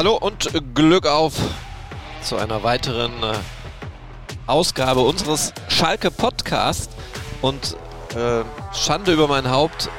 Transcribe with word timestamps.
Hallo 0.00 0.14
und 0.14 0.48
Glück 0.74 1.04
auf 1.04 1.34
zu 2.22 2.36
einer 2.36 2.62
weiteren 2.62 3.12
äh, 3.22 3.34
Ausgabe 4.46 5.00
unseres 5.00 5.52
Schalke 5.68 6.10
Podcast 6.10 6.90
und 7.42 7.76
äh, 8.16 8.42
Schande 8.74 9.12
über 9.12 9.28
mein 9.28 9.50
Haupt. 9.50 9.90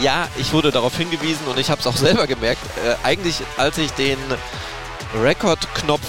Ja, 0.00 0.28
ich 0.38 0.54
wurde 0.54 0.70
darauf 0.70 0.96
hingewiesen 0.96 1.46
und 1.46 1.58
ich 1.58 1.68
habe 1.68 1.78
es 1.78 1.86
auch 1.86 1.96
selber 1.98 2.26
gemerkt. 2.26 2.62
Äh, 2.82 2.94
eigentlich, 3.06 3.42
als 3.58 3.76
ich 3.76 3.90
den 3.90 4.16
Rekordknopf 5.20 6.08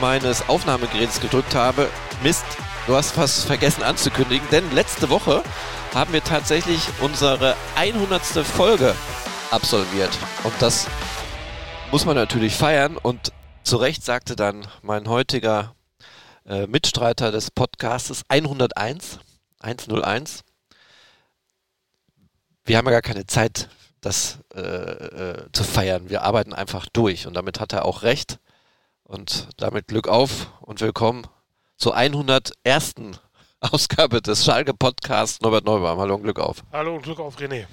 meines 0.00 0.48
Aufnahmegeräts 0.48 1.20
gedrückt 1.20 1.54
habe, 1.54 1.88
Mist, 2.24 2.44
du 2.88 2.96
hast 2.96 3.16
was 3.16 3.44
vergessen 3.44 3.84
anzukündigen, 3.84 4.48
denn 4.50 4.64
letzte 4.72 5.10
Woche 5.10 5.44
haben 5.94 6.12
wir 6.12 6.24
tatsächlich 6.24 6.80
unsere 7.02 7.54
100. 7.76 8.20
Folge 8.44 8.96
absolviert 9.52 10.10
und 10.42 10.54
das 10.58 10.88
muss 11.90 12.04
man 12.04 12.16
natürlich 12.16 12.54
feiern 12.54 12.98
und 12.98 13.32
zu 13.62 13.78
Recht 13.78 14.04
sagte 14.04 14.36
dann 14.36 14.66
mein 14.82 15.08
heutiger 15.08 15.74
äh, 16.46 16.66
Mitstreiter 16.66 17.32
des 17.32 17.50
Podcastes 17.50 18.24
101, 18.28 19.20
101. 19.60 20.44
Wir 22.64 22.76
haben 22.76 22.84
ja 22.84 22.92
gar 22.92 23.02
keine 23.02 23.26
Zeit, 23.26 23.70
das 24.02 24.40
äh, 24.54 24.60
äh, 24.60 25.46
zu 25.52 25.64
feiern. 25.64 26.10
Wir 26.10 26.22
arbeiten 26.24 26.52
einfach 26.52 26.86
durch 26.92 27.26
und 27.26 27.34
damit 27.34 27.58
hat 27.58 27.72
er 27.72 27.86
auch 27.86 28.02
recht. 28.02 28.38
Und 29.02 29.48
damit 29.56 29.86
Glück 29.86 30.08
auf 30.08 30.52
und 30.60 30.82
willkommen 30.82 31.26
zur 31.78 31.96
101. 31.96 32.94
Ausgabe 33.60 34.20
des 34.20 34.44
Schalke 34.44 34.74
Podcasts 34.74 35.40
Norbert 35.40 35.64
Neubaum. 35.64 35.98
Hallo 35.98 36.16
und 36.16 36.22
Glück 36.22 36.38
auf. 36.38 36.62
Hallo 36.70 36.96
und 36.96 37.02
Glück 37.02 37.18
auf 37.18 37.38
René. 37.38 37.66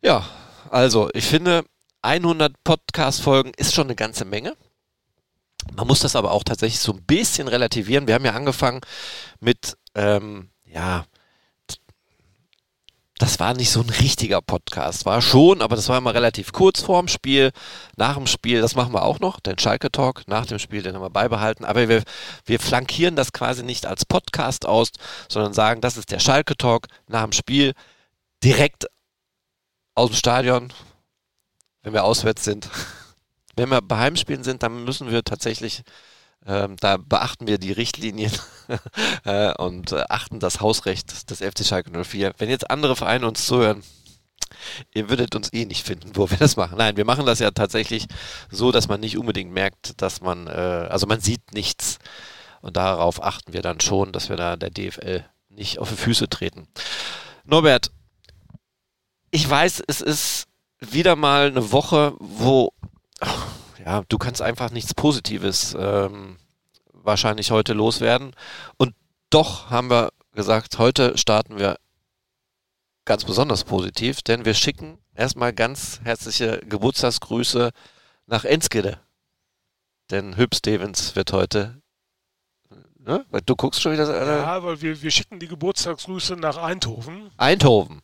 Ja, 0.00 0.24
also 0.70 1.10
ich 1.12 1.26
finde, 1.26 1.64
100 2.06 2.62
Podcast-Folgen 2.62 3.52
ist 3.56 3.74
schon 3.74 3.88
eine 3.88 3.96
ganze 3.96 4.24
Menge. 4.24 4.56
Man 5.74 5.88
muss 5.88 6.00
das 6.00 6.14
aber 6.14 6.30
auch 6.30 6.44
tatsächlich 6.44 6.78
so 6.78 6.92
ein 6.92 7.02
bisschen 7.02 7.48
relativieren. 7.48 8.06
Wir 8.06 8.14
haben 8.14 8.24
ja 8.24 8.34
angefangen 8.34 8.80
mit, 9.40 9.76
ähm, 9.96 10.50
ja, 10.64 11.04
das 13.18 13.40
war 13.40 13.54
nicht 13.54 13.70
so 13.70 13.80
ein 13.80 13.90
richtiger 13.90 14.40
Podcast. 14.40 15.04
War 15.04 15.20
schon, 15.20 15.62
aber 15.62 15.74
das 15.74 15.88
war 15.88 15.98
immer 15.98 16.14
relativ 16.14 16.52
kurz 16.52 16.80
vorm 16.80 17.08
Spiel. 17.08 17.50
Nach 17.96 18.14
dem 18.14 18.28
Spiel, 18.28 18.60
das 18.60 18.76
machen 18.76 18.92
wir 18.92 19.02
auch 19.02 19.18
noch, 19.18 19.40
den 19.40 19.58
Schalke 19.58 19.90
Talk. 19.90 20.28
Nach 20.28 20.46
dem 20.46 20.60
Spiel, 20.60 20.82
den 20.82 20.94
haben 20.94 21.02
wir 21.02 21.10
beibehalten. 21.10 21.64
Aber 21.64 21.88
wir, 21.88 22.04
wir 22.44 22.60
flankieren 22.60 23.16
das 23.16 23.32
quasi 23.32 23.64
nicht 23.64 23.84
als 23.84 24.04
Podcast 24.04 24.64
aus, 24.64 24.90
sondern 25.28 25.54
sagen, 25.54 25.80
das 25.80 25.96
ist 25.96 26.12
der 26.12 26.20
Schalke 26.20 26.56
Talk 26.56 26.86
nach 27.08 27.24
dem 27.24 27.32
Spiel. 27.32 27.72
Direkt 28.44 28.86
aus 29.96 30.10
dem 30.10 30.16
Stadion, 30.16 30.72
wenn 31.86 31.92
wir 31.92 32.02
auswärts 32.02 32.42
sind. 32.42 32.68
Wenn 33.58 33.70
wir 33.70 33.80
bei 33.80 33.96
Heimspielen 33.96 34.44
sind, 34.44 34.62
dann 34.62 34.84
müssen 34.84 35.10
wir 35.10 35.24
tatsächlich, 35.24 35.82
ähm, 36.44 36.76
da 36.78 36.98
beachten 36.98 37.46
wir 37.46 37.56
die 37.56 37.72
Richtlinien 37.72 38.32
äh, 39.24 39.54
und 39.54 39.92
äh, 39.92 40.02
achten 40.10 40.40
das 40.40 40.60
Hausrecht 40.60 41.30
des 41.30 41.38
FC 41.38 41.64
Schalke 41.64 41.90
04. 42.04 42.34
Wenn 42.36 42.50
jetzt 42.50 42.70
andere 42.70 42.96
Vereine 42.96 43.26
uns 43.26 43.46
zuhören, 43.46 43.82
ihr 44.92 45.08
würdet 45.08 45.34
uns 45.34 45.50
eh 45.54 45.64
nicht 45.64 45.86
finden, 45.86 46.16
wo 46.16 46.28
wir 46.28 46.36
das 46.36 46.56
machen. 46.56 46.76
Nein, 46.76 46.98
wir 46.98 47.06
machen 47.06 47.24
das 47.24 47.38
ja 47.38 47.50
tatsächlich 47.52 48.08
so, 48.50 48.72
dass 48.72 48.88
man 48.88 49.00
nicht 49.00 49.16
unbedingt 49.16 49.52
merkt, 49.52 50.02
dass 50.02 50.20
man, 50.20 50.48
äh, 50.48 50.50
also 50.90 51.06
man 51.06 51.20
sieht 51.20 51.54
nichts. 51.54 51.98
Und 52.60 52.76
darauf 52.76 53.22
achten 53.22 53.54
wir 53.54 53.62
dann 53.62 53.80
schon, 53.80 54.12
dass 54.12 54.28
wir 54.28 54.36
da 54.36 54.56
der 54.56 54.70
DFL 54.70 55.24
nicht 55.48 55.78
auf 55.78 55.88
die 55.88 55.96
Füße 55.96 56.28
treten. 56.28 56.68
Norbert, 57.44 57.90
ich 59.30 59.48
weiß, 59.48 59.82
es 59.86 60.02
ist 60.02 60.48
wieder 60.92 61.16
mal 61.16 61.48
eine 61.48 61.72
Woche, 61.72 62.14
wo 62.18 62.72
ja, 63.84 64.02
du 64.08 64.18
kannst 64.18 64.42
einfach 64.42 64.70
nichts 64.70 64.94
Positives 64.94 65.76
ähm, 65.78 66.36
wahrscheinlich 66.92 67.50
heute 67.50 67.72
loswerden. 67.72 68.34
Und 68.76 68.94
doch 69.30 69.70
haben 69.70 69.90
wir 69.90 70.10
gesagt, 70.32 70.78
heute 70.78 71.16
starten 71.16 71.58
wir 71.58 71.78
ganz 73.04 73.24
besonders 73.24 73.64
positiv, 73.64 74.22
denn 74.22 74.44
wir 74.44 74.54
schicken 74.54 74.98
erstmal 75.14 75.52
ganz 75.52 76.00
herzliche 76.02 76.60
Geburtstagsgrüße 76.68 77.70
nach 78.26 78.44
Enskede. 78.44 79.00
Denn 80.10 80.36
Hüb 80.36 80.54
Stevens 80.54 81.16
wird 81.16 81.32
heute. 81.32 81.80
Ne? 82.98 83.24
Du 83.46 83.54
guckst 83.54 83.80
schon 83.80 83.92
wieder. 83.92 84.08
Äh, 84.08 84.42
ja, 84.42 84.62
weil 84.62 84.80
wir, 84.82 85.00
wir 85.00 85.10
schicken 85.10 85.38
die 85.38 85.48
Geburtstagsgrüße 85.48 86.34
nach 86.36 86.56
Eindhoven. 86.56 87.30
Eindhoven. 87.36 88.02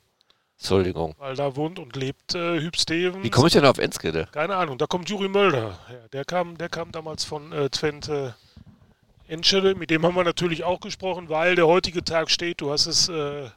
Entschuldigung. 0.62 1.16
Weil 1.18 1.34
da 1.34 1.56
wohnt 1.56 1.80
und 1.80 1.96
lebt 1.96 2.36
äh, 2.36 2.60
Hüb 2.60 2.76
Stevens. 2.76 3.24
Wie 3.24 3.30
komme 3.30 3.48
ich 3.48 3.52
denn 3.52 3.64
auf 3.64 3.78
Enskede? 3.78 4.28
Keine 4.30 4.54
Ahnung, 4.54 4.78
da 4.78 4.86
kommt 4.86 5.10
Juri 5.10 5.26
Mölder. 5.28 5.76
Ja, 5.90 6.08
der, 6.12 6.24
kam, 6.24 6.56
der 6.56 6.68
kam 6.68 6.92
damals 6.92 7.24
von 7.24 7.50
äh, 7.50 7.68
Twente 7.68 8.36
Enschede. 9.26 9.74
Mit 9.74 9.90
dem 9.90 10.06
haben 10.06 10.14
wir 10.14 10.22
natürlich 10.22 10.62
auch 10.62 10.78
gesprochen, 10.78 11.28
weil 11.28 11.56
der 11.56 11.66
heutige 11.66 12.04
Tag 12.04 12.30
steht. 12.30 12.60
Du 12.60 12.70
hast 12.70 12.86
es 12.86 13.08
äh, 13.08 13.50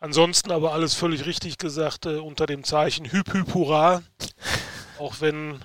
ansonsten 0.00 0.50
aber 0.50 0.72
alles 0.72 0.94
völlig 0.94 1.26
richtig 1.26 1.58
gesagt, 1.58 2.06
äh, 2.06 2.16
unter 2.16 2.46
dem 2.46 2.64
Zeichen 2.64 3.06
Hüb 3.06 3.32
Hüb 3.32 3.54
Hurra. 3.54 4.02
auch 4.98 5.20
wenn 5.20 5.64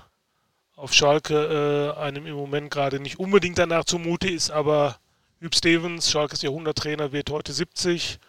auf 0.76 0.94
Schalke 0.94 1.96
äh, 1.98 2.00
einem 2.00 2.28
im 2.28 2.36
Moment 2.36 2.70
gerade 2.70 3.00
nicht 3.00 3.20
unbedingt 3.20 3.58
danach 3.58 3.86
zumute 3.86 4.30
ist, 4.30 4.52
aber 4.52 4.98
Hüb 5.40 5.56
Stevens, 5.56 6.12
Schalkes 6.12 6.44
Jahrhunderttrainer, 6.44 7.12
wird 7.14 7.32
heute 7.32 7.52
70 7.52 8.20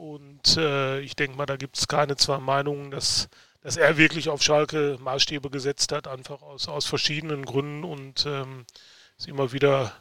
und 0.00 0.56
äh, 0.56 1.00
ich 1.00 1.14
denke 1.14 1.36
mal, 1.36 1.44
da 1.44 1.56
gibt 1.56 1.76
es 1.76 1.86
keine 1.86 2.16
zwei 2.16 2.38
Meinungen, 2.38 2.90
dass, 2.90 3.28
dass 3.60 3.76
er 3.76 3.98
wirklich 3.98 4.30
auf 4.30 4.42
Schalke 4.42 4.96
Maßstäbe 4.98 5.50
gesetzt 5.50 5.92
hat, 5.92 6.08
einfach 6.08 6.40
aus, 6.40 6.68
aus 6.68 6.86
verschiedenen 6.86 7.44
Gründen. 7.44 7.84
Und 7.84 8.24
ähm, 8.26 8.64
ist 9.18 9.28
immer 9.28 9.52
wieder 9.52 9.92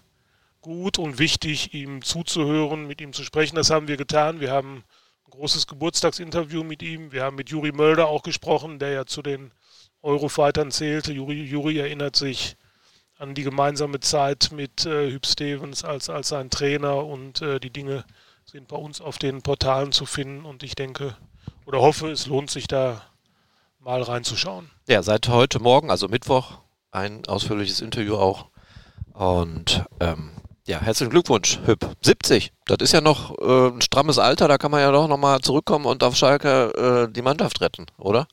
gut 0.61 0.99
und 0.99 1.19
wichtig, 1.19 1.73
ihm 1.73 2.01
zuzuhören, 2.01 2.87
mit 2.87 3.01
ihm 3.01 3.11
zu 3.11 3.25
sprechen. 3.25 3.57
Das 3.57 3.71
haben 3.71 3.89
wir 3.89 3.97
getan. 3.97 4.39
Wir 4.39 4.53
haben 4.53 4.85
ein 5.27 5.31
großes 5.31 5.67
Geburtstagsinterview 5.67 6.63
mit 6.63 6.81
ihm. 6.81 7.11
Wir 7.11 7.23
haben 7.23 7.35
mit 7.35 7.49
Juri 7.49 7.73
Mölder 7.73 8.07
auch 8.07 8.23
gesprochen, 8.23 8.79
der 8.79 8.91
ja 8.91 9.05
zu 9.05 9.21
den 9.21 9.51
Eurofightern 10.01 10.71
zählte. 10.71 11.11
Juri, 11.11 11.43
Juri 11.43 11.77
erinnert 11.77 12.15
sich 12.15 12.55
an 13.17 13.35
die 13.35 13.43
gemeinsame 13.43 13.99
Zeit 13.99 14.51
mit 14.53 14.85
äh, 14.85 15.11
Hüb 15.11 15.25
Stevens 15.25 15.83
als, 15.83 16.09
als 16.09 16.29
sein 16.29 16.49
Trainer 16.49 17.05
und 17.05 17.41
äh, 17.41 17.59
die 17.59 17.69
Dinge, 17.69 18.05
sind 18.49 18.67
bei 18.67 18.77
uns 18.77 18.99
auf 18.99 19.19
den 19.19 19.43
Portalen 19.43 19.91
zu 19.91 20.07
finden 20.07 20.43
und 20.43 20.63
ich 20.63 20.73
denke 20.73 21.15
oder 21.67 21.81
hoffe, 21.81 22.09
es 22.09 22.25
lohnt 22.25 22.49
sich 22.49 22.67
da 22.67 23.03
mal 23.79 24.01
reinzuschauen. 24.01 24.71
Ja, 24.87 25.03
seit 25.03 25.27
heute 25.27 25.59
Morgen, 25.59 25.91
also 25.91 26.07
Mittwoch, 26.07 26.57
ein 26.89 27.27
ausführliches 27.27 27.79
Interview 27.79 28.15
auch. 28.15 28.47
Und 29.13 29.85
ähm, 29.99 30.31
ja, 30.65 30.81
herzlichen 30.81 31.11
Glückwunsch, 31.11 31.59
Hüb. 31.65 31.85
70, 32.01 32.51
das 32.65 32.77
ist 32.79 32.91
ja 32.91 33.01
noch 33.01 33.37
äh, 33.37 33.67
ein 33.67 33.81
strammes 33.81 34.17
Alter, 34.17 34.47
da 34.47 34.57
kann 34.57 34.71
man 34.71 34.81
ja 34.81 34.91
doch 34.91 35.07
nochmal 35.07 35.41
zurückkommen 35.41 35.85
und 35.85 36.03
auf 36.03 36.15
Schalke 36.15 37.07
äh, 37.07 37.13
die 37.13 37.21
Mannschaft 37.21 37.61
retten, 37.61 37.85
oder? 37.99 38.27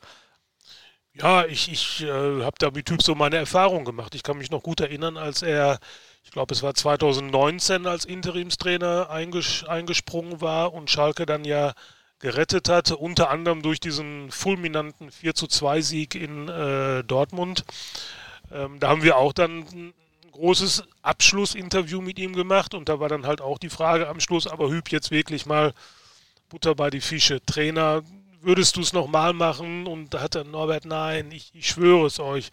Ja, 1.13 1.45
ich, 1.45 1.71
ich 1.71 2.03
äh, 2.03 2.43
habe 2.43 2.55
da 2.57 2.71
mit 2.71 2.87
Typ 2.87 3.03
so 3.03 3.13
meine 3.13 3.35
Erfahrung 3.35 3.85
gemacht. 3.85 4.15
Ich 4.15 4.23
kann 4.23 4.39
mich 4.39 4.49
noch 4.49 4.63
gut 4.63 4.79
erinnern, 4.79 5.15
als 5.15 5.43
er 5.43 5.77
ich 6.27 6.31
glaube, 6.31 6.53
es 6.53 6.61
war 6.61 6.73
2019, 6.73 7.87
als 7.87 8.03
Interimstrainer 8.03 9.09
einges 9.09 9.63
eingesprungen 9.63 10.41
war 10.41 10.73
und 10.73 10.89
Schalke 10.89 11.25
dann 11.25 11.45
ja 11.45 11.73
gerettet 12.19 12.67
hatte, 12.67 12.97
unter 12.97 13.29
anderem 13.29 13.61
durch 13.61 13.79
diesen 13.79 14.29
fulminanten 14.29 15.09
4 15.09 15.35
zu 15.35 15.47
2 15.47 15.79
Sieg 15.79 16.15
in 16.15 16.49
äh, 16.49 17.05
Dortmund. 17.05 17.63
Ähm, 18.51 18.77
da 18.81 18.89
haben 18.89 19.03
wir 19.03 19.15
auch 19.15 19.31
dann 19.31 19.59
ein 19.71 19.93
großes 20.33 20.83
Abschlussinterview 21.01 22.01
mit 22.01 22.19
ihm 22.19 22.33
gemacht 22.33 22.73
und 22.73 22.89
da 22.89 22.99
war 22.99 23.07
dann 23.07 23.25
halt 23.25 23.39
auch 23.39 23.57
die 23.57 23.69
Frage 23.69 24.09
am 24.09 24.19
Schluss, 24.19 24.47
aber 24.47 24.69
Hüb 24.69 24.91
jetzt 24.91 25.11
wirklich 25.11 25.45
mal 25.45 25.73
Butter 26.49 26.75
bei 26.75 26.89
die 26.89 27.01
Fische. 27.01 27.39
Trainer 27.45 28.03
würdest 28.47 28.77
du 28.77 28.81
es 28.81 28.93
nochmal 28.93 29.33
machen? 29.33 29.85
Und 29.85 30.13
da 30.13 30.21
hat 30.21 30.35
dann 30.35 30.51
Norbert, 30.51 30.85
nein, 30.85 31.31
ich, 31.31 31.51
ich 31.53 31.67
schwöre 31.67 32.07
es 32.07 32.19
euch. 32.19 32.49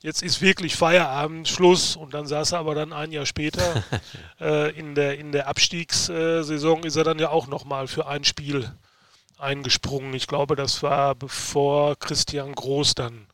Jetzt 0.00 0.22
ist 0.22 0.42
wirklich 0.42 0.76
Feierabend, 0.76 1.48
Schluss. 1.48 1.96
Und 1.96 2.12
dann 2.12 2.26
saß 2.26 2.52
er 2.52 2.58
aber 2.58 2.74
dann 2.74 2.92
ein 2.92 3.10
Jahr 3.10 3.26
später 3.26 3.82
äh, 4.40 4.70
in, 4.78 4.94
der, 4.94 5.18
in 5.18 5.32
der 5.32 5.48
Abstiegssaison 5.48 6.84
ist 6.84 6.96
er 6.96 7.04
dann 7.04 7.18
ja 7.18 7.30
auch 7.30 7.46
nochmal 7.46 7.88
für 7.88 8.06
ein 8.06 8.24
Spiel 8.24 8.70
eingesprungen. 9.38 10.12
Ich 10.12 10.26
glaube, 10.26 10.54
das 10.54 10.82
war 10.82 11.14
bevor 11.14 11.96
Christian 11.98 12.54
Groß 12.54 12.94
dann 12.94 13.26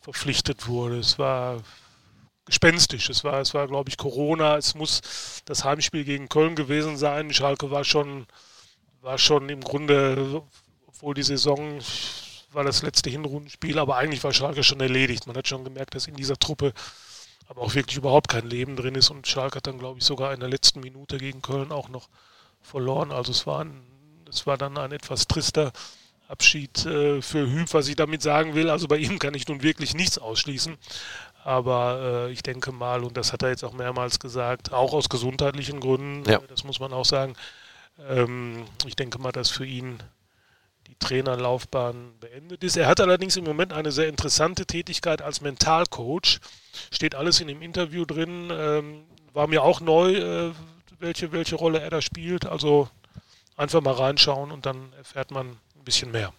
verpflichtet 0.00 0.68
wurde. 0.68 0.98
Es 0.98 1.18
war 1.18 1.62
gespenstisch. 2.44 3.08
Es 3.08 3.24
war, 3.24 3.40
es 3.40 3.54
war, 3.54 3.66
glaube 3.66 3.88
ich, 3.88 3.96
Corona. 3.96 4.58
Es 4.58 4.74
muss 4.74 5.00
das 5.46 5.64
Heimspiel 5.64 6.04
gegen 6.04 6.28
Köln 6.28 6.54
gewesen 6.54 6.98
sein. 6.98 7.32
Schalke 7.32 7.70
war 7.70 7.84
schon, 7.84 8.26
war 9.00 9.16
schon 9.16 9.48
im 9.48 9.62
Grunde 9.62 10.42
obwohl 11.00 11.14
die 11.14 11.22
Saison 11.22 11.78
war 12.52 12.62
das 12.62 12.82
letzte 12.82 13.08
Hinrundenspiel, 13.08 13.78
aber 13.78 13.96
eigentlich 13.96 14.22
war 14.22 14.34
Schalke 14.34 14.62
schon 14.62 14.80
erledigt. 14.80 15.26
Man 15.26 15.34
hat 15.36 15.48
schon 15.48 15.64
gemerkt, 15.64 15.94
dass 15.94 16.06
in 16.06 16.14
dieser 16.14 16.36
Truppe 16.36 16.74
aber 17.48 17.62
auch 17.62 17.74
wirklich 17.74 17.96
überhaupt 17.96 18.28
kein 18.28 18.46
Leben 18.46 18.76
drin 18.76 18.94
ist 18.94 19.08
und 19.08 19.26
Schalke 19.26 19.56
hat 19.56 19.66
dann, 19.66 19.78
glaube 19.78 19.98
ich, 19.98 20.04
sogar 20.04 20.34
in 20.34 20.40
der 20.40 20.50
letzten 20.50 20.80
Minute 20.80 21.16
gegen 21.16 21.40
Köln 21.40 21.72
auch 21.72 21.88
noch 21.88 22.08
verloren. 22.60 23.12
Also 23.12 23.32
es 23.32 23.46
war, 23.46 23.64
ein, 23.64 23.80
es 24.28 24.46
war 24.46 24.58
dann 24.58 24.76
ein 24.76 24.92
etwas 24.92 25.26
trister 25.26 25.72
Abschied 26.28 26.84
äh, 26.84 27.22
für 27.22 27.50
Hüb, 27.50 27.72
was 27.72 27.88
ich 27.88 27.96
damit 27.96 28.20
sagen 28.20 28.54
will. 28.54 28.68
Also 28.68 28.86
bei 28.86 28.98
ihm 28.98 29.18
kann 29.18 29.32
ich 29.34 29.48
nun 29.48 29.62
wirklich 29.62 29.94
nichts 29.94 30.18
ausschließen. 30.18 30.76
Aber 31.44 32.26
äh, 32.28 32.32
ich 32.32 32.42
denke 32.42 32.72
mal, 32.72 33.04
und 33.04 33.16
das 33.16 33.32
hat 33.32 33.42
er 33.42 33.48
jetzt 33.48 33.64
auch 33.64 33.72
mehrmals 33.72 34.20
gesagt, 34.20 34.72
auch 34.72 34.92
aus 34.92 35.08
gesundheitlichen 35.08 35.80
Gründen, 35.80 36.28
Ja. 36.30 36.40
das 36.48 36.62
muss 36.64 36.78
man 36.78 36.92
auch 36.92 37.06
sagen, 37.06 37.34
ähm, 38.06 38.64
ich 38.84 38.96
denke 38.96 39.18
mal, 39.18 39.32
dass 39.32 39.48
für 39.50 39.64
ihn 39.64 39.98
die 40.90 40.96
Trainerlaufbahn 40.98 42.18
beendet 42.18 42.64
ist. 42.64 42.76
Er 42.76 42.88
hat 42.88 43.00
allerdings 43.00 43.36
im 43.36 43.44
Moment 43.44 43.72
eine 43.72 43.92
sehr 43.92 44.08
interessante 44.08 44.66
Tätigkeit 44.66 45.22
als 45.22 45.40
Mentalcoach. 45.40 46.40
Steht 46.90 47.14
alles 47.14 47.40
in 47.40 47.46
dem 47.46 47.62
Interview 47.62 48.04
drin. 48.04 48.50
Ähm, 48.50 49.04
war 49.32 49.46
mir 49.46 49.62
auch 49.62 49.80
neu, 49.80 50.14
äh, 50.14 50.52
welche, 50.98 51.30
welche 51.30 51.54
Rolle 51.54 51.80
er 51.80 51.90
da 51.90 52.02
spielt. 52.02 52.44
Also 52.44 52.88
einfach 53.56 53.80
mal 53.80 53.94
reinschauen 53.94 54.50
und 54.50 54.66
dann 54.66 54.92
erfährt 54.94 55.30
man 55.30 55.50
ein 55.50 55.84
bisschen 55.84 56.10
mehr. 56.10 56.32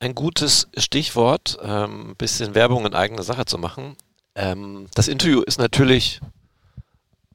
Ein 0.00 0.14
gutes 0.14 0.68
Stichwort, 0.76 1.58
ähm, 1.62 2.10
ein 2.10 2.16
bisschen 2.16 2.54
Werbung 2.54 2.86
in 2.86 2.94
eigener 2.94 3.22
Sache 3.22 3.44
zu 3.44 3.58
machen. 3.58 3.96
Ähm, 4.34 4.88
das 4.94 5.08
Interview 5.08 5.42
ist 5.42 5.58
natürlich 5.58 6.20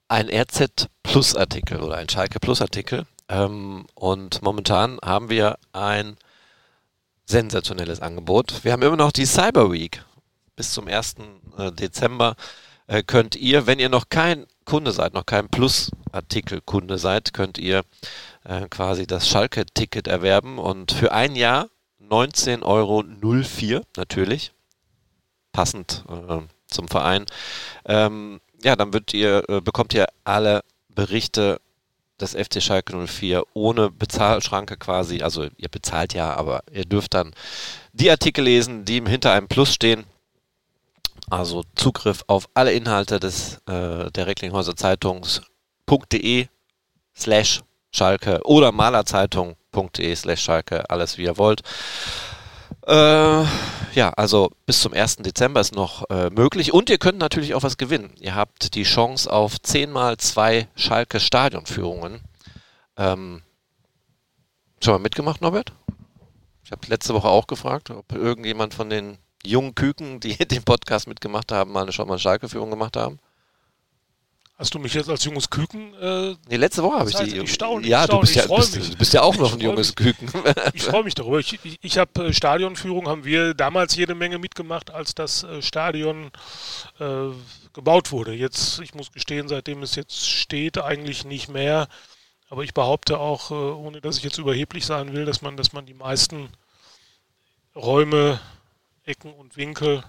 ein 0.07 0.29
RZ 0.29 0.87
Plus 1.03 1.35
Artikel 1.35 1.81
oder 1.81 1.95
ein 1.97 2.09
Schalke 2.09 2.39
Plus 2.39 2.61
Artikel. 2.61 3.05
Ähm, 3.29 3.85
und 3.95 4.41
momentan 4.41 4.99
haben 5.03 5.29
wir 5.29 5.57
ein 5.73 6.17
sensationelles 7.25 8.01
Angebot. 8.01 8.63
Wir 8.63 8.71
haben 8.71 8.81
immer 8.81 8.95
noch 8.95 9.11
die 9.11 9.25
Cyber 9.25 9.71
Week. 9.71 10.03
Bis 10.55 10.71
zum 10.71 10.87
1. 10.87 11.15
äh, 11.57 11.71
Dezember 11.71 12.35
äh, 12.87 13.03
könnt 13.03 13.35
ihr, 13.35 13.67
wenn 13.67 13.79
ihr 13.79 13.89
noch 13.89 14.09
kein 14.09 14.47
Kunde 14.65 14.91
seid, 14.91 15.13
noch 15.13 15.25
kein 15.25 15.49
Plus-Artikel-Kunde 15.49 16.97
seid, 16.97 17.33
könnt 17.33 17.57
ihr 17.57 17.83
äh, 18.43 18.67
quasi 18.69 19.05
das 19.05 19.27
Schalke-Ticket 19.27 20.07
erwerben 20.07 20.57
und 20.57 20.91
für 20.91 21.11
ein 21.11 21.35
Jahr 21.35 21.69
19,04 22.01 22.63
Euro 22.63 23.03
natürlich, 23.97 24.53
passend 25.51 26.05
äh, 26.09 26.39
zum 26.67 26.87
Verein. 26.87 27.25
Ähm, 27.85 28.39
ja, 28.63 28.75
dann 28.75 28.91
ihr, 29.11 29.43
äh, 29.49 29.61
bekommt 29.61 29.93
ihr 29.93 30.07
alle 30.23 30.61
Berichte 30.89 31.59
des 32.19 32.33
FC 32.33 32.61
Schalke 32.61 32.95
04 33.07 33.43
ohne 33.53 33.89
Bezahlschranke 33.91 34.77
quasi. 34.77 35.21
Also 35.21 35.47
ihr 35.57 35.69
bezahlt 35.69 36.13
ja, 36.13 36.33
aber 36.33 36.63
ihr 36.71 36.85
dürft 36.85 37.13
dann 37.13 37.33
die 37.93 38.09
Artikel 38.09 38.43
lesen, 38.43 38.85
die 38.85 39.01
hinter 39.05 39.33
einem 39.33 39.47
Plus 39.47 39.73
stehen. 39.73 40.05
Also 41.29 41.63
Zugriff 41.75 42.23
auf 42.27 42.47
alle 42.53 42.71
Inhalte 42.71 43.19
des 43.19 43.57
äh, 43.67 44.09
der 44.11 44.27
Recklinghäuser 44.27 44.75
Zeitungs.de 44.75 46.47
slash 47.15 47.61
Schalke 47.91 48.39
oder 48.45 48.71
malerzeitung.de 48.71 50.15
slash 50.15 50.41
Schalke, 50.41 50.89
alles 50.89 51.17
wie 51.17 51.23
ihr 51.23 51.37
wollt. 51.37 51.61
Äh, 52.87 53.43
ja, 53.95 54.11
also 54.15 54.49
bis 54.65 54.79
zum 54.81 54.93
1. 54.93 55.17
Dezember 55.17 55.59
ist 55.59 55.75
noch 55.75 56.09
äh, 56.09 56.29
möglich 56.29 56.73
und 56.73 56.89
ihr 56.89 56.97
könnt 56.97 57.17
natürlich 57.17 57.53
auch 57.53 57.63
was 57.63 57.77
gewinnen. 57.77 58.13
Ihr 58.19 58.33
habt 58.33 58.75
die 58.75 58.83
Chance 58.83 59.31
auf 59.31 59.61
10 59.61 59.91
mal 59.91 60.15
2 60.17 60.69
Schalke 60.75 61.19
Stadionführungen. 61.19 62.21
Ähm, 62.95 63.41
schon 64.81 64.93
mal 64.93 64.99
mitgemacht, 64.99 65.41
Norbert? 65.41 65.73
Ich 66.63 66.71
habe 66.71 66.87
letzte 66.87 67.13
Woche 67.13 67.27
auch 67.27 67.47
gefragt, 67.47 67.89
ob 67.89 68.13
irgendjemand 68.13 68.73
von 68.73 68.89
den 68.89 69.17
jungen 69.45 69.75
Küken, 69.75 70.21
die 70.21 70.37
den 70.47 70.63
Podcast 70.63 71.07
mitgemacht 71.07 71.51
haben, 71.51 71.73
mal 71.73 71.83
eine, 71.83 71.91
schon 71.91 72.07
mal 72.07 72.13
eine 72.13 72.19
Schalke-Führung 72.19 72.69
gemacht 72.69 72.95
haben. 72.95 73.19
Hast 74.59 74.73
du 74.73 74.79
mich 74.79 74.95
jetzt 74.95 75.07
als 75.07 75.23
junges 75.23 75.51
Küken? 75.51 75.93
Äh, 75.93 76.35
Nee, 76.49 76.55
letzte 76.55 76.81
Woche 76.81 76.97
habe 76.97 77.09
ich 77.11 77.15
die. 77.15 77.37
ich 77.37 77.53
staune, 77.53 77.83
ich 77.83 77.89
ja, 77.89 78.01
du 78.01 78.05
staune, 78.07 78.21
bist 78.21 78.35
ja, 78.35 78.43
ich 78.45 78.55
bist, 78.55 78.75
mich. 78.75 78.89
du 78.89 78.97
bist 78.97 79.13
ja 79.13 79.21
auch 79.21 79.35
noch 79.37 79.49
Ich 79.49 79.53
ein 79.53 79.59
junges 79.61 79.87
mich. 79.89 79.95
Küken. 79.95 80.29
ich 80.73 80.81
freue 80.83 81.03
mich 81.03 81.13
darüber. 81.13 81.37
Ich, 81.39 81.59
ich, 81.63 81.77
ich 81.83 81.97
habe 81.99 82.25
äh, 82.25 82.33
Stadionführung, 82.33 83.07
haben 83.07 83.23
wir 83.23 83.53
damals 83.53 83.95
jede 83.95 84.15
Menge 84.15 84.39
mitgemacht, 84.39 84.89
als 84.89 85.13
das 85.13 85.43
äh, 85.43 85.61
Stadion 85.61 86.31
äh, 86.99 87.27
gebaut 87.73 88.11
wurde. 88.11 88.33
Jetzt, 88.33 88.79
ich 88.79 88.95
muss 88.95 89.11
gestehen, 89.11 89.47
seitdem 89.47 89.83
es 89.83 89.93
jetzt 89.93 90.27
steht, 90.27 90.79
eigentlich 90.79 91.23
nicht 91.23 91.49
mehr. 91.49 91.87
Aber 92.49 92.63
ich 92.63 92.73
behaupte 92.73 93.19
auch, 93.19 93.51
äh, 93.51 93.53
ohne 93.53 94.01
dass 94.01 94.17
ich 94.17 94.23
jetzt 94.23 94.39
überheblich 94.39 94.87
sein 94.87 95.13
will, 95.13 95.25
dass 95.25 95.43
man, 95.43 95.55
dass 95.55 95.71
man 95.71 95.85
die 95.85 95.93
meisten 95.93 96.49
Räume, 97.75 98.39
Ecken 99.05 99.33
und 99.33 99.55
Winkel 99.55 100.03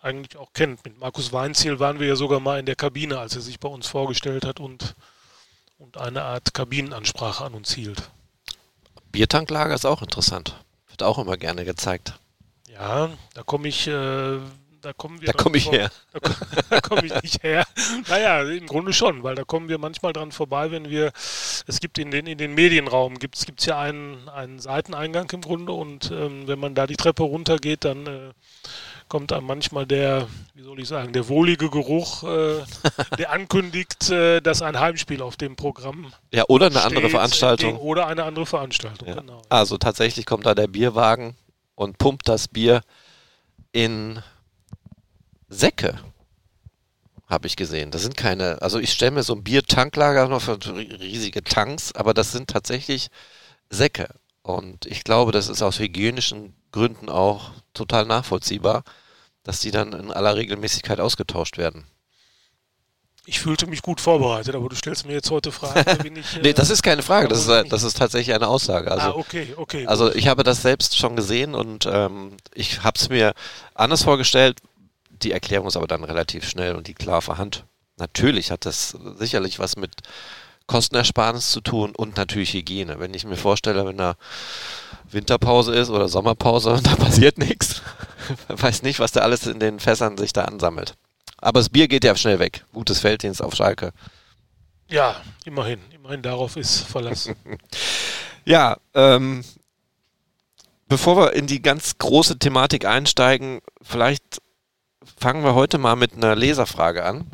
eigentlich 0.00 0.36
auch 0.38 0.52
kennt. 0.52 0.84
Mit 0.84 0.98
Markus 0.98 1.32
Weinziel 1.32 1.78
waren 1.78 2.00
wir 2.00 2.06
ja 2.08 2.16
sogar 2.16 2.40
mal 2.40 2.58
in 2.58 2.66
der 2.66 2.76
Kabine, 2.76 3.18
als 3.18 3.34
er 3.36 3.42
sich 3.42 3.60
bei 3.60 3.68
uns 3.68 3.86
vorgestellt 3.86 4.44
hat 4.44 4.60
und, 4.60 4.94
und 5.78 5.98
eine 5.98 6.22
Art 6.22 6.54
Kabinenansprache 6.54 7.44
an 7.44 7.54
uns 7.54 7.72
hielt. 7.74 8.10
Biertanklager 9.12 9.74
ist 9.74 9.86
auch 9.86 10.02
interessant. 10.02 10.56
Wird 10.88 11.02
auch 11.02 11.18
immer 11.18 11.36
gerne 11.36 11.64
gezeigt. 11.64 12.14
Ja, 12.72 13.10
da 13.34 13.42
komme 13.42 13.68
ich, 13.68 13.86
äh, 13.88 14.38
da 14.80 14.92
kommen 14.96 15.20
wir. 15.20 15.26
Da 15.26 15.32
komme 15.34 15.56
ich 15.58 15.64
vor- 15.64 15.74
her. 15.74 15.90
Da, 16.12 16.20
da 16.70 16.80
komme 16.80 17.04
ich 17.06 17.22
nicht 17.22 17.42
her. 17.42 17.64
Naja, 18.08 18.42
im 18.42 18.66
Grunde 18.66 18.92
schon, 18.92 19.22
weil 19.22 19.34
da 19.34 19.44
kommen 19.44 19.68
wir 19.68 19.78
manchmal 19.78 20.12
dran 20.12 20.32
vorbei, 20.32 20.70
wenn 20.70 20.88
wir, 20.88 21.12
es 21.66 21.80
gibt 21.80 21.98
in 21.98 22.10
den, 22.10 22.26
in 22.26 22.38
den 22.38 22.54
Medienraum, 22.54 23.18
gibt 23.18 23.36
es 23.36 23.66
ja 23.66 23.78
einen, 23.78 24.28
einen 24.28 24.60
Seiteneingang 24.60 25.28
im 25.30 25.40
Grunde 25.42 25.72
und 25.72 26.10
ähm, 26.10 26.46
wenn 26.46 26.58
man 26.58 26.74
da 26.74 26.86
die 26.86 26.96
Treppe 26.96 27.22
runtergeht, 27.24 27.84
dann 27.84 28.06
äh, 28.06 28.30
kommt 29.10 29.32
einem 29.34 29.44
manchmal 29.46 29.86
der, 29.86 30.26
wie 30.54 30.62
soll 30.62 30.80
ich 30.80 30.88
sagen, 30.88 31.12
der 31.12 31.28
wohlige 31.28 31.68
Geruch, 31.68 32.22
äh, 32.22 32.62
der 33.18 33.30
ankündigt, 33.32 34.08
äh, 34.08 34.40
dass 34.40 34.62
ein 34.62 34.80
Heimspiel 34.80 35.20
auf 35.20 35.36
dem 35.36 35.56
Programm 35.56 36.12
Ja, 36.32 36.44
oder 36.48 36.66
eine 36.66 36.80
andere 36.82 37.02
steht, 37.02 37.10
Veranstaltung. 37.10 37.70
entgegen- 37.72 37.86
Oder 37.86 38.06
eine 38.06 38.24
andere 38.24 38.46
Veranstaltung, 38.46 39.06
Ja. 39.08 39.14
genau. 39.16 39.42
Also 39.50 39.76
tatsächlich 39.76 40.24
kommt 40.24 40.46
da 40.46 40.54
der 40.54 40.68
Bierwagen 40.68 41.36
und 41.74 41.98
pumpt 41.98 42.28
das 42.28 42.48
Bier 42.48 42.80
in 43.72 44.22
Säcke. 45.48 45.98
Habe 47.28 47.46
ich 47.46 47.56
gesehen. 47.56 47.90
Das 47.90 48.02
sind 48.02 48.16
keine, 48.16 48.60
also 48.62 48.78
ich 48.78 48.92
stelle 48.92 49.12
mir 49.12 49.22
so 49.22 49.34
ein 49.34 49.44
Biertanklager 49.44 50.28
noch 50.28 50.42
für 50.42 50.58
riesige 50.64 51.42
Tanks, 51.44 51.92
aber 51.92 52.14
das 52.14 52.32
sind 52.32 52.48
tatsächlich 52.50 53.08
Säcke. 53.70 54.08
Und 54.42 54.86
ich 54.86 55.04
glaube, 55.04 55.30
das 55.32 55.48
ist 55.48 55.62
aus 55.62 55.78
hygienischen 55.78 56.54
Gründen 56.72 57.08
auch 57.08 57.50
total 57.74 58.06
nachvollziehbar, 58.06 58.84
dass 59.42 59.60
die 59.60 59.70
dann 59.70 59.92
in 59.92 60.10
aller 60.10 60.36
Regelmäßigkeit 60.36 61.00
ausgetauscht 61.00 61.58
werden. 61.58 61.86
Ich 63.26 63.38
fühlte 63.38 63.66
mich 63.66 63.82
gut 63.82 64.00
vorbereitet, 64.00 64.54
aber 64.54 64.68
du 64.68 64.74
stellst 64.74 65.06
mir 65.06 65.12
jetzt 65.12 65.30
heute 65.30 65.52
Fragen, 65.52 66.02
bin 66.02 66.16
ich. 66.20 66.36
äh, 66.36 66.40
Nee, 66.42 66.52
das 66.52 66.70
ist 66.70 66.82
keine 66.82 67.02
Frage, 67.02 67.28
das 67.28 67.46
da 67.46 67.60
ist, 67.60 67.64
ich 67.66 67.70
das 67.70 67.82
ist 67.82 67.96
tatsächlich 67.96 68.34
eine 68.34 68.48
Aussage. 68.48 68.90
Also, 68.90 69.06
ah, 69.08 69.14
okay, 69.14 69.54
okay. 69.56 69.86
Also 69.86 70.06
gut. 70.06 70.16
ich 70.16 70.26
habe 70.26 70.42
das 70.42 70.62
selbst 70.62 70.96
schon 70.96 71.16
gesehen 71.16 71.54
und 71.54 71.86
ähm, 71.90 72.36
ich 72.54 72.82
habe 72.82 72.98
es 72.98 73.08
mir 73.08 73.34
anders 73.74 74.02
vorgestellt. 74.02 74.58
Die 75.10 75.32
Erklärung 75.32 75.68
ist 75.68 75.76
aber 75.76 75.86
dann 75.86 76.02
relativ 76.02 76.48
schnell 76.48 76.74
und 76.74 76.86
die 76.86 76.94
klar 76.94 77.20
vorhand. 77.20 77.64
Natürlich 77.98 78.50
hat 78.50 78.64
das 78.64 78.96
sicherlich 79.18 79.58
was 79.58 79.76
mit 79.76 79.92
Kostenersparnis 80.70 81.50
zu 81.50 81.60
tun 81.60 81.92
und 81.96 82.16
natürlich 82.16 82.54
Hygiene. 82.54 83.00
Wenn 83.00 83.12
ich 83.12 83.24
mir 83.24 83.36
vorstelle, 83.36 83.84
wenn 83.86 83.96
da 83.96 84.14
Winterpause 85.10 85.74
ist 85.74 85.90
oder 85.90 86.08
Sommerpause 86.08 86.70
und 86.70 86.86
da 86.86 86.94
passiert 86.96 87.38
nichts, 87.38 87.82
weiß 88.48 88.84
nicht, 88.84 89.00
was 89.00 89.10
da 89.10 89.22
alles 89.22 89.48
in 89.48 89.58
den 89.58 89.80
Fässern 89.80 90.16
sich 90.16 90.32
da 90.32 90.44
ansammelt. 90.44 90.94
Aber 91.38 91.58
das 91.58 91.70
Bier 91.70 91.88
geht 91.88 92.04
ja 92.04 92.14
schnell 92.14 92.38
weg. 92.38 92.64
Gutes 92.72 93.00
Felddienst 93.00 93.42
auf 93.42 93.56
Schalke. 93.56 93.90
ja, 94.86 95.16
immerhin. 95.44 95.80
Immerhin 95.90 96.22
darauf 96.22 96.56
ist 96.56 96.82
Verlass. 96.82 97.28
Ja, 98.46 98.78
ähm, 98.94 99.44
bevor 100.88 101.18
wir 101.18 101.34
in 101.34 101.46
die 101.46 101.60
ganz 101.60 101.98
große 101.98 102.38
Thematik 102.38 102.86
einsteigen, 102.86 103.60
vielleicht 103.82 104.40
fangen 105.18 105.44
wir 105.44 105.54
heute 105.54 105.76
mal 105.76 105.94
mit 105.94 106.14
einer 106.14 106.34
Leserfrage 106.34 107.04
an, 107.04 107.26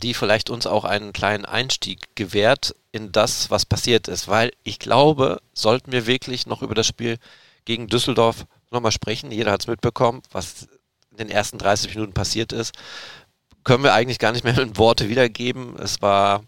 die 0.00 0.14
vielleicht 0.14 0.50
uns 0.50 0.66
auch 0.66 0.84
einen 0.84 1.12
kleinen 1.12 1.44
Einstieg 1.44 2.16
gewährt 2.16 2.74
in 2.92 3.12
das, 3.12 3.50
was 3.50 3.66
passiert 3.66 4.08
ist, 4.08 4.26
weil 4.26 4.50
ich 4.64 4.78
glaube, 4.78 5.40
sollten 5.52 5.92
wir 5.92 6.06
wirklich 6.06 6.46
noch 6.46 6.62
über 6.62 6.74
das 6.74 6.86
Spiel 6.86 7.18
gegen 7.64 7.86
Düsseldorf 7.86 8.46
nochmal 8.70 8.92
sprechen, 8.92 9.30
jeder 9.30 9.52
hat 9.52 9.62
es 9.62 9.66
mitbekommen, 9.68 10.22
was 10.32 10.66
in 11.12 11.18
den 11.18 11.30
ersten 11.30 11.58
30 11.58 11.94
Minuten 11.94 12.14
passiert 12.14 12.52
ist, 12.52 12.74
können 13.62 13.84
wir 13.84 13.94
eigentlich 13.94 14.18
gar 14.18 14.32
nicht 14.32 14.44
mehr 14.44 14.58
in 14.58 14.76
Worte 14.76 15.08
wiedergeben. 15.08 15.76
Es 15.78 16.02
war, 16.02 16.42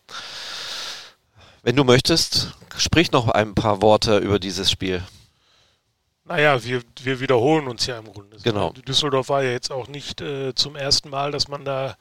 wenn 1.63 1.77
du 1.77 1.85
möchtest, 1.85 2.55
sprich 2.77 3.13
noch 3.13 3.29
ein 3.29 3.55
paar 3.55 3.83
Worte 3.83 4.19
über 4.19 4.39
dieses 4.39 4.71
Spiel. 4.71 5.03
naja, 6.25 6.65
wir, 6.65 6.83
wir 7.03 7.21
wiederholen 7.21 7.69
uns 7.69 7.87
ja 7.87 7.99
im 7.99 8.13
Grunde. 8.13 8.39
Genau. 8.43 8.73
Düsseldorf 8.73 9.29
war 9.29 9.43
ja 9.43 9.51
jetzt 9.51 9.71
auch 9.71 9.89
nicht 9.89 10.21
äh, 10.21 10.55
zum 10.55 10.75
ersten 10.75 11.11
Mal, 11.11 11.31
dass 11.31 11.49
man 11.49 11.65
da 11.65 11.97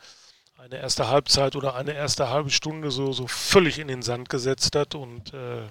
eine 0.61 0.77
erste 0.77 1.07
Halbzeit 1.07 1.55
oder 1.55 1.75
eine 1.75 1.93
erste 1.93 2.29
halbe 2.29 2.51
Stunde 2.51 2.91
so, 2.91 3.11
so 3.13 3.25
völlig 3.25 3.79
in 3.79 3.87
den 3.87 4.03
Sand 4.03 4.29
gesetzt 4.29 4.75
hat. 4.75 4.93
Und 4.93 5.33
äh, 5.33 5.63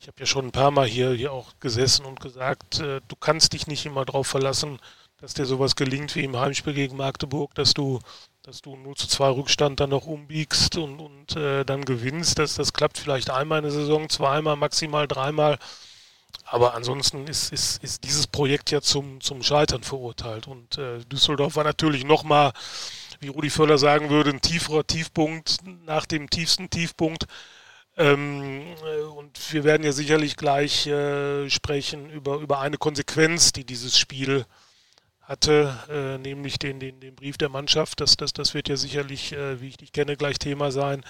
ich 0.00 0.08
habe 0.08 0.20
ja 0.20 0.26
schon 0.26 0.46
ein 0.46 0.52
paar 0.52 0.70
Mal 0.70 0.86
hier, 0.86 1.12
hier 1.12 1.32
auch 1.32 1.52
gesessen 1.60 2.06
und 2.06 2.18
gesagt, 2.20 2.80
äh, 2.80 3.02
du 3.06 3.16
kannst 3.16 3.52
dich 3.52 3.66
nicht 3.66 3.84
immer 3.84 4.06
darauf 4.06 4.26
verlassen, 4.26 4.78
dass 5.20 5.34
dir 5.34 5.44
sowas 5.44 5.76
gelingt 5.76 6.14
wie 6.14 6.24
im 6.24 6.38
Heimspiel 6.38 6.72
gegen 6.72 6.96
Magdeburg, 6.96 7.54
dass 7.54 7.74
du, 7.74 8.00
dass 8.42 8.62
du 8.62 8.74
0 8.74 8.94
zu 8.96 9.06
2 9.06 9.28
Rückstand 9.28 9.80
dann 9.80 9.90
noch 9.90 10.06
umbiegst 10.06 10.78
und, 10.78 10.98
und 10.98 11.36
äh, 11.36 11.64
dann 11.64 11.84
gewinnst. 11.84 12.38
Das, 12.38 12.54
das 12.54 12.72
klappt 12.72 12.96
vielleicht 12.96 13.28
einmal 13.28 13.58
in 13.58 13.64
der 13.64 13.72
Saison, 13.72 14.08
zweimal, 14.08 14.56
maximal 14.56 15.06
dreimal. 15.06 15.58
aber 16.46 16.72
ansonsten 16.74 17.26
ist, 17.26 17.52
ist, 17.52 17.82
ist 17.84 18.04
dieses 18.04 18.26
Projekt 18.26 18.70
ja 18.70 18.80
zum, 18.80 19.20
zum 19.20 19.42
Scheitern 19.42 19.82
verurteilt. 19.82 20.46
Und 20.46 20.78
äh, 20.78 21.00
Düsseldorf 21.04 21.56
war 21.56 21.64
natürlich 21.64 22.04
nochmal, 22.04 22.52
wie 23.26 23.30
Rudi 23.30 23.50
Völler 23.50 23.76
sagen 23.76 24.08
würde, 24.08 24.30
ein 24.30 24.40
tieferer 24.40 24.86
Tiefpunkt 24.86 25.58
nach 25.84 26.06
dem 26.06 26.30
tiefsten 26.30 26.70
Tiefpunkt. 26.70 27.26
Ähm, 27.96 28.62
äh, 28.84 29.02
und 29.02 29.52
wir 29.52 29.64
werden 29.64 29.82
ja 29.82 29.90
sicherlich 29.90 30.36
gleich 30.36 30.86
äh, 30.86 31.50
sprechen 31.50 32.08
über, 32.10 32.36
über 32.36 32.60
eine 32.60 32.78
Konsequenz, 32.78 33.52
die 33.52 33.64
dieses 33.64 33.98
Spiel 33.98 34.46
hatte, 35.22 35.76
äh, 35.90 36.18
nämlich 36.18 36.60
den, 36.60 36.78
den, 36.78 37.00
den 37.00 37.16
Brief 37.16 37.36
der 37.36 37.48
Mannschaft. 37.48 38.00
Das, 38.00 38.16
das, 38.16 38.32
das 38.32 38.54
wird 38.54 38.68
ja 38.68 38.76
sicherlich, 38.76 39.32
äh, 39.32 39.60
wie 39.60 39.68
ich 39.68 39.76
dich 39.76 39.90
kenne, 39.90 40.16
gleich 40.16 40.38
Thema 40.38 40.70
sein. 40.70 41.04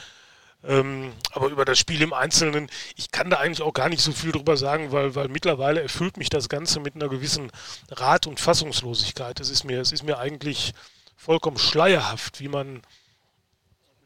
Ähm, 0.64 1.12
aber 1.32 1.48
über 1.48 1.66
das 1.66 1.78
Spiel 1.78 2.00
im 2.00 2.14
Einzelnen, 2.14 2.70
ich 2.96 3.10
kann 3.10 3.28
da 3.28 3.36
eigentlich 3.36 3.60
auch 3.60 3.74
gar 3.74 3.90
nicht 3.90 4.00
so 4.00 4.12
viel 4.12 4.32
drüber 4.32 4.56
sagen, 4.56 4.90
weil, 4.90 5.14
weil 5.14 5.28
mittlerweile 5.28 5.82
erfüllt 5.82 6.16
mich 6.16 6.30
das 6.30 6.48
Ganze 6.48 6.80
mit 6.80 6.94
einer 6.94 7.10
gewissen 7.10 7.50
Rat- 7.90 8.26
und 8.26 8.40
Fassungslosigkeit. 8.40 9.38
Es 9.38 9.50
ist 9.50 9.64
mir, 9.64 9.82
es 9.82 9.92
ist 9.92 10.02
mir 10.02 10.18
eigentlich 10.18 10.72
vollkommen 11.16 11.58
schleierhaft, 11.58 12.40
wie 12.40 12.48
man, 12.48 12.82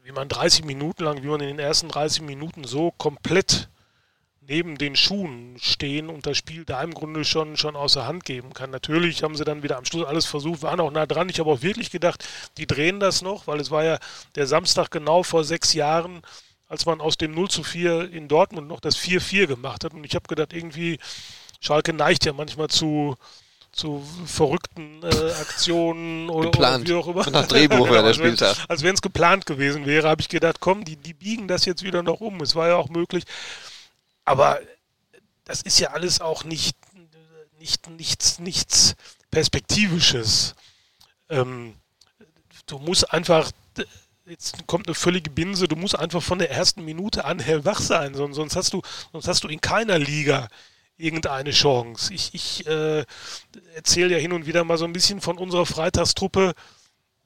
wie 0.03 0.11
man 0.11 0.29
30 0.29 0.65
Minuten 0.65 1.03
lang, 1.03 1.21
wie 1.23 1.27
man 1.27 1.41
in 1.41 1.47
den 1.47 1.59
ersten 1.59 1.89
30 1.89 2.23
Minuten 2.23 2.63
so 2.63 2.91
komplett 2.91 3.69
neben 4.47 4.77
den 4.77 4.95
Schuhen 4.95 5.55
stehen 5.59 6.09
und 6.09 6.25
das 6.25 6.37
Spiel 6.37 6.65
da 6.65 6.81
im 6.81 6.93
Grunde 6.93 7.23
schon, 7.23 7.57
schon 7.57 7.75
außer 7.75 8.07
Hand 8.07 8.25
geben 8.25 8.53
kann. 8.53 8.71
Natürlich 8.71 9.23
haben 9.23 9.35
sie 9.35 9.45
dann 9.45 9.63
wieder 9.63 9.77
am 9.77 9.85
Schluss 9.85 10.05
alles 10.05 10.25
versucht, 10.25 10.63
waren 10.63 10.79
auch 10.79 10.91
nah 10.91 11.05
dran. 11.05 11.29
Ich 11.29 11.39
habe 11.39 11.51
auch 11.51 11.61
wirklich 11.61 11.91
gedacht, 11.91 12.27
die 12.57 12.65
drehen 12.65 12.99
das 12.99 13.21
noch, 13.21 13.47
weil 13.47 13.59
es 13.59 13.69
war 13.69 13.83
ja 13.83 13.99
der 14.35 14.47
Samstag 14.47 14.89
genau 14.89 15.23
vor 15.23 15.43
sechs 15.43 15.73
Jahren, 15.73 16.21
als 16.67 16.85
man 16.85 17.01
aus 17.01 17.17
dem 17.17 17.33
0 17.33 17.49
zu 17.49 17.63
4 17.63 18.11
in 18.11 18.27
Dortmund 18.27 18.67
noch 18.67 18.79
das 18.79 18.97
4-4 18.97 19.45
gemacht 19.45 19.83
hat. 19.83 19.93
Und 19.93 20.05
ich 20.05 20.15
habe 20.15 20.27
gedacht, 20.27 20.53
irgendwie, 20.53 20.99
Schalke 21.59 21.93
neigt 21.93 22.25
ja 22.25 22.33
manchmal 22.33 22.69
zu, 22.69 23.15
zu 23.71 24.05
verrückten 24.25 25.01
äh, 25.03 25.31
Aktionen 25.39 26.29
oder, 26.29 26.49
oder, 26.49 26.85
wie 26.85 26.93
auch 26.93 27.07
immer. 27.07 27.29
Nach 27.29 27.47
Drehbuch 27.47 27.87
genau, 27.87 28.01
der 28.01 28.13
Spieltag. 28.13 28.57
Als 28.67 28.83
wenn 28.83 28.93
es 28.93 29.01
geplant 29.01 29.45
gewesen 29.45 29.85
wäre, 29.85 30.09
habe 30.09 30.21
ich 30.21 30.29
gedacht, 30.29 30.57
komm, 30.59 30.83
die, 30.83 30.97
die 30.97 31.13
biegen 31.13 31.47
das 31.47 31.65
jetzt 31.65 31.83
wieder 31.83 32.03
noch 32.03 32.19
um. 32.19 32.41
Es 32.41 32.55
war 32.55 32.67
ja 32.67 32.75
auch 32.75 32.89
möglich. 32.89 33.23
Aber 34.25 34.59
das 35.45 35.61
ist 35.61 35.79
ja 35.79 35.91
alles 35.91 36.21
auch 36.21 36.43
nicht, 36.43 36.77
nicht 37.59 37.89
nichts, 37.89 38.39
nichts 38.39 38.95
Perspektivisches. 39.31 40.53
Ähm, 41.29 41.75
du 42.65 42.77
musst 42.77 43.11
einfach, 43.13 43.51
jetzt 44.25 44.67
kommt 44.67 44.87
eine 44.87 44.95
völlige 44.95 45.29
Binse, 45.29 45.67
du 45.67 45.77
musst 45.77 45.97
einfach 45.97 46.21
von 46.21 46.39
der 46.39 46.51
ersten 46.51 46.83
Minute 46.83 47.23
an 47.23 47.39
hellwach 47.39 47.79
sein, 47.79 48.13
sonst 48.13 48.55
hast 48.55 48.73
du, 48.73 48.81
sonst 49.13 49.27
hast 49.27 49.43
du 49.43 49.47
in 49.47 49.61
keiner 49.61 49.97
Liga 49.97 50.49
irgendeine 51.01 51.51
Chance. 51.51 52.13
Ich, 52.13 52.33
ich 52.33 52.67
äh, 52.67 53.05
erzähle 53.75 54.13
ja 54.13 54.17
hin 54.17 54.33
und 54.33 54.45
wieder 54.45 54.63
mal 54.63 54.77
so 54.77 54.85
ein 54.85 54.93
bisschen 54.93 55.21
von 55.21 55.37
unserer 55.37 55.65
Freitagstruppe, 55.65 56.53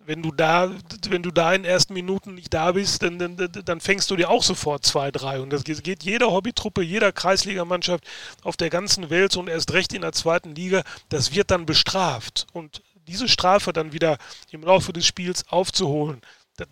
wenn 0.05 0.21
du 0.21 0.31
da, 0.31 0.71
wenn 1.09 1.23
du 1.23 1.31
da 1.31 1.53
in 1.53 1.63
den 1.63 1.71
ersten 1.71 1.93
Minuten 1.93 2.35
nicht 2.35 2.53
da 2.53 2.71
bist, 2.71 3.01
dann, 3.01 3.17
dann, 3.17 3.35
dann 3.37 3.81
fängst 3.81 4.09
du 4.11 4.15
dir 4.15 4.29
auch 4.29 4.43
sofort 4.43 4.85
zwei, 4.85 5.11
drei. 5.11 5.39
Und 5.39 5.51
das 5.51 5.63
geht 5.63 6.03
jeder 6.03 6.31
Hobbytruppe, 6.31 6.81
jeder 6.81 7.11
Kreisligamannschaft 7.11 8.03
auf 8.43 8.55
der 8.55 8.69
ganzen 8.69 9.09
Welt 9.09 9.35
und 9.35 9.49
erst 9.49 9.73
recht 9.73 9.93
in 9.93 10.01
der 10.01 10.11
zweiten 10.11 10.53
Liga, 10.53 10.83
das 11.09 11.33
wird 11.33 11.51
dann 11.51 11.65
bestraft. 11.65 12.45
Und 12.53 12.83
diese 13.07 13.27
Strafe 13.27 13.73
dann 13.73 13.93
wieder 13.93 14.17
im 14.51 14.61
Laufe 14.61 14.93
des 14.93 15.05
Spiels 15.05 15.47
aufzuholen, 15.47 16.21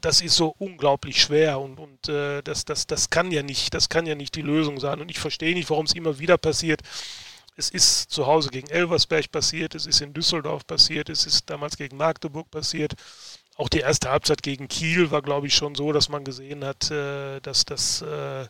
das 0.01 0.21
ist 0.21 0.35
so 0.35 0.55
unglaublich 0.57 1.21
schwer 1.21 1.59
und, 1.59 1.77
und 1.79 2.07
äh, 2.07 2.41
das, 2.41 2.65
das, 2.65 2.87
das 2.87 3.09
kann 3.09 3.31
ja 3.31 3.43
nicht, 3.43 3.73
das 3.73 3.89
kann 3.89 4.05
ja 4.05 4.15
nicht 4.15 4.35
die 4.35 4.41
Lösung 4.41 4.79
sein. 4.79 5.01
Und 5.01 5.11
ich 5.11 5.19
verstehe 5.19 5.53
nicht, 5.53 5.69
warum 5.69 5.85
es 5.85 5.93
immer 5.93 6.19
wieder 6.19 6.37
passiert. 6.37 6.81
Es 7.55 7.69
ist 7.69 8.09
zu 8.09 8.25
Hause 8.25 8.49
gegen 8.49 8.69
Elversberg 8.69 9.31
passiert, 9.31 9.75
es 9.75 9.85
ist 9.85 10.01
in 10.01 10.13
Düsseldorf 10.13 10.65
passiert, 10.65 11.09
es 11.09 11.25
ist 11.25 11.49
damals 11.49 11.77
gegen 11.77 11.97
Magdeburg 11.97 12.49
passiert. 12.49 12.93
Auch 13.55 13.69
die 13.69 13.79
erste 13.79 14.09
Halbzeit 14.09 14.41
gegen 14.41 14.67
Kiel 14.67 15.11
war, 15.11 15.21
glaube 15.21 15.47
ich, 15.47 15.53
schon 15.53 15.75
so, 15.75 15.91
dass 15.91 16.09
man 16.09 16.23
gesehen 16.23 16.65
hat, 16.65 16.89
äh, 16.89 17.39
dass, 17.41 17.65
das, 17.65 18.01
äh, 18.01 18.47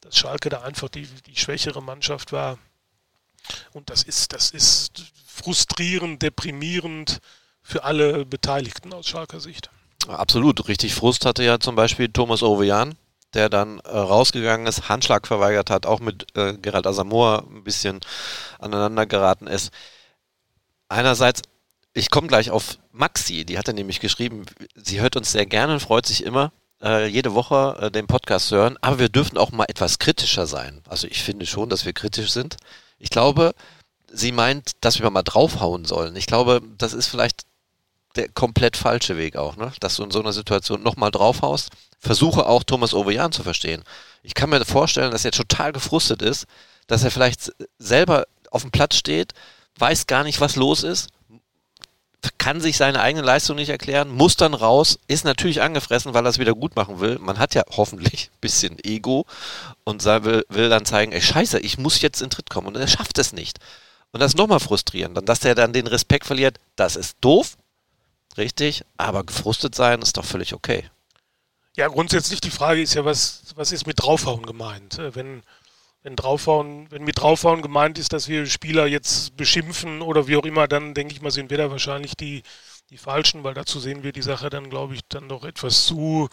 dass 0.00 0.16
Schalke 0.16 0.50
da 0.50 0.62
einfach 0.62 0.88
die, 0.88 1.06
die 1.26 1.36
schwächere 1.36 1.82
Mannschaft 1.82 2.30
war. 2.30 2.58
Und 3.72 3.90
das 3.90 4.04
ist, 4.04 4.32
das 4.32 4.50
ist 4.50 5.12
frustrierend, 5.26 6.22
deprimierend 6.22 7.20
für 7.62 7.82
alle 7.82 8.24
Beteiligten 8.24 8.92
aus 8.92 9.08
Schalker 9.08 9.40
Sicht. 9.40 9.70
Absolut. 10.08 10.68
Richtig 10.68 10.94
Frust 10.94 11.24
hatte 11.24 11.44
ja 11.44 11.58
zum 11.58 11.76
Beispiel 11.76 12.08
Thomas 12.08 12.42
Ovejan, 12.42 12.96
der 13.32 13.48
dann 13.48 13.80
äh, 13.80 13.96
rausgegangen 13.96 14.66
ist, 14.66 14.88
Handschlag 14.88 15.26
verweigert 15.26 15.70
hat, 15.70 15.86
auch 15.86 16.00
mit 16.00 16.26
äh, 16.36 16.54
Gerald 16.54 16.86
Asamoah 16.86 17.44
ein 17.48 17.64
bisschen 17.64 18.00
aneinander 18.58 19.06
geraten 19.06 19.46
ist. 19.46 19.72
Einerseits, 20.88 21.42
ich 21.94 22.10
komme 22.10 22.28
gleich 22.28 22.50
auf 22.50 22.78
Maxi, 22.92 23.44
die 23.44 23.58
hatte 23.58 23.74
nämlich 23.74 24.00
geschrieben, 24.00 24.44
sie 24.74 25.00
hört 25.00 25.16
uns 25.16 25.32
sehr 25.32 25.46
gerne 25.46 25.74
und 25.74 25.80
freut 25.80 26.06
sich 26.06 26.24
immer, 26.24 26.52
äh, 26.82 27.06
jede 27.06 27.34
Woche 27.34 27.76
äh, 27.80 27.90
den 27.90 28.06
Podcast 28.06 28.50
hören, 28.50 28.76
aber 28.80 28.98
wir 28.98 29.08
dürfen 29.08 29.38
auch 29.38 29.52
mal 29.52 29.64
etwas 29.68 29.98
kritischer 29.98 30.46
sein. 30.46 30.82
Also 30.88 31.06
ich 31.06 31.22
finde 31.22 31.46
schon, 31.46 31.68
dass 31.68 31.84
wir 31.84 31.92
kritisch 31.92 32.30
sind. 32.30 32.56
Ich 32.98 33.10
glaube, 33.10 33.54
sie 34.12 34.32
meint, 34.32 34.72
dass 34.80 35.00
wir 35.00 35.10
mal 35.10 35.22
draufhauen 35.22 35.84
sollen. 35.84 36.14
Ich 36.16 36.26
glaube, 36.26 36.62
das 36.78 36.92
ist 36.92 37.08
vielleicht 37.08 37.42
der 38.16 38.28
komplett 38.28 38.76
falsche 38.76 39.16
Weg 39.16 39.36
auch, 39.36 39.56
ne? 39.56 39.72
dass 39.80 39.96
du 39.96 40.04
in 40.04 40.10
so 40.10 40.20
einer 40.20 40.32
Situation 40.32 40.82
nochmal 40.82 41.10
draufhaust. 41.10 41.70
Versuche 41.98 42.46
auch 42.46 42.62
Thomas 42.62 42.94
Ovejan 42.94 43.32
zu 43.32 43.42
verstehen. 43.42 43.82
Ich 44.22 44.34
kann 44.34 44.50
mir 44.50 44.64
vorstellen, 44.64 45.10
dass 45.10 45.24
er 45.24 45.32
total 45.32 45.72
gefrustet 45.72 46.22
ist, 46.22 46.46
dass 46.86 47.02
er 47.02 47.10
vielleicht 47.10 47.52
selber 47.78 48.26
auf 48.50 48.62
dem 48.62 48.70
Platz 48.70 48.96
steht, 48.96 49.32
weiß 49.78 50.06
gar 50.06 50.22
nicht, 50.22 50.40
was 50.40 50.56
los 50.56 50.82
ist, 50.82 51.08
kann 52.38 52.60
sich 52.60 52.76
seine 52.76 53.00
eigene 53.00 53.24
Leistung 53.24 53.56
nicht 53.56 53.68
erklären, 53.68 54.10
muss 54.10 54.36
dann 54.36 54.54
raus, 54.54 54.98
ist 55.08 55.24
natürlich 55.24 55.62
angefressen, 55.62 56.14
weil 56.14 56.24
er 56.26 56.30
es 56.30 56.38
wieder 56.38 56.54
gut 56.54 56.76
machen 56.76 57.00
will. 57.00 57.18
Man 57.18 57.38
hat 57.38 57.54
ja 57.54 57.64
hoffentlich 57.76 58.30
ein 58.32 58.40
bisschen 58.40 58.78
Ego 58.82 59.26
und 59.84 60.04
will, 60.04 60.68
dann 60.68 60.84
zeigen, 60.84 61.12
ey 61.12 61.20
scheiße, 61.20 61.60
ich 61.60 61.78
muss 61.78 62.00
jetzt 62.00 62.22
in 62.22 62.30
Tritt 62.30 62.50
kommen 62.50 62.68
und 62.68 62.76
er 62.76 62.88
schafft 62.88 63.18
es 63.18 63.32
nicht. 63.32 63.58
Und 64.12 64.20
das 64.20 64.32
ist 64.32 64.38
nochmal 64.38 64.60
frustrierend. 64.60 65.18
Und 65.18 65.28
dass 65.28 65.44
er 65.44 65.54
dann 65.54 65.72
den 65.72 65.86
Respekt 65.86 66.26
verliert, 66.26 66.58
das 66.76 66.96
ist 66.96 67.16
doof, 67.20 67.56
richtig, 68.36 68.84
aber 68.96 69.24
gefrustet 69.24 69.74
sein 69.74 70.02
ist 70.02 70.16
doch 70.16 70.24
völlig 70.24 70.54
okay. 70.54 70.88
Ja, 71.76 71.88
grundsätzlich 71.88 72.40
die 72.40 72.50
Frage 72.50 72.82
ist 72.82 72.94
ja, 72.94 73.04
was, 73.04 73.42
was 73.56 73.72
ist 73.72 73.86
mit 73.86 74.00
draufhauen 74.00 74.46
gemeint? 74.46 74.98
Äh, 74.98 75.14
wenn, 75.14 75.42
wenn 76.02 76.14
draufhauen, 76.14 76.90
wenn 76.90 77.02
mit 77.02 77.18
draufhauen 77.18 77.62
gemeint 77.62 77.98
ist, 77.98 78.12
dass 78.12 78.28
wir 78.28 78.46
Spieler 78.46 78.86
jetzt 78.86 79.36
beschimpfen 79.36 80.00
oder 80.00 80.28
wie 80.28 80.36
auch 80.36 80.44
immer, 80.44 80.68
dann 80.68 80.94
denke 80.94 81.14
ich 81.14 81.20
mal, 81.20 81.32
sind 81.32 81.50
wir 81.50 81.58
da 81.58 81.70
wahrscheinlich 81.70 82.16
die, 82.16 82.42
die 82.90 82.98
Falschen, 82.98 83.42
weil 83.42 83.54
dazu 83.54 83.80
sehen 83.80 84.04
wir 84.04 84.12
die 84.12 84.22
Sache 84.22 84.50
dann, 84.50 84.70
glaube 84.70 84.94
ich, 84.94 85.00
dann 85.08 85.28
doch 85.28 85.44
etwas 85.44 85.84
zu, 85.84 86.28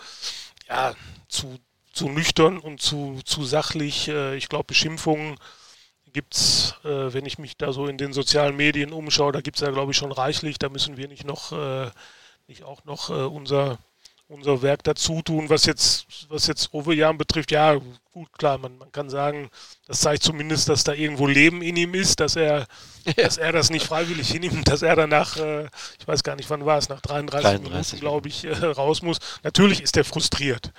ja, 0.67 0.93
zu, 1.27 1.57
zu 1.91 2.07
nüchtern 2.09 2.59
und 2.59 2.81
zu, 2.81 3.19
zu 3.25 3.43
sachlich. 3.43 4.09
Äh, 4.09 4.35
ich 4.35 4.47
glaube, 4.47 4.65
Beschimpfungen 4.65 5.37
gibt 6.13 6.35
es, 6.35 6.75
äh, 6.83 7.13
wenn 7.13 7.25
ich 7.25 7.39
mich 7.39 7.57
da 7.57 7.73
so 7.73 7.87
in 7.87 7.97
den 7.97 8.13
sozialen 8.13 8.55
Medien 8.55 8.93
umschaue, 8.93 9.31
da 9.31 9.41
gibt 9.41 9.57
es 9.57 9.61
ja, 9.61 9.71
glaube 9.71 9.91
ich, 9.91 9.97
schon 9.97 10.11
reichlich. 10.11 10.59
Da 10.59 10.69
müssen 10.69 10.97
wir 10.97 11.07
nicht 11.07 11.25
noch, 11.25 11.51
äh, 11.51 11.89
nicht 12.47 12.63
auch 12.63 12.83
noch 12.85 13.09
äh, 13.09 13.13
unser, 13.13 13.79
unser 14.27 14.61
Werk 14.61 14.83
dazu 14.83 15.21
tun. 15.21 15.49
Was 15.49 15.65
jetzt, 15.65 16.07
was 16.29 16.47
jetzt 16.47 16.73
Ovejan 16.73 17.17
betrifft, 17.17 17.51
ja, 17.51 17.79
gut, 18.11 18.29
klar, 18.37 18.57
man, 18.57 18.77
man 18.77 18.91
kann 18.91 19.09
sagen, 19.09 19.49
das 19.87 20.01
zeigt 20.01 20.23
zumindest, 20.23 20.69
dass 20.69 20.83
da 20.83 20.93
irgendwo 20.93 21.27
Leben 21.27 21.61
in 21.61 21.75
ihm 21.75 21.93
ist, 21.93 22.19
dass 22.19 22.35
er, 22.35 22.67
ja. 23.05 23.13
dass 23.23 23.37
er 23.37 23.51
das 23.51 23.69
nicht 23.69 23.85
freiwillig 23.85 24.29
hinnimmt, 24.29 24.67
dass 24.67 24.81
er 24.81 24.95
danach, 24.95 25.37
äh, 25.37 25.67
ich 25.99 26.07
weiß 26.07 26.23
gar 26.23 26.35
nicht, 26.35 26.49
wann 26.49 26.65
war 26.65 26.77
es, 26.77 26.89
nach 26.89 27.01
33, 27.01 27.61
33 27.61 27.69
Minuten, 27.71 27.99
glaube 27.99 28.29
ich, 28.29 28.45
äh, 28.45 28.65
raus 28.65 29.01
muss. 29.01 29.19
Natürlich 29.43 29.81
ist 29.81 29.97
er 29.97 30.05
frustriert. 30.05 30.71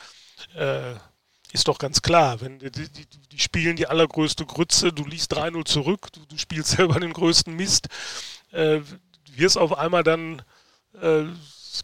Äh, 1.53 1.55
ist 1.55 1.69
doch 1.69 1.79
ganz 1.79 2.03
klar. 2.03 2.41
Wenn 2.41 2.59
die, 2.59 2.71
die, 2.71 3.07
die 3.07 3.39
spielen 3.39 3.77
die 3.77 3.87
allergrößte 3.87 4.47
Grütze, 4.47 4.93
du 4.93 5.05
liest 5.05 5.33
3-0 5.35 5.65
zurück, 5.65 6.09
du, 6.13 6.21
du, 6.27 6.39
spielst 6.39 6.71
selber 6.77 7.01
den 7.01 7.13
größten 7.13 7.55
Mist, 7.55 7.89
äh, 8.53 8.81
wirst 9.35 9.59
auf 9.59 9.77
einmal 9.77 10.03
dann, 10.03 10.43
äh, 11.01 11.25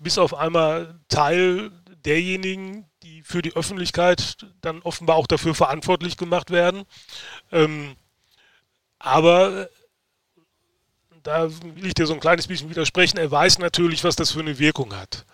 bist 0.00 0.18
auf 0.18 0.34
einmal 0.34 0.98
Teil 1.08 1.70
derjenigen, 2.04 2.86
die 3.02 3.22
für 3.22 3.42
die 3.42 3.54
Öffentlichkeit 3.54 4.46
dann 4.60 4.82
offenbar 4.82 5.16
auch 5.16 5.26
dafür 5.26 5.54
verantwortlich 5.54 6.16
gemacht 6.16 6.50
werden. 6.50 6.84
Ähm, 7.50 7.96
aber 8.98 9.68
da 11.22 11.50
will 11.50 11.86
ich 11.86 11.94
dir 11.94 12.06
so 12.06 12.14
ein 12.14 12.20
kleines 12.20 12.46
bisschen 12.46 12.70
widersprechen. 12.70 13.18
Er 13.18 13.30
weiß 13.30 13.58
natürlich, 13.58 14.04
was 14.04 14.16
das 14.16 14.32
für 14.32 14.40
eine 14.40 14.58
Wirkung 14.58 14.94
hat 14.94 15.24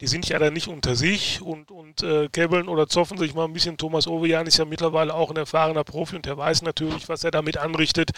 die 0.00 0.06
sind 0.06 0.28
ja 0.28 0.38
dann 0.38 0.52
nicht 0.52 0.68
unter 0.68 0.94
sich 0.94 1.42
und, 1.42 1.70
und 1.70 2.02
äh, 2.02 2.28
käbbeln 2.28 2.68
oder 2.68 2.88
zoffen 2.88 3.18
sich 3.18 3.34
mal 3.34 3.44
ein 3.44 3.52
bisschen. 3.52 3.76
Thomas 3.76 4.06
Ovejan 4.06 4.46
ist 4.46 4.58
ja 4.58 4.64
mittlerweile 4.64 5.14
auch 5.14 5.30
ein 5.30 5.36
erfahrener 5.36 5.84
Profi 5.84 6.16
und 6.16 6.26
der 6.26 6.36
weiß 6.36 6.62
natürlich, 6.62 7.08
was 7.08 7.24
er 7.24 7.32
damit 7.32 7.58
anrichtet, 7.58 8.12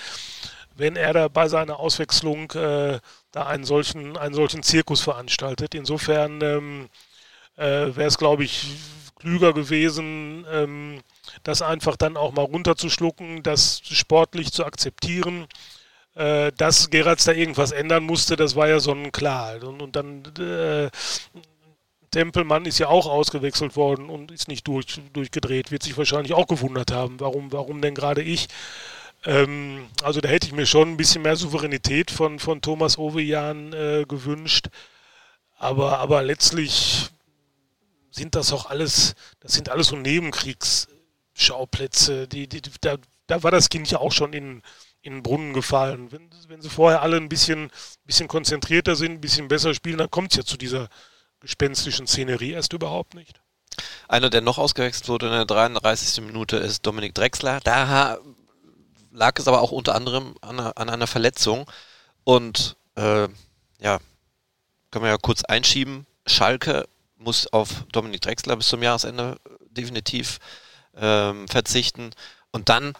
wenn 0.77 0.97
er 0.97 1.13
da 1.13 1.29
bei 1.29 1.49
seiner 1.49 1.81
Auswechslung 1.81 2.51
äh, 2.53 3.01
da 3.33 3.47
einen 3.47 3.65
solchen, 3.65 4.17
einen 4.17 4.35
solchen 4.35 4.63
Zirkus 4.63 5.01
veranstaltet. 5.01 5.75
Insofern 5.75 6.41
ähm, 6.43 6.89
äh, 7.57 7.95
wäre 7.97 8.05
es, 8.09 8.19
glaube 8.19 8.45
ich, 8.45 8.67
klüger 9.19 9.53
gewesen, 9.53 10.47
ähm, 10.51 11.03
das 11.45 11.63
einfach 11.63 11.97
dann 11.97 12.17
auch 12.17 12.33
mal 12.33 12.43
runterzuschlucken, 12.43 13.43
das 13.43 13.81
sportlich 13.85 14.53
zu 14.53 14.65
akzeptieren. 14.65 15.47
Äh, 16.15 16.51
dass 16.57 16.91
Geratz 16.91 17.25
da 17.25 17.33
irgendwas 17.33 17.71
ändern 17.71 18.03
musste, 18.03 18.35
das 18.37 18.57
war 18.57 18.69
ja 18.69 18.81
sonnenklar. 18.81 19.63
Und, 19.63 19.81
und 19.81 19.95
dann 19.95 20.25
äh, 20.39 20.91
Tempelmann 22.11 22.65
ist 22.65 22.79
ja 22.79 22.89
auch 22.89 23.07
ausgewechselt 23.07 23.77
worden 23.77 24.11
und 24.11 24.31
ist 24.31 24.49
nicht 24.49 24.67
durch, 24.67 25.01
durchgedreht, 25.13 25.71
wird 25.71 25.83
sich 25.83 25.97
wahrscheinlich 25.97 26.35
auch 26.35 26.49
gewundert 26.49 26.91
haben, 26.91 27.21
warum, 27.21 27.53
warum 27.53 27.81
denn 27.81 27.95
gerade 27.95 28.23
ich. 28.23 28.49
Ähm, 29.25 29.87
also 30.03 30.21
da 30.21 30.29
hätte 30.29 30.47
ich 30.47 30.53
mir 30.53 30.67
schon 30.67 30.93
ein 30.93 30.97
bisschen 30.97 31.23
mehr 31.23 31.37
Souveränität 31.37 32.11
von, 32.11 32.39
von 32.39 32.63
Thomas 32.63 32.99
Ovejan 32.99 33.73
äh, 33.73 34.05
gewünscht. 34.09 34.69
Aber, 35.59 35.99
aber 35.99 36.23
letztlich 36.23 37.11
sind 38.11 38.35
das 38.35 38.53
auch 38.53 38.67
alles, 38.67 39.15
das 39.41 39.53
sind 39.53 39.69
alles 39.69 39.89
so 39.89 39.97
Nebenkriegsschauplätze. 39.97 42.29
Die, 42.29 42.49
die, 42.49 42.63
da, 42.81 42.97
da 43.27 43.43
war 43.43 43.51
das 43.51 43.69
Kind 43.69 43.91
ja 43.91 43.99
auch 43.99 44.13
schon 44.13 44.33
in, 44.33 44.63
in 45.03 45.13
den 45.15 45.23
Brunnen 45.23 45.53
gefallen. 45.53 46.11
Wenn, 46.11 46.31
wenn 46.49 46.63
sie 46.63 46.71
vorher 46.71 47.03
alle 47.03 47.19
ein 47.19 47.29
bisschen, 47.29 47.71
bisschen 48.05 48.27
konzentrierter 48.27 48.97
sind, 48.97 49.13
ein 49.13 49.21
bisschen 49.21 49.49
besser 49.49 49.75
spielen, 49.75 49.99
dann 49.99 50.11
kommt 50.11 50.33
es 50.33 50.39
ja 50.39 50.45
zu 50.45 50.57
dieser 50.57 50.89
gespenstischen 51.41 52.07
Szenerie 52.07 52.53
erst 52.53 52.73
überhaupt 52.73 53.15
nicht. 53.15 53.41
Einer, 54.09 54.31
der 54.31 54.41
noch 54.41 54.59
ausgewechselt 54.59 55.09
wurde 55.09 55.27
in 55.27 55.33
der 55.33 55.45
33. 55.45 56.25
Minute, 56.25 56.57
ist 56.57 56.85
Dominik 56.87 57.15
Drexler. 57.15 57.61
Da 57.61 58.19
lag 59.13 59.39
es 59.39 59.49
aber 59.49 59.61
auch 59.61 59.73
unter 59.73 59.95
anderem 59.95 60.35
an, 60.41 60.59
an 60.61 60.91
einer 60.91 61.07
Verletzung. 61.07 61.71
Und 62.25 62.77
äh, 62.97 63.29
ja, 63.81 63.99
können 64.91 65.05
wir 65.05 65.11
ja 65.11 65.19
kurz 65.19 65.45
einschieben. 65.45 66.07
Schalke 66.27 66.87
muss 67.17 67.47
auf 67.47 67.85
Dominik 67.93 68.21
Drexler 68.23 68.57
bis 68.57 68.69
zum 68.69 68.83
Jahresende 68.83 69.37
definitiv 69.71 70.39
ähm, 70.97 71.49
verzichten. 71.49 72.11
Und 72.51 72.69
dann 72.69 72.95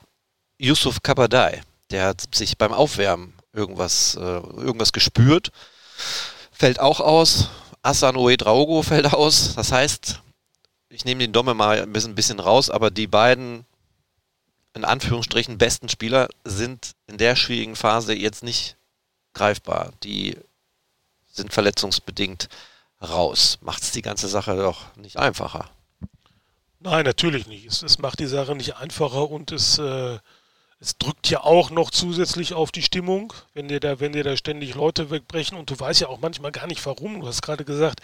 Yusuf 0.59 1.03
Kabadai, 1.03 1.63
der 1.91 2.07
hat 2.07 2.35
sich 2.35 2.59
beim 2.59 2.73
Aufwärmen 2.73 3.35
irgendwas, 3.53 4.15
äh, 4.15 4.21
irgendwas 4.21 4.93
gespürt, 4.93 5.51
fällt 6.53 6.79
auch 6.79 7.01
aus. 7.01 7.49
Asanoe 7.83 8.37
Draogo 8.37 8.83
fällt 8.83 9.13
aus. 9.13 9.55
Das 9.55 9.73
heißt, 9.73 10.21
ich 10.89 11.05
nehme 11.05 11.21
den 11.21 11.33
Domme 11.33 11.55
mal 11.55 11.81
ein 11.81 11.93
bisschen, 11.93 12.13
ein 12.13 12.17
bisschen 12.17 12.41
raus, 12.41 12.71
aber 12.71 12.91
die 12.91 13.07
beiden 13.07 13.65
in 14.75 14.85
Anführungsstrichen 14.85 15.59
besten 15.59 15.89
Spieler 15.89 16.29
sind 16.45 16.93
in 17.07 17.19
der 17.19 17.37
schwierigen 17.37 17.77
Phase 17.77 18.15
jetzt 18.15 18.43
nicht 18.43 18.77
greifbar. 19.35 19.93
Die 20.05 20.37
sind 21.33 21.53
verletzungsbedingt 21.53 22.49
raus. 23.01 23.59
Macht 23.63 23.83
es 23.83 23.93
die 23.93 24.03
ganze 24.03 24.29
Sache 24.29 24.57
doch 24.57 24.95
nicht 24.97 25.17
einfacher. 25.17 25.71
Nein, 26.81 27.05
natürlich 27.05 27.47
nicht. 27.47 27.67
Es, 27.67 27.83
es 27.83 27.99
macht 27.99 28.21
die 28.21 28.27
Sache 28.27 28.55
nicht 28.55 28.77
einfacher 28.77 29.31
und 29.31 29.53
es, 29.53 29.79
äh, 29.79 30.19
es 30.81 30.97
drückt 30.97 31.29
ja 31.29 31.43
auch 31.43 31.71
noch 31.71 31.91
zusätzlich 31.91 32.55
auf 32.55 32.73
die 32.73 32.83
Stimmung, 32.83 33.35
wenn 33.53 33.69
dir 33.69 33.81
da, 33.81 34.01
wenn 34.01 34.13
dir 34.13 34.25
da 34.25 34.37
ständig 34.37 34.75
Leute 34.75 35.11
wegbrechen 35.11 35.59
und 35.59 35.69
du 35.69 35.79
weißt 35.79 36.01
ja 36.01 36.09
auch 36.09 36.21
manchmal 36.21 36.53
gar 36.53 36.67
nicht 36.67 36.85
warum. 36.87 37.21
Du 37.21 37.27
hast 37.27 37.43
gerade 37.43 37.67
gesagt, 37.67 38.01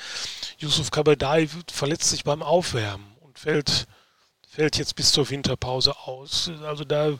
Yusuf 0.58 0.90
Kabadai 0.90 1.48
verletzt 1.72 2.10
sich 2.10 2.22
beim 2.22 2.42
Aufwärmen 2.42 3.06
und 3.20 3.38
fällt, 3.38 3.86
fällt 4.46 4.76
jetzt 4.76 4.94
bis 4.94 5.10
zur 5.10 5.30
Winterpause 5.30 5.96
aus. 6.00 6.50
Also 6.64 6.84
da, 6.84 7.18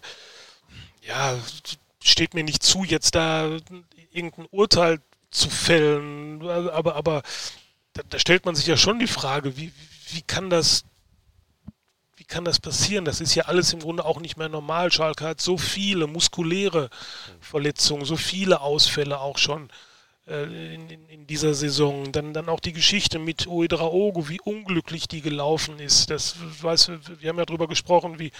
ja, 1.01 1.39
steht 2.03 2.35
mir 2.35 2.45
nicht 2.45 2.63
zu, 2.63 2.85
jetzt 2.85 3.15
da 3.15 3.57
irgendein 4.13 4.47
Urteil 4.51 5.01
zu 5.31 5.49
fällen. 5.49 6.47
Aber, 6.47 6.97
aber 6.97 7.23
da, 7.95 8.03
da 8.11 8.19
stellt 8.19 8.45
man 8.45 8.55
sich 8.55 8.67
ja 8.67 8.77
schon 8.77 8.99
die 8.99 9.07
Frage, 9.07 9.57
wie, 9.57 9.73
wie 10.11 10.21
kann 10.21 10.50
das 10.50 10.85
kann 12.28 12.45
das 12.45 12.60
passieren? 12.60 13.04
Das 13.04 13.21
ist 13.21 13.34
ja 13.34 13.45
alles 13.45 13.73
im 13.73 13.80
Grunde 13.80 14.04
auch 14.04 14.21
nicht 14.21 14.36
mehr 14.36 14.49
normal. 14.49 14.93
Schalke 14.93 15.25
hat 15.25 15.41
so 15.41 15.58
viele 15.58 16.06
muskuläre 16.06 16.91
Verletzungen, 17.41 18.04
so 18.04 18.17
viele 18.17 18.60
Ausfälle 18.60 19.21
auch 19.21 19.39
schon 19.39 19.71
äh, 20.26 20.75
in, 20.75 20.91
in, 21.08 21.26
dieser 21.26 21.54
Saison. 21.54 22.12
Dann, 22.12 22.34
dann 22.34 22.49
auch 22.49 22.60
die 22.60 22.73
Geschichte 22.73 23.19
mit 23.19 23.47
Oedraogo, 23.47 24.28
wie 24.28 24.41
unglücklich 24.41 25.08
die 25.08 25.21
gelaufen 25.21 25.78
ist. 25.78 26.10
Das 26.10 26.36
weiß, 26.62 26.91
wir 27.21 27.28
haben 27.28 27.39
ja 27.39 27.47
darüber 27.47 27.69
gesprochen, 27.69 28.19
wie, 28.19 28.32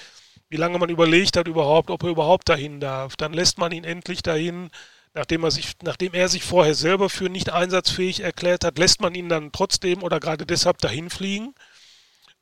wie 0.49 0.57
lange 0.57 0.79
man 0.79 0.91
überlegt 0.91 1.37
hat 1.37 1.49
überhaupt, 1.49 1.91
ob 1.91 2.03
er 2.03 2.11
überhaupt 2.11 2.49
dahin 2.49 2.81
darf. 2.81 3.17
Dann 3.17 3.33
lässt 3.33 3.59
man 3.59 3.73
ihn 3.73 3.85
endlich 3.85 4.23
dahin 4.23 4.71
nachdem 5.17 5.45
er 5.45 5.51
sich, 5.51 5.73
nachdem 5.83 6.13
er 6.13 6.29
sich 6.29 6.45
vorher 6.45 6.75
selber 6.75 7.09
für 7.09 7.31
nicht 7.31 7.51
einsatzfähig 7.51 8.21
erklärt 8.21 8.65
hat, 8.65 8.79
lässt 8.79 9.01
man 9.01 9.15
ihn 9.15 9.31
dann 9.31 9.51
trotzdem 9.51 10.03
oder 10.03 10.21
gerade 10.21 10.45
deshalb 10.45 10.79
dahin 10.79 11.09
fliegen. 11.09 11.55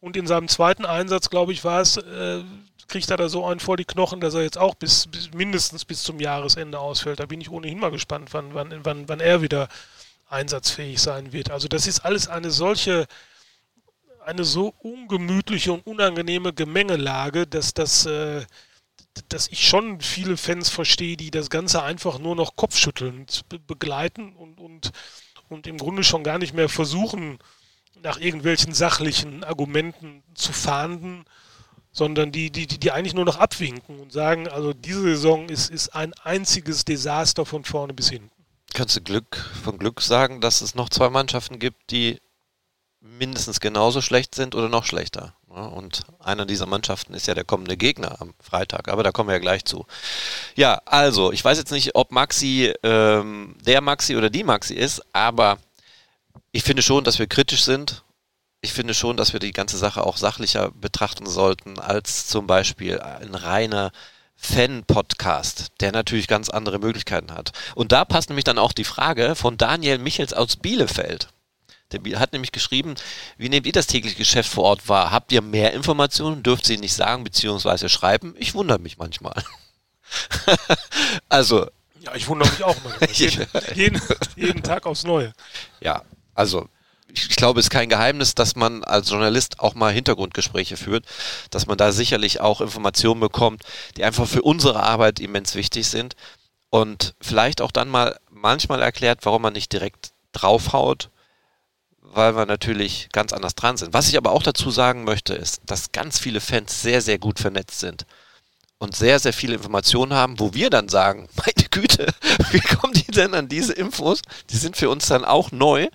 Und 0.05 0.19
in 0.19 0.27
seinem 0.27 0.49
zweiten 0.49 0.85
Einsatz, 0.85 1.31
glaube 1.31 1.55
ich, 1.55 1.64
war 1.64 1.81
es, 1.81 1.97
äh, 1.97 2.43
kriegt 2.88 3.11
er 3.11 3.17
da 3.17 3.31
so 3.31 3.47
einen 3.47 3.59
vor 3.59 3.79
die 3.79 3.87
Knochen, 3.87 4.21
dass 4.21 4.35
er 4.35 4.43
jetzt 4.43 4.59
auch 4.59 4.75
bis, 4.75 5.07
bis, 5.07 5.33
mindestens 5.33 5.87
bis 5.87 6.03
zum 6.03 6.21
Jahresende 6.21 6.79
ausfällt. 6.79 7.21
Da 7.21 7.25
bin 7.25 7.40
ich 7.40 7.51
ohnehin 7.51 7.79
mal 7.79 7.90
gespannt, 7.90 8.29
wann, 8.33 8.53
wann, 8.53 8.85
wann, 8.85 9.09
wann 9.09 9.21
er 9.21 9.40
wieder 9.40 9.67
einsatzfähig 10.29 11.01
sein 11.01 11.33
wird. 11.33 11.51
Also 11.51 11.69
das 11.69 11.87
ist 11.87 12.01
alles 12.01 12.29
eine 12.29 12.51
solche, 12.51 13.07
eine 14.27 14.45
so 14.45 14.75
ungemütliche 14.81 15.73
und 15.73 15.87
unangenehme 15.87 16.53
Gemengelage, 16.53 17.47
dass 17.47 17.73
das 17.73 18.05
äh, 18.05 18.45
dass 19.31 19.49
ich 19.49 19.67
schon 19.67 20.03
viele 20.03 20.37
Fans 20.37 20.69
verstehe, 20.69 21.17
die 21.17 21.31
das 21.31 21.49
Ganze 21.49 21.83
einfach 21.83 22.19
nur 22.19 22.37
noch 22.37 22.57
kopfschüttelnd 22.57 23.43
begleiten 23.67 24.35
und, 24.37 24.61
und, 24.61 24.93
und 25.49 25.67
im 25.67 25.79
Grunde 25.79 26.05
schon 26.05 26.25
gar 26.25 26.38
nicht 26.38 26.53
mehr 26.53 26.69
versuchen, 26.69 27.38
nach 28.05 28.21
irgendwelchen 28.21 28.75
sachlichen 28.75 29.43
Argumenten 29.43 30.23
zu 30.35 30.53
fahnden, 30.53 31.25
sondern 31.90 32.33
die, 32.33 32.51
die, 32.51 32.67
die 32.67 32.90
eigentlich 32.93 33.14
nur 33.14 33.25
noch 33.25 33.38
abwinken 33.38 33.99
und 33.99 34.12
sagen, 34.12 34.47
also 34.47 34.73
diese 34.73 35.03
Saison 35.03 35.49
ist, 35.49 35.71
ist 35.71 35.88
ein 35.95 36.12
einziges 36.23 36.85
Desaster 36.85 37.47
von 37.47 37.64
vorne 37.64 37.95
bis 37.95 38.11
hinten. 38.11 38.31
Kannst 38.75 38.97
du 38.97 39.01
Glück 39.01 39.37
von 39.62 39.79
Glück 39.79 40.03
sagen, 40.03 40.40
dass 40.40 40.61
es 40.61 40.75
noch 40.75 40.90
zwei 40.90 41.09
Mannschaften 41.09 41.59
gibt, 41.59 41.90
die 41.90 42.21
mindestens 43.01 43.61
genauso 43.61 44.01
schlecht 44.01 44.35
sind 44.35 44.55
oder 44.55 44.69
noch 44.69 44.85
schlechter? 44.85 45.35
Und 45.49 46.03
einer 46.19 46.47
dieser 46.47 46.67
Mannschaften 46.67 47.14
ist 47.14 47.29
ja 47.29 47.35
der 47.35 47.45
kommende 47.45 47.77
Gegner 47.77 48.21
am 48.21 48.35
Freitag, 48.40 48.88
aber 48.88 49.05
da 49.05 49.12
kommen 49.12 49.29
wir 49.29 49.35
ja 49.35 49.40
gleich 49.40 49.64
zu. 49.64 49.87
Ja, 50.57 50.83
also, 50.85 51.31
ich 51.31 51.45
weiß 51.45 51.59
jetzt 51.59 51.71
nicht, 51.71 51.95
ob 51.95 52.11
Maxi 52.11 52.75
ähm, 52.83 53.55
der 53.64 53.81
Maxi 53.81 54.17
oder 54.17 54.31
die 54.31 54.43
Maxi 54.43 54.75
ist, 54.75 55.01
aber 55.12 55.59
ich 56.53 56.62
finde 56.62 56.83
schon, 56.83 57.05
dass 57.05 57.18
wir 57.18 57.27
kritisch 57.27 57.64
sind. 57.64 58.05
Ich 58.61 58.73
finde 58.73 58.94
schon, 58.94 59.16
dass 59.16 59.33
wir 59.33 59.40
die 59.40 59.53
ganze 59.53 59.77
Sache 59.77 60.07
auch 60.07 60.16
sachlicher 60.16 60.70
betrachten 60.70 61.27
sollten, 61.27 61.79
als 61.79 62.27
zum 62.29 62.47
Beispiel 62.47 63.01
ein 63.01 63.35
reiner 63.35 63.92
Fan-Podcast, 64.37 65.73
der 65.81 65.92
natürlich 65.92 66.29
ganz 66.29 66.49
andere 66.49 66.79
Möglichkeiten 66.79 67.33
hat. 67.33 67.53
Und 67.75 67.92
da 67.92 68.05
passt 68.05 68.29
nämlich 68.29 68.44
dann 68.44 68.59
auch 68.59 68.73
die 68.73 68.85
Frage 68.85 69.35
von 69.35 69.57
Daniel 69.57 69.99
Michels 69.99 70.33
aus 70.33 70.57
Bielefeld. 70.57 71.29
Der 71.92 72.18
hat 72.18 72.33
nämlich 72.33 72.53
geschrieben, 72.53 72.94
wie 73.37 73.49
nehmt 73.49 73.66
ihr 73.66 73.73
das 73.73 73.87
tägliche 73.87 74.16
Geschäft 74.16 74.51
vor 74.51 74.64
Ort 74.64 74.88
wahr? 74.88 75.11
Habt 75.11 75.33
ihr 75.33 75.42
mehr 75.42 75.73
Informationen? 75.73 76.42
Dürft 76.42 76.68
ihr 76.68 76.79
nicht 76.79 76.94
sagen 76.94 77.25
bzw. 77.25 77.88
schreiben? 77.88 78.35
Ich 78.38 78.55
wundere 78.55 78.79
mich 78.79 78.99
manchmal. 78.99 79.42
also. 81.29 81.68
Ja, 82.01 82.14
ich 82.14 82.27
wundere 82.29 82.51
mich 82.51 82.64
auch 82.64 82.77
manchmal. 82.83 83.11
jeden, 83.12 83.47
jeden, 83.75 84.03
jeden 84.37 84.62
Tag 84.62 84.87
aufs 84.87 85.05
Neue. 85.05 85.33
Ja, 85.81 86.03
also 86.35 86.68
ich 87.12 87.37
glaube, 87.37 87.61
es 87.61 87.66
ist 87.66 87.70
kein 87.70 87.88
Geheimnis, 87.88 88.35
dass 88.35 88.57
man 88.57 88.83
als 88.83 89.11
Journalist 89.11 89.61
auch 89.61 89.75
mal 89.75 89.92
Hintergrundgespräche 89.92 90.77
führt, 90.77 91.05
dass 91.51 91.66
man 91.66 91.79
da 91.79 91.92
sicherlich 91.92 92.40
auch 92.40 92.61
Informationen 92.61 93.20
bekommt, 93.20 93.62
die 93.97 94.05
einfach 94.05 94.27
für 94.27 94.42
unsere 94.42 94.83
Arbeit 94.83 95.20
immens 95.20 95.55
wichtig 95.55 95.87
sind 95.87 96.16
und 96.70 97.14
vielleicht 97.20 97.61
auch 97.61 97.70
dann 97.70 97.88
mal 97.88 98.18
manchmal 98.31 98.83
erklärt, 98.83 99.20
warum 99.23 99.42
man 99.42 99.53
nicht 99.53 99.73
direkt 99.73 100.12
draufhaut, 100.33 101.11
weil 102.01 102.37
wir 102.37 102.47
natürlich 102.47 103.09
ganz 103.12 103.33
anders 103.33 103.55
dran 103.55 103.77
sind. 103.77 103.92
Was 103.92 104.09
ich 104.09 104.16
aber 104.16 104.33
auch 104.33 104.42
dazu 104.42 104.70
sagen 104.70 105.05
möchte, 105.05 105.35
ist, 105.35 105.62
dass 105.66 105.92
ganz 105.92 106.18
viele 106.18 106.40
Fans 106.40 106.83
sehr, 106.83 107.01
sehr 107.01 107.18
gut 107.18 107.38
vernetzt 107.38 107.79
sind 107.79 108.07
und 108.79 108.97
sehr, 108.97 109.20
sehr 109.20 109.33
viele 109.33 109.55
Informationen 109.55 110.14
haben, 110.14 110.40
wo 110.40 110.53
wir 110.53 110.68
dann 110.68 110.88
sagen, 110.88 111.29
meine 111.37 111.68
Güte, 111.70 112.12
wie 112.51 112.61
kommen 112.61 112.94
die 112.94 113.12
denn 113.12 113.35
an 113.35 113.49
diese 113.49 113.73
Infos? 113.73 114.20
Die 114.51 114.57
sind 114.57 114.77
für 114.77 114.90
uns 114.90 115.07
dann 115.07 115.25
auch 115.25 115.53
neu 115.53 115.88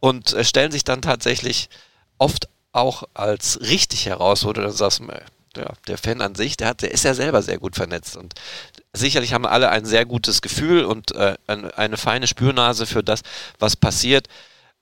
und 0.00 0.34
stellen 0.42 0.72
sich 0.72 0.84
dann 0.84 1.02
tatsächlich 1.02 1.68
oft 2.18 2.48
auch 2.72 3.04
als 3.14 3.60
richtig 3.60 4.06
heraus, 4.06 4.44
wo 4.44 4.52
du 4.52 4.62
dann 4.62 4.72
sagst, 4.72 5.02
ja, 5.56 5.72
der 5.88 5.98
Fan 5.98 6.20
an 6.20 6.34
sich, 6.34 6.56
der, 6.56 6.68
hat, 6.68 6.82
der 6.82 6.90
ist 6.92 7.04
ja 7.04 7.14
selber 7.14 7.42
sehr 7.42 7.58
gut 7.58 7.74
vernetzt 7.76 8.16
und 8.16 8.34
sicherlich 8.92 9.32
haben 9.32 9.46
alle 9.46 9.70
ein 9.70 9.84
sehr 9.84 10.06
gutes 10.06 10.42
Gefühl 10.42 10.84
und 10.84 11.10
äh, 11.12 11.34
eine, 11.46 11.76
eine 11.76 11.96
feine 11.96 12.28
Spürnase 12.28 12.86
für 12.86 13.02
das, 13.02 13.22
was 13.58 13.74
passiert. 13.76 14.28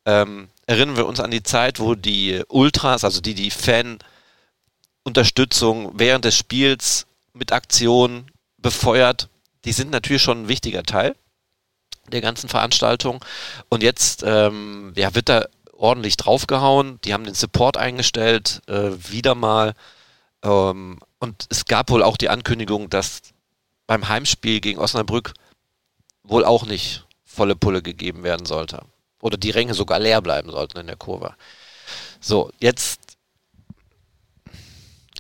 Ähm, 0.05 0.49
erinnern 0.67 0.97
wir 0.97 1.07
uns 1.07 1.21
an 1.21 1.31
die 1.31 1.43
Zeit, 1.43 1.81
wo 1.81 1.95
die 1.95 2.43
Ultras, 2.49 3.05
also 3.05 3.23
die, 3.23 3.35
die 3.35 3.51
Fan-Unterstützung 3.51 5.93
während 5.95 6.27
des 6.27 6.37
Spiels 6.37 7.07
mit 7.33 7.53
Aktionen 7.53 8.31
befeuert, 8.59 9.31
die 9.65 9.73
sind 9.73 9.91
natürlich 9.91 10.23
schon 10.23 10.43
ein 10.43 10.49
wichtiger 10.49 10.83
Teil 10.83 11.15
der 12.11 12.21
ganzen 12.21 12.49
Veranstaltung. 12.49 13.25
Und 13.69 13.83
jetzt 13.83 14.23
ähm, 14.27 14.93
ja, 14.97 15.15
wird 15.15 15.29
da 15.29 15.47
ordentlich 15.73 16.17
draufgehauen. 16.17 17.01
Die 17.05 17.15
haben 17.15 17.25
den 17.25 17.35
Support 17.35 17.77
eingestellt, 17.77 18.63
äh, 18.67 18.91
wieder 19.11 19.35
mal. 19.35 19.75
Ähm, 20.43 20.99
und 21.19 21.47
es 21.49 21.65
gab 21.65 21.91
wohl 21.91 22.03
auch 22.03 22.17
die 22.17 22.29
Ankündigung, 22.29 22.91
dass 22.91 23.23
beim 23.87 24.09
Heimspiel 24.09 24.61
gegen 24.61 24.79
Osnabrück 24.79 25.35
wohl 26.23 26.45
auch 26.45 26.67
nicht 26.67 27.07
volle 27.25 27.57
Pulle 27.57 27.83
gegeben 27.83 28.23
werden 28.23 28.47
sollte. 28.47 28.83
Oder 29.21 29.37
die 29.37 29.51
Ränge 29.51 29.75
sogar 29.75 29.99
leer 29.99 30.21
bleiben 30.21 30.51
sollten 30.51 30.79
in 30.79 30.87
der 30.87 30.97
Kurve. 30.97 31.35
So, 32.21 32.51
jetzt 32.61 33.01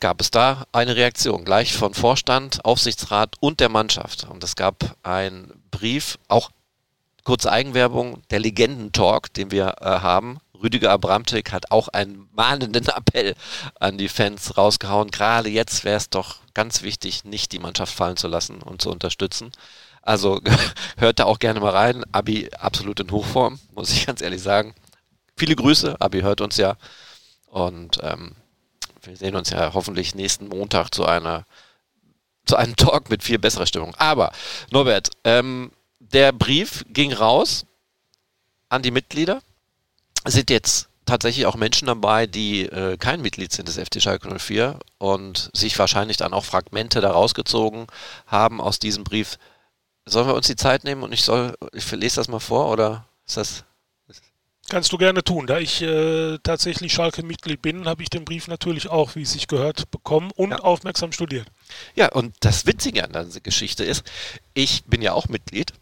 gab 0.00 0.20
es 0.20 0.30
da 0.30 0.66
eine 0.72 0.96
Reaktion, 0.96 1.44
gleich 1.44 1.76
von 1.76 1.94
Vorstand, 1.94 2.64
Aufsichtsrat 2.64 3.36
und 3.40 3.60
der 3.60 3.68
Mannschaft. 3.68 4.26
Und 4.28 4.44
es 4.44 4.54
gab 4.54 4.96
einen 5.02 5.62
Brief, 5.70 6.18
auch 6.28 6.50
kurze 7.28 7.52
Eigenwerbung, 7.52 8.22
der 8.30 8.38
Legendentalk, 8.38 9.34
den 9.34 9.50
wir 9.50 9.74
äh, 9.82 9.84
haben. 9.84 10.38
Rüdiger 10.54 10.92
Abramtik 10.92 11.52
hat 11.52 11.70
auch 11.70 11.88
einen 11.88 12.26
mahnenden 12.32 12.88
Appell 12.96 13.34
an 13.78 13.98
die 13.98 14.08
Fans 14.08 14.56
rausgehauen. 14.56 15.10
Gerade 15.10 15.50
jetzt 15.50 15.84
wäre 15.84 15.98
es 15.98 16.08
doch 16.08 16.36
ganz 16.54 16.80
wichtig, 16.80 17.24
nicht 17.24 17.52
die 17.52 17.58
Mannschaft 17.58 17.92
fallen 17.92 18.16
zu 18.16 18.28
lassen 18.28 18.62
und 18.62 18.80
zu 18.80 18.90
unterstützen. 18.90 19.52
Also 20.00 20.40
hört 20.96 21.18
da 21.18 21.26
auch 21.26 21.38
gerne 21.38 21.60
mal 21.60 21.72
rein. 21.76 22.02
Abi 22.12 22.48
absolut 22.58 22.98
in 22.98 23.10
Hochform, 23.10 23.58
muss 23.74 23.92
ich 23.92 24.06
ganz 24.06 24.22
ehrlich 24.22 24.40
sagen. 24.40 24.74
Viele 25.36 25.54
Grüße, 25.54 26.00
Abi 26.00 26.22
hört 26.22 26.40
uns 26.40 26.56
ja. 26.56 26.76
Und 27.50 27.98
ähm, 28.02 28.36
wir 29.02 29.18
sehen 29.18 29.36
uns 29.36 29.50
ja 29.50 29.74
hoffentlich 29.74 30.14
nächsten 30.14 30.48
Montag 30.48 30.94
zu 30.94 31.04
einer 31.04 31.44
zu 32.46 32.56
einem 32.56 32.74
Talk 32.76 33.10
mit 33.10 33.22
viel 33.22 33.38
besserer 33.38 33.66
Stimmung. 33.66 33.94
Aber 33.96 34.32
Norbert, 34.70 35.10
ähm, 35.24 35.72
der 36.00 36.32
Brief 36.32 36.84
ging 36.88 37.12
raus 37.12 37.66
an 38.68 38.82
die 38.82 38.90
Mitglieder. 38.90 39.42
Es 40.24 40.34
sind 40.34 40.50
jetzt 40.50 40.88
tatsächlich 41.06 41.46
auch 41.46 41.56
Menschen 41.56 41.86
dabei, 41.86 42.26
die 42.26 42.66
äh, 42.66 42.96
kein 42.98 43.22
Mitglied 43.22 43.52
sind 43.52 43.68
des 43.68 43.78
FT 43.78 44.02
Schalke 44.02 44.28
04 44.38 44.78
und 44.98 45.50
sich 45.54 45.78
wahrscheinlich 45.78 46.18
dann 46.18 46.34
auch 46.34 46.44
Fragmente 46.44 47.00
da 47.00 47.10
rausgezogen 47.10 47.86
haben 48.26 48.60
aus 48.60 48.78
diesem 48.78 49.04
Brief. 49.04 49.38
Sollen 50.04 50.28
wir 50.28 50.34
uns 50.34 50.46
die 50.46 50.56
Zeit 50.56 50.84
nehmen 50.84 51.02
und 51.02 51.12
ich 51.12 51.22
soll, 51.22 51.54
ich 51.72 51.90
lese 51.92 52.16
das 52.16 52.28
mal 52.28 52.40
vor 52.40 52.70
oder 52.70 53.06
ist 53.26 53.36
das 53.36 53.64
Kannst 54.70 54.92
du 54.92 54.98
gerne 54.98 55.24
tun. 55.24 55.46
Da 55.46 55.58
ich 55.58 55.80
äh, 55.80 56.36
tatsächlich 56.42 56.92
Schalke-Mitglied 56.92 57.62
bin, 57.62 57.86
habe 57.86 58.02
ich 58.02 58.10
den 58.10 58.26
Brief 58.26 58.48
natürlich 58.48 58.90
auch, 58.90 59.14
wie 59.14 59.22
es 59.22 59.32
sich 59.32 59.48
gehört, 59.48 59.90
bekommen 59.90 60.30
und 60.36 60.50
ja. 60.50 60.58
aufmerksam 60.58 61.10
studiert. 61.12 61.46
Ja, 61.94 62.12
und 62.12 62.34
das 62.40 62.66
Witzige 62.66 63.02
an 63.02 63.12
der 63.12 63.24
Geschichte 63.40 63.82
ist, 63.82 64.04
ich 64.52 64.84
bin 64.84 65.00
ja 65.00 65.14
auch 65.14 65.28
Mitglied 65.28 65.72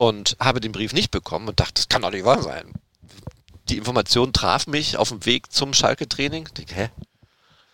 und 0.00 0.34
habe 0.40 0.60
den 0.60 0.72
Brief 0.72 0.94
nicht 0.94 1.10
bekommen 1.10 1.46
und 1.46 1.60
dachte, 1.60 1.74
das 1.74 1.90
kann 1.90 2.00
doch 2.00 2.10
nicht 2.10 2.24
wahr 2.24 2.42
sein. 2.42 2.72
Die 3.68 3.76
Information 3.76 4.32
traf 4.32 4.66
mich 4.66 4.96
auf 4.96 5.10
dem 5.10 5.26
Weg 5.26 5.52
zum 5.52 5.74
Schalke-Training. 5.74 6.48
Hä? 6.72 6.88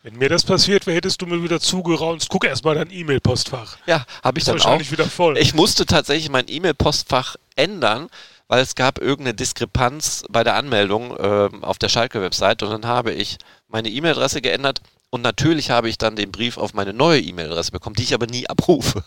Wenn 0.03 0.17
mir 0.17 0.29
das 0.29 0.43
passiert 0.43 0.89
wäre, 0.89 0.97
hättest 0.97 1.23
du 1.23 1.27
mir 1.27 1.41
wieder 1.45 1.61
zugeraunt. 1.61 2.27
Guck 2.29 2.45
erst 2.45 2.65
mal 2.65 2.75
dein 2.75 2.91
E-Mail-Postfach. 2.91 3.77
Ja, 3.87 4.05
habe 4.25 4.41
ich 4.41 4.45
dann 4.45 4.57
wahrscheinlich 4.57 4.89
auch. 4.89 4.93
wieder 4.93 5.05
voll. 5.05 5.39
Ich 5.39 5.55
musste 5.55 5.87
tatsächlich 5.87 6.29
mein 6.29 6.47
E-Mail-Postfach 6.49 7.37
ändern, 7.55 8.09
weil 8.49 8.61
es 8.61 8.75
gab 8.75 8.99
irgendeine 8.99 9.35
Diskrepanz 9.35 10.25
bei 10.29 10.43
der 10.43 10.57
Anmeldung 10.57 11.17
äh, 11.17 11.49
auf 11.63 11.79
der 11.79 11.89
Schalke-Website 11.89 12.65
und 12.65 12.71
dann 12.71 12.87
habe 12.87 13.13
ich 13.13 13.39
meine 13.69 13.89
E-Mail-Adresse 13.89 14.43
geändert 14.43 14.81
und 15.11 15.23
natürlich 15.23 15.71
habe 15.71 15.89
ich 15.89 15.99
dann 15.99 16.17
den 16.17 16.33
Brief 16.33 16.59
auf 16.59 16.75
meine 16.75 16.93
neue 16.93 17.21
E-Mail-Adresse 17.21 17.71
bekommen, 17.71 17.97
die 17.97 18.03
ich 18.03 18.15
aber 18.15 18.27
nie 18.27 18.49
abrufe. 18.49 19.05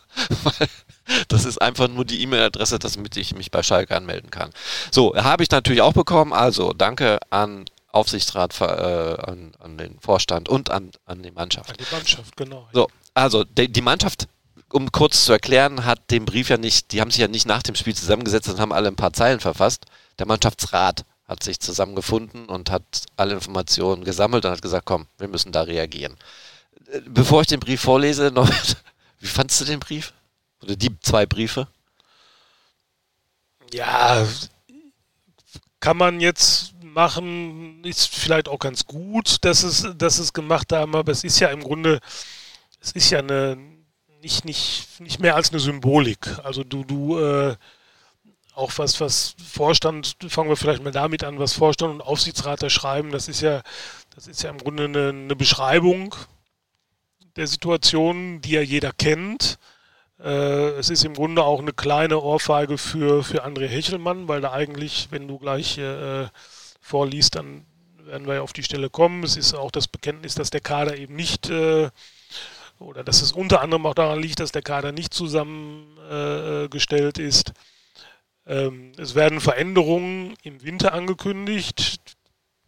das 1.27 1.45
ist 1.45 1.61
einfach 1.61 1.87
nur 1.87 2.05
die 2.05 2.21
E-Mail-Adresse, 2.21 2.79
damit 2.79 3.17
ich 3.17 3.35
mich 3.35 3.51
bei 3.51 3.63
Schalke 3.63 3.95
anmelden 3.95 4.31
kann. 4.31 4.51
So, 4.91 5.15
habe 5.15 5.43
ich 5.43 5.51
natürlich 5.51 5.81
auch 5.81 5.93
bekommen. 5.93 6.33
Also 6.33 6.73
danke 6.73 7.19
an 7.29 7.65
Aufsichtsrat, 7.91 8.59
äh, 8.61 8.63
an, 8.63 9.51
an, 9.59 9.77
den 9.77 9.99
Vorstand 9.99 10.47
und 10.47 10.69
an, 10.69 10.91
an 11.05 11.21
die 11.21 11.31
Mannschaft. 11.31 11.71
An 11.71 11.77
die 11.77 11.93
Mannschaft, 11.93 12.37
genau. 12.37 12.67
So, 12.71 12.87
also 13.13 13.43
die, 13.43 13.71
die 13.71 13.81
Mannschaft 13.81 14.27
um 14.71 14.91
kurz 14.91 15.25
zu 15.25 15.31
erklären, 15.31 15.85
hat 15.85 16.11
den 16.11 16.25
Brief 16.25 16.49
ja 16.49 16.57
nicht, 16.57 16.91
die 16.91 17.01
haben 17.01 17.11
sich 17.11 17.21
ja 17.21 17.27
nicht 17.27 17.47
nach 17.47 17.63
dem 17.63 17.75
Spiel 17.75 17.95
zusammengesetzt 17.95 18.49
und 18.49 18.59
haben 18.59 18.71
alle 18.71 18.87
ein 18.87 18.95
paar 18.95 19.13
Zeilen 19.13 19.39
verfasst. 19.39 19.85
Der 20.19 20.27
Mannschaftsrat 20.27 21.05
hat 21.29 21.43
sich 21.43 21.59
zusammengefunden 21.59 22.47
und 22.47 22.71
hat 22.71 23.05
alle 23.15 23.35
Informationen 23.35 24.03
gesammelt 24.03 24.43
und 24.45 24.51
hat 24.51 24.63
gesagt, 24.63 24.85
komm, 24.85 25.05
wir 25.19 25.27
müssen 25.27 25.51
da 25.51 25.61
reagieren. 25.61 26.17
Bevor 27.05 27.41
ich 27.41 27.47
den 27.47 27.59
Brief 27.59 27.81
vorlese, 27.81 28.31
noch, 28.31 28.49
wie 29.19 29.27
fandst 29.27 29.61
du 29.61 29.65
den 29.65 29.79
Brief? 29.79 30.11
Oder 30.63 30.75
die 30.75 30.99
zwei 31.01 31.27
Briefe? 31.27 31.67
Ja, 33.71 34.27
kann 35.79 35.97
man 35.97 36.19
jetzt 36.19 36.73
machen, 36.81 37.83
ist 37.83 38.07
vielleicht 38.07 38.47
auch 38.49 38.57
ganz 38.57 38.85
gut, 38.85 39.37
dass 39.41 39.61
es, 39.61 39.87
dass 39.95 40.17
es 40.17 40.33
gemacht 40.33 40.73
haben, 40.73 40.95
aber 40.95 41.11
es 41.11 41.23
ist 41.23 41.39
ja 41.39 41.49
im 41.49 41.61
Grunde, 41.61 41.99
es 42.81 42.91
ist 42.93 43.11
ja 43.11 43.19
eine, 43.19 43.55
nicht, 44.21 44.45
nicht, 44.45 44.99
nicht 44.99 45.19
mehr 45.19 45.35
als 45.35 45.51
eine 45.51 45.59
Symbolik. 45.59 46.27
Also 46.43 46.63
du, 46.63 46.83
du, 46.83 47.19
äh, 47.19 47.55
auch 48.59 48.71
was, 48.77 48.99
was 49.01 49.35
Vorstand, 49.43 50.15
fangen 50.27 50.49
wir 50.49 50.57
vielleicht 50.57 50.83
mal 50.83 50.91
damit 50.91 51.23
an, 51.23 51.39
was 51.39 51.53
Vorstand 51.53 51.93
und 51.93 52.01
Aufsichtsrat 52.01 52.61
da 52.61 52.69
schreiben, 52.69 53.11
das 53.11 53.27
ist 53.27 53.41
ja, 53.41 53.61
das 54.15 54.27
ist 54.27 54.43
ja 54.43 54.49
im 54.49 54.57
Grunde 54.57 54.85
eine, 54.85 55.09
eine 55.09 55.35
Beschreibung 55.35 56.15
der 57.35 57.47
Situation, 57.47 58.41
die 58.41 58.51
ja 58.51 58.61
jeder 58.61 58.91
kennt. 58.91 59.57
Äh, 60.21 60.71
es 60.77 60.89
ist 60.89 61.05
im 61.05 61.13
Grunde 61.13 61.43
auch 61.43 61.59
eine 61.59 61.73
kleine 61.73 62.19
Ohrfeige 62.19 62.77
für, 62.77 63.23
für 63.23 63.45
André 63.45 63.67
Hechelmann, 63.67 64.27
weil 64.27 64.41
da 64.41 64.51
eigentlich, 64.51 65.07
wenn 65.11 65.27
du 65.27 65.39
gleich 65.39 65.77
äh, 65.77 66.27
vorliest, 66.81 67.35
dann 67.35 67.65
werden 68.03 68.27
wir 68.27 68.35
ja 68.35 68.41
auf 68.41 68.53
die 68.53 68.63
Stelle 68.63 68.89
kommen. 68.89 69.23
Es 69.23 69.37
ist 69.37 69.53
auch 69.53 69.71
das 69.71 69.87
Bekenntnis, 69.87 70.35
dass 70.35 70.49
der 70.49 70.61
Kader 70.61 70.97
eben 70.97 71.15
nicht 71.15 71.49
äh, 71.49 71.89
oder 72.79 73.03
dass 73.03 73.21
es 73.21 73.33
unter 73.33 73.61
anderem 73.61 73.85
auch 73.85 73.93
daran 73.93 74.21
liegt, 74.21 74.39
dass 74.39 74.51
der 74.51 74.61
Kader 74.61 74.91
nicht 74.91 75.13
zusammengestellt 75.13 77.19
äh, 77.19 77.27
ist. 77.27 77.53
Ähm, 78.49 78.91
es 78.97 79.13
werden 79.13 79.39
Veränderungen 79.39 80.33
im 80.41 80.63
Winter 80.63 80.93
angekündigt. 80.93 82.01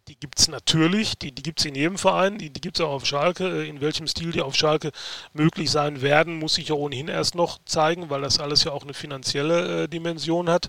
Die 0.08 0.16
gibt 0.18 0.38
es 0.38 0.48
natürlich, 0.48 1.18
die, 1.18 1.32
die 1.32 1.42
gibt 1.42 1.58
es 1.58 1.66
in 1.66 1.74
jedem 1.74 1.98
Verein, 1.98 2.38
die, 2.38 2.50
die 2.50 2.60
gibt 2.60 2.78
es 2.78 2.84
auch 2.84 2.92
auf 2.92 3.04
Schalke. 3.06 3.64
In 3.64 3.80
welchem 3.80 4.06
Stil 4.06 4.30
die 4.30 4.42
auf 4.42 4.54
Schalke 4.54 4.92
möglich 5.32 5.70
sein 5.70 6.00
werden, 6.00 6.38
muss 6.38 6.54
sich 6.54 6.68
ja 6.68 6.76
ohnehin 6.76 7.08
erst 7.08 7.34
noch 7.34 7.58
zeigen, 7.64 8.10
weil 8.10 8.22
das 8.22 8.38
alles 8.38 8.62
ja 8.62 8.72
auch 8.72 8.84
eine 8.84 8.94
finanzielle 8.94 9.84
äh, 9.84 9.88
Dimension 9.88 10.48
hat. 10.48 10.68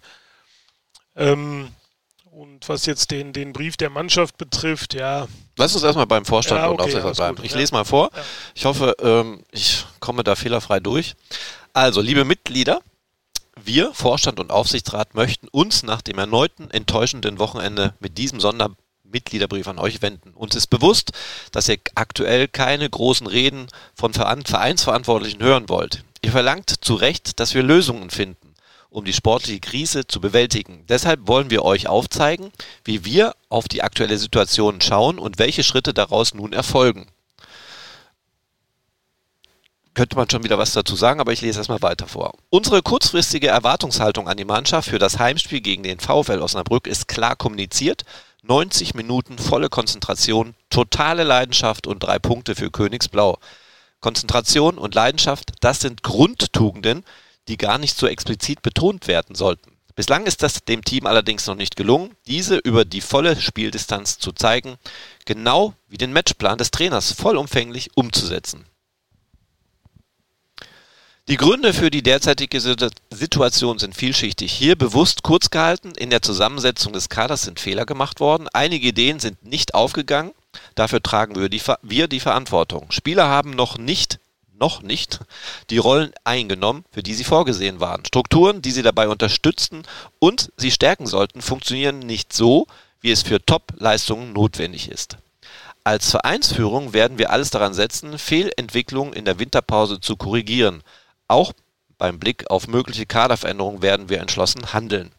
Ähm, 1.15 1.69
und 2.31 2.67
was 2.67 2.87
jetzt 2.87 3.11
den, 3.11 3.33
den 3.33 3.53
Brief 3.53 3.77
der 3.77 3.91
Mannschaft 3.91 4.37
betrifft, 4.37 4.95
ja. 4.95 5.27
Lass 5.57 5.75
uns 5.75 5.83
erstmal 5.83 6.07
beim 6.07 6.25
Vorstand 6.25 6.61
ja, 6.61 6.69
okay, 6.71 6.99
und 6.99 7.15
bleiben. 7.15 7.37
Ich 7.43 7.51
ja. 7.51 7.57
lese 7.57 7.73
mal 7.73 7.85
vor. 7.85 8.09
Ja. 8.15 8.23
Ich 8.55 8.65
hoffe, 8.65 8.95
ähm, 8.99 9.43
ich 9.51 9.85
komme 9.99 10.23
da 10.23 10.33
fehlerfrei 10.35 10.79
durch. 10.79 11.13
Also, 11.73 12.01
liebe 12.01 12.25
Mitglieder, 12.25 12.81
wir, 13.61 13.93
Vorstand 13.93 14.39
und 14.39 14.51
Aufsichtsrat, 14.51 15.15
möchten 15.15 15.47
uns 15.47 15.83
nach 15.83 16.01
dem 16.01 16.17
erneuten 16.17 16.71
enttäuschenden 16.71 17.39
Wochenende 17.39 17.93
mit 17.99 18.17
diesem 18.17 18.39
Sondermitgliederbrief 18.39 19.67
an 19.67 19.79
euch 19.79 20.01
wenden. 20.01 20.31
Uns 20.33 20.55
ist 20.55 20.67
bewusst, 20.67 21.11
dass 21.51 21.69
ihr 21.69 21.77
aktuell 21.95 22.47
keine 22.47 22.89
großen 22.89 23.27
Reden 23.27 23.67
von 23.93 24.13
Vereinsverantwortlichen 24.13 25.41
hören 25.41 25.69
wollt. 25.69 26.03
Ihr 26.21 26.31
verlangt 26.31 26.73
zu 26.81 26.95
Recht, 26.95 27.39
dass 27.39 27.53
wir 27.53 27.63
Lösungen 27.63 28.09
finden 28.09 28.53
um 28.93 29.05
die 29.05 29.13
sportliche 29.13 29.59
Krise 29.59 30.05
zu 30.05 30.21
bewältigen. 30.21 30.85
Deshalb 30.87 31.27
wollen 31.27 31.49
wir 31.49 31.65
euch 31.65 31.87
aufzeigen, 31.87 32.51
wie 32.85 33.03
wir 33.03 33.35
auf 33.49 33.67
die 33.67 33.81
aktuelle 33.81 34.17
Situation 34.17 34.81
schauen 34.81 35.17
und 35.17 35.39
welche 35.39 35.63
Schritte 35.63 35.93
daraus 35.93 36.33
nun 36.33 36.53
erfolgen. 36.53 37.07
Könnte 39.93 40.15
man 40.15 40.27
schon 40.29 40.43
wieder 40.43 40.57
was 40.57 40.73
dazu 40.73 40.95
sagen, 40.95 41.19
aber 41.19 41.33
ich 41.33 41.41
lese 41.41 41.59
erstmal 41.59 41.81
weiter 41.83 42.07
vor. 42.07 42.33
Unsere 42.49 42.81
kurzfristige 42.81 43.47
Erwartungshaltung 43.47 44.27
an 44.27 44.37
die 44.37 44.45
Mannschaft 44.45 44.89
für 44.89 44.97
das 44.97 45.19
Heimspiel 45.19 45.61
gegen 45.61 45.83
den 45.83 45.99
VfL 45.99 46.41
Osnabrück 46.41 46.87
ist 46.87 47.07
klar 47.07 47.35
kommuniziert. 47.35 48.03
90 48.41 48.95
Minuten 48.95 49.37
volle 49.37 49.69
Konzentration, 49.69 50.55
totale 50.69 51.23
Leidenschaft 51.23 51.85
und 51.85 51.99
drei 51.99 52.17
Punkte 52.17 52.55
für 52.55 52.71
Königsblau. 52.71 53.37
Konzentration 54.01 54.77
und 54.77 54.95
Leidenschaft, 54.95 55.51
das 55.61 55.79
sind 55.79 56.03
Grundtugenden, 56.03 57.05
die 57.47 57.57
gar 57.57 57.77
nicht 57.77 57.95
so 57.95 58.07
explizit 58.07 58.61
betont 58.61 59.07
werden 59.07 59.35
sollten. 59.35 59.77
Bislang 59.95 60.25
ist 60.25 60.41
das 60.41 60.65
dem 60.65 60.83
Team 60.83 61.05
allerdings 61.05 61.45
noch 61.45 61.55
nicht 61.55 61.75
gelungen, 61.75 62.15
diese 62.25 62.57
über 62.57 62.83
die 62.83 62.99
volle 62.99 63.39
Spieldistanz 63.39 64.17
zu 64.17 64.31
zeigen, 64.31 64.77
genau 65.25 65.75
wie 65.87 65.97
den 65.97 66.11
Matchplan 66.11 66.57
des 66.57 66.71
Trainers 66.71 67.13
vollumfänglich 67.13 67.91
umzusetzen. 67.95 68.65
Die 71.29 71.37
Gründe 71.37 71.71
für 71.71 71.89
die 71.89 72.03
derzeitige 72.03 72.59
Situation 72.59 73.79
sind 73.79 73.95
vielschichtig. 73.95 74.51
Hier 74.51 74.75
bewusst 74.75 75.23
kurz 75.23 75.49
gehalten, 75.49 75.93
in 75.95 76.09
der 76.09 76.21
Zusammensetzung 76.21 76.91
des 76.91 77.07
Kaders 77.07 77.43
sind 77.43 77.61
Fehler 77.61 77.85
gemacht 77.85 78.19
worden, 78.19 78.49
einige 78.51 78.89
Ideen 78.89 79.21
sind 79.21 79.41
nicht 79.41 79.73
aufgegangen, 79.73 80.33
dafür 80.75 81.01
tragen 81.01 81.37
wir 81.37 81.47
die, 81.47 81.61
wir 81.81 82.09
die 82.09 82.19
Verantwortung. 82.19 82.91
Spieler 82.91 83.29
haben 83.29 83.51
noch 83.51 83.77
nicht 83.77 84.19
noch 84.59 84.81
nicht 84.81 85.21
die 85.69 85.77
Rollen 85.77 86.13
eingenommen, 86.25 86.83
für 86.91 87.03
die 87.03 87.13
sie 87.13 87.23
vorgesehen 87.23 87.79
waren. 87.79 88.05
Strukturen, 88.05 88.61
die 88.61 88.71
sie 88.71 88.83
dabei 88.83 89.07
unterstützen 89.07 89.83
und 90.19 90.51
sie 90.57 90.71
stärken 90.71 91.07
sollten, 91.07 91.41
funktionieren 91.41 91.99
nicht 91.99 92.33
so, 92.33 92.67
wie 93.01 93.11
es 93.11 93.23
für 93.23 93.43
Top-Leistungen 93.43 94.33
notwendig 94.33 94.89
ist. 94.89 95.17
Als 95.85 96.11
Vereinsführung 96.11 96.93
werden 96.93 97.17
wir 97.17 97.31
alles 97.31 97.49
daran 97.49 97.73
setzen, 97.73 98.17
Fehlentwicklungen 98.17 99.13
in 99.13 99.25
der 99.25 99.39
Winterpause 99.39 99.99
zu 99.99 100.15
korrigieren. 100.15 100.83
Auch 101.33 101.53
beim 101.97 102.19
Blick 102.19 102.51
auf 102.51 102.67
mögliche 102.67 103.07
Kaderveränderungen 103.07 103.81
werden 103.81 104.07
wir 104.07 104.19
entschlossen 104.19 104.71
handeln. 104.71 105.11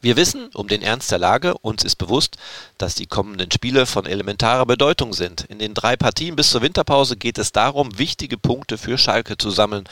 Wir 0.00 0.16
wissen 0.16 0.48
um 0.54 0.66
den 0.66 0.80
Ernst 0.80 1.10
der 1.10 1.18
Lage, 1.18 1.58
uns 1.58 1.84
ist 1.84 1.96
bewusst, 1.96 2.38
dass 2.78 2.94
die 2.94 3.04
kommenden 3.04 3.50
Spiele 3.50 3.84
von 3.84 4.06
elementarer 4.06 4.64
Bedeutung 4.64 5.12
sind. 5.12 5.42
In 5.42 5.58
den 5.58 5.74
drei 5.74 5.94
Partien 5.94 6.36
bis 6.36 6.48
zur 6.48 6.62
Winterpause 6.62 7.18
geht 7.18 7.36
es 7.36 7.52
darum, 7.52 7.98
wichtige 7.98 8.38
Punkte 8.38 8.78
für 8.78 8.96
Schalke 8.96 9.36
zu 9.36 9.50
sammeln. 9.50 9.86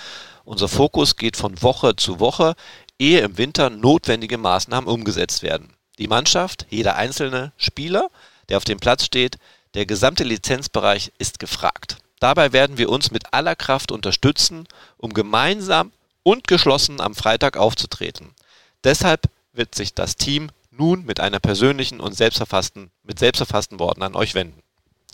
Unser 0.46 0.68
Fokus 0.68 1.16
geht 1.16 1.36
von 1.36 1.60
Woche 1.60 1.94
zu 1.94 2.20
Woche, 2.20 2.54
ehe 2.98 3.20
im 3.20 3.36
Winter 3.36 3.68
notwendige 3.68 4.38
Maßnahmen 4.38 4.88
umgesetzt 4.88 5.42
werden. 5.42 5.74
Die 5.98 6.08
Mannschaft, 6.08 6.64
jeder 6.70 6.96
einzelne 6.96 7.52
Spieler, 7.58 8.08
der 8.48 8.56
auf 8.56 8.64
dem 8.64 8.80
Platz 8.80 9.04
steht, 9.04 9.36
der 9.74 9.84
gesamte 9.84 10.24
Lizenzbereich 10.24 11.12
ist 11.18 11.38
gefragt. 11.38 11.98
Dabei 12.20 12.52
werden 12.52 12.78
wir 12.78 12.88
uns 12.88 13.10
mit 13.10 13.32
aller 13.32 13.56
Kraft 13.56 13.92
unterstützen, 13.92 14.66
um 14.96 15.12
gemeinsam 15.12 15.92
und 16.22 16.46
geschlossen 16.48 17.00
am 17.00 17.14
Freitag 17.14 17.56
aufzutreten. 17.56 18.34
Deshalb 18.82 19.28
wird 19.52 19.74
sich 19.74 19.94
das 19.94 20.16
Team 20.16 20.50
nun 20.70 21.04
mit 21.04 21.20
einer 21.20 21.40
persönlichen 21.40 22.00
und 22.00 22.14
selbstverfassten, 22.14 22.90
mit 23.02 23.18
selbstverfassten 23.18 23.78
Worten 23.78 24.02
an 24.02 24.16
euch 24.16 24.34
wenden. 24.34 24.60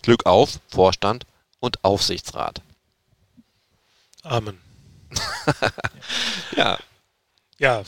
Glück 0.01 0.25
auf, 0.25 0.59
Vorstand 0.67 1.25
und 1.59 1.83
Aufsichtsrat. 1.83 2.61
Amen. 4.23 4.59
ja. 6.55 6.77
Ja, 7.59 7.83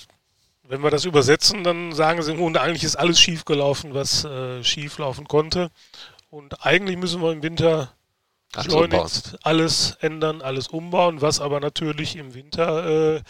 wenn 0.63 0.81
wir 0.81 0.91
das 0.91 1.05
übersetzen, 1.05 1.63
dann 1.63 1.93
sagen 1.93 2.21
sie 2.21 2.31
im 2.31 2.37
Grunde, 2.37 2.61
eigentlich 2.61 2.83
ist 2.83 2.95
alles 2.95 3.19
schiefgelaufen, 3.19 3.93
was 3.93 4.23
äh, 4.23 4.63
schief 4.63 4.97
laufen 4.97 5.27
konnte. 5.27 5.71
Und 6.29 6.65
eigentlich 6.65 6.97
müssen 6.97 7.21
wir 7.21 7.31
im 7.31 7.43
Winter 7.43 7.91
schleunigst 8.61 9.37
alles 9.43 9.97
ändern, 10.01 10.41
alles 10.41 10.67
umbauen, 10.67 11.21
was 11.21 11.39
aber 11.39 11.59
natürlich 11.59 12.15
im 12.15 12.33
Winter, 12.33 13.15
äh, 13.15 13.21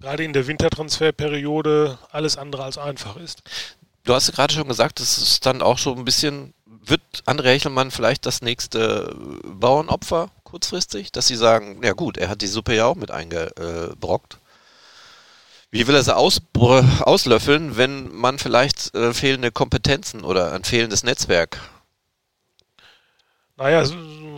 gerade 0.00 0.24
in 0.24 0.32
der 0.32 0.46
Wintertransferperiode, 0.46 1.98
alles 2.10 2.36
andere 2.36 2.64
als 2.64 2.78
einfach 2.78 3.16
ist. 3.16 3.42
Du 4.04 4.14
hast 4.14 4.32
gerade 4.32 4.54
schon 4.54 4.68
gesagt, 4.68 5.00
das 5.00 5.18
ist 5.18 5.46
dann 5.46 5.62
auch 5.62 5.78
so 5.78 5.94
ein 5.94 6.04
bisschen, 6.04 6.54
wird 6.64 7.00
André 7.26 7.54
Hechelmann 7.54 7.90
vielleicht 7.90 8.24
das 8.24 8.40
nächste 8.40 9.16
Bauernopfer 9.44 10.30
kurzfristig, 10.44 11.10
dass 11.10 11.26
sie 11.26 11.36
sagen, 11.36 11.80
ja 11.82 11.92
gut, 11.92 12.16
er 12.16 12.28
hat 12.28 12.40
die 12.40 12.46
Suppe 12.46 12.76
ja 12.76 12.86
auch 12.86 12.94
mit 12.94 13.10
eingebrockt. 13.10 14.38
Wie 15.72 15.88
will 15.88 15.96
er 15.96 16.04
sie 16.04 16.16
aus, 16.16 16.40
auslöffeln, 16.54 17.76
wenn 17.76 18.14
man 18.14 18.38
vielleicht 18.38 18.94
äh, 18.94 19.12
fehlende 19.12 19.50
Kompetenzen 19.50 20.22
oder 20.22 20.52
ein 20.52 20.62
fehlendes 20.62 21.02
Netzwerk 21.02 21.58
naja, 23.56 23.84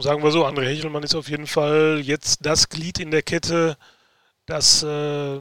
sagen 0.03 0.23
wir 0.23 0.31
so, 0.31 0.47
André 0.47 0.67
Hechelmann 0.67 1.03
ist 1.03 1.15
auf 1.15 1.29
jeden 1.29 1.47
Fall 1.47 2.01
jetzt 2.03 2.45
das 2.45 2.69
Glied 2.69 2.99
in 3.01 3.11
der 3.11 3.23
Kette, 3.23 3.77
das 4.47 4.83
äh, 4.83 5.41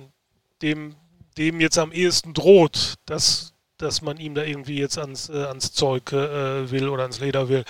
dem, 0.62 0.96
dem 1.38 1.60
jetzt 1.60 1.78
am 1.78 1.92
ehesten 1.92 2.34
droht, 2.34 2.96
dass, 3.06 3.54
dass 3.78 4.02
man 4.02 4.18
ihm 4.18 4.36
da 4.36 4.44
irgendwie 4.44 4.78
jetzt 4.78 4.98
ans, 4.98 5.30
äh, 5.30 5.44
ans 5.44 5.74
Zeug 5.74 6.12
äh, 6.12 6.70
will 6.72 6.90
oder 6.90 7.04
ans 7.04 7.20
Leder 7.20 7.50
will. 7.50 7.64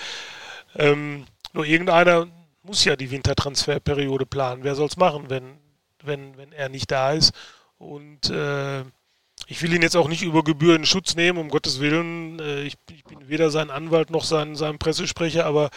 Ähm, 0.76 1.26
nur 1.52 1.64
irgendeiner 1.64 2.28
muss 2.62 2.84
ja 2.84 2.96
die 2.96 3.10
Wintertransferperiode 3.10 4.26
planen. 4.26 4.64
Wer 4.64 4.74
soll 4.74 4.88
es 4.88 4.96
machen, 4.96 5.30
wenn, 5.30 5.58
wenn, 6.04 6.36
wenn 6.36 6.52
er 6.52 6.68
nicht 6.68 6.90
da 6.90 7.12
ist? 7.12 7.32
Und 7.78 8.30
äh, 8.30 8.82
ich 9.46 9.62
will 9.62 9.72
ihn 9.72 9.82
jetzt 9.82 9.96
auch 9.96 10.08
nicht 10.08 10.22
über 10.22 10.42
Gebühr 10.42 10.76
in 10.76 10.84
Schutz 10.84 11.14
nehmen, 11.14 11.38
um 11.38 11.48
Gottes 11.48 11.80
Willen. 11.80 12.38
Äh, 12.40 12.62
ich, 12.62 12.76
bin 13.04 13.28
weder 13.28 13.50
sein 13.50 13.70
Anwalt 13.70 14.10
noch 14.10 14.24
sein, 14.24 14.56
sein 14.56 14.78
Pressesprecher, 14.78 15.46
aber 15.46 15.70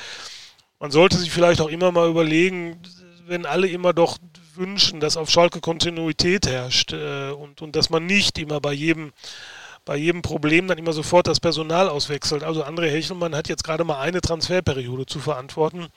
man 0.81 0.91
sollte 0.91 1.17
sich 1.17 1.31
vielleicht 1.31 1.61
auch 1.61 1.69
immer 1.69 1.91
mal 1.91 2.09
überlegen, 2.09 2.79
wenn 3.27 3.45
alle 3.45 3.67
immer 3.67 3.93
doch 3.93 4.17
wünschen, 4.55 4.99
dass 4.99 5.15
auf 5.15 5.29
Schalke 5.29 5.61
Kontinuität 5.61 6.47
herrscht 6.47 6.91
äh, 6.91 7.29
und, 7.29 7.61
und 7.61 7.75
dass 7.75 7.91
man 7.91 8.05
nicht 8.05 8.37
immer 8.39 8.59
bei 8.59 8.73
jedem 8.73 9.13
bei 9.85 9.95
jedem 9.97 10.21
Problem 10.21 10.67
dann 10.67 10.77
immer 10.77 10.93
sofort 10.93 11.25
das 11.25 11.39
Personal 11.39 11.89
auswechselt. 11.89 12.43
Also 12.43 12.63
André 12.63 12.89
Hechelmann 12.89 13.35
hat 13.35 13.49
jetzt 13.49 13.63
gerade 13.63 13.83
mal 13.83 13.99
eine 13.99 14.21
Transferperiode 14.21 15.07
zu 15.07 15.19
verantworten. 15.19 15.87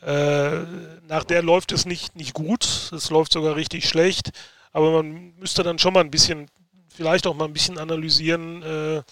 Äh, 0.00 0.60
nach 1.08 1.24
der 1.24 1.42
läuft 1.42 1.72
es 1.72 1.84
nicht, 1.84 2.16
nicht 2.16 2.32
gut, 2.32 2.90
es 2.92 3.10
läuft 3.10 3.34
sogar 3.34 3.54
richtig 3.54 3.86
schlecht, 3.86 4.30
aber 4.72 4.92
man 4.92 5.34
müsste 5.38 5.62
dann 5.62 5.78
schon 5.78 5.92
mal 5.92 6.00
ein 6.00 6.10
bisschen 6.10 6.48
vielleicht 6.88 7.26
auch 7.26 7.34
mal 7.34 7.44
ein 7.44 7.52
bisschen 7.52 7.78
analysieren, 7.78 8.62
äh, 8.62 9.02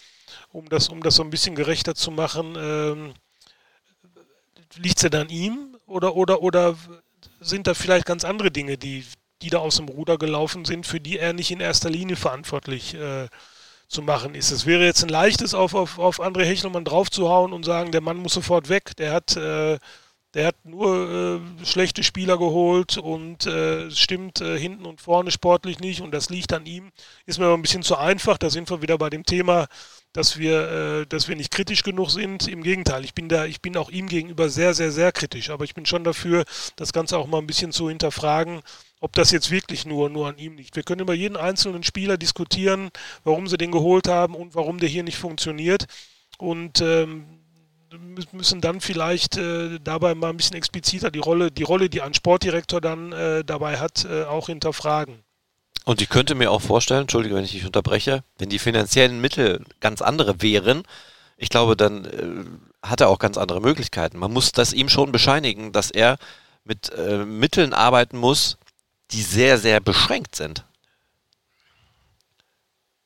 um, 0.53 0.69
das, 0.69 0.89
um 0.89 1.03
das 1.03 1.15
so 1.17 1.23
ein 1.23 1.31
bisschen 1.31 1.55
gerechter 1.55 1.95
zu 1.95 2.11
machen. 2.11 2.55
Ähm, 2.59 3.15
Liegt 4.77 4.97
es 5.03 5.11
denn 5.11 5.21
an 5.21 5.29
ihm 5.29 5.77
oder, 5.87 6.17
oder, 6.17 6.43
oder 6.43 6.77
sind 7.41 7.67
da 7.67 7.75
vielleicht 7.75 8.07
ganz 8.07 8.25
andere 8.25 8.51
Dinge, 8.51 8.79
die, 8.79 9.05
die 9.43 9.51
da 9.51 9.59
aus 9.59 9.77
dem 9.77 9.89
Ruder 9.89 10.19
gelaufen 10.19 10.65
sind, 10.65 10.87
für 10.87 11.01
die 11.01 11.19
er 11.19 11.33
nicht 11.33 11.51
in 11.51 11.61
erster 11.61 11.91
Linie 11.91 12.17
verantwortlich 12.17 12.95
äh, 12.95 13.29
zu 13.89 14.03
machen 14.03 14.35
ist. 14.35 14.51
Es 14.53 14.67
wäre 14.67 14.85
jetzt 14.85 15.03
ein 15.03 15.09
leichtes, 15.09 15.55
auf, 15.55 15.75
auf, 15.75 15.99
auf 15.99 16.21
André 16.21 16.45
Hechelmann 16.45 16.85
draufzuhauen 16.85 17.53
und 17.53 17.65
sagen, 17.65 17.91
der 17.91 18.01
Mann 18.01 18.19
muss 18.19 18.35
sofort 18.35 18.69
weg, 18.69 18.97
der 18.97 19.13
hat 19.13 19.37
äh, 19.37 19.79
der 20.35 20.47
hat 20.47 20.65
nur 20.65 21.41
äh, 21.61 21.65
schlechte 21.65 22.05
Spieler 22.05 22.39
geholt 22.39 22.99
und 22.99 23.47
äh, 23.47 23.91
stimmt 23.91 24.41
äh, 24.41 24.57
hinten 24.59 24.87
und 24.87 25.01
vorne 25.01 25.33
sportlich 25.33 25.81
nicht 25.81 26.03
und 26.03 26.13
das 26.13 26.31
liegt 26.31 26.53
an 26.53 26.67
ihm. 26.67 26.93
Ist 27.27 27.41
mir 27.41 27.47
aber 27.47 27.57
ein 27.57 27.63
bisschen 27.63 27.83
zu 27.83 27.97
einfach. 27.97 28.39
Da 28.39 28.49
sind 28.49 28.71
wir 28.71 28.81
wieder 28.81 28.97
bei 28.97 29.11
dem 29.11 29.25
Thema, 29.25 29.67
dass 30.13 30.39
wir, 30.39 31.03
äh, 31.03 31.07
dass 31.07 31.29
wir 31.29 31.37
nicht 31.37 31.51
kritisch 31.51 31.83
genug 31.83 32.11
sind. 32.11 32.49
Im 32.49 32.63
Gegenteil, 32.63 33.05
ich 33.05 33.15
bin 33.15 33.29
da, 33.29 33.47
ich 33.47 33.61
bin 33.61 33.77
auch 33.77 33.91
ihm 33.91 34.09
gegenüber 34.09 34.49
sehr, 34.49 34.75
sehr, 34.75 34.91
sehr 34.91 35.13
kritisch. 35.13 35.51
Aber 35.51 35.65
ich 35.65 35.75
bin 35.75 35.87
schon 35.87 36.05
dafür, 36.05 36.45
das 36.77 36.93
Ganze 36.93 37.19
auch 37.19 37.27
mal 37.27 37.39
ein 37.39 37.47
bisschen 37.47 37.73
zu 37.73 37.89
hinterfragen, 37.89 38.63
ob 39.01 39.13
das 39.15 39.31
jetzt 39.31 39.51
wirklich 39.51 39.87
nur, 39.87 40.11
nur 40.11 40.29
an 40.29 40.39
ihm 40.39 40.57
liegt. 40.57 40.77
Wir 40.77 40.83
können 40.83 41.03
über 41.03 41.15
jeden 41.15 41.37
einzelnen 41.37 41.83
Spieler 41.83 42.17
diskutieren, 42.17 42.91
warum 43.25 43.47
sie 43.47 43.59
den 43.59 43.71
geholt 43.71 44.09
haben 44.09 44.35
und 44.35 44.55
warum 44.55 44.79
der 44.79 44.89
hier 44.89 45.05
nicht 45.05 45.19
funktioniert. 45.19 45.87
Und 46.39 46.81
ähm, 46.81 47.25
müssen 48.33 48.61
dann 48.61 48.81
vielleicht 48.81 49.37
äh, 49.37 49.79
dabei 49.83 50.15
mal 50.15 50.31
ein 50.31 50.37
bisschen 50.37 50.57
expliziter 50.57 51.11
die 51.11 51.19
Rolle, 51.19 51.51
die 51.51 51.63
Rolle, 51.63 51.89
die 51.89 52.03
ein 52.03 52.15
Sportdirektor 52.15 52.81
dann 52.81 53.13
äh, 53.13 53.45
dabei 53.45 53.79
hat, 53.79 54.05
äh, 54.05 54.25
auch 54.25 54.47
hinterfragen. 54.47 55.23
Und 55.85 56.03
ich 56.03 56.09
könnte 56.09 56.35
mir 56.35 56.51
auch 56.51 56.61
vorstellen, 56.61 57.03
entschuldige, 57.03 57.35
wenn 57.35 57.45
ich 57.45 57.53
dich 57.53 57.65
unterbreche, 57.65 58.23
wenn 58.39 58.49
die 58.49 58.59
finanziellen 58.59 59.21
Mittel 59.21 59.65
ganz 59.81 60.03
andere 60.03 60.43
wären, 60.43 60.83
ich 61.37 61.49
glaube, 61.49 61.75
dann 61.75 62.05
äh, 62.05 62.87
hat 62.87 63.01
er 63.01 63.09
auch 63.09 63.19
ganz 63.19 63.39
andere 63.39 63.61
Möglichkeiten. 63.61 64.19
Man 64.19 64.33
muss 64.33 64.53
das 64.53 64.75
ihm 64.75 64.89
schon 64.89 65.11
bescheinigen, 65.11 65.73
dass 65.73 65.91
er 65.91 66.19
mit 66.65 66.93
äh, 66.93 67.25
Mitteln 67.25 67.73
arbeiten 67.73 68.19
muss, 68.19 68.59
die 69.11 69.23
sehr, 69.23 69.59
sehr 69.59 69.81
beschränkt 69.81 70.37
sind. 70.37 70.65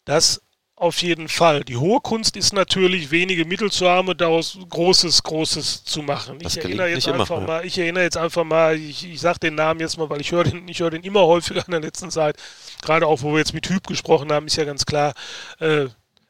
Das 0.05 0.43
auf 0.85 1.03
jeden 1.03 1.29
Fall. 1.29 1.65
Die 1.65 1.77
hohe 1.77 2.01
Kunst 2.01 2.37
ist 2.37 2.53
natürlich, 2.53 3.11
wenige 3.11 3.45
Mittel 3.47 3.73
zu 3.73 3.89
haben 3.89 4.09
und 4.09 4.21
daraus 4.21 4.59
Großes, 4.69 5.23
Großes 5.23 5.85
zu 5.85 6.03
machen. 6.03 6.39
ich 6.41 6.59
erinnere 6.59 6.89
jetzt 6.89 7.09
einfach 7.09 7.39
immer, 7.39 7.47
mal, 7.47 7.65
ich 7.65 7.79
erinnere 7.79 8.05
jetzt 8.05 8.17
einfach 8.17 8.45
mal, 8.45 8.77
ich, 8.77 9.11
ich 9.11 9.21
sage 9.21 9.41
den 9.41 9.55
Namen 9.55 9.81
jetzt 9.81 9.97
mal, 9.97 10.11
weil 10.11 10.21
ich 10.21 10.31
höre 10.31 10.45
den, 10.45 10.69
ich 10.69 10.81
höre 10.81 10.91
den 10.91 11.03
immer 11.03 11.23
häufiger 11.23 11.65
in 11.67 11.73
der 11.73 11.81
letzten 11.81 12.11
Zeit. 12.11 12.37
Gerade 12.83 13.07
auch, 13.07 13.23
wo 13.23 13.33
wir 13.33 13.39
jetzt 13.39 13.55
mit 13.55 13.69
Hüb 13.69 13.87
gesprochen 13.87 14.31
haben, 14.31 14.47
ist 14.47 14.57
ja 14.57 14.65
ganz 14.65 14.85
klar. 14.85 15.15
Äh, 15.59 15.87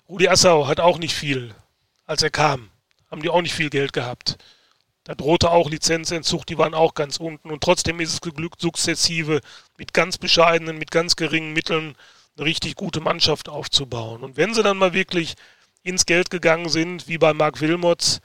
Rudi 0.09 0.29
Assau 0.29 0.69
hat 0.69 0.79
auch 0.79 0.99
nicht 0.99 1.15
viel, 1.15 1.53
als 2.07 2.23
er 2.23 2.31
kam. 2.31 2.71
Haben 3.11 3.23
die 3.23 3.31
auch 3.31 3.43
nicht 3.43 3.55
viel 3.55 3.71
Geld 3.71 3.93
gehabt. 3.93 4.39
Da 5.03 5.15
drohte 5.15 5.51
auch 5.51 5.69
Lizenzentzug, 5.69 6.47
die 6.47 6.59
waren 6.59 6.75
auch 6.75 6.95
ganz 6.95 7.19
unten. 7.19 7.51
Und 7.51 7.63
trotzdem 7.63 8.01
ist 8.01 8.13
es 8.13 8.21
geglückt, 8.21 8.61
sukzessive 8.61 9.41
mit 9.77 9.93
ganz 9.93 10.17
bescheidenen, 10.17 10.79
mit 10.79 10.91
ganz 10.93 11.17
geringen 11.17 11.53
Mitteln 11.53 11.97
eine 12.37 12.47
richtig 12.47 12.77
gute 12.77 13.01
Mannschaft 13.01 13.49
aufzubauen. 13.49 14.23
Und 14.23 14.37
wenn 14.37 14.55
sie 14.55 14.63
dann 14.63 14.79
mal 14.79 14.93
wirklich 14.93 15.35
ins 15.83 16.07
Geld 16.07 16.31
gegangen 16.31 16.69
sind, 16.69 17.09
wie 17.09 17.19
bei 17.19 17.33
Marc 17.33 17.61
Wilmots, 17.61 18.21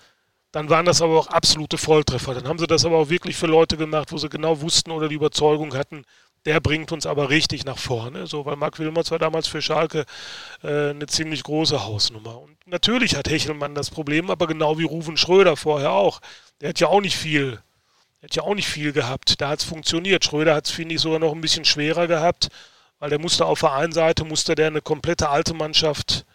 dann 0.52 0.70
waren 0.70 0.86
das 0.86 1.02
aber 1.02 1.20
auch 1.20 1.28
absolute 1.28 1.78
Volltreffer. 1.78 2.34
Dann 2.34 2.48
haben 2.48 2.58
sie 2.58 2.66
das 2.66 2.86
aber 2.86 2.98
auch 2.98 3.10
wirklich 3.10 3.36
für 3.36 3.46
Leute 3.46 3.78
gemacht, 3.78 4.12
wo 4.12 4.18
sie 4.18 4.30
genau 4.30 4.62
wussten 4.62 4.92
oder 4.92 5.08
die 5.08 5.16
Überzeugung 5.16 5.76
hatten, 5.76 6.06
der 6.46 6.60
bringt 6.60 6.92
uns 6.92 7.06
aber 7.06 7.30
richtig 7.30 7.66
nach 7.66 7.78
vorne. 7.78 8.26
So, 8.26 8.46
weil 8.46 8.56
Marc 8.56 8.80
Wilmots 8.80 9.12
war 9.12 9.20
damals 9.20 9.48
für 9.48 9.62
Schalke 9.62 10.06
äh, 10.64 10.90
eine 10.90 11.06
ziemlich 11.06 11.44
große 11.44 11.84
Hausnummer. 11.84 12.40
Und 12.40 12.56
natürlich 12.66 13.16
hat 13.16 13.30
Hechelmann 13.30 13.76
das 13.76 13.92
Problem, 13.92 14.32
aber 14.32 14.48
genau 14.48 14.80
wie 14.80 14.86
Ruven 14.86 15.18
Schröder 15.18 15.56
vorher 15.56 15.92
auch. 15.92 16.22
Der 16.62 16.70
hat 16.70 16.80
ja 16.80 16.88
auch 16.88 17.02
nicht 17.02 17.18
viel, 17.18 17.62
der 18.22 18.30
hat 18.30 18.36
ja 18.36 18.44
auch 18.44 18.56
nicht 18.56 18.68
viel 18.68 18.94
gehabt. 18.94 19.42
Da 19.42 19.50
hat 19.50 19.60
es 19.60 19.66
funktioniert. 19.66 20.26
Schröder 20.26 20.56
hat 20.56 20.66
es, 20.66 20.72
finde 20.72 20.96
ich, 20.96 21.02
sogar 21.02 21.20
noch 21.20 21.34
ein 21.34 21.42
bisschen 21.42 21.66
schwerer 21.66 22.08
gehabt 22.08 22.50
weil 23.00 23.10
der 23.10 23.20
musste 23.20 23.46
auf 23.46 23.62
der 23.62 23.74
einen 23.74 23.92
Seite, 23.94 24.26
musste 24.26 24.56
der 24.56 24.68
eine 24.68 24.82
komplette 24.82 25.30
alte 25.30 25.54
Mannschaft, 25.54 26.26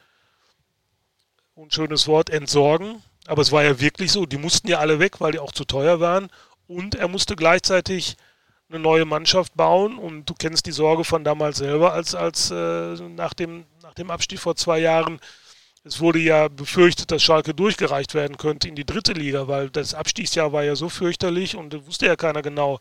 unschönes 1.55 2.09
Wort, 2.09 2.31
entsorgen. 2.31 3.03
Aber 3.27 3.43
es 3.43 3.53
war 3.53 3.63
ja 3.63 3.81
wirklich 3.81 4.13
so, 4.13 4.27
die 4.27 4.39
mussten 4.39 4.69
ja 4.69 4.79
alle 4.79 4.99
weg, 4.99 5.21
weil 5.21 5.33
die 5.33 5.39
auch 5.39 5.53
zu 5.53 5.65
teuer 5.65 6.01
waren. 6.01 6.29
Und 6.67 6.95
er 6.95 7.09
musste 7.09 7.37
gleichzeitig 7.37 8.17
eine 8.69 8.79
neue 8.79 9.05
Mannschaft 9.05 9.55
bauen. 9.55 9.99
Und 9.99 10.29
du 10.29 10.35
kennst 10.35 10.67
die 10.67 10.73
Sorge 10.73 11.05
von 11.05 11.25
damals 11.25 11.59
selber, 11.59 11.93
als, 11.93 12.15
als 12.15 12.51
äh, 12.51 12.95
nach, 12.95 13.35
dem, 13.35 13.67
nach 13.83 13.95
dem 13.95 14.11
Abstieg 14.11 14.41
vor 14.41 14.57
zwei 14.57 14.79
Jahren 14.79 15.21
es 15.87 16.01
wurde 16.01 16.19
ja 16.19 16.49
befürchtet, 16.49 17.11
dass 17.11 17.23
Schalke 17.23 17.53
durchgereicht 17.53 18.15
werden 18.15 18.39
könnte 18.39 18.69
in 18.69 18.75
die 18.75 18.87
dritte 18.87 19.13
Liga, 19.13 19.49
weil 19.49 19.69
das 19.69 19.93
Abstiegsjahr 19.93 20.51
war 20.53 20.65
ja 20.65 20.77
so 20.77 20.89
fürchterlich 20.89 21.57
und 21.57 21.87
wusste 21.87 22.07
ja 22.07 22.17
keiner 22.17 22.41
genau, 22.41 22.79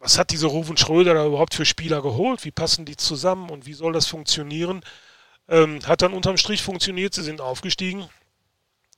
was 0.00 0.18
hat 0.18 0.30
diese 0.30 0.46
Rufen 0.46 0.76
Schröder 0.76 1.14
da 1.14 1.26
überhaupt 1.26 1.54
für 1.54 1.66
Spieler 1.66 2.02
geholt, 2.02 2.44
wie 2.44 2.50
passen 2.50 2.86
die 2.86 2.96
zusammen 2.96 3.50
und 3.50 3.66
wie 3.66 3.74
soll 3.74 3.92
das 3.92 4.06
funktionieren. 4.06 4.80
Ähm, 5.48 5.80
hat 5.86 6.02
dann 6.02 6.14
unterm 6.14 6.38
Strich 6.38 6.62
funktioniert, 6.62 7.14
sie 7.14 7.22
sind 7.22 7.40
aufgestiegen 7.40 8.08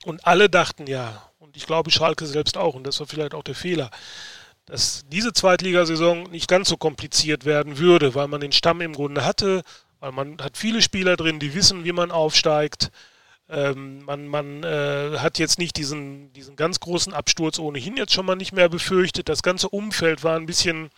und 0.05 0.27
alle 0.27 0.49
dachten 0.49 0.87
ja, 0.87 1.29
und 1.39 1.57
ich 1.57 1.67
glaube 1.67 1.91
Schalke 1.91 2.25
selbst 2.27 2.57
auch, 2.57 2.75
und 2.75 2.85
das 2.87 3.01
war 3.01 3.07
vielleicht 3.07 3.35
auch 3.35 3.43
der 3.43 3.55
Fehler, 3.55 3.91
dass 4.67 5.05
diese 5.09 5.33
Zweitligasaison 5.33 6.25
nicht 6.31 6.49
ganz 6.49 6.69
so 6.69 6.77
kompliziert 6.77 7.45
werden 7.45 7.79
würde, 7.79 8.15
weil 8.15 8.29
man 8.29 8.41
den 8.41 8.53
Stamm 8.53 8.81
im 8.81 8.93
Grunde 8.93 9.25
hatte, 9.25 9.63
weil 9.99 10.13
man 10.13 10.41
hat 10.41 10.57
viele 10.57 10.83
Spieler 10.83 11.17
drin, 11.17 11.41
die 11.41 11.55
wissen, 11.55 11.85
wie 11.85 11.93
man 11.93 12.11
aufsteigt. 12.13 12.91
Ähm, 13.53 14.03
man 14.05 14.27
man 14.29 14.63
äh, 14.65 15.19
hat 15.19 15.39
jetzt 15.39 15.59
nicht 15.59 15.77
diesen, 15.77 16.33
diesen 16.33 16.57
ganz 16.57 16.81
großen 16.81 17.13
Absturz 17.13 17.59
ohnehin 17.59 17.97
jetzt 17.97 18.15
schon 18.15 18.27
mal 18.27 18.37
nicht 18.37 18.53
mehr 18.53 18.69
befürchtet. 18.69 19.29
Das 19.29 19.43
ganze 19.43 19.69
Umfeld 19.69 20.25
war 20.25 20.37
ein 20.37 20.47
bisschen 20.47 20.91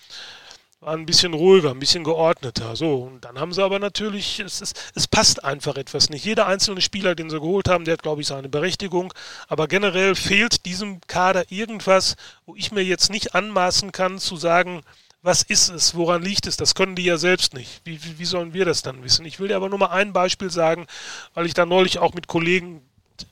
war 0.84 0.94
ein 0.94 1.06
bisschen 1.06 1.34
ruhiger, 1.34 1.70
ein 1.70 1.78
bisschen 1.78 2.04
geordneter. 2.04 2.76
So, 2.76 3.04
und 3.04 3.24
dann 3.24 3.38
haben 3.38 3.52
sie 3.52 3.62
aber 3.62 3.78
natürlich, 3.78 4.40
es, 4.40 4.60
es, 4.60 4.74
es 4.94 5.08
passt 5.08 5.42
einfach 5.42 5.76
etwas 5.76 6.10
nicht. 6.10 6.24
Jeder 6.24 6.46
einzelne 6.46 6.80
Spieler, 6.80 7.14
den 7.14 7.30
sie 7.30 7.40
geholt 7.40 7.68
haben, 7.68 7.84
der 7.84 7.94
hat, 7.94 8.02
glaube 8.02 8.20
ich, 8.20 8.26
seine 8.26 8.48
Berechtigung. 8.48 9.12
Aber 9.48 9.66
generell 9.66 10.14
fehlt 10.14 10.66
diesem 10.66 11.00
Kader 11.06 11.50
irgendwas, 11.50 12.16
wo 12.46 12.54
ich 12.54 12.70
mir 12.70 12.84
jetzt 12.84 13.10
nicht 13.10 13.34
anmaßen 13.34 13.92
kann 13.92 14.18
zu 14.18 14.36
sagen, 14.36 14.82
was 15.24 15.42
ist 15.42 15.70
es, 15.70 15.94
woran 15.94 16.22
liegt 16.22 16.46
es? 16.46 16.58
Das 16.58 16.74
können 16.74 16.96
die 16.96 17.04
ja 17.04 17.16
selbst 17.16 17.54
nicht. 17.54 17.80
Wie, 17.84 17.98
wie, 18.18 18.24
sollen 18.26 18.52
wir 18.52 18.66
das 18.66 18.82
dann 18.82 19.02
wissen? 19.02 19.24
Ich 19.24 19.40
will 19.40 19.48
dir 19.48 19.56
aber 19.56 19.70
nur 19.70 19.78
mal 19.78 19.88
ein 19.88 20.12
Beispiel 20.12 20.50
sagen, 20.50 20.86
weil 21.32 21.46
ich 21.46 21.54
da 21.54 21.64
neulich 21.64 21.98
auch 21.98 22.12
mit 22.12 22.26
Kollegen 22.26 22.86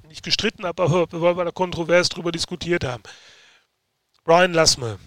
nicht 0.08 0.24
gestritten 0.24 0.64
habe, 0.64 0.82
aber 0.82 1.12
weil 1.12 1.36
wir 1.36 1.44
da 1.44 1.50
kontrovers 1.50 2.08
drüber 2.08 2.32
diskutiert 2.32 2.82
haben. 2.82 3.02
Brian 4.24 4.54
Lassme, 4.54 4.98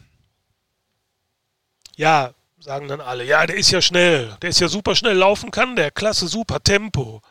ja, 1.95 2.35
sagen 2.59 2.87
dann 2.87 3.01
alle, 3.01 3.23
ja, 3.23 3.47
der 3.47 3.55
ist 3.55 3.71
ja 3.71 3.81
schnell, 3.81 4.37
der 4.43 4.51
ist 4.51 4.59
ja 4.59 4.67
super 4.67 4.93
schnell, 4.93 5.17
laufen 5.17 5.49
kann 5.49 5.75
der, 5.75 5.89
klasse, 5.89 6.27
super, 6.27 6.61
Tempo. 6.61 7.23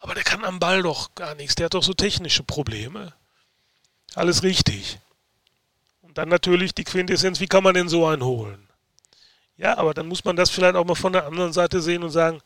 Aber 0.00 0.14
der 0.14 0.24
kann 0.24 0.44
am 0.44 0.58
Ball 0.58 0.82
doch 0.82 1.14
gar 1.14 1.34
nichts, 1.34 1.54
der 1.54 1.66
hat 1.66 1.74
doch 1.74 1.82
so 1.82 1.94
technische 1.94 2.42
Probleme. 2.42 3.14
Alles 4.14 4.42
richtig. 4.42 4.98
Und 6.02 6.18
dann 6.18 6.28
natürlich 6.28 6.74
die 6.74 6.84
Quintessenz, 6.84 7.40
wie 7.40 7.46
kann 7.46 7.64
man 7.64 7.72
denn 7.72 7.88
so 7.88 8.06
einen 8.06 8.22
holen? 8.22 8.67
Ja, 9.58 9.76
aber 9.76 9.92
dann 9.92 10.06
muss 10.06 10.24
man 10.24 10.36
das 10.36 10.50
vielleicht 10.50 10.76
auch 10.76 10.84
mal 10.84 10.94
von 10.94 11.12
der 11.12 11.26
anderen 11.26 11.52
Seite 11.52 11.82
sehen 11.82 12.04
und 12.04 12.10
sagen, 12.10 12.40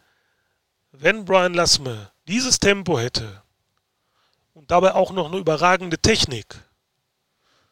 wenn 0.93 1.25
Brian 1.25 1.55
Lassme 1.55 2.11
dieses 2.27 2.59
Tempo 2.59 2.99
hätte 2.99 3.43
und 4.55 4.71
dabei 4.71 4.95
auch 4.95 5.13
noch 5.13 5.27
eine 5.27 5.37
überragende 5.37 5.99
Technik, 5.99 6.57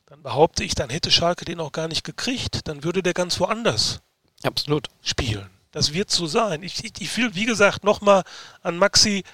dann 0.07 0.22
behaupte 0.22 0.62
ich, 0.62 0.74
dann 0.74 0.90
hätte 0.90 1.11
Schalke 1.11 1.44
den 1.44 1.61
auch 1.61 1.72
gar 1.72 1.88
nicht 1.88 2.05
gekriegt. 2.05 2.68
Dann 2.68 2.85
würde 2.85 3.03
der 3.03 3.14
ganz 3.14 3.38
woanders 3.40 4.00
Absolut. 4.42 4.88
spielen. 5.03 5.48
Das 5.70 5.92
wird 5.92 6.11
so 6.11 6.26
sein. 6.26 6.62
Ich, 6.62 6.85
ich, 6.85 6.92
ich 7.00 7.16
will, 7.16 7.35
wie 7.35 7.46
gesagt, 7.46 7.85
nochmal 7.85 8.24
an 8.62 8.76
Maxi, 8.76 9.24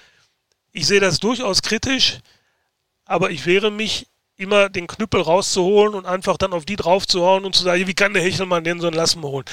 ich 0.71 0.85
sehe 0.85 0.99
das 0.99 1.19
durchaus 1.19 1.61
kritisch, 1.63 2.19
aber 3.05 3.31
ich 3.31 3.45
wehre 3.45 3.71
mich, 3.71 4.07
immer 4.37 4.69
den 4.69 4.85
Knüppel 4.85 5.21
rauszuholen 5.21 5.95
und 5.95 6.05
einfach 6.05 6.37
dann 6.37 6.53
auf 6.53 6.63
die 6.63 6.75
draufzuhauen 6.75 7.43
und 7.43 7.55
zu 7.55 7.63
sagen, 7.63 7.87
wie 7.87 7.93
kann 7.95 8.13
der 8.13 8.21
Hechelmann 8.21 8.63
denn 8.63 8.79
so 8.79 8.85
ein 8.85 8.93
Lassen 8.93 9.23
holen? 9.23 9.45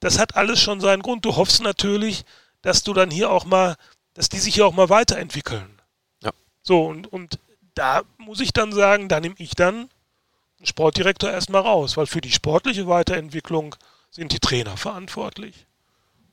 Das 0.00 0.18
hat 0.18 0.36
alles 0.36 0.60
schon 0.60 0.80
seinen 0.80 1.02
Grund. 1.02 1.24
Du 1.24 1.36
hoffst 1.36 1.62
natürlich, 1.62 2.24
dass 2.62 2.82
du 2.82 2.94
dann 2.94 3.10
hier 3.10 3.30
auch 3.30 3.44
mal, 3.44 3.76
dass 4.14 4.28
die 4.28 4.38
sich 4.38 4.54
hier 4.54 4.66
auch 4.66 4.74
mal 4.74 4.88
weiterentwickeln. 4.88 5.80
Ja. 6.22 6.30
So, 6.62 6.84
und, 6.86 7.06
und 7.06 7.38
da 7.74 8.02
muss 8.16 8.40
ich 8.40 8.52
dann 8.52 8.72
sagen, 8.72 9.08
da 9.08 9.20
nehme 9.20 9.34
ich 9.38 9.54
dann 9.54 9.88
Sportdirektor 10.62 11.30
erstmal 11.30 11.62
raus, 11.62 11.96
weil 11.96 12.06
für 12.06 12.20
die 12.20 12.32
sportliche 12.32 12.88
Weiterentwicklung 12.88 13.76
sind 14.10 14.32
die 14.32 14.40
Trainer 14.40 14.76
verantwortlich. 14.76 15.66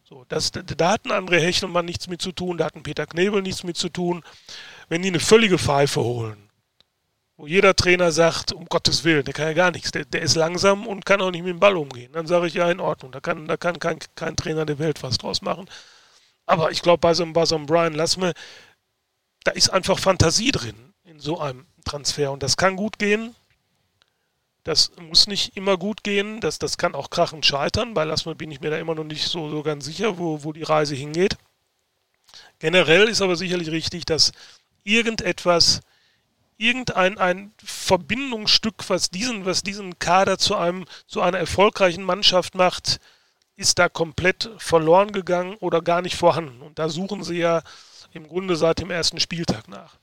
So, 0.07 0.25
das, 0.27 0.51
da 0.51 0.91
hat 0.91 1.05
ein 1.05 1.11
André 1.11 1.39
Hechelmann 1.39 1.85
nichts 1.85 2.07
mit 2.07 2.21
zu 2.21 2.31
tun, 2.31 2.57
da 2.57 2.65
hat 2.65 2.75
ein 2.75 2.83
Peter 2.83 3.07
Knebel 3.07 3.41
nichts 3.41 3.63
mit 3.63 3.77
zu 3.77 3.89
tun. 3.89 4.23
Wenn 4.87 5.01
die 5.01 5.07
eine 5.07 5.19
völlige 5.19 5.57
Pfeife 5.57 6.01
holen, 6.01 6.49
wo 7.37 7.47
jeder 7.47 7.75
Trainer 7.75 8.11
sagt, 8.11 8.53
um 8.53 8.65
Gottes 8.65 9.03
Willen, 9.03 9.25
der 9.25 9.33
kann 9.33 9.47
ja 9.47 9.53
gar 9.53 9.71
nichts, 9.71 9.91
der, 9.91 10.05
der 10.05 10.21
ist 10.21 10.35
langsam 10.35 10.87
und 10.87 11.05
kann 11.05 11.21
auch 11.21 11.31
nicht 11.31 11.43
mit 11.43 11.51
dem 11.51 11.59
Ball 11.59 11.75
umgehen, 11.75 12.11
dann 12.13 12.27
sage 12.27 12.47
ich 12.47 12.53
ja 12.53 12.69
in 12.69 12.79
Ordnung, 12.79 13.11
da 13.11 13.19
kann, 13.19 13.47
da 13.47 13.57
kann 13.57 13.79
kein, 13.79 13.99
kein 14.15 14.35
Trainer 14.35 14.65
der 14.65 14.79
Welt 14.79 15.03
was 15.03 15.17
draus 15.17 15.41
machen. 15.41 15.69
Aber 16.45 16.71
ich 16.71 16.81
glaube, 16.81 16.99
bei 16.99 17.13
so, 17.13 17.25
bei 17.33 17.45
so 17.45 17.55
einem 17.55 17.65
Brian 17.65 17.93
Lassme, 17.93 18.33
da 19.43 19.51
ist 19.51 19.69
einfach 19.69 19.99
Fantasie 19.99 20.51
drin 20.51 20.93
in 21.03 21.19
so 21.19 21.39
einem 21.39 21.65
Transfer 21.83 22.31
und 22.31 22.43
das 22.43 22.57
kann 22.57 22.75
gut 22.75 22.99
gehen, 22.99 23.35
das 24.65 24.91
muss 24.99 25.27
nicht 25.27 25.55
immer 25.55 25.77
gut 25.77 26.03
gehen, 26.03 26.41
das, 26.41 26.57
das 26.57 26.79
kann 26.79 26.95
auch 26.95 27.11
krachend 27.11 27.45
scheitern. 27.45 27.93
Bei 27.93 28.03
Lassmann 28.03 28.35
bin 28.35 28.49
ich 28.49 28.61
mir 28.61 28.71
da 28.71 28.77
immer 28.77 28.95
noch 28.95 29.03
nicht 29.03 29.27
so, 29.27 29.47
so 29.51 29.61
ganz 29.61 29.85
sicher, 29.85 30.17
wo, 30.17 30.43
wo 30.43 30.53
die 30.53 30.63
Reise 30.63 30.95
hingeht. 30.95 31.37
Generell 32.57 33.07
ist 33.07 33.21
aber 33.21 33.35
sicherlich 33.35 33.69
richtig, 33.69 34.05
dass 34.05 34.31
irgendetwas, 34.83 35.81
irgendein 36.57 37.17
ein 37.17 37.53
Verbindungsstück, 37.63 38.89
was 38.89 39.09
diesen, 39.09 39.45
was 39.45 39.63
diesen 39.63 39.99
Kader 39.99 40.37
zu, 40.37 40.55
einem, 40.55 40.85
zu 41.07 41.21
einer 41.21 41.37
erfolgreichen 41.37 42.03
Mannschaft 42.03 42.55
macht, 42.55 42.99
ist 43.55 43.79
da 43.79 43.89
komplett 43.89 44.49
verloren 44.57 45.11
gegangen 45.11 45.55
oder 45.59 45.81
gar 45.81 46.01
nicht 46.01 46.15
vorhanden. 46.15 46.61
Und 46.61 46.79
da 46.79 46.89
suchen 46.89 47.23
sie 47.23 47.37
ja 47.37 47.61
im 48.11 48.27
Grunde 48.27 48.55
seit 48.55 48.79
dem 48.79 48.91
ersten 48.91 49.19
Spieltag 49.19 49.67
nach. 49.67 49.95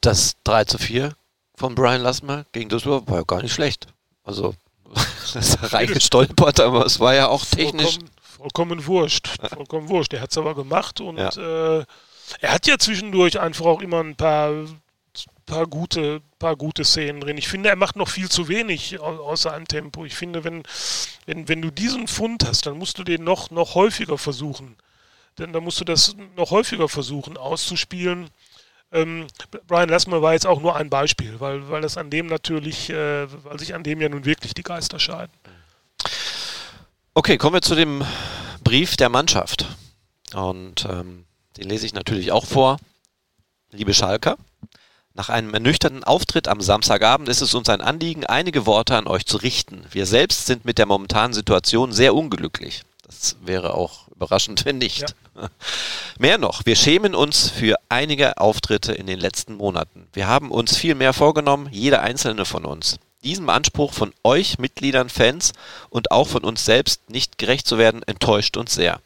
Das 0.00 0.36
3 0.44 0.64
zu 0.64 0.78
4 0.78 1.14
von 1.56 1.74
Brian 1.74 2.02
Lassmer 2.02 2.46
gegen 2.52 2.68
Düsseldorf 2.68 3.04
war 3.06 3.18
ja 3.18 3.24
gar 3.24 3.42
nicht 3.42 3.52
schlecht. 3.52 3.88
Also, 4.22 4.54
das 5.34 5.34
ist 5.34 5.72
reingestolpert, 5.72 6.60
aber 6.60 6.86
es 6.86 7.00
war 7.00 7.14
ja 7.14 7.28
auch 7.28 7.44
technisch. 7.44 7.98
Vollkommen, 7.98 8.10
vollkommen 8.22 8.86
wurscht. 8.86 9.28
Vollkommen 9.52 9.88
wurscht. 9.88 10.12
Er 10.12 10.20
hat 10.20 10.30
es 10.30 10.38
aber 10.38 10.54
gemacht 10.54 11.00
und 11.00 11.18
ja. 11.18 11.78
äh, 11.78 11.84
er 12.40 12.52
hat 12.52 12.66
ja 12.66 12.78
zwischendurch 12.78 13.40
einfach 13.40 13.66
auch 13.66 13.80
immer 13.80 14.00
ein 14.00 14.14
paar, 14.14 14.52
paar, 15.48 15.66
gute, 15.66 16.20
paar 16.38 16.54
gute 16.54 16.84
Szenen 16.84 17.20
drin. 17.20 17.38
Ich 17.38 17.48
finde, 17.48 17.70
er 17.70 17.76
macht 17.76 17.96
noch 17.96 18.08
viel 18.08 18.28
zu 18.28 18.48
wenig 18.48 19.00
aus 19.00 19.42
seinem 19.42 19.66
Tempo. 19.66 20.04
Ich 20.04 20.14
finde, 20.14 20.44
wenn, 20.44 20.62
wenn, 21.26 21.48
wenn 21.48 21.62
du 21.62 21.72
diesen 21.72 22.06
Fund 22.06 22.46
hast, 22.46 22.66
dann 22.66 22.78
musst 22.78 22.98
du 22.98 23.04
den 23.04 23.24
noch, 23.24 23.50
noch 23.50 23.74
häufiger 23.74 24.18
versuchen. 24.18 24.76
Denn 25.38 25.52
dann 25.52 25.64
musst 25.64 25.80
du 25.80 25.84
das 25.84 26.14
noch 26.36 26.50
häufiger 26.50 26.88
versuchen 26.88 27.36
auszuspielen. 27.36 28.30
Ähm, 28.92 29.26
Brian 29.66 29.88
Lassmer 29.88 30.22
war 30.22 30.32
jetzt 30.32 30.46
auch 30.46 30.60
nur 30.60 30.76
ein 30.76 30.90
Beispiel, 30.90 31.40
weil, 31.40 31.68
weil 31.68 31.82
das 31.82 31.96
an 31.96 32.10
dem 32.10 32.26
natürlich, 32.26 32.90
äh, 32.90 33.26
weil 33.44 33.58
sich 33.58 33.74
an 33.74 33.82
dem 33.82 34.00
ja 34.00 34.08
nun 34.08 34.24
wirklich 34.24 34.54
die 34.54 34.62
Geister 34.62 34.98
scheiden. 34.98 35.32
Okay, 37.14 37.36
kommen 37.36 37.54
wir 37.54 37.62
zu 37.62 37.74
dem 37.74 38.04
Brief 38.62 38.96
der 38.96 39.08
Mannschaft. 39.08 39.66
Und 40.34 40.86
ähm, 40.88 41.24
den 41.56 41.68
lese 41.68 41.86
ich 41.86 41.94
natürlich 41.94 42.32
auch 42.32 42.46
vor. 42.46 42.78
Liebe 43.70 43.92
Schalker, 43.92 44.38
nach 45.18 45.28
einem 45.30 45.52
ernüchternden 45.52 46.04
Auftritt 46.04 46.46
am 46.46 46.60
Samstagabend 46.60 47.28
ist 47.28 47.40
es 47.40 47.52
uns 47.52 47.68
ein 47.68 47.80
Anliegen, 47.80 48.24
einige 48.24 48.66
Worte 48.66 48.96
an 48.96 49.08
euch 49.08 49.26
zu 49.26 49.36
richten. 49.36 49.84
Wir 49.90 50.06
selbst 50.06 50.46
sind 50.46 50.64
mit 50.64 50.78
der 50.78 50.86
momentanen 50.86 51.32
Situation 51.32 51.92
sehr 51.92 52.14
unglücklich. 52.14 52.82
Das 53.04 53.36
wäre 53.42 53.74
auch 53.74 54.06
überraschend, 54.14 54.64
wenn 54.64 54.78
nicht. 54.78 55.14
Ja. 55.36 55.48
Mehr 56.20 56.38
noch, 56.38 56.64
wir 56.66 56.76
schämen 56.76 57.16
uns 57.16 57.50
für 57.50 57.74
einige 57.88 58.38
Auftritte 58.38 58.92
in 58.92 59.08
den 59.08 59.18
letzten 59.18 59.56
Monaten. 59.56 60.06
Wir 60.12 60.28
haben 60.28 60.52
uns 60.52 60.76
viel 60.76 60.94
mehr 60.94 61.12
vorgenommen, 61.12 61.68
jeder 61.72 62.00
einzelne 62.02 62.44
von 62.44 62.64
uns. 62.64 62.98
Diesem 63.24 63.48
Anspruch 63.50 63.92
von 63.92 64.12
euch, 64.22 64.58
Mitgliedern, 64.58 65.08
Fans 65.08 65.52
und 65.90 66.12
auch 66.12 66.28
von 66.28 66.44
uns 66.44 66.64
selbst 66.64 67.10
nicht 67.10 67.38
gerecht 67.38 67.66
zu 67.66 67.76
werden, 67.76 68.04
enttäuscht 68.04 68.56
uns 68.56 68.74
sehr. 68.74 69.00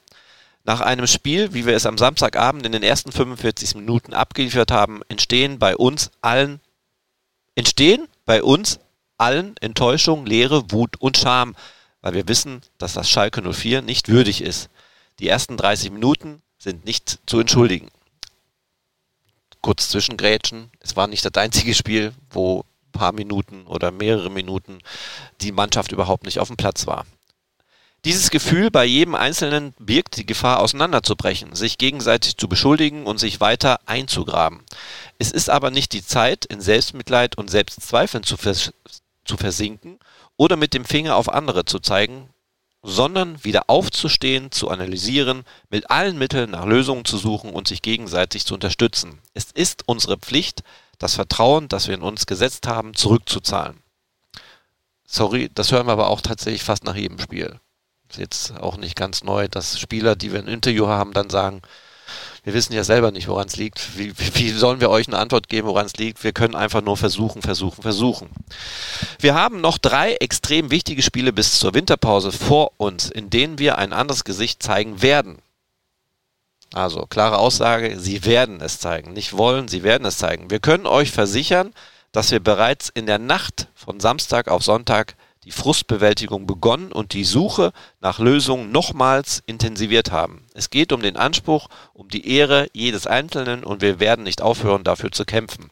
Nach 0.65 0.81
einem 0.81 1.07
Spiel, 1.07 1.55
wie 1.55 1.67
wir 1.67 1.75
es 1.75 1.87
am 1.87 1.99
Samstagabend 1.99 2.65
in 2.65 2.73
den 2.73 2.83
ersten 2.83 3.11
45 3.11 3.75
Minuten 3.75 4.15
abgeliefert 4.15 4.71
haben, 4.71 5.03
entstehen 5.09 5.59
bei 5.59 5.77
uns 5.77 6.11
allen 6.21 6.61
entstehen 7.55 8.09
bei 8.25 8.43
uns 8.43 8.79
allen 9.19 9.57
Enttäuschung, 9.59 10.25
Leere, 10.27 10.71
Wut 10.71 10.97
und 11.01 11.17
Scham, 11.17 11.55
weil 12.01 12.15
wir 12.15 12.29
wissen, 12.29 12.63
dass 12.79 12.95
das 12.95 13.11
Schalke 13.11 13.43
04 13.43 13.83
nicht 13.83 14.09
würdig 14.09 14.41
ist. 14.43 14.71
Die 15.19 15.29
ersten 15.29 15.57
30 15.57 15.91
Minuten 15.91 16.43
sind 16.59 16.85
nicht 16.85 17.21
zu 17.27 17.39
entschuldigen. 17.39 17.89
Kurz 19.61 19.91
zwischengrätschen. 19.91 20.71
Es 20.81 20.97
war 20.97 21.07
nicht 21.07 21.25
das 21.25 21.35
einzige 21.35 21.75
Spiel, 21.75 22.13
wo 22.31 22.61
ein 22.61 22.93
paar 22.93 23.13
Minuten 23.13 23.67
oder 23.67 23.93
mehrere 23.93 24.31
Minuten 24.31 24.79
die 25.41 25.53
Mannschaft 25.53 25.93
überhaupt 25.93 26.25
nicht 26.25 26.41
auf 26.41 26.49
dem 26.49 26.57
Platz 26.57 26.87
war. 26.87 27.07
Dieses 28.05 28.31
Gefühl 28.31 28.73
bei 28.73 28.85
jedem 28.85 29.15
Einzelnen 29.15 29.75
birgt 29.79 30.17
die 30.17 30.27
Gefahr, 30.27 30.59
auseinanderzubrechen, 30.59 31.55
sich 31.55 31.79
gegenseitig 31.79 32.37
zu 32.37 32.49
beschuldigen 32.49 33.07
und 33.07 33.19
sich 33.19 33.41
weiter 33.41 33.79
einzugraben. 33.87 34.65
Es 35.19 35.31
ist 35.31 35.49
aber 35.49 35.71
nicht 35.71 35.93
die 35.93 36.05
Zeit, 36.05 36.45
in 36.45 36.61
Selbstmitleid 36.61 37.39
und 37.39 37.49
Selbstzweifeln 37.49 38.25
zu, 38.25 38.37
vers 38.37 38.73
zu 39.25 39.37
versinken 39.37 40.01
oder 40.37 40.57
mit 40.57 40.75
dem 40.75 40.85
Finger 40.85 41.15
auf 41.15 41.29
andere 41.29 41.65
zu 41.65 41.79
zeigen, 41.79 42.29
sondern 42.83 43.45
wieder 43.45 43.71
aufzustehen, 43.71 44.51
zu 44.51 44.69
analysieren, 44.69 45.45
mit 45.71 45.89
allen 45.89 46.19
Mitteln 46.19 46.51
nach 46.51 46.67
Lösungen 46.67 47.05
zu 47.05 47.19
suchen 47.19 47.51
und 47.51 47.69
sich 47.69 47.83
gegenseitig 47.83 48.45
zu 48.45 48.55
unterstützen. 48.55 49.21
Es 49.33 49.53
ist 49.53 49.85
unsere 49.87 50.19
Pflicht, 50.19 50.65
das 50.99 51.15
Vertrauen, 51.15 51.69
das 51.69 51.87
wir 51.87 51.95
in 51.95 52.03
uns 52.03 52.27
gesetzt 52.27 52.67
haben, 52.67 52.95
zurückzuzahlen. 52.95 53.79
Sorry, 55.07 55.51
das 55.55 55.71
hören 55.71 55.87
wir 55.87 55.93
aber 55.93 56.09
auch 56.09 56.21
tatsächlich 56.21 56.65
fast 56.65 56.83
nach 56.83 56.97
jedem 56.97 57.21
Spiel. 57.21 57.61
Jetzt 58.17 58.59
auch 58.59 58.77
nicht 58.77 58.97
ganz 58.97 59.25
neu, 59.25 59.49
dass 59.49 59.79
Spieler, 59.79 60.17
die 60.17 60.33
wir 60.33 60.41
ein 60.41 60.49
Interview 60.49 60.87
haben, 60.87 61.13
dann 61.13 61.31
sagen, 61.31 61.63
wir 62.45 62.55
wissen 62.55 62.73
ja 62.73 62.83
selber 62.83 63.13
nicht, 63.13 63.29
woran 63.29 63.47
es 63.47 63.57
liegt. 63.57 63.97
Wie, 63.97 64.13
wie 64.19 64.51
sollen 64.51 64.81
wir 64.81 64.91
euch 64.91 65.07
eine 65.07 65.19
Antwort 65.19 65.49
geben, 65.49 65.69
woran 65.69 65.87
es 65.87 65.97
liegt? 65.97 66.25
Wir 66.25 66.33
können 66.33 66.57
einfach 66.57 66.83
nur 66.83 66.97
versuchen, 66.97 67.41
versuchen, 67.41 67.83
versuchen. 67.83 68.31
Wir 69.21 69.35
haben 69.35 69.61
noch 69.61 69.79
drei 69.79 70.15
extrem 70.15 70.71
wichtige 70.71 71.03
Spiele 71.03 71.33
bis 71.33 71.61
zur 71.61 71.75
Winterpause 71.75 72.33
vor 72.33 72.73
uns, 72.79 73.11
in 73.11 73.31
denen 73.31 73.59
wir 73.59 73.79
ein 73.79 73.93
anderes 73.93 74.25
Gesicht 74.25 74.63
zeigen 74.63 75.03
werden. 75.03 75.39
Also 76.73 77.07
klare 77.07 77.39
Aussage, 77.39 78.01
sie 78.01 78.25
werden 78.25 78.61
es 78.61 78.79
zeigen. 78.79 79.13
Nicht 79.13 79.37
wollen, 79.37 79.69
sie 79.69 79.85
werden 79.85 80.05
es 80.07 80.19
zeigen. 80.19 80.51
Wir 80.51 80.59
können 80.59 80.87
euch 80.87 81.13
versichern, 81.13 81.73
dass 82.11 82.31
wir 82.33 82.41
bereits 82.41 82.89
in 82.89 83.07
der 83.07 83.19
Nacht 83.19 83.69
von 83.75 84.01
Samstag 84.01 84.49
auf 84.49 84.65
Sonntag 84.65 85.15
die 85.45 85.51
Frustbewältigung 85.51 86.47
begonnen 86.47 86.93
und 86.93 87.13
die 87.15 87.25
Suche 87.25 87.73
nach 88.01 88.19
Lösungen 88.19 88.71
nochmals 88.71 89.43
intensiviert 89.47 90.13
haben. 90.13 90.47
Es 90.55 90.71
geht 90.71 90.93
um 90.93 91.03
den 91.03 91.17
Anspruch, 91.17 91.69
um 91.93 92.09
die 92.09 92.29
Ehre 92.29 92.69
jedes 92.73 93.07
Einzelnen 93.07 93.65
und 93.65 93.83
wir 93.83 93.99
werden 93.99 94.25
nicht 94.25 94.41
aufhören, 94.41 94.85
dafür 94.85 95.11
zu 95.11 95.25
kämpfen. 95.25 95.71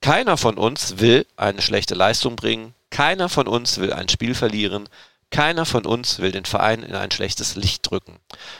Keiner 0.00 0.36
von 0.36 0.58
uns 0.58 0.98
will 0.98 1.26
eine 1.36 1.62
schlechte 1.62 1.94
Leistung 1.94 2.36
bringen, 2.36 2.74
keiner 2.90 3.28
von 3.28 3.48
uns 3.48 3.78
will 3.78 3.92
ein 3.92 4.08
Spiel 4.08 4.34
verlieren, 4.34 4.88
keiner 5.30 5.64
von 5.64 5.86
uns 5.86 6.18
will 6.18 6.30
den 6.30 6.44
Verein 6.44 6.82
in 6.82 6.94
ein 6.94 7.10
schlechtes 7.10 7.56
Licht 7.56 7.90
drücken. 7.90 8.18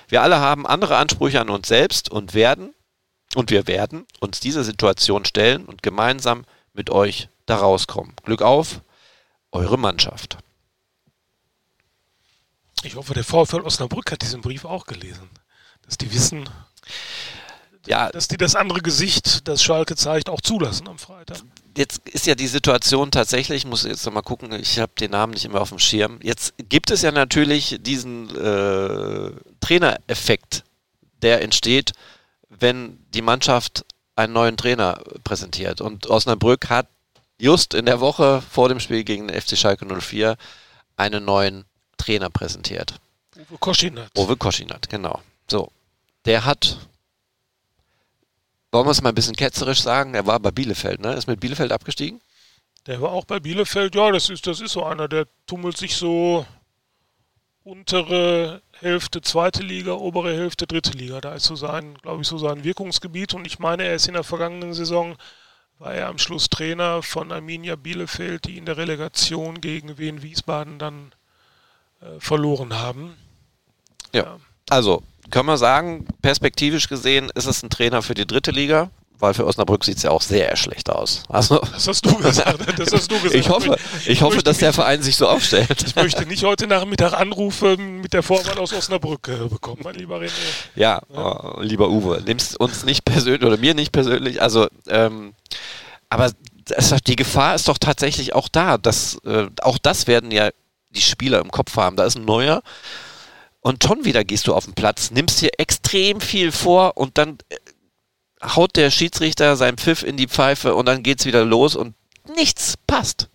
Wir 0.08 0.22
alle 0.22 0.38
haben 0.38 0.66
andere 0.66 0.96
Ansprüche 0.96 1.40
an 1.40 1.50
uns 1.50 1.68
selbst 1.68 2.10
und 2.10 2.34
werden, 2.34 2.74
und 3.34 3.50
wir 3.50 3.66
werden 3.66 4.06
uns 4.20 4.40
dieser 4.40 4.64
Situation 4.64 5.24
stellen 5.24 5.64
und 5.64 5.82
gemeinsam 5.82 6.44
mit 6.72 6.90
euch 6.90 7.28
da 7.46 7.56
rauskommen. 7.56 8.14
Glück 8.24 8.42
auf, 8.42 8.80
eure 9.52 9.78
Mannschaft. 9.78 10.38
Ich 12.82 12.96
hoffe, 12.96 13.14
der 13.14 13.24
VfL 13.24 13.60
Osnabrück 13.60 14.10
hat 14.10 14.22
diesen 14.22 14.40
Brief 14.40 14.64
auch 14.64 14.86
gelesen. 14.86 15.30
Dass 15.82 15.98
die 15.98 16.12
wissen, 16.12 16.48
ja, 17.86 18.10
dass 18.10 18.28
die 18.28 18.36
das 18.36 18.54
andere 18.54 18.80
Gesicht, 18.80 19.46
das 19.48 19.62
Schalke 19.62 19.96
zeigt, 19.96 20.28
auch 20.28 20.40
zulassen 20.40 20.88
am 20.88 20.98
Freitag. 20.98 21.42
Jetzt 21.76 22.08
ist 22.08 22.26
ja 22.26 22.34
die 22.34 22.46
Situation 22.46 23.10
tatsächlich, 23.10 23.64
muss 23.64 23.84
jetzt 23.84 24.04
noch 24.04 24.12
mal 24.12 24.22
gucken, 24.22 24.52
ich 24.52 24.78
habe 24.78 24.92
den 24.98 25.12
Namen 25.12 25.32
nicht 25.32 25.44
immer 25.44 25.60
auf 25.60 25.70
dem 25.70 25.78
Schirm. 25.78 26.18
Jetzt 26.22 26.54
gibt 26.68 26.90
es 26.90 27.02
ja 27.02 27.12
natürlich 27.12 27.78
diesen 27.80 28.30
äh, 28.36 29.32
Trainereffekt, 29.60 30.64
der 31.22 31.42
entsteht, 31.42 31.92
wenn 32.48 32.98
die 33.14 33.22
Mannschaft 33.22 33.84
einen 34.14 34.32
neuen 34.32 34.56
Trainer 34.56 35.02
präsentiert. 35.24 35.80
Und 35.80 36.08
Osnabrück 36.08 36.68
hat 36.68 36.86
just 37.42 37.74
in 37.74 37.86
der 37.86 38.00
Woche 38.00 38.40
vor 38.40 38.68
dem 38.68 38.78
Spiel 38.78 39.02
gegen 39.02 39.26
den 39.26 39.40
FC 39.40 39.58
Schalke 39.58 39.84
04 39.84 40.36
einen 40.96 41.24
neuen 41.24 41.64
Trainer 41.96 42.30
präsentiert. 42.30 43.00
Uwe 43.36 43.58
Koschinat. 43.58 44.10
Uwe 44.16 44.36
Koschinat, 44.36 44.88
genau. 44.88 45.20
So, 45.50 45.72
der 46.24 46.44
hat, 46.44 46.78
wollen 48.70 48.86
wir 48.86 48.92
es 48.92 49.02
mal 49.02 49.08
ein 49.08 49.16
bisschen 49.16 49.34
ketzerisch 49.34 49.82
sagen, 49.82 50.14
er 50.14 50.26
war 50.26 50.38
bei 50.38 50.52
Bielefeld, 50.52 51.00
ne? 51.00 51.14
Ist 51.14 51.26
mit 51.26 51.40
Bielefeld 51.40 51.72
abgestiegen? 51.72 52.20
Der 52.86 53.00
war 53.00 53.10
auch 53.10 53.24
bei 53.24 53.40
Bielefeld, 53.40 53.96
ja, 53.96 54.12
das 54.12 54.30
ist, 54.30 54.46
das 54.46 54.60
ist 54.60 54.72
so 54.72 54.84
einer, 54.84 55.08
der 55.08 55.26
tummelt 55.46 55.76
sich 55.76 55.96
so 55.96 56.46
untere 57.64 58.62
Hälfte 58.78 59.20
zweite 59.20 59.62
Liga, 59.62 59.92
obere 59.92 60.32
Hälfte 60.32 60.66
dritte 60.68 60.92
Liga. 60.92 61.20
Da 61.20 61.34
ist 61.34 61.44
so 61.44 61.56
sein, 61.56 61.96
glaube 62.02 62.22
ich, 62.22 62.28
so 62.28 62.38
sein 62.38 62.64
Wirkungsgebiet. 62.64 63.34
Und 63.34 63.46
ich 63.46 63.58
meine, 63.58 63.84
er 63.84 63.94
ist 63.94 64.08
in 64.08 64.14
der 64.14 64.24
vergangenen 64.24 64.74
Saison 64.74 65.16
war 65.82 65.94
er 65.94 66.06
am 66.06 66.18
Schluss 66.18 66.48
Trainer 66.48 67.02
von 67.02 67.32
Arminia 67.32 67.74
Bielefeld, 67.74 68.44
die 68.44 68.56
in 68.56 68.66
der 68.66 68.76
Relegation 68.76 69.60
gegen 69.60 69.98
Wien 69.98 70.22
Wiesbaden 70.22 70.78
dann 70.78 71.12
äh, 72.00 72.20
verloren 72.20 72.78
haben. 72.78 73.16
Ja. 74.14 74.22
ja. 74.22 74.40
Also, 74.70 75.02
kann 75.30 75.44
man 75.44 75.56
sagen, 75.56 76.06
perspektivisch 76.22 76.88
gesehen 76.88 77.30
ist 77.34 77.46
es 77.46 77.64
ein 77.64 77.70
Trainer 77.70 78.00
für 78.00 78.14
die 78.14 78.28
dritte 78.28 78.52
Liga, 78.52 78.90
weil 79.22 79.34
für 79.34 79.46
Osnabrück 79.46 79.84
sieht 79.84 79.98
es 79.98 80.02
ja 80.02 80.10
auch 80.10 80.20
sehr 80.20 80.56
schlecht 80.56 80.90
aus. 80.90 81.22
Also, 81.28 81.60
das 81.72 81.86
hast 81.86 82.04
du 82.04 82.16
gesagt. 82.16 82.78
Das 82.78 82.92
hast 82.92 83.08
du 83.08 83.14
gesagt. 83.22 83.34
Ich 83.34 83.48
hoffe, 83.48 83.76
ich, 84.04 84.20
hoffe 84.20 84.42
dass 84.42 84.58
der 84.58 84.72
Verein 84.72 85.00
sich 85.00 85.14
so 85.14 85.28
aufstellt. 85.28 85.84
Ich 85.86 85.94
möchte 85.94 86.26
nicht 86.26 86.42
heute 86.42 86.66
Nachmittag 86.66 87.12
Anrufe 87.12 87.76
mit 87.76 88.12
der 88.14 88.24
Vorwahl 88.24 88.58
aus 88.58 88.72
Osnabrück 88.72 89.28
äh, 89.28 89.48
bekommen, 89.48 89.82
mein 89.84 89.94
lieber 89.94 90.18
René. 90.18 90.30
Ja, 90.74 91.00
ja. 91.14 91.54
Oh, 91.56 91.60
lieber 91.60 91.88
Uwe, 91.88 92.20
nimmst 92.26 92.58
uns 92.58 92.84
nicht 92.84 93.04
persönlich 93.04 93.44
oder 93.44 93.58
mir 93.58 93.74
nicht 93.74 93.92
persönlich. 93.92 94.42
Also, 94.42 94.66
ähm, 94.88 95.34
aber 96.08 96.32
das, 96.64 96.92
die 97.06 97.16
Gefahr 97.16 97.54
ist 97.54 97.68
doch 97.68 97.78
tatsächlich 97.78 98.34
auch 98.34 98.48
da. 98.48 98.76
Dass, 98.76 99.18
äh, 99.24 99.46
auch 99.60 99.78
das 99.78 100.08
werden 100.08 100.32
ja 100.32 100.50
die 100.90 101.00
Spieler 101.00 101.38
im 101.40 101.52
Kopf 101.52 101.76
haben. 101.76 101.94
Da 101.94 102.04
ist 102.04 102.16
ein 102.16 102.24
neuer. 102.24 102.60
Und 103.60 103.84
schon 103.84 104.04
wieder 104.04 104.24
gehst 104.24 104.48
du 104.48 104.54
auf 104.54 104.64
den 104.64 104.74
Platz, 104.74 105.12
nimmst 105.12 105.38
hier 105.38 105.52
extrem 105.58 106.20
viel 106.20 106.50
vor 106.50 106.96
und 106.96 107.16
dann 107.16 107.38
äh, 107.48 107.56
haut 108.42 108.76
der 108.76 108.90
Schiedsrichter 108.90 109.56
seinen 109.56 109.78
Pfiff 109.78 110.02
in 110.02 110.16
die 110.16 110.28
Pfeife 110.28 110.74
und 110.74 110.86
dann 110.86 111.02
geht's 111.02 111.24
wieder 111.24 111.44
los 111.44 111.76
und 111.76 111.94
nichts 112.36 112.74
passt. 112.86 113.28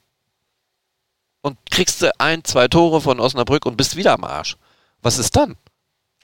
Und 1.42 1.58
kriegst 1.72 2.02
du 2.02 2.12
ein, 2.20 2.44
zwei 2.44 2.68
Tore 2.68 3.02
von 3.02 3.20
Osnabrück 3.20 3.66
und 3.66 3.78
bist 3.78 3.96
wieder 3.96 4.14
am 4.14 4.24
Arsch. 4.24 4.58
Was 5.02 5.18
ist 5.18 5.36
dann? 5.36 5.56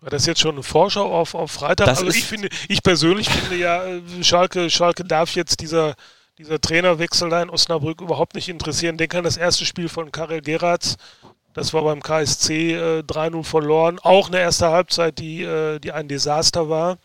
War 0.01 0.09
das 0.09 0.25
jetzt 0.25 0.41
schon 0.41 0.55
eine 0.55 0.63
Vorschau 0.63 1.13
auf, 1.13 1.33
auf 1.33 1.51
Freitag? 1.51 1.85
Das 1.85 1.99
also 1.99 2.11
ich 2.11 2.25
finde, 2.25 2.49
ich 2.67 2.83
persönlich 2.83 3.29
finde 3.29 3.55
ja, 3.55 3.85
äh, 3.85 4.01
Schalke, 4.21 4.69
Schalke 4.69 5.05
darf 5.05 5.35
jetzt 5.35 5.61
dieser 5.61 5.95
dieser 6.37 6.59
Trainerwechsel 6.59 7.29
da 7.29 7.41
in 7.41 7.49
Osnabrück 7.49 8.01
überhaupt 8.01 8.35
nicht 8.35 8.49
interessieren. 8.49 8.97
Denk 8.97 9.13
an 9.15 9.23
das 9.23 9.37
erste 9.37 9.65
Spiel 9.65 9.89
von 9.89 10.11
Karel 10.11 10.41
Geratz. 10.41 10.97
Das 11.53 11.73
war 11.73 11.83
beim 11.83 12.01
KSC 12.01 12.73
äh, 12.73 12.99
3-0 13.01 13.43
verloren. 13.43 13.99
Auch 13.99 14.27
eine 14.27 14.39
erste 14.39 14.69
Halbzeit, 14.69 15.19
die, 15.19 15.43
äh, 15.43 15.79
die 15.79 15.91
ein 15.91 16.07
Desaster 16.07 16.69
war. 16.69 16.97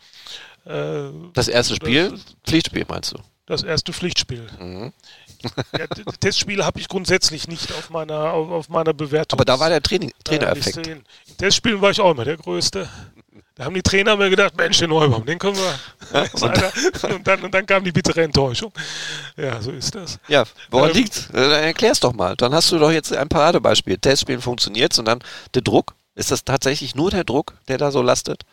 Äh, 0.69 1.11
das 1.33 1.49
erste 1.49 1.75
Spiel? 1.75 2.11
Das, 2.11 2.21
Pflichtspiel 2.47 2.85
meinst 2.89 3.13
du? 3.13 3.19
Das 3.47 3.63
erste 3.63 3.95
Pflichtspiel. 3.95 4.47
Mhm. 4.61 4.93
ja, 5.79 5.87
Testspiele 6.21 6.67
habe 6.67 6.79
ich 6.81 6.89
grundsätzlich 6.89 7.49
nicht 7.49 7.73
auf 7.73 7.89
meiner, 7.89 8.33
auf, 8.33 8.51
auf 8.51 8.69
meiner 8.69 8.93
Bewertung. 8.93 9.39
Aber 9.39 9.47
da 9.47 9.59
war 9.59 9.71
der 9.71 9.83
Training, 9.83 10.13
Trainereffekt. 10.23 10.87
In 10.87 11.03
Testspielen 11.39 11.81
war 11.81 11.91
ich 11.91 12.01
auch 12.01 12.11
immer 12.11 12.25
der 12.25 12.37
Größte. 12.37 12.89
Da 13.55 13.65
haben 13.65 13.75
die 13.75 13.83
Trainer 13.83 14.17
mir 14.17 14.29
gedacht, 14.31 14.57
Mensch, 14.57 14.79
den 14.79 14.91
Neubaum, 14.91 15.25
den 15.25 15.39
können 15.39 15.57
wir. 15.57 16.29
und, 17.13 17.27
dann, 17.27 17.43
und 17.43 17.53
dann 17.53 17.67
kam 17.67 17.83
die 17.83 17.91
bittere 17.91 18.23
Enttäuschung. 18.23 18.73
Ja, 19.37 19.61
so 19.61 19.73
ist 19.73 19.95
das. 19.95 20.19
Ja, 20.29 20.45
woran 20.71 20.91
ähm, 20.91 20.97
liegt? 20.97 21.29
Dann 21.33 21.51
erklär's 21.51 22.01
doch 22.01 22.13
mal. 22.13 22.37
Dann 22.37 22.55
hast 22.55 22.71
du 22.71 22.79
doch 22.79 22.93
jetzt 22.93 23.13
ein 23.13 23.29
Paradebeispiel. 23.29 23.97
Testspielen 23.99 24.43
funktioniert 24.43 24.97
und 24.99 25.07
dann 25.07 25.21
der 25.55 25.63
Druck. 25.63 25.95
Ist 26.15 26.31
das 26.31 26.45
tatsächlich 26.45 26.95
nur 26.95 27.11
der 27.11 27.25
Druck, 27.25 27.55
der 27.69 27.79
da 27.79 27.91
so 27.91 28.03
lastet? 28.03 28.45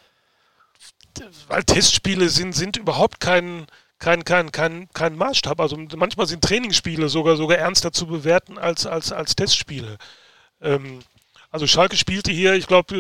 Weil 1.47 1.63
Testspiele 1.63 2.30
sind, 2.30 2.53
sind 2.53 2.78
überhaupt 2.78 3.20
kein, 3.20 3.68
kein, 3.99 4.24
kein, 4.24 4.51
kein, 4.51 4.89
kein 4.93 5.16
Maßstab. 5.16 5.59
Also 5.59 5.78
manchmal 5.95 6.28
sind 6.28 6.43
Trainingsspiele 6.43 7.09
sogar, 7.09 7.38
sogar 7.38 7.57
ernster 7.57 7.91
zu 7.91 8.07
bewerten 8.07 8.57
als, 8.57 8.86
als, 8.86 9.11
als 9.11 9.36
Testspiele. 9.36 9.97
Ähm, 10.61 10.99
also 11.51 11.68
Schalke 11.68 11.95
spielte 11.95 12.32
hier, 12.32 12.53
ich 12.55 12.68
glaube, 12.68 12.95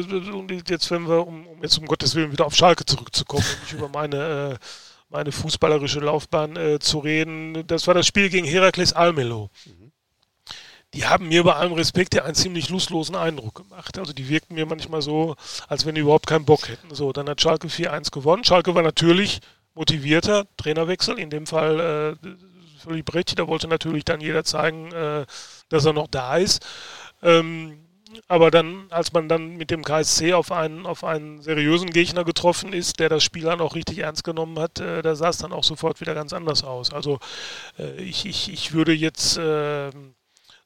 jetzt 0.67 0.89
wenn 0.89 1.07
wir, 1.09 1.27
um, 1.27 1.45
um, 1.45 1.61
jetzt 1.61 1.77
um 1.77 1.85
Gottes 1.85 2.15
Willen 2.15 2.31
wieder 2.31 2.45
auf 2.45 2.55
Schalke 2.55 2.85
zurückzukommen 2.85 3.43
und 3.43 3.61
nicht 3.63 3.73
über 3.73 3.89
meine, 3.89 4.53
äh, 4.53 4.65
meine 5.09 5.31
fußballerische 5.31 5.99
Laufbahn 5.99 6.55
äh, 6.55 6.79
zu 6.79 6.99
reden, 6.99 7.67
das 7.67 7.85
war 7.87 7.93
das 7.93 8.07
Spiel 8.07 8.29
gegen 8.29 8.47
Herakles 8.47 8.93
Almelo. 8.93 9.49
Mhm. 9.65 9.84
Die 10.95 11.05
haben 11.05 11.27
mir 11.27 11.43
bei 11.43 11.53
allem 11.53 11.73
Respekt 11.73 12.15
ja 12.15 12.23
einen 12.23 12.35
ziemlich 12.35 12.69
lustlosen 12.69 13.15
Eindruck 13.15 13.55
gemacht. 13.55 13.99
Also 13.99 14.13
die 14.13 14.29
wirkten 14.29 14.55
mir 14.55 14.65
manchmal 14.65 15.01
so, 15.01 15.35
als 15.67 15.85
wenn 15.85 15.95
die 15.95 16.01
überhaupt 16.01 16.25
keinen 16.25 16.45
Bock 16.45 16.69
hätten. 16.69 16.95
So, 16.95 17.11
dann 17.11 17.27
hat 17.27 17.41
Schalke 17.41 17.67
4-1 17.67 18.11
gewonnen. 18.11 18.45
Schalke 18.45 18.73
war 18.75 18.81
natürlich 18.81 19.41
motivierter, 19.73 20.45
Trainerwechsel, 20.55 21.19
in 21.19 21.29
dem 21.29 21.47
Fall 21.47 22.17
äh, 22.23 22.27
völlig 22.79 23.03
Brecht, 23.03 23.37
da 23.37 23.47
wollte 23.47 23.67
natürlich 23.67 24.05
dann 24.05 24.21
jeder 24.21 24.45
zeigen, 24.45 24.91
äh, 24.93 25.25
dass 25.67 25.85
er 25.85 25.93
noch 25.93 26.07
da 26.07 26.37
ist. 26.37 26.65
Ähm, 27.21 27.81
aber 28.29 28.49
dann, 28.49 28.85
als 28.91 29.11
man 29.11 29.27
dann 29.27 29.57
mit 29.57 29.71
dem 29.71 29.83
KSC 29.83 30.33
auf 30.33 30.51
einen, 30.53 30.85
auf 30.85 31.03
einen 31.03 31.41
seriösen 31.41 31.89
Gegner 31.89 32.23
getroffen 32.23 32.71
ist, 32.71 32.99
der 33.01 33.09
das 33.09 33.23
Spiel 33.23 33.43
dann 33.43 33.59
auch 33.59 33.75
richtig 33.75 33.97
ernst 33.97 34.23
genommen 34.23 34.57
hat, 34.59 34.79
äh, 34.79 35.01
da 35.01 35.15
sah 35.15 35.29
es 35.29 35.37
dann 35.39 35.51
auch 35.51 35.65
sofort 35.65 35.99
wieder 35.99 36.13
ganz 36.13 36.31
anders 36.31 36.63
aus. 36.63 36.93
Also 36.93 37.19
äh, 37.77 38.01
ich, 38.01 38.25
ich, 38.25 38.53
ich 38.53 38.71
würde 38.71 38.93
jetzt 38.93 39.37
äh, 39.37 39.89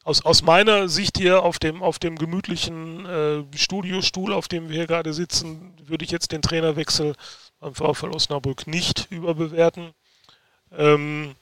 aus, 0.04 0.26
aus 0.26 0.42
meiner 0.42 0.88
Sicht 0.88 1.18
hier 1.18 1.44
auf 1.44 1.60
dem, 1.60 1.84
auf 1.84 2.00
dem 2.00 2.18
gemütlichen 2.18 3.06
äh, 3.06 3.44
Studiostuhl, 3.56 4.34
auf 4.34 4.48
dem 4.48 4.70
wir 4.70 4.78
hier 4.78 4.88
gerade 4.88 5.14
sitzen, 5.14 5.74
würde 5.86 6.06
ich 6.06 6.12
jetzt 6.12 6.32
den 6.32 6.42
Trainerwechsel 6.42 7.16
beim 7.60 7.76
VfL 7.76 8.12
Osnabrück 8.12 8.68
nicht 8.68 9.08
überbewerten. 9.10 9.92
Ähm, 10.72 11.36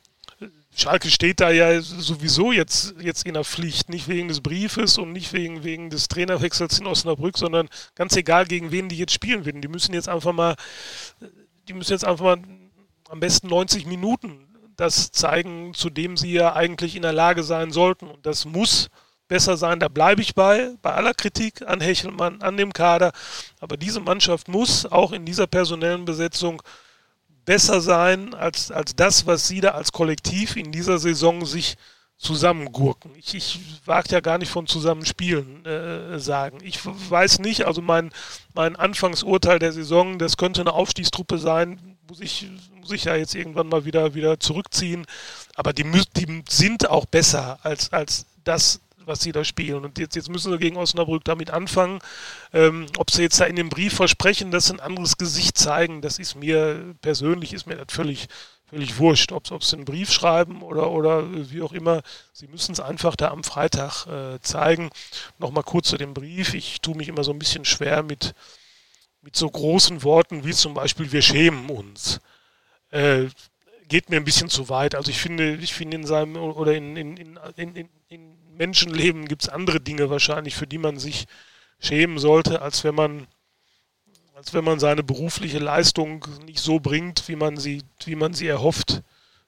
Schalke 0.76 1.10
steht 1.10 1.39
da 1.39 1.49
ja 1.49 1.82
sowieso 1.82 2.51
jetzt, 2.51 2.93
jetzt 3.01 3.26
in 3.26 3.34
der 3.34 3.43
Pflicht, 3.43 3.89
nicht 3.89 4.08
wegen 4.08 4.28
des 4.28 4.41
Briefes 4.41 4.99
und 4.99 5.12
nicht 5.12 5.34
wegen, 5.34 5.64
wegen 5.64 5.89
des 5.89 6.08
Trainerwechsels 6.08 6.80
in 6.80 6.86
Osnabrück, 6.86 7.38
sondern 7.38 7.68
ganz 7.95 8.16
egal, 8.16 8.45
gegen 8.45 8.72
wen 8.72 8.88
die 8.88 8.97
jetzt 8.97 9.14
spielen 9.14 9.45
werden. 9.45 9.62
Die 9.62 9.68
müssen 9.68 9.93
jetzt 9.93 10.08
einfach 10.08 10.34
mal, 10.34 10.55
die 11.68 11.74
müssen 11.74 11.93
jetzt 11.93 12.05
einfach 12.05 12.26
mal 12.26 12.38
am 13.10 13.20
besten 13.20 13.47
90 13.47 13.88
Minuten 13.88 14.47
das 14.78 15.11
zeigen, 15.11 15.73
zu 15.73 15.89
dem 15.89 16.15
sie 16.15 16.32
ja 16.32 16.53
eigentlich 16.53 16.95
in 16.95 17.01
der 17.01 17.13
Lage 17.13 17.43
sein 17.43 17.71
sollten. 17.71 18.07
Und 18.07 18.25
das 18.25 18.45
muss 18.45 18.89
besser 19.28 19.57
sein. 19.57 19.80
Da 19.80 19.89
bleibe 19.89 20.21
ich 20.21 20.36
bei, 20.36 20.71
bei 20.82 20.93
aller 20.93 21.13
Kritik 21.13 21.67
an 21.67 21.82
Hechelmann, 21.82 22.41
an 22.41 22.57
dem 22.57 22.71
Kader. 22.71 23.11
Aber 23.59 23.75
diese 23.75 23.99
Mannschaft 23.99 24.47
muss 24.47 24.86
auch 24.86 25.11
in 25.11 25.25
dieser 25.25 25.47
personellen 25.47 26.05
Besetzung 26.05 26.61
besser 27.45 27.82
sein 27.82 28.34
als, 28.34 28.71
als 28.71 28.95
das, 28.95 29.25
was 29.25 29.47
sie 29.47 29.61
da 29.61 29.71
als 29.71 29.91
Kollektiv 29.91 30.55
in 30.55 30.71
dieser 30.71 30.99
Saison 30.99 31.45
sich 31.45 31.75
zusammengurken. 32.17 33.11
Ich, 33.15 33.36
ich 33.36 33.59
wage 33.86 34.09
ja 34.09 34.19
gar 34.21 34.38
nicht 34.38 34.49
von 34.49 34.67
Zusammenspielen 34.67 35.65
äh, 35.65 36.19
sagen. 36.19 36.57
Ich 36.63 36.80
weiß 36.84 37.39
nicht, 37.39 37.65
also 37.65 37.82
mein, 37.82 38.11
mein 38.53 38.75
Anfangsurteil 38.75 39.59
der 39.59 39.71
Saison, 39.71 40.17
das 40.17 40.36
könnte 40.36 40.61
eine 40.61 40.73
Aufstiegstruppe 40.73 41.38
sein, 41.38 41.97
muss 42.07 42.19
ich, 42.19 42.49
muss 42.88 42.95
ich 42.95 43.03
ja 43.03 43.17
jetzt 43.17 43.35
irgendwann 43.35 43.67
mal 43.67 43.83
wieder, 43.83 44.15
wieder 44.15 44.39
zurückziehen. 44.39 45.05
Aber 45.55 45.73
die, 45.73 45.83
die 46.15 46.43
sind 46.47 46.89
auch 46.89 47.05
besser 47.05 47.59
als, 47.63 47.91
als 47.91 48.25
das, 48.45 48.79
was 49.03 49.19
sie 49.19 49.33
da 49.33 49.43
spielen. 49.43 49.83
Und 49.83 49.99
jetzt, 49.99 50.15
jetzt 50.15 50.29
müssen 50.29 50.53
sie 50.53 50.57
gegen 50.57 50.77
Osnabrück 50.77 51.25
damit 51.25 51.49
anfangen. 51.49 51.99
Ähm, 52.53 52.85
ob 52.97 53.11
sie 53.11 53.23
jetzt 53.23 53.41
da 53.41 53.45
in 53.45 53.57
dem 53.57 53.67
Brief 53.67 53.93
versprechen, 53.95 54.51
dass 54.51 54.67
sie 54.67 54.75
ein 54.75 54.79
anderes 54.79 55.17
Gesicht 55.17 55.57
zeigen, 55.57 56.01
das 56.01 56.17
ist 56.17 56.35
mir 56.35 56.95
persönlich, 57.01 57.51
ist 57.51 57.67
mir 57.67 57.75
das 57.75 57.93
völlig, 57.93 58.29
völlig 58.69 58.97
wurscht. 58.99 59.33
Ob, 59.33 59.51
ob 59.51 59.65
sie 59.65 59.75
einen 59.75 59.83
Brief 59.83 60.09
schreiben 60.09 60.61
oder, 60.61 60.89
oder 60.89 61.25
wie 61.51 61.61
auch 61.61 61.73
immer. 61.73 62.03
Sie 62.31 62.47
müssen 62.47 62.71
es 62.71 62.79
einfach 62.79 63.17
da 63.17 63.31
am 63.31 63.43
Freitag 63.43 64.07
äh, 64.07 64.39
zeigen. 64.39 64.91
Nochmal 65.39 65.63
kurz 65.63 65.89
zu 65.89 65.97
dem 65.97 66.13
Brief. 66.13 66.53
Ich 66.53 66.79
tue 66.79 66.95
mich 66.95 67.09
immer 67.09 67.25
so 67.25 67.33
ein 67.33 67.39
bisschen 67.39 67.65
schwer 67.65 68.01
mit, 68.01 68.33
mit 69.21 69.35
so 69.35 69.49
großen 69.49 70.03
Worten 70.03 70.45
wie 70.45 70.53
zum 70.53 70.73
Beispiel 70.73 71.11
wir 71.11 71.21
schämen 71.21 71.69
uns. 71.69 72.21
Äh, 72.91 73.25
geht 73.88 74.09
mir 74.09 74.17
ein 74.17 74.25
bisschen 74.25 74.49
zu 74.49 74.69
weit. 74.69 74.95
Also 74.95 75.11
ich 75.11 75.19
finde, 75.19 75.55
ich 75.55 75.73
finde 75.73 75.97
in 75.97 76.05
seinem 76.05 76.35
oder 76.35 76.73
in, 76.73 76.95
in, 76.97 77.17
in, 77.17 77.39
in, 77.55 77.89
in 78.09 78.38
Menschenleben 78.57 79.27
gibt 79.27 79.43
es 79.43 79.49
andere 79.49 79.79
Dinge 79.79 80.09
wahrscheinlich, 80.09 80.55
für 80.55 80.67
die 80.67 80.77
man 80.77 80.97
sich 80.97 81.25
schämen 81.79 82.17
sollte, 82.17 82.61
als 82.61 82.83
wenn 82.83 82.95
man 82.95 83.27
als 84.35 84.53
wenn 84.53 84.63
man 84.63 84.79
seine 84.79 85.01
berufliche 85.01 85.57
Leistung 85.57 86.23
nicht 86.45 86.59
so 86.59 86.79
bringt, 86.79 87.27
wie 87.27 87.35
man 87.35 87.57
sie, 87.57 87.81
wie 88.05 88.15
man 88.15 88.35
sie 88.35 88.45
erhofft 88.45 89.01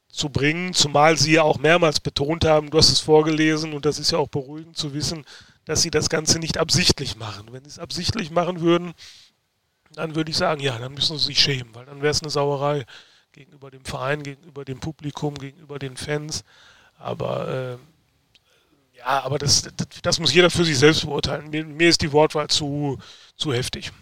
zu 0.08 0.30
bringen, 0.30 0.74
zumal 0.74 1.16
sie 1.16 1.34
ja 1.34 1.44
auch 1.44 1.60
mehrmals 1.60 2.00
betont 2.00 2.44
haben, 2.44 2.72
du 2.72 2.78
hast 2.80 2.90
es 2.90 3.00
vorgelesen 3.00 3.74
und 3.74 3.86
das 3.86 4.00
ist 4.00 4.10
ja 4.10 4.18
auch 4.18 4.30
beruhigend 4.30 4.76
zu 4.76 4.96
wissen, 4.96 5.26
dass 5.66 5.84
sie 5.84 5.92
das 5.92 6.10
Ganze 6.10 6.40
nicht 6.40 6.58
absichtlich 6.58 7.18
machen. 7.18 7.50
Wenn 7.52 7.64
sie 7.64 7.70
es 7.70 7.78
absichtlich 7.78 8.32
machen 8.32 8.62
würden, 8.62 8.94
dann 9.92 10.16
würde 10.16 10.32
ich 10.32 10.38
sagen, 10.38 10.60
ja, 10.60 10.80
dann 10.80 10.96
müssen 10.96 11.20
sie 11.20 11.26
sich 11.26 11.40
schämen, 11.40 11.76
weil 11.76 11.86
dann 11.86 12.02
wäre 12.02 12.10
es 12.10 12.24
eine 12.24 12.32
Sauerei 12.32 12.86
gegenüber 13.40 13.72
dem 13.72 13.86
Verein, 13.86 14.22
gegenüber 14.22 14.66
dem 14.66 14.82
Publikum, 14.82 15.36
gegenüber 15.36 15.80
den 15.80 15.96
Fans. 15.96 16.44
Aber 16.98 17.48
äh, 17.48 18.98
ja, 18.98 19.24
aber 19.24 19.38
das, 19.38 19.62
das, 19.62 19.88
das, 20.02 20.20
muss 20.20 20.34
jeder 20.34 20.50
für 20.50 20.66
sich 20.66 20.78
selbst 20.78 21.06
beurteilen. 21.06 21.50
Mir, 21.50 21.64
mir 21.64 21.88
ist 21.88 22.02
die 22.02 22.12
Wortwahl 22.12 22.50
zu, 22.50 23.00
zu 23.38 23.54
heftig. 23.54 23.94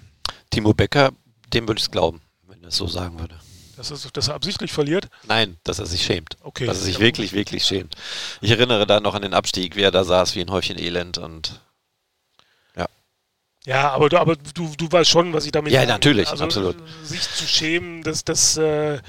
Timo 0.50 0.74
Becker, 0.74 1.12
dem 1.54 1.68
würde 1.68 1.78
ich 1.78 1.86
es 1.86 1.92
glauben, 1.92 2.20
wenn 2.48 2.64
er 2.64 2.70
es 2.70 2.78
so 2.78 2.88
sagen 2.88 3.20
würde. 3.20 3.40
Dass 3.76 3.92
er, 3.92 4.10
dass 4.12 4.28
er 4.28 4.34
absichtlich 4.34 4.72
verliert? 4.72 5.08
Nein, 5.28 5.58
dass 5.64 5.78
er 5.78 5.86
sich 5.86 6.04
schämt. 6.04 6.36
Okay. 6.42 6.66
Dass 6.66 6.80
er 6.80 6.86
sich 6.86 6.96
ja, 6.96 7.02
wirklich, 7.02 7.34
wirklich 7.34 7.64
schämt. 7.64 7.94
Ich 8.42 8.50
erinnere 8.50 8.88
da 8.88 9.00
noch 9.00 9.14
an 9.14 9.22
den 9.22 9.36
Abstieg, 9.36 9.76
wie 9.76 9.84
er 9.84 9.92
da 9.92 10.04
saß 10.04 10.36
wie 10.36 10.42
ein 10.42 10.50
Häufchen 10.50 10.80
Elend 10.80 11.20
und 11.20 11.62
ja. 12.76 12.88
Ja, 13.66 13.92
aber 13.92 14.10
du, 14.10 14.18
aber 14.18 14.36
du, 14.36 14.74
du 14.76 14.92
weißt 14.92 15.12
schon, 15.12 15.32
was 15.34 15.46
ich 15.46 15.52
damit 15.52 15.74
Ja, 15.74 15.86
natürlich, 15.86 16.28
also, 16.28 16.44
absolut. 16.44 16.76
Sich 17.04 17.22
zu 17.22 17.46
schämen, 17.46 18.02
dass 18.02 18.26
das. 18.26 18.58
Äh 18.58 19.00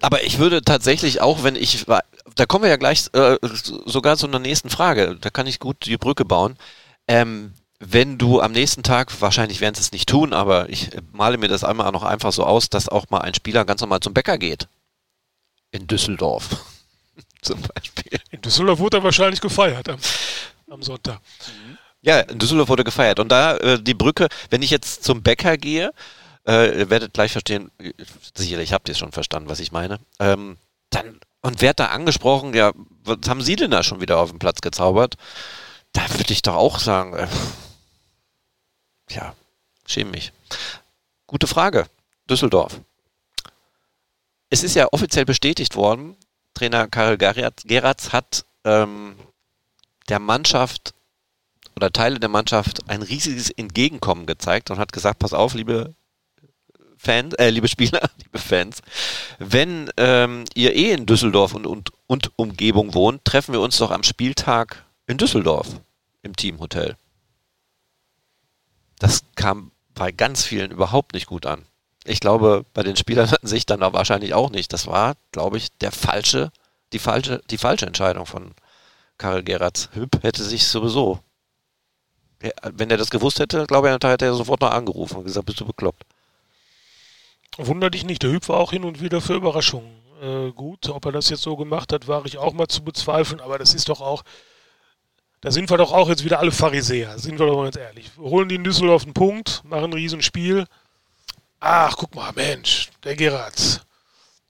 aber 0.00 0.24
ich 0.24 0.38
würde 0.38 0.62
tatsächlich 0.62 1.20
auch, 1.20 1.42
wenn 1.42 1.56
ich 1.56 1.86
da 2.34 2.46
kommen 2.46 2.62
wir 2.62 2.70
ja 2.70 2.76
gleich 2.76 3.06
äh, 3.14 3.36
sogar 3.84 4.16
zu 4.16 4.26
einer 4.26 4.38
nächsten 4.38 4.70
Frage. 4.70 5.16
Da 5.20 5.30
kann 5.30 5.46
ich 5.46 5.58
gut 5.58 5.86
die 5.86 5.96
Brücke 5.96 6.24
bauen. 6.24 6.56
Ähm, 7.08 7.54
wenn 7.80 8.18
du 8.18 8.40
am 8.40 8.52
nächsten 8.52 8.82
Tag, 8.82 9.20
wahrscheinlich 9.20 9.60
werden 9.60 9.74
sie 9.74 9.80
es 9.80 9.92
nicht 9.92 10.08
tun, 10.08 10.32
aber 10.32 10.68
ich 10.68 10.90
male 11.12 11.38
mir 11.38 11.48
das 11.48 11.64
einmal 11.64 11.90
noch 11.92 12.02
einfach 12.02 12.32
so 12.32 12.44
aus, 12.44 12.70
dass 12.70 12.88
auch 12.88 13.10
mal 13.10 13.20
ein 13.20 13.34
Spieler 13.34 13.64
ganz 13.64 13.80
normal 13.80 14.00
zum 14.00 14.14
Bäcker 14.14 14.38
geht. 14.38 14.68
In 15.70 15.86
Düsseldorf. 15.86 16.64
zum 17.42 17.60
Beispiel. 17.60 18.20
In 18.30 18.40
Düsseldorf 18.40 18.78
wurde 18.78 18.98
er 18.98 19.04
wahrscheinlich 19.04 19.40
gefeiert 19.40 19.88
am, 19.88 19.98
am 20.70 20.82
Sonntag. 20.82 21.20
Ja, 22.00 22.20
in 22.20 22.38
Düsseldorf 22.38 22.68
wurde 22.68 22.84
gefeiert. 22.84 23.20
Und 23.20 23.30
da 23.30 23.56
äh, 23.56 23.82
die 23.82 23.94
Brücke, 23.94 24.28
wenn 24.50 24.62
ich 24.62 24.70
jetzt 24.70 25.04
zum 25.04 25.22
Bäcker 25.22 25.56
gehe, 25.56 25.92
äh, 26.48 26.78
ihr 26.78 26.90
werdet 26.90 27.12
gleich 27.12 27.32
verstehen, 27.32 27.70
sicherlich 28.34 28.72
habt 28.72 28.88
ihr 28.88 28.94
schon 28.94 29.12
verstanden, 29.12 29.48
was 29.48 29.60
ich 29.60 29.70
meine, 29.70 30.00
ähm, 30.18 30.56
dann 30.90 31.20
und 31.40 31.60
werd 31.60 31.78
da 31.78 31.86
angesprochen, 31.86 32.52
ja, 32.54 32.72
was 33.04 33.18
haben 33.28 33.42
Sie 33.42 33.54
denn 33.54 33.70
da 33.70 33.82
schon 33.82 34.00
wieder 34.00 34.18
auf 34.18 34.30
dem 34.30 34.40
Platz 34.40 34.60
gezaubert? 34.60 35.14
Da 35.92 36.02
würde 36.10 36.32
ich 36.32 36.42
doch 36.42 36.56
auch 36.56 36.78
sagen, 36.80 37.14
äh, 37.14 37.28
ja, 39.10 39.34
schäme 39.86 40.10
mich. 40.10 40.32
Gute 41.26 41.46
Frage. 41.46 41.86
Düsseldorf. 42.28 42.80
Es 44.50 44.62
ist 44.62 44.74
ja 44.74 44.88
offiziell 44.92 45.24
bestätigt 45.24 45.76
worden, 45.76 46.16
Trainer 46.54 46.88
Karel 46.88 47.16
Geratz 47.18 48.12
hat 48.12 48.44
ähm, 48.64 49.14
der 50.08 50.18
Mannschaft 50.18 50.94
oder 51.76 51.92
Teile 51.92 52.18
der 52.18 52.28
Mannschaft 52.28 52.88
ein 52.88 53.02
riesiges 53.02 53.50
Entgegenkommen 53.50 54.26
gezeigt 54.26 54.70
und 54.70 54.78
hat 54.78 54.92
gesagt, 54.92 55.20
pass 55.20 55.32
auf, 55.32 55.54
liebe 55.54 55.94
Fans, 56.98 57.34
äh, 57.34 57.50
liebe 57.50 57.68
Spieler, 57.68 58.10
liebe 58.18 58.38
Fans, 58.38 58.82
wenn 59.38 59.90
ähm, 59.96 60.44
ihr 60.54 60.74
eh 60.74 60.92
in 60.92 61.06
Düsseldorf 61.06 61.54
und, 61.54 61.66
und, 61.66 61.90
und 62.06 62.32
Umgebung 62.36 62.92
wohnt, 62.94 63.24
treffen 63.24 63.52
wir 63.52 63.60
uns 63.60 63.78
doch 63.78 63.92
am 63.92 64.02
Spieltag 64.02 64.84
in 65.06 65.16
Düsseldorf 65.16 65.80
im 66.22 66.34
Teamhotel. 66.34 66.96
Das 68.98 69.22
kam 69.36 69.70
bei 69.94 70.10
ganz 70.10 70.44
vielen 70.44 70.72
überhaupt 70.72 71.14
nicht 71.14 71.26
gut 71.26 71.46
an. 71.46 71.64
Ich 72.04 72.20
glaube, 72.20 72.64
bei 72.74 72.82
den 72.82 72.96
Spielern 72.96 73.30
hatten 73.30 73.46
sich 73.46 73.64
dann 73.64 73.82
auch 73.82 73.92
wahrscheinlich 73.92 74.34
auch 74.34 74.50
nicht. 74.50 74.72
Das 74.72 74.86
war, 74.86 75.14
glaube 75.30 75.56
ich, 75.56 75.68
der 75.78 75.92
falsche, 75.92 76.50
die 76.92 76.98
falsche, 76.98 77.40
die 77.50 77.58
falsche 77.58 77.86
Entscheidung 77.86 78.26
von 78.26 78.52
Karel 79.18 79.44
Geratz. 79.44 79.88
Hüb 79.92 80.22
hätte 80.22 80.42
sich 80.42 80.66
sowieso, 80.66 81.20
wenn 82.62 82.90
er 82.90 82.96
das 82.96 83.10
gewusst 83.10 83.40
hätte, 83.40 83.66
glaube 83.66 83.88
ich, 83.88 83.92
hätte 83.92 84.24
er 84.24 84.34
sofort 84.34 84.60
noch 84.60 84.70
angerufen 84.70 85.18
und 85.18 85.24
gesagt, 85.24 85.46
bist 85.46 85.60
du 85.60 85.64
bekloppt. 85.64 86.04
Wunder 87.66 87.90
dich 87.90 88.04
nicht, 88.04 88.22
der 88.22 88.30
Hüb 88.30 88.48
war 88.48 88.58
auch 88.58 88.70
hin 88.70 88.84
und 88.84 89.02
wieder 89.02 89.20
für 89.20 89.34
Überraschungen 89.34 89.98
äh, 90.22 90.52
gut. 90.52 90.88
Ob 90.88 91.04
er 91.06 91.12
das 91.12 91.28
jetzt 91.28 91.42
so 91.42 91.56
gemacht 91.56 91.92
hat, 91.92 92.08
war 92.08 92.24
ich 92.26 92.38
auch 92.38 92.52
mal 92.52 92.68
zu 92.68 92.82
bezweifeln, 92.82 93.40
aber 93.40 93.58
das 93.58 93.74
ist 93.74 93.88
doch 93.88 94.00
auch, 94.00 94.22
da 95.40 95.50
sind 95.50 95.70
wir 95.70 95.76
doch 95.76 95.92
auch 95.92 96.08
jetzt 96.08 96.24
wieder 96.24 96.38
alle 96.38 96.52
Pharisäer, 96.52 97.18
sind 97.18 97.38
wir 97.38 97.46
doch 97.46 97.56
mal 97.56 97.64
ganz 97.64 97.76
ehrlich. 97.76 98.10
Wir 98.16 98.30
holen 98.30 98.48
die 98.48 98.56
in 98.56 98.64
Düsseldorf 98.64 99.04
einen 99.04 99.14
Punkt, 99.14 99.62
machen 99.64 99.84
ein 99.84 99.92
Riesenspiel. 99.92 100.66
Ach, 101.60 101.96
guck 101.96 102.14
mal, 102.14 102.32
Mensch, 102.34 102.90
der 103.04 103.16
Geratz. 103.16 103.80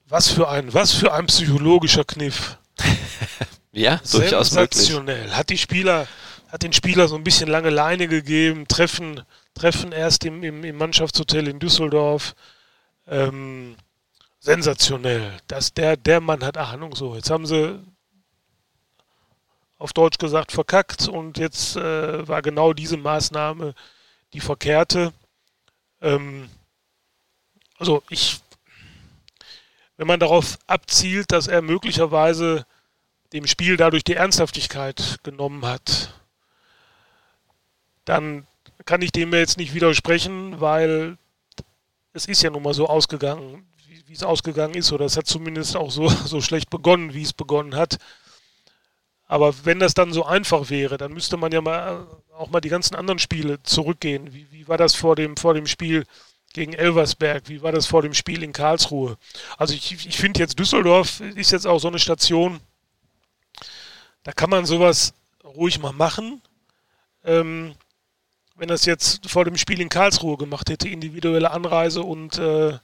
Was 0.09 0.30
für 0.30 0.48
ein, 0.48 0.72
was 0.72 0.92
für 0.92 1.12
ein 1.12 1.26
psychologischer 1.26 2.04
Kniff. 2.04 2.59
ja, 3.72 4.00
durchaus 4.11 4.50
Sensationell. 4.50 5.32
Hat 5.32 5.50
die 5.50 5.59
Spieler, 5.59 6.06
hat 6.48 6.62
den 6.62 6.72
Spieler 6.72 7.09
so 7.09 7.16
ein 7.16 7.24
bisschen 7.24 7.48
lange 7.48 7.70
Leine 7.70 8.09
gegeben, 8.09 8.68
treffen, 8.68 9.22
treffen 9.54 9.92
erst 9.92 10.24
im, 10.24 10.42
im, 10.42 10.64
im 10.64 10.76
Mannschaftshotel 10.76 11.48
in 11.48 11.59
Düsseldorf 11.59 12.34
ähm, 13.09 13.76
sensationell. 14.40 15.32
Dass 15.46 15.74
der, 15.74 15.96
der 15.96 16.20
Mann 16.20 16.44
hat 16.44 16.56
Ahnung 16.56 16.94
so. 16.94 17.14
Jetzt 17.14 17.30
haben 17.30 17.46
sie 17.46 17.80
auf 19.78 19.92
Deutsch 19.92 20.18
gesagt 20.18 20.52
verkackt 20.52 21.09
und 21.09 21.38
jetzt 21.38 21.76
äh, 21.76 22.26
war 22.26 22.42
genau 22.42 22.72
diese 22.72 22.96
Maßnahme 22.96 23.74
die 24.32 24.40
verkehrte. 24.40 25.12
Ähm, 26.00 26.50
also 27.78 28.02
ich, 28.11 28.40
wenn 29.96 30.06
man 30.06 30.20
darauf 30.20 30.59
abzielt, 30.66 31.30
dass 31.30 31.46
er 31.46 31.62
möglicherweise 31.62 32.66
dem 33.32 33.46
Spiel 33.46 33.76
dadurch 33.76 34.04
die 34.04 34.14
Ernsthaftigkeit 34.14 35.18
genommen 35.22 35.64
hat, 35.64 36.14
dann 38.04 38.46
kann 38.84 39.02
ich 39.02 39.12
dem 39.12 39.32
jetzt 39.34 39.59
nicht 39.59 39.74
widersprechen, 39.74 40.61
weil 40.61 41.18
es 42.18 42.26
ist 42.26 42.42
ja 42.42 42.50
nun 42.50 42.64
mal 42.64 42.74
so 42.74 42.88
ausgegangen, 42.88 43.64
wie, 43.86 44.02
wie 44.08 44.12
es 44.12 44.24
ausgegangen 44.24 44.74
ist, 44.74 44.92
oder 44.92 45.04
es 45.04 45.16
hat 45.16 45.26
zumindest 45.26 45.76
auch 45.76 45.90
so, 45.90 46.08
so 46.26 46.40
schlecht 46.40 46.68
begonnen, 46.68 47.14
wie 47.14 47.22
es 47.22 47.32
begonnen 47.32 47.76
hat. 47.76 47.98
Aber 49.26 49.54
wenn 49.64 49.78
das 49.78 49.94
dann 49.94 50.12
so 50.12 50.24
einfach 50.24 50.68
wäre, 50.70 50.96
dann 50.96 51.12
müsste 51.12 51.36
man 51.36 51.52
ja 51.52 51.60
mal 51.60 52.06
auch 52.34 52.50
mal 52.50 52.60
die 52.60 52.70
ganzen 52.70 52.94
anderen 52.94 53.18
Spiele 53.18 53.62
zurückgehen. 53.62 54.32
Wie, 54.32 54.50
wie 54.50 54.66
war 54.68 54.78
das 54.78 54.94
vor 54.94 55.16
dem, 55.16 55.36
vor 55.36 55.54
dem 55.54 55.66
Spiel 55.66 56.06
gegen 56.54 56.72
Elversberg? 56.72 57.48
Wie 57.48 57.62
war 57.62 57.72
das 57.72 57.86
vor 57.86 58.02
dem 58.02 58.14
Spiel 58.14 58.42
in 58.42 58.52
Karlsruhe? 58.52 59.16
Also 59.56 59.74
ich, 59.74 59.92
ich 59.92 60.16
finde 60.16 60.40
jetzt 60.40 60.58
Düsseldorf 60.58 61.20
ist 61.20 61.52
jetzt 61.52 61.66
auch 61.66 61.78
so 61.78 61.88
eine 61.88 61.98
Station, 61.98 62.60
da 64.24 64.32
kann 64.32 64.50
man 64.50 64.66
sowas 64.66 65.14
ruhig 65.44 65.78
mal 65.78 65.92
machen. 65.92 66.42
Ähm, 67.24 67.74
wenn 68.59 68.68
das 68.68 68.84
jetzt 68.84 69.30
vor 69.30 69.44
dem 69.44 69.56
Spiel 69.56 69.80
in 69.80 69.88
Karlsruhe 69.88 70.36
gemacht 70.36 70.68
hätte, 70.68 70.88
individuelle 70.88 71.50
Anreise 71.50 72.02
und 72.02 72.38
äh, 72.38 72.78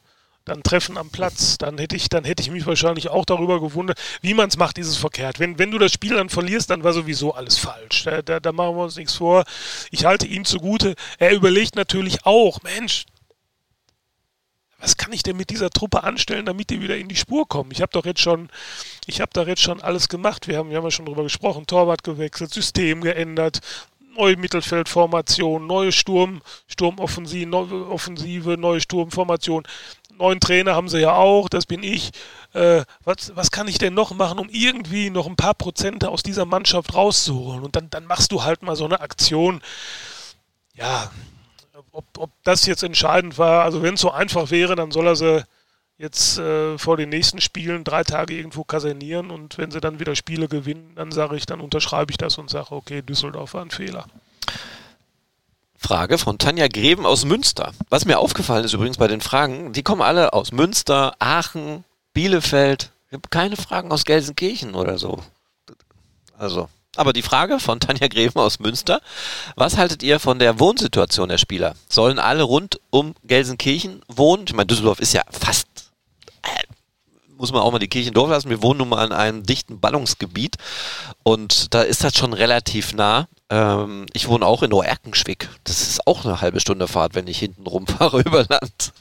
dann 0.44 0.62
Treffen 0.62 0.98
am 0.98 1.10
Platz, 1.10 1.56
dann 1.58 1.78
hätte 1.78 1.96
ich, 1.96 2.08
dann 2.08 2.24
hätte 2.24 2.42
ich 2.42 2.50
mich 2.50 2.66
wahrscheinlich 2.66 3.08
auch 3.08 3.24
darüber 3.24 3.60
gewundert. 3.60 3.98
Wie 4.20 4.34
man 4.34 4.48
es 4.48 4.56
macht, 4.56 4.78
ist 4.78 4.88
es 4.88 4.96
verkehrt. 4.96 5.40
Wenn, 5.40 5.58
wenn 5.58 5.70
du 5.70 5.78
das 5.78 5.92
Spiel 5.92 6.14
dann 6.14 6.28
verlierst, 6.28 6.70
dann 6.70 6.84
war 6.84 6.92
sowieso 6.92 7.34
alles 7.34 7.58
falsch. 7.58 8.04
Da, 8.04 8.22
da, 8.22 8.40
da 8.40 8.52
machen 8.52 8.76
wir 8.76 8.84
uns 8.84 8.96
nichts 8.96 9.14
vor. 9.14 9.44
Ich 9.90 10.04
halte 10.04 10.26
ihm 10.26 10.44
zugute. 10.44 10.94
Er 11.18 11.32
überlegt 11.32 11.76
natürlich 11.76 12.26
auch, 12.26 12.62
Mensch, 12.62 13.06
was 14.78 14.98
kann 14.98 15.14
ich 15.14 15.22
denn 15.22 15.38
mit 15.38 15.48
dieser 15.48 15.70
Truppe 15.70 16.04
anstellen, 16.04 16.44
damit 16.44 16.68
die 16.68 16.82
wieder 16.82 16.98
in 16.98 17.08
die 17.08 17.16
Spur 17.16 17.48
kommen? 17.48 17.70
Ich 17.70 17.80
habe 17.80 17.92
doch 17.92 18.04
jetzt 18.04 18.20
schon, 18.20 18.50
ich 19.06 19.22
habe 19.22 19.30
da 19.32 19.44
jetzt 19.44 19.62
schon 19.62 19.80
alles 19.80 20.10
gemacht. 20.10 20.46
Wir 20.46 20.58
haben, 20.58 20.68
wir 20.68 20.76
haben 20.76 20.84
ja 20.84 20.90
schon 20.90 21.06
drüber 21.06 21.22
gesprochen, 21.22 21.66
Torwart 21.66 22.04
gewechselt, 22.04 22.52
System 22.52 23.00
geändert, 23.00 23.60
neue 24.14 24.36
Mittelfeldformation, 24.36 25.66
neue 25.66 25.92
Sturm, 25.92 26.42
Sturmoffensive, 26.68 27.46
neue 27.46 27.88
Offensive, 27.88 28.56
neue 28.56 28.80
Sturmformation. 28.80 29.64
Neuen 30.16 30.38
Trainer 30.38 30.76
haben 30.76 30.88
sie 30.88 31.00
ja 31.00 31.14
auch, 31.14 31.48
das 31.48 31.66
bin 31.66 31.82
ich. 31.82 32.12
Äh, 32.52 32.84
was, 33.04 33.34
was 33.34 33.50
kann 33.50 33.66
ich 33.66 33.78
denn 33.78 33.94
noch 33.94 34.12
machen, 34.12 34.38
um 34.38 34.48
irgendwie 34.48 35.10
noch 35.10 35.26
ein 35.26 35.36
paar 35.36 35.54
Prozente 35.54 36.08
aus 36.08 36.22
dieser 36.22 36.44
Mannschaft 36.44 36.94
rauszuholen? 36.94 37.64
Und 37.64 37.74
dann, 37.74 37.90
dann 37.90 38.06
machst 38.06 38.30
du 38.30 38.44
halt 38.44 38.62
mal 38.62 38.76
so 38.76 38.84
eine 38.84 39.00
Aktion. 39.00 39.60
Ja, 40.74 41.10
ob, 41.90 42.04
ob 42.18 42.30
das 42.44 42.66
jetzt 42.66 42.82
entscheidend 42.82 43.38
war, 43.38 43.64
also 43.64 43.82
wenn 43.82 43.94
es 43.94 44.00
so 44.00 44.10
einfach 44.10 44.50
wäre, 44.50 44.76
dann 44.76 44.90
soll 44.90 45.06
er 45.06 45.16
sie 45.16 45.44
jetzt 45.98 46.38
äh, 46.38 46.76
vor 46.78 46.96
den 46.96 47.08
nächsten 47.08 47.40
Spielen 47.40 47.84
drei 47.84 48.04
Tage 48.04 48.34
irgendwo 48.34 48.64
kasernieren 48.64 49.30
und 49.30 49.58
wenn 49.58 49.70
sie 49.70 49.80
dann 49.80 50.00
wieder 50.00 50.16
Spiele 50.16 50.48
gewinnen, 50.48 50.92
dann 50.96 51.12
sage 51.12 51.36
ich, 51.36 51.46
dann 51.46 51.60
unterschreibe 51.60 52.10
ich 52.10 52.18
das 52.18 52.38
und 52.38 52.50
sage, 52.50 52.72
okay, 52.72 53.02
Düsseldorf 53.02 53.54
war 53.54 53.62
ein 53.62 53.70
Fehler. 53.70 54.06
Frage 55.76 56.16
von 56.16 56.38
Tanja 56.38 56.66
Greben 56.68 57.04
aus 57.04 57.24
Münster. 57.26 57.72
Was 57.90 58.06
mir 58.06 58.18
aufgefallen 58.18 58.64
ist 58.64 58.72
übrigens 58.72 58.96
bei 58.96 59.06
den 59.06 59.20
Fragen, 59.20 59.72
die 59.72 59.82
kommen 59.82 60.00
alle 60.00 60.32
aus 60.32 60.50
Münster, 60.50 61.14
Aachen, 61.18 61.84
Bielefeld. 62.14 62.90
Ich 63.08 63.12
habe 63.12 63.28
keine 63.28 63.56
Fragen 63.56 63.92
aus 63.92 64.04
Gelsenkirchen 64.04 64.74
oder 64.74 64.98
so. 64.98 65.22
Also, 66.38 66.68
aber 66.96 67.12
die 67.12 67.22
Frage 67.22 67.58
von 67.58 67.80
Tanja 67.80 68.08
Greven 68.08 68.40
aus 68.40 68.60
Münster. 68.60 69.00
Was 69.56 69.76
haltet 69.76 70.02
ihr 70.02 70.20
von 70.20 70.38
der 70.38 70.60
Wohnsituation 70.60 71.28
der 71.28 71.38
Spieler? 71.38 71.74
Sollen 71.88 72.18
alle 72.18 72.44
rund 72.44 72.80
um 72.90 73.14
Gelsenkirchen 73.24 74.02
wohnen? 74.08 74.44
Ich 74.46 74.54
meine, 74.54 74.66
Düsseldorf 74.66 75.00
ist 75.00 75.12
ja 75.12 75.22
fast, 75.30 75.66
muss 77.44 77.52
man 77.52 77.60
auch 77.60 77.72
mal 77.72 77.78
die 77.78 77.88
Kirche 77.88 78.10
Dorf 78.10 78.30
lassen. 78.30 78.48
Wir 78.48 78.62
wohnen 78.62 78.78
nun 78.78 78.88
mal 78.88 79.04
in 79.04 79.12
einem 79.12 79.42
dichten 79.42 79.78
Ballungsgebiet 79.78 80.56
und 81.24 81.74
da 81.74 81.82
ist 81.82 82.02
das 82.02 82.16
schon 82.16 82.32
relativ 82.32 82.94
nah. 82.94 83.28
Ähm, 83.50 84.06
ich 84.14 84.28
wohne 84.28 84.46
auch 84.46 84.62
in 84.62 84.72
Oerkenschwick. 84.72 85.50
Das 85.64 85.82
ist 85.82 86.06
auch 86.06 86.24
eine 86.24 86.40
halbe 86.40 86.58
Stunde 86.60 86.88
Fahrt, 86.88 87.14
wenn 87.14 87.26
ich 87.26 87.38
hinten 87.38 87.66
rumfahre 87.66 88.20
über 88.24 88.46
Land. 88.48 88.94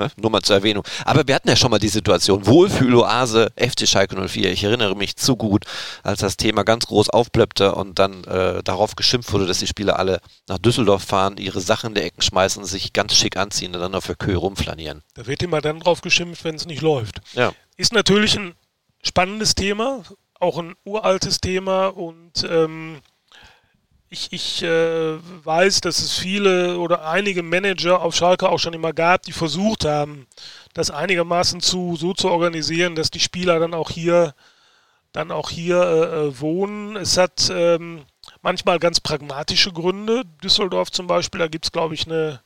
Ne? 0.00 0.10
Nur 0.16 0.30
mal 0.30 0.40
zur 0.40 0.56
Erwähnung. 0.56 0.82
Aber 1.04 1.28
wir 1.28 1.34
hatten 1.34 1.48
ja 1.50 1.56
schon 1.56 1.70
mal 1.70 1.78
die 1.78 1.88
Situation, 1.88 2.46
Wohlfühloase, 2.46 3.52
FC 3.54 3.86
Schalke 3.86 4.16
04. 4.16 4.50
Ich 4.50 4.64
erinnere 4.64 4.96
mich 4.96 5.16
zu 5.16 5.36
gut, 5.36 5.66
als 6.02 6.20
das 6.20 6.38
Thema 6.38 6.62
ganz 6.62 6.86
groß 6.86 7.10
aufplöppte 7.10 7.74
und 7.74 7.98
dann 7.98 8.24
äh, 8.24 8.62
darauf 8.62 8.96
geschimpft 8.96 9.30
wurde, 9.30 9.46
dass 9.46 9.58
die 9.58 9.66
Spieler 9.66 9.98
alle 9.98 10.22
nach 10.48 10.56
Düsseldorf 10.56 11.04
fahren, 11.04 11.36
ihre 11.36 11.60
Sachen 11.60 11.88
in 11.88 11.94
die 11.96 12.00
Ecken 12.00 12.22
schmeißen, 12.22 12.64
sich 12.64 12.94
ganz 12.94 13.14
schick 13.14 13.36
anziehen 13.36 13.74
und 13.74 13.80
dann 13.82 13.94
auf 13.94 14.06
der 14.06 14.16
Kühe 14.16 14.36
rumflanieren. 14.36 15.02
Da 15.12 15.26
wird 15.26 15.42
immer 15.42 15.60
dann 15.60 15.80
drauf 15.80 16.00
geschimpft, 16.00 16.44
wenn 16.44 16.54
es 16.54 16.64
nicht 16.64 16.80
läuft. 16.80 17.20
Ja. 17.34 17.52
Ist 17.76 17.92
natürlich 17.92 18.38
ein 18.38 18.54
spannendes 19.02 19.54
Thema, 19.54 20.02
auch 20.38 20.56
ein 20.56 20.76
uraltes 20.84 21.42
Thema 21.42 21.88
und 21.88 22.42
ähm, 22.48 23.00
ich, 24.10 24.32
ich 24.32 24.62
äh, 24.64 25.18
weiß, 25.44 25.80
dass 25.82 26.00
es 26.00 26.18
viele 26.18 26.78
oder 26.78 27.06
einige 27.06 27.44
Manager 27.44 28.02
auf 28.02 28.16
Schalke 28.16 28.48
auch 28.48 28.58
schon 28.58 28.74
immer 28.74 28.92
gab, 28.92 29.22
die 29.22 29.32
versucht 29.32 29.84
haben, 29.84 30.26
das 30.74 30.90
einigermaßen 30.90 31.60
zu, 31.60 31.96
so 31.96 32.12
zu 32.12 32.28
organisieren, 32.28 32.96
dass 32.96 33.10
die 33.10 33.20
Spieler 33.20 33.60
dann 33.60 33.72
auch 33.72 33.90
hier, 33.90 34.34
dann 35.12 35.30
auch 35.30 35.50
hier 35.50 35.80
äh, 35.80 36.26
äh 36.26 36.40
wohnen. 36.40 36.96
Es 36.96 37.16
hat 37.16 37.50
ähm, 37.54 38.04
manchmal 38.42 38.80
ganz 38.80 39.00
pragmatische 39.00 39.72
Gründe. 39.72 40.24
Düsseldorf 40.42 40.90
zum 40.90 41.06
Beispiel, 41.06 41.38
da 41.38 41.48
gibt 41.48 41.66
es, 41.66 41.72
glaube 41.72 41.94
ich, 41.94 42.06
eine, 42.06 42.40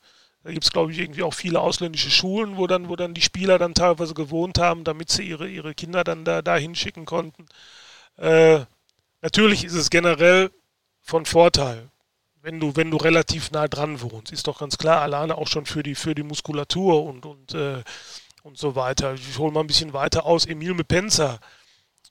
da 0.44 0.52
gibt 0.52 0.64
es, 0.64 0.70
glaube 0.72 0.92
ich, 0.92 0.98
irgendwie 0.98 1.22
auch 1.22 1.34
viele 1.34 1.60
ausländische 1.60 2.10
Schulen, 2.10 2.58
wo 2.58 2.66
dann, 2.66 2.90
wo 2.90 2.96
dann 2.96 3.14
die 3.14 3.22
Spieler 3.22 3.58
dann 3.58 3.72
teilweise 3.72 4.12
gewohnt 4.12 4.58
haben, 4.58 4.84
damit 4.84 5.10
sie 5.10 5.22
ihre, 5.22 5.48
ihre 5.48 5.74
Kinder 5.74 6.04
dann 6.04 6.26
da, 6.26 6.42
da 6.42 6.56
hinschicken 6.56 7.06
konnten. 7.06 7.46
Äh, 8.18 8.60
natürlich 9.22 9.64
ist 9.64 9.74
es 9.74 9.88
generell 9.88 10.50
von 11.04 11.26
Vorteil, 11.26 11.90
wenn 12.40 12.58
du, 12.58 12.74
wenn 12.76 12.90
du 12.90 12.96
relativ 12.96 13.50
nah 13.50 13.68
dran 13.68 14.00
wohnst. 14.00 14.32
Ist 14.32 14.48
doch 14.48 14.58
ganz 14.58 14.78
klar, 14.78 15.02
alleine 15.02 15.36
auch 15.36 15.46
schon 15.46 15.66
für 15.66 15.82
die, 15.82 15.94
für 15.94 16.14
die 16.14 16.22
Muskulatur 16.22 17.04
und, 17.04 17.26
und, 17.26 17.54
äh, 17.54 17.82
und 18.42 18.58
so 18.58 18.74
weiter. 18.74 19.14
Ich 19.14 19.38
hole 19.38 19.52
mal 19.52 19.60
ein 19.60 19.66
bisschen 19.66 19.92
weiter 19.92 20.24
aus. 20.24 20.46
Emil 20.46 20.74
Mepenza 20.74 21.38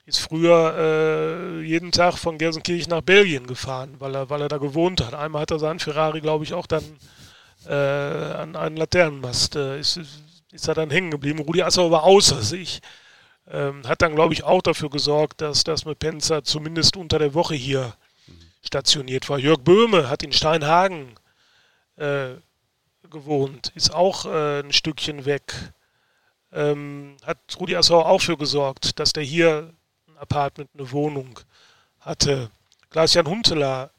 ist 0.06 0.20
früher 0.20 0.74
äh, 0.76 1.62
jeden 1.62 1.90
Tag 1.90 2.18
von 2.18 2.38
Gelsenkirchen 2.38 2.90
nach 2.90 3.00
Belgien 3.00 3.46
gefahren, 3.46 3.96
weil 3.98 4.14
er, 4.14 4.30
weil 4.30 4.42
er 4.42 4.48
da 4.48 4.58
gewohnt 4.58 5.04
hat. 5.04 5.14
Einmal 5.14 5.42
hat 5.42 5.50
er 5.50 5.58
seinen 5.58 5.80
Ferrari, 5.80 6.20
glaube 6.20 6.44
ich, 6.44 6.54
auch 6.54 6.66
dann 6.66 6.84
äh, 7.66 7.72
an 7.74 8.54
einen 8.54 8.76
Laternenmast, 8.76 9.56
äh, 9.56 9.80
ist, 9.80 9.98
ist 10.52 10.68
er 10.68 10.74
dann 10.74 10.90
hängen 10.90 11.10
geblieben. 11.10 11.40
Rudi 11.40 11.62
Assauer 11.62 11.90
war 11.90 12.04
außer 12.04 12.42
sich. 12.42 12.80
Ähm, 13.50 13.86
hat 13.86 14.02
dann, 14.02 14.14
glaube 14.14 14.34
ich, 14.34 14.44
auch 14.44 14.62
dafür 14.62 14.88
gesorgt, 14.88 15.40
dass, 15.40 15.64
dass 15.64 15.84
Mepenza 15.84 16.44
zumindest 16.44 16.96
unter 16.96 17.18
der 17.18 17.34
Woche 17.34 17.54
hier 17.54 17.94
stationiert 18.64 19.28
war. 19.28 19.38
Jörg 19.38 19.60
Böhme 19.60 20.08
hat 20.08 20.22
in 20.22 20.32
Steinhagen 20.32 21.14
äh, 21.96 22.34
gewohnt, 23.10 23.72
ist 23.74 23.94
auch 23.94 24.26
äh, 24.26 24.60
ein 24.60 24.72
Stückchen 24.72 25.24
weg. 25.24 25.54
Ähm, 26.52 27.16
hat 27.24 27.38
Rudi 27.58 27.76
Assauer 27.76 28.06
auch 28.06 28.20
für 28.20 28.36
gesorgt, 28.36 28.98
dass 28.98 29.12
der 29.12 29.24
hier 29.24 29.72
ein 30.08 30.18
Apartment, 30.18 30.70
eine 30.74 30.90
Wohnung 30.92 31.40
hatte. 32.00 32.50
Klaas-Jan 32.90 33.26
Huntelaar 33.26 33.90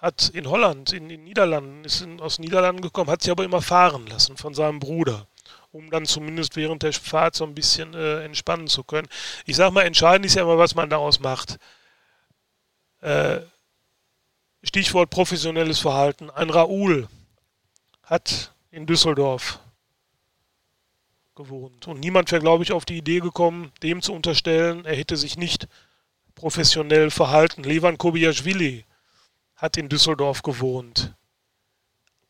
hat 0.00 0.28
in 0.28 0.48
Holland, 0.48 0.92
in 0.92 1.08
den 1.08 1.24
Niederlanden, 1.24 1.84
ist 1.84 2.02
in, 2.02 2.20
aus 2.20 2.36
den 2.36 2.44
Niederlanden 2.44 2.82
gekommen, 2.82 3.10
hat 3.10 3.22
sich 3.22 3.30
aber 3.30 3.44
immer 3.44 3.62
fahren 3.62 4.06
lassen 4.06 4.36
von 4.36 4.54
seinem 4.54 4.78
Bruder, 4.78 5.26
um 5.72 5.90
dann 5.90 6.04
zumindest 6.04 6.56
während 6.56 6.82
der 6.82 6.92
Fahrt 6.92 7.34
so 7.34 7.44
ein 7.44 7.54
bisschen 7.54 7.94
äh, 7.94 8.22
entspannen 8.22 8.68
zu 8.68 8.84
können. 8.84 9.08
Ich 9.46 9.56
sag 9.56 9.72
mal, 9.72 9.82
entscheidend 9.82 10.26
ist 10.26 10.34
ja 10.34 10.42
immer, 10.42 10.58
was 10.58 10.74
man 10.74 10.90
daraus 10.90 11.20
macht. 11.20 11.58
Äh, 13.00 13.40
Stichwort 14.64 15.10
professionelles 15.10 15.78
Verhalten. 15.78 16.30
Ein 16.30 16.50
Raoul 16.50 17.08
hat 18.02 18.52
in 18.70 18.86
Düsseldorf 18.86 19.60
gewohnt. 21.34 21.86
Und 21.86 22.00
niemand 22.00 22.32
wäre, 22.32 22.40
glaube 22.40 22.64
ich, 22.64 22.72
auf 22.72 22.84
die 22.84 22.96
Idee 22.96 23.20
gekommen, 23.20 23.72
dem 23.82 24.02
zu 24.02 24.12
unterstellen, 24.12 24.84
er 24.84 24.96
hätte 24.96 25.16
sich 25.16 25.36
nicht 25.36 25.68
professionell 26.34 27.10
verhalten. 27.10 27.62
Levan 27.62 27.98
Kobiaschwili 27.98 28.84
hat 29.56 29.76
in 29.76 29.88
Düsseldorf 29.88 30.42
gewohnt. 30.42 31.14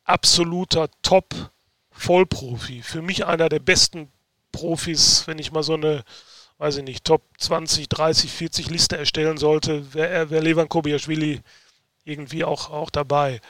Absoluter 0.03 0.89
Top-Vollprofi. 1.01 2.81
Für 2.81 3.01
mich 3.01 3.25
einer 3.25 3.49
der 3.49 3.59
besten 3.59 4.11
Profis, 4.51 5.25
wenn 5.27 5.39
ich 5.39 5.51
mal 5.51 5.63
so 5.63 5.73
eine, 5.73 6.03
weiß 6.57 6.77
ich 6.77 6.83
nicht, 6.83 7.05
Top 7.05 7.23
20, 7.37 7.89
30, 7.89 8.31
40 8.31 8.69
Liste 8.69 8.97
erstellen 8.97 9.37
sollte, 9.37 9.93
wäre 9.93 10.29
wär 10.29 10.41
Levan 10.41 10.69
Kobiaschwili 10.69 11.41
irgendwie 12.05 12.45
auch, 12.45 12.69
auch 12.69 12.89
dabei. 12.89 13.41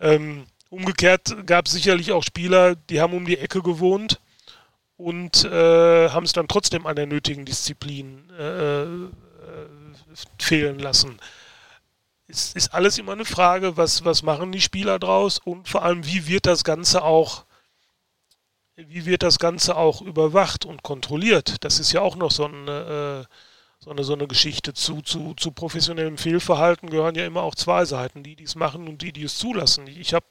Ähm, 0.00 0.46
umgekehrt 0.68 1.46
gab 1.46 1.66
es 1.66 1.72
sicherlich 1.72 2.12
auch 2.12 2.22
Spieler, 2.22 2.74
die 2.74 3.00
haben 3.00 3.14
um 3.14 3.24
die 3.24 3.38
Ecke 3.38 3.62
gewohnt 3.62 4.20
und 4.96 5.44
äh, 5.44 6.10
haben 6.10 6.24
es 6.24 6.32
dann 6.32 6.48
trotzdem 6.48 6.86
an 6.86 6.96
der 6.96 7.06
nötigen 7.06 7.44
Disziplin 7.44 8.30
äh, 8.38 8.82
äh, 8.82 9.08
fehlen 10.38 10.78
lassen. 10.78 11.18
Es 12.26 12.52
ist 12.52 12.72
alles 12.72 12.98
immer 12.98 13.12
eine 13.12 13.24
Frage, 13.24 13.76
was, 13.76 14.04
was 14.04 14.22
machen 14.22 14.52
die 14.52 14.60
Spieler 14.60 14.98
draus 14.98 15.38
und 15.38 15.68
vor 15.68 15.82
allem, 15.82 16.06
wie 16.06 16.26
wird 16.26 16.46
das 16.46 16.64
Ganze 16.64 17.02
auch, 17.02 17.44
wie 18.76 19.04
wird 19.04 19.22
das 19.22 19.38
Ganze 19.38 19.76
auch 19.76 20.00
überwacht 20.00 20.64
und 20.64 20.82
kontrolliert? 20.82 21.62
Das 21.64 21.78
ist 21.78 21.92
ja 21.92 22.00
auch 22.00 22.16
noch 22.16 22.30
so 22.30 22.46
ein 22.46 22.68
äh, 22.68 23.24
so 23.82 23.90
eine, 23.90 24.04
so 24.04 24.12
eine 24.12 24.28
Geschichte. 24.28 24.74
Zu, 24.74 25.02
zu, 25.02 25.34
zu 25.34 25.50
professionellem 25.50 26.16
Fehlverhalten 26.16 26.88
gehören 26.88 27.16
ja 27.16 27.26
immer 27.26 27.42
auch 27.42 27.56
zwei 27.56 27.84
Seiten, 27.84 28.22
die 28.22 28.36
dies 28.36 28.54
machen 28.54 28.86
und 28.86 29.02
die, 29.02 29.12
die 29.12 29.24
es 29.24 29.38
zulassen. 29.38 29.86
Ich 29.88 30.14
habe 30.14 30.26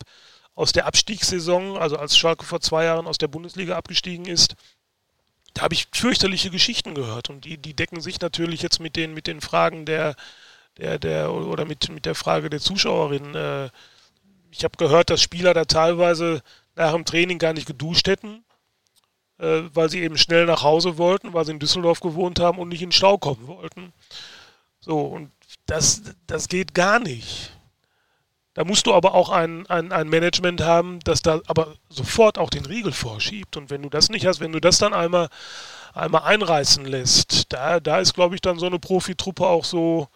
aus 0.56 0.72
der 0.72 0.86
Abstiegssaison, 0.86 1.78
also 1.78 1.97
als 1.97 2.18
Schalke 2.18 2.45
vor 2.45 2.62
zwei 2.62 2.86
Jahren 2.86 3.08
aus 3.08 3.18
der 3.18 3.28
Bundesliga 3.28 3.76
abgestiegen 3.76 4.26
ist, 4.26 4.56
da 5.54 5.64
habe 5.64 5.74
ich 5.74 5.88
fürchterliche 5.91 6.49
Geschichten 6.49 6.95
gehört 6.95 7.30
und 7.30 7.43
die, 7.43 7.58
die 7.58 7.74
decken 7.74 7.99
sich 7.99 8.22
natürlich 8.22 8.62
jetzt 8.62 8.80
mit 8.80 8.95
den, 8.95 9.14
mit 9.14 9.28
den 9.28 9.41
Fragen 9.41 9.86
der, 9.86 10.16
der, 10.78 10.97
der 10.97 11.34
oder 11.34 11.66
mit, 11.66 11.89
mit 11.89 12.06
der 12.06 12.16
Frage 12.16 12.49
der 12.49 12.62
Zuschauerin. 12.62 13.36
Äh, 13.36 13.70
ich 14.49 14.64
habe 14.64 14.78
gehört, 14.78 15.10
dass 15.10 15.22
Spieler 15.22 15.54
da 15.54 15.66
teilweise 15.66 16.41
nach 16.76 16.93
dem 16.93 17.04
Training 17.04 17.38
gar 17.38 17.52
nicht 17.52 17.68
geduscht 17.68 18.08
hätten, 18.08 18.45
äh, 19.42 19.64
weil 19.74 19.89
sie 19.89 20.02
eben 20.02 20.18
schnell 20.18 20.46
nach 20.46 20.64
Hause 20.64 20.98
wollten, 20.98 21.34
weil 21.34 21.46
sie 21.46 21.52
in 21.52 21.60
Düsseldorf 21.60 22.00
gewohnt 22.00 22.39
haben 22.39 22.60
und 22.60 22.70
nicht 22.70 22.84
in 22.84 22.92
Stau 22.92 23.18
kommen 23.18 23.48
wollten. 23.48 23.92
So, 24.80 25.00
und 25.00 25.32
das, 25.66 26.04
das 26.28 26.48
geht 26.48 26.74
gar 26.74 27.00
nicht. 27.00 27.52
Da 28.54 28.66
musst 28.66 28.86
du 28.86 28.94
aber 28.94 29.14
auch 29.14 29.30
ein, 29.30 29.66
ein, 29.68 29.92
ein 29.92 30.10
Management 30.10 30.62
haben, 30.62 31.00
das 31.04 31.22
da 31.22 31.42
aber 31.48 31.76
sofort 31.89 32.38
auch 32.38 32.50
den 32.50 32.66
Riegel 32.66 32.92
vorschiebt. 32.92 33.58
Und 33.58 33.70
wenn 33.70 33.82
du 33.82 33.89
das 33.89 34.10
nicht 34.10 34.26
hast, 34.26 34.42
wenn 34.42 34.52
du 34.52 34.60
das 34.60 34.78
dann 34.78 34.94
einmal, 34.94 35.30
einmal 35.94 36.24
einreißen 36.24 36.86
lässt, 36.86 37.52
da, 37.54 37.80
da 37.80 38.00
ist, 38.00 38.14
glaube 38.14 38.36
ich, 38.36 38.42
dann 38.42 38.60
so 38.60 38.66
eine 38.66 38.80
Profitruppe 38.80 39.48
auch 39.48 39.64
so, 39.64 40.10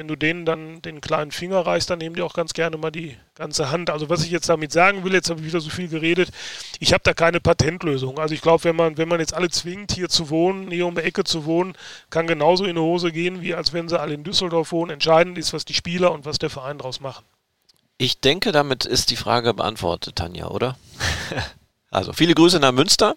wenn 0.00 0.08
du 0.08 0.16
denen 0.16 0.46
dann 0.46 0.80
den 0.80 1.02
kleinen 1.02 1.30
Finger 1.30 1.58
reichst, 1.58 1.90
dann 1.90 1.98
nehmen 1.98 2.16
die 2.16 2.22
auch 2.22 2.32
ganz 2.32 2.54
gerne 2.54 2.78
mal 2.78 2.90
die 2.90 3.18
ganze 3.34 3.70
Hand. 3.70 3.90
Also 3.90 4.08
was 4.08 4.24
ich 4.24 4.30
jetzt 4.30 4.48
damit 4.48 4.72
sagen 4.72 5.04
will, 5.04 5.12
jetzt 5.12 5.28
habe 5.28 5.40
ich 5.40 5.46
wieder 5.46 5.60
so 5.60 5.68
viel 5.68 5.88
geredet, 5.88 6.30
ich 6.78 6.94
habe 6.94 7.02
da 7.04 7.12
keine 7.12 7.38
Patentlösung. 7.38 8.18
Also 8.18 8.34
ich 8.34 8.40
glaube, 8.40 8.64
wenn 8.64 8.76
man, 8.76 8.96
wenn 8.96 9.08
man 9.08 9.20
jetzt 9.20 9.34
alle 9.34 9.50
zwingt, 9.50 9.92
hier 9.92 10.08
zu 10.08 10.30
wohnen, 10.30 10.70
hier 10.70 10.86
um 10.86 10.94
die 10.94 11.02
Ecke 11.02 11.24
zu 11.24 11.44
wohnen, 11.44 11.74
kann 12.08 12.26
genauso 12.26 12.64
in 12.64 12.76
die 12.76 12.80
Hose 12.80 13.12
gehen, 13.12 13.42
wie 13.42 13.54
als 13.54 13.74
wenn 13.74 13.90
sie 13.90 14.00
alle 14.00 14.14
in 14.14 14.24
Düsseldorf 14.24 14.72
wohnen. 14.72 14.90
Entscheidend 14.90 15.36
ist, 15.36 15.52
was 15.52 15.66
die 15.66 15.74
Spieler 15.74 16.12
und 16.12 16.24
was 16.24 16.38
der 16.38 16.48
Verein 16.48 16.78
daraus 16.78 17.00
machen. 17.00 17.26
Ich 17.98 18.22
denke, 18.22 18.52
damit 18.52 18.86
ist 18.86 19.10
die 19.10 19.16
Frage 19.16 19.52
beantwortet, 19.52 20.16
Tanja, 20.16 20.46
oder? 20.46 20.78
also 21.90 22.14
viele 22.14 22.32
Grüße 22.32 22.58
nach 22.58 22.72
Münster. 22.72 23.16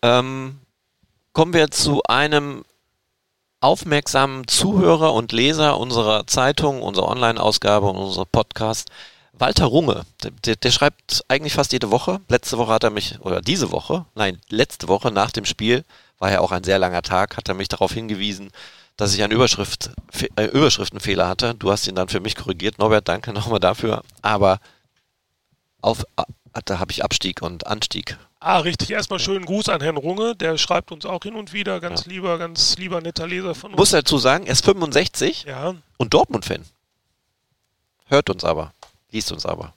Ähm, 0.00 0.58
kommen 1.34 1.52
wir 1.52 1.70
zu 1.70 2.02
einem 2.04 2.64
aufmerksamen 3.60 4.46
Zuhörer 4.46 5.14
und 5.14 5.32
Leser 5.32 5.78
unserer 5.78 6.26
Zeitung, 6.26 6.82
unserer 6.82 7.08
Online-Ausgabe 7.08 7.86
und 7.86 7.96
unserer 7.96 8.26
Podcast, 8.26 8.90
Walter 9.32 9.66
Runge. 9.66 10.02
Der, 10.44 10.56
der, 10.56 10.70
schreibt 10.70 11.24
eigentlich 11.28 11.54
fast 11.54 11.72
jede 11.72 11.90
Woche. 11.90 12.20
Letzte 12.28 12.58
Woche 12.58 12.72
hat 12.72 12.84
er 12.84 12.90
mich, 12.90 13.20
oder 13.20 13.40
diese 13.40 13.72
Woche, 13.72 14.04
nein, 14.14 14.38
letzte 14.48 14.88
Woche 14.88 15.10
nach 15.10 15.30
dem 15.30 15.44
Spiel, 15.44 15.84
war 16.18 16.30
ja 16.30 16.40
auch 16.40 16.52
ein 16.52 16.64
sehr 16.64 16.78
langer 16.78 17.02
Tag, 17.02 17.36
hat 17.36 17.48
er 17.48 17.54
mich 17.54 17.68
darauf 17.68 17.92
hingewiesen, 17.92 18.50
dass 18.96 19.14
ich 19.14 19.22
einen 19.22 19.32
Überschrift, 19.32 19.90
äh, 20.36 20.46
Überschriftenfehler 20.46 21.28
hatte. 21.28 21.54
Du 21.54 21.70
hast 21.70 21.86
ihn 21.86 21.94
dann 21.94 22.08
für 22.08 22.20
mich 22.20 22.34
korrigiert. 22.34 22.78
Norbert, 22.78 23.06
danke 23.06 23.32
nochmal 23.32 23.60
dafür. 23.60 24.02
Aber 24.22 24.58
auf, 25.80 26.04
da 26.64 26.78
habe 26.78 26.92
ich 26.92 27.04
Abstieg 27.04 27.42
und 27.42 27.66
Anstieg 27.66 28.18
Ah, 28.40 28.58
richtig. 28.58 28.90
Erstmal 28.90 29.18
schönen 29.18 29.44
Gruß 29.44 29.68
an 29.68 29.80
Herrn 29.80 29.96
Runge, 29.96 30.36
der 30.36 30.58
schreibt 30.58 30.92
uns 30.92 31.04
auch 31.04 31.22
hin 31.24 31.34
und 31.34 31.52
wieder. 31.52 31.80
Ganz 31.80 32.04
ja. 32.04 32.12
lieber, 32.12 32.38
ganz 32.38 32.76
lieber 32.78 33.00
netter 33.00 33.26
Leser 33.26 33.54
von 33.54 33.72
uns. 33.72 33.78
Muss 33.78 33.90
dazu 33.90 34.18
sagen, 34.18 34.46
er 34.46 34.52
ist 34.52 34.64
65 34.64 35.44
ja. 35.44 35.74
und 35.96 36.14
Dortmund-Fan. 36.14 36.64
Hört 38.06 38.30
uns 38.30 38.44
aber, 38.44 38.72
liest 39.10 39.32
uns 39.32 39.44
aber. 39.44 39.74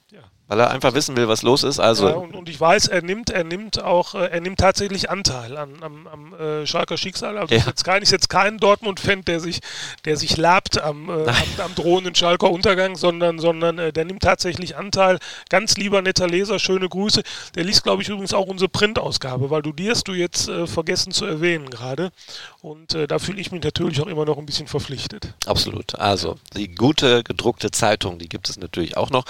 Weil 0.52 0.60
er 0.60 0.70
einfach 0.70 0.92
wissen 0.92 1.16
will, 1.16 1.28
was 1.28 1.40
los 1.40 1.62
ist. 1.62 1.80
Also 1.80 2.08
ja, 2.10 2.14
und, 2.14 2.34
und, 2.34 2.46
ich 2.46 2.60
weiß, 2.60 2.88
er 2.88 3.00
nimmt, 3.00 3.30
er 3.30 3.42
nimmt 3.42 3.82
auch, 3.82 4.14
äh, 4.14 4.26
er 4.26 4.42
nimmt 4.42 4.60
tatsächlich 4.60 5.08
Anteil 5.08 5.56
an, 5.56 5.76
am, 5.80 6.06
am 6.06 6.34
äh, 6.34 6.66
Schalker 6.66 6.98
Schicksal. 6.98 7.38
Also 7.38 7.54
ja. 7.54 7.60
ist 7.62 7.66
jetzt 7.68 7.84
kein, 7.84 8.02
ist 8.02 8.10
jetzt 8.10 8.28
kein 8.28 8.58
Dortmund-Fan, 8.58 9.24
der 9.24 9.40
sich, 9.40 9.60
der 10.04 10.18
sich 10.18 10.36
labt 10.36 10.78
am, 10.78 11.08
äh, 11.08 11.12
am, 11.12 11.36
am, 11.64 11.74
drohenden 11.74 12.14
Schalker 12.14 12.50
Untergang, 12.50 12.96
sondern, 12.96 13.38
sondern 13.38 13.78
äh, 13.78 13.94
der 13.94 14.04
nimmt 14.04 14.22
tatsächlich 14.22 14.76
Anteil. 14.76 15.20
Ganz 15.48 15.78
lieber 15.78 16.02
netter 16.02 16.28
Leser, 16.28 16.58
schöne 16.58 16.86
Grüße. 16.86 17.22
Der 17.54 17.64
liest, 17.64 17.82
glaube 17.82 18.02
ich, 18.02 18.10
übrigens 18.10 18.34
auch 18.34 18.46
unsere 18.46 18.68
Printausgabe, 18.68 19.48
weil 19.48 19.62
du 19.62 19.72
die 19.72 19.88
hast 19.88 20.06
du 20.06 20.12
jetzt 20.12 20.50
äh, 20.50 20.66
vergessen 20.66 21.12
zu 21.12 21.24
erwähnen 21.24 21.70
gerade. 21.70 22.12
Und 22.60 22.92
äh, 22.92 23.08
da 23.08 23.18
fühle 23.18 23.40
ich 23.40 23.52
mich 23.52 23.62
natürlich 23.62 24.02
auch 24.02 24.06
immer 24.06 24.26
noch 24.26 24.36
ein 24.36 24.44
bisschen 24.44 24.66
verpflichtet. 24.66 25.32
Absolut. 25.46 25.94
Also 25.94 26.36
die 26.54 26.74
gute 26.74 27.24
gedruckte 27.24 27.70
Zeitung, 27.70 28.18
die 28.18 28.28
gibt 28.28 28.50
es 28.50 28.58
natürlich 28.58 28.98
auch 28.98 29.08
noch. 29.08 29.24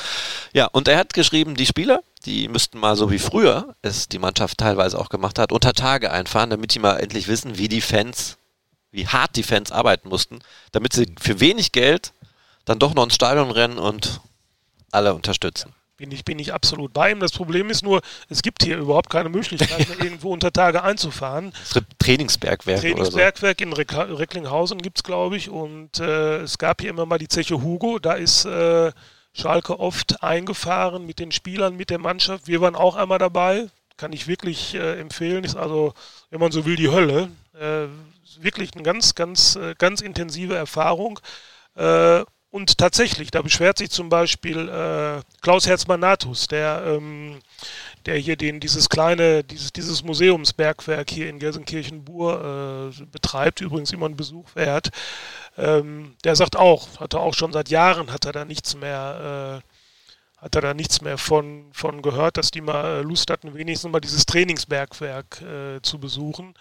Ja, 0.52 0.66
und 0.66 0.88
er 0.88 0.98
hat 0.98 1.11
geschrieben, 1.12 1.54
die 1.54 1.66
Spieler, 1.66 2.02
die 2.24 2.48
müssten 2.48 2.78
mal 2.78 2.96
so 2.96 3.10
wie 3.10 3.18
früher 3.18 3.74
es 3.82 4.08
die 4.08 4.18
Mannschaft 4.18 4.58
teilweise 4.58 4.98
auch 4.98 5.08
gemacht 5.08 5.38
hat, 5.38 5.52
unter 5.52 5.72
Tage 5.72 6.10
einfahren, 6.10 6.50
damit 6.50 6.74
die 6.74 6.78
mal 6.78 6.96
endlich 6.98 7.28
wissen, 7.28 7.58
wie 7.58 7.68
die 7.68 7.80
Fans, 7.80 8.38
wie 8.90 9.06
hart 9.06 9.36
die 9.36 9.42
Fans 9.42 9.72
arbeiten 9.72 10.08
mussten, 10.08 10.40
damit 10.72 10.92
sie 10.92 11.06
für 11.20 11.40
wenig 11.40 11.72
Geld 11.72 12.12
dann 12.64 12.78
doch 12.78 12.94
noch 12.94 13.04
ins 13.04 13.14
Stadion 13.14 13.50
rennen 13.50 13.78
und 13.78 14.20
alle 14.90 15.14
unterstützen. 15.14 15.74
Bin 15.96 16.10
ich, 16.10 16.24
bin 16.24 16.38
ich 16.38 16.52
absolut 16.52 16.92
bei 16.92 17.12
ihm. 17.12 17.20
Das 17.20 17.32
Problem 17.32 17.70
ist 17.70 17.84
nur, 17.84 18.00
es 18.28 18.42
gibt 18.42 18.64
hier 18.64 18.76
überhaupt 18.76 19.08
keine 19.08 19.28
Möglichkeit 19.28 19.86
irgendwo 20.02 20.32
unter 20.32 20.52
Tage 20.52 20.82
einzufahren. 20.82 21.52
Gibt 21.72 21.98
Trainingsbergwerk. 21.98 22.80
Trainingsbergwerk 22.80 23.60
so. 23.60 23.64
in 23.64 23.72
Recklinghausen 23.72 24.82
gibt 24.82 24.98
es, 24.98 25.04
glaube 25.04 25.36
ich. 25.36 25.48
Und 25.48 26.00
äh, 26.00 26.38
es 26.38 26.58
gab 26.58 26.80
hier 26.80 26.90
immer 26.90 27.06
mal 27.06 27.18
die 27.18 27.28
Zeche 27.28 27.62
Hugo. 27.62 27.98
Da 27.98 28.14
ist 28.14 28.44
äh, 28.46 28.90
Schalke 29.33 29.80
oft 29.80 30.22
eingefahren 30.22 31.07
mit 31.07 31.18
den 31.18 31.33
Spielern, 31.33 31.76
mit 31.76 31.91
der 31.91 31.99
Mannschaft. 31.99 32.49
Wir 32.49 32.61
waren 32.61 32.74
auch 32.74 32.97
einmal 32.97 33.18
dabei, 33.18 33.68
kann 33.97 34.12
ich 34.12 34.26
wirklich 34.26 34.74
äh, 34.74 35.01
empfehlen. 35.01 35.45
Ist 35.45 35.57
also, 35.57 35.95
wenn 36.30 36.41
man 36.41 36.53
so 36.53 36.64
will, 36.64 36.76
die 36.76 36.91
Hölle. 36.91 37.30
Äh, 37.59 37.87
wirklich 38.41 38.74
eine 38.74 38.83
ganz, 38.83 39.14
ganz, 39.14 39.57
äh, 39.57 39.74
ganz 39.76 40.01
intensive 40.01 40.55
Erfahrung. 40.55 41.20
Äh, 41.74 42.24
und 42.53 42.76
tatsächlich, 42.76 43.30
da 43.30 43.41
beschwert 43.41 43.78
sich 43.78 43.91
zum 43.91 44.11
Beispiel 44.11 44.68
äh, 44.68 45.22
Klaus 45.41 45.66
Herzmann-Natus, 45.66 46.49
der, 46.49 46.83
ähm, 46.87 47.39
der 48.05 48.18
hier 48.18 48.37
den, 48.37 48.61
dieses 48.61 48.91
kleine, 48.91 49.43
dieses, 49.43 49.72
dieses 49.72 50.03
Museumsbergwerk 50.03 51.09
hier 51.09 51.30
in 51.30 51.39
Gelsenkirchen-Bur 51.39 52.93
äh, 53.01 53.05
betreibt, 53.07 53.62
übrigens 53.62 53.91
immer 53.93 54.05
einen 54.05 54.18
Besuch 54.18 54.55
wert. 54.55 54.91
Ähm, 55.59 56.16
der 56.24 56.36
sagt 56.36 56.57
auch, 56.57 57.00
hat 57.00 57.14
er 57.14 57.20
auch 57.20 57.34
schon 57.34 57.53
seit 57.53 57.68
Jahren, 57.68 58.12
hat 58.12 58.24
er 58.24 58.32
da 58.32 58.44
nichts 58.44 58.74
mehr, 58.74 59.62
äh, 59.62 60.42
hat 60.42 60.55
er 60.55 60.62
da 60.62 60.74
nichts 60.74 61.03
mehr 61.03 61.18
von, 61.18 61.70
von 61.72 62.03
gehört, 62.03 62.36
dass 62.36 62.50
die 62.50 62.62
mal 62.62 63.00
äh, 63.00 63.03
Lust 63.03 63.30
hatten, 63.30 63.55
wenigstens 63.55 63.92
mal 63.92 64.00
dieses 64.00 64.26
Trainingsbergwerk 64.26 65.42
äh, 65.42 65.82
zu 65.82 65.98
besuchen. 65.98 66.55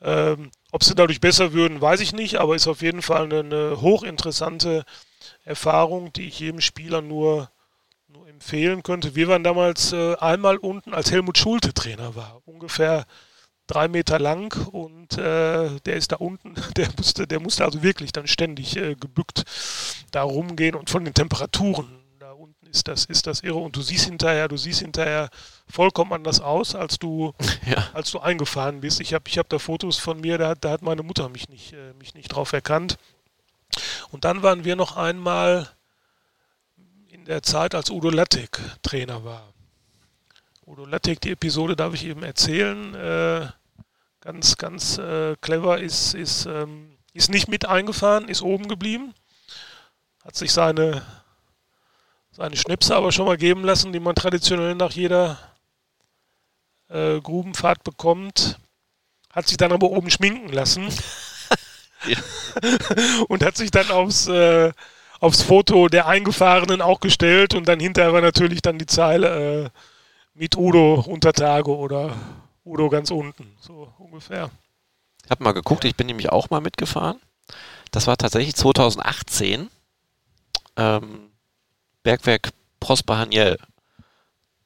Ähm, 0.00 0.50
ob 0.72 0.82
sie 0.82 0.96
dadurch 0.96 1.20
besser 1.20 1.52
würden, 1.52 1.80
weiß 1.80 2.00
ich 2.00 2.12
nicht, 2.12 2.36
aber 2.40 2.56
ist 2.56 2.66
auf 2.66 2.82
jeden 2.82 3.02
Fall 3.02 3.24
eine, 3.24 3.40
eine 3.40 3.80
hochinteressante 3.80 4.84
Erfahrung, 5.44 6.12
die 6.12 6.26
ich 6.26 6.40
jedem 6.40 6.60
Spieler 6.60 7.00
nur, 7.00 7.50
nur 8.08 8.28
empfehlen 8.28 8.82
könnte. 8.82 9.14
Wir 9.14 9.28
waren 9.28 9.44
damals 9.44 9.92
äh, 9.92 10.16
einmal 10.16 10.56
unten, 10.56 10.92
als 10.92 11.12
Helmut 11.12 11.38
Schulte 11.38 11.72
Trainer 11.72 12.16
war, 12.16 12.42
ungefähr 12.46 13.06
drei 13.66 13.88
Meter 13.88 14.18
lang 14.18 14.54
und 14.68 15.16
äh, 15.18 15.80
der 15.80 15.96
ist 15.96 16.12
da 16.12 16.16
unten, 16.16 16.54
der 16.76 16.88
musste, 16.96 17.26
der 17.26 17.40
musste 17.40 17.64
also 17.64 17.82
wirklich 17.82 18.12
dann 18.12 18.26
ständig 18.26 18.76
äh, 18.76 18.94
gebückt 18.94 19.44
da 20.10 20.22
rumgehen 20.22 20.74
und 20.74 20.90
von 20.90 21.04
den 21.04 21.14
Temperaturen 21.14 22.02
da 22.18 22.32
unten 22.32 22.66
ist 22.66 22.86
das, 22.86 23.04
ist 23.04 23.26
das 23.26 23.40
irre 23.40 23.58
und 23.58 23.74
du 23.74 23.82
siehst 23.82 24.04
hinterher, 24.04 24.46
du 24.46 24.56
siehst 24.56 24.80
hinterher 24.80 25.28
vollkommen 25.68 26.12
anders 26.12 26.40
aus, 26.40 26.74
als 26.74 26.98
du, 26.98 27.34
ja. 27.66 27.88
als 27.94 28.10
du 28.12 28.20
eingefahren 28.20 28.80
bist. 28.80 29.00
Ich 29.00 29.12
habe 29.12 29.24
ich 29.26 29.38
hab 29.38 29.48
da 29.48 29.58
Fotos 29.58 29.98
von 29.98 30.20
mir, 30.20 30.38
da, 30.38 30.54
da 30.54 30.70
hat 30.70 30.82
meine 30.82 31.02
Mutter 31.02 31.28
mich 31.28 31.48
nicht, 31.48 31.72
äh, 31.72 31.94
mich 31.94 32.14
nicht 32.14 32.28
drauf 32.28 32.52
erkannt. 32.52 32.96
Und 34.10 34.24
dann 34.24 34.42
waren 34.42 34.64
wir 34.64 34.76
noch 34.76 34.96
einmal 34.96 35.68
in 37.08 37.24
der 37.24 37.42
Zeit, 37.42 37.74
als 37.74 37.90
Udo 37.90 38.10
Lattek 38.10 38.60
Trainer 38.82 39.24
war. 39.24 39.51
Udo 40.72 40.86
Lattek, 40.86 41.20
die 41.20 41.32
Episode 41.32 41.76
darf 41.76 41.92
ich 41.92 42.06
eben 42.06 42.22
erzählen. 42.22 42.94
Äh, 42.94 43.46
ganz, 44.22 44.56
ganz 44.56 44.96
äh, 44.96 45.36
clever 45.42 45.78
ist, 45.78 46.14
ist, 46.14 46.46
ähm, 46.46 46.96
ist 47.12 47.28
nicht 47.28 47.46
mit 47.46 47.68
eingefahren, 47.68 48.26
ist 48.26 48.40
oben 48.40 48.68
geblieben. 48.68 49.12
Hat 50.24 50.34
sich 50.34 50.50
seine, 50.50 51.02
seine 52.30 52.56
Schnäpse 52.56 52.96
aber 52.96 53.12
schon 53.12 53.26
mal 53.26 53.36
geben 53.36 53.64
lassen, 53.64 53.92
die 53.92 54.00
man 54.00 54.14
traditionell 54.14 54.74
nach 54.74 54.92
jeder 54.92 55.38
äh, 56.88 57.20
Grubenfahrt 57.20 57.84
bekommt. 57.84 58.58
Hat 59.30 59.48
sich 59.48 59.58
dann 59.58 59.72
aber 59.72 59.90
oben 59.90 60.08
schminken 60.08 60.54
lassen. 60.54 60.88
und 63.28 63.44
hat 63.44 63.58
sich 63.58 63.70
dann 63.70 63.90
aufs, 63.90 64.26
äh, 64.26 64.72
aufs 65.20 65.42
Foto 65.42 65.88
der 65.88 66.06
Eingefahrenen 66.06 66.80
auch 66.80 67.00
gestellt 67.00 67.52
und 67.54 67.68
dann 67.68 67.78
hinterher 67.78 68.14
war 68.14 68.22
natürlich 68.22 68.62
dann 68.62 68.78
die 68.78 68.86
Zeile 68.86 69.66
äh, 69.66 69.70
mit 70.34 70.56
Udo 70.56 71.04
unter 71.06 71.32
Tage 71.32 71.76
oder 71.76 72.14
Udo 72.64 72.88
ganz 72.88 73.10
unten, 73.10 73.56
so 73.60 73.92
ungefähr. 73.98 74.50
Ich 75.24 75.30
habe 75.30 75.44
mal 75.44 75.52
geguckt, 75.52 75.84
ich 75.84 75.96
bin 75.96 76.06
nämlich 76.06 76.30
auch 76.30 76.50
mal 76.50 76.60
mitgefahren. 76.60 77.20
Das 77.90 78.06
war 78.06 78.16
tatsächlich 78.16 78.54
2018. 78.56 79.70
Ähm, 80.76 81.30
Bergwerk 82.02 82.50
Prosper 82.80 83.18
Haniel. 83.18 83.58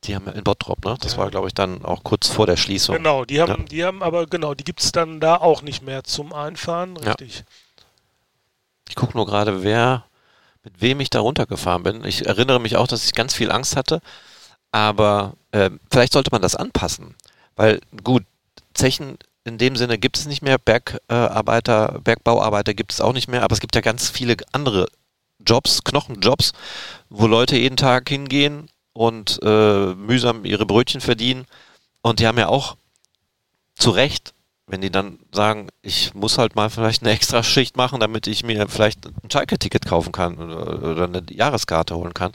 Die 0.04 0.14
haben 0.14 0.28
in 0.28 0.44
Bottrop, 0.44 0.84
ne? 0.84 0.96
Das 1.00 1.12
ja. 1.12 1.18
war, 1.18 1.30
glaube 1.30 1.48
ich, 1.48 1.54
dann 1.54 1.84
auch 1.84 2.04
kurz 2.04 2.28
vor 2.28 2.46
der 2.46 2.56
Schließung. 2.56 2.96
Genau, 2.96 3.24
die 3.24 3.40
haben, 3.40 3.62
ja. 3.62 3.64
die 3.64 3.84
haben 3.84 4.02
aber, 4.02 4.26
genau, 4.26 4.54
die 4.54 4.64
gibt 4.64 4.80
es 4.80 4.92
dann 4.92 5.20
da 5.20 5.36
auch 5.36 5.62
nicht 5.62 5.82
mehr 5.82 6.04
zum 6.04 6.32
Einfahren, 6.32 6.96
richtig. 6.96 7.38
Ja. 7.38 7.44
Ich 8.88 8.94
gucke 8.94 9.16
nur 9.16 9.26
gerade, 9.26 9.64
wer, 9.64 10.04
mit 10.62 10.80
wem 10.80 11.00
ich 11.00 11.10
da 11.10 11.20
runtergefahren 11.20 11.82
bin. 11.82 12.04
Ich 12.04 12.26
erinnere 12.26 12.60
mich 12.60 12.76
auch, 12.76 12.86
dass 12.86 13.04
ich 13.04 13.14
ganz 13.14 13.34
viel 13.34 13.50
Angst 13.50 13.76
hatte, 13.76 14.00
aber 14.72 15.34
äh, 15.52 15.70
vielleicht 15.90 16.12
sollte 16.12 16.30
man 16.32 16.42
das 16.42 16.56
anpassen. 16.56 17.14
Weil, 17.56 17.80
gut, 18.02 18.24
Zechen 18.74 19.18
in 19.44 19.58
dem 19.58 19.76
Sinne 19.76 19.96
gibt 19.96 20.18
es 20.18 20.26
nicht 20.26 20.42
mehr, 20.42 20.58
Bergarbeiter, 20.58 22.00
Bergbauarbeiter 22.02 22.74
gibt 22.74 22.92
es 22.92 23.00
auch 23.00 23.12
nicht 23.12 23.28
mehr, 23.28 23.42
aber 23.42 23.54
es 23.54 23.60
gibt 23.60 23.74
ja 23.76 23.80
ganz 23.80 24.10
viele 24.10 24.36
andere 24.52 24.88
Jobs, 25.38 25.84
Knochenjobs, 25.84 26.52
wo 27.08 27.26
Leute 27.26 27.56
jeden 27.56 27.76
Tag 27.76 28.08
hingehen 28.08 28.68
und 28.92 29.38
äh, 29.42 29.94
mühsam 29.94 30.44
ihre 30.44 30.66
Brötchen 30.66 31.00
verdienen. 31.00 31.46
Und 32.02 32.18
die 32.18 32.26
haben 32.26 32.38
ja 32.38 32.48
auch 32.48 32.76
zu 33.76 33.90
Recht, 33.90 34.34
wenn 34.66 34.80
die 34.80 34.90
dann 34.90 35.18
sagen, 35.32 35.68
ich 35.82 36.14
muss 36.14 36.38
halt 36.38 36.56
mal 36.56 36.70
vielleicht 36.70 37.02
eine 37.02 37.12
extra 37.12 37.42
Schicht 37.42 37.76
machen, 37.76 38.00
damit 38.00 38.26
ich 38.26 38.42
mir 38.44 38.68
vielleicht 38.68 39.06
ein 39.06 39.30
Schalke-Ticket 39.30 39.86
kaufen 39.86 40.12
kann 40.12 40.38
oder, 40.38 41.04
eine 41.04 41.22
Jahreskarte 41.30 41.94
holen 41.96 42.14
kann. 42.14 42.32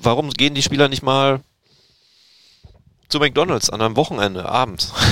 Warum 0.00 0.30
gehen 0.30 0.54
die 0.54 0.62
Spieler 0.62 0.88
nicht 0.88 1.02
mal 1.02 1.40
zu 3.08 3.18
McDonalds 3.18 3.68
an 3.68 3.82
einem 3.82 3.96
Wochenende 3.96 4.48
abends? 4.48 4.92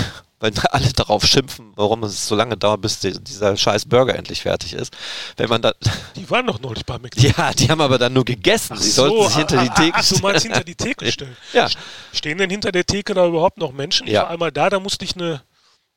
weil 0.43 0.53
alle 0.73 0.93
darauf 0.93 1.25
schimpfen, 1.25 1.73
warum 1.77 2.03
es 2.03 2.27
so 2.27 2.35
lange 2.35 2.57
dauert, 2.57 2.81
bis 2.81 2.99
die, 2.99 3.13
dieser 3.13 3.57
scheiß 3.57 3.87
Burger 3.87 4.17
endlich 4.17 4.43
fertig 4.43 4.73
ist. 4.73 4.93
Wenn 5.37 5.49
man 5.49 5.63
dann. 5.63 5.75
Die 6.17 6.29
waren 6.29 6.47
doch 6.49 6.61
neulich 6.61 6.85
bei 6.85 6.95
McDonald's. 6.99 7.39
Ja, 7.39 7.53
die 7.53 7.71
haben 7.71 7.81
aber 7.81 7.97
dann 7.97 8.13
nur 8.13 8.25
gegessen. 8.25 8.77
Sie 8.77 8.91
so, 8.91 9.07
sollten 9.07 9.29
sich 9.29 9.37
hinter 9.37 9.63
die 9.63 9.69
Theke 9.71 9.97
ach, 9.97 10.03
stellen. 10.03 10.21
du 10.21 10.27
meinst 10.27 10.43
hinter 10.43 10.65
die 10.65 10.75
Theke 10.75 11.13
stellen? 11.13 11.37
Ja. 11.53 11.69
Stehen 12.13 12.39
denn 12.39 12.51
hinter 12.51 12.73
der 12.73 12.85
Theke 12.85 13.15
da 13.15 13.27
überhaupt 13.27 13.59
noch 13.59 13.73
Menschen? 13.73 14.09
Ich 14.09 14.15
ja. 14.15 14.23
war 14.23 14.31
einmal 14.31 14.51
da, 14.51 14.69
da 14.69 14.81
musste 14.81 15.05
ich 15.05 15.15
eine. 15.15 15.43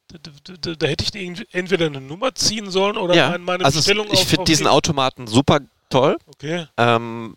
Da, 0.08 0.76
da, 0.76 0.88
hätte 0.88 1.04
ich 1.04 1.54
entweder 1.54 1.88
eine 1.88 2.00
Nummer 2.00 2.36
ziehen 2.36 2.70
sollen 2.70 2.96
oder 2.98 3.16
ja. 3.16 3.38
meine 3.38 3.66
also 3.66 3.80
Bestellung 3.80 4.08
Ich 4.12 4.26
finde 4.26 4.46
diesen 4.46 4.68
Automaten 4.68 5.28
super 5.28 5.62
toll. 5.90 6.18
Okay. 6.28 6.68
Ähm, 6.78 7.36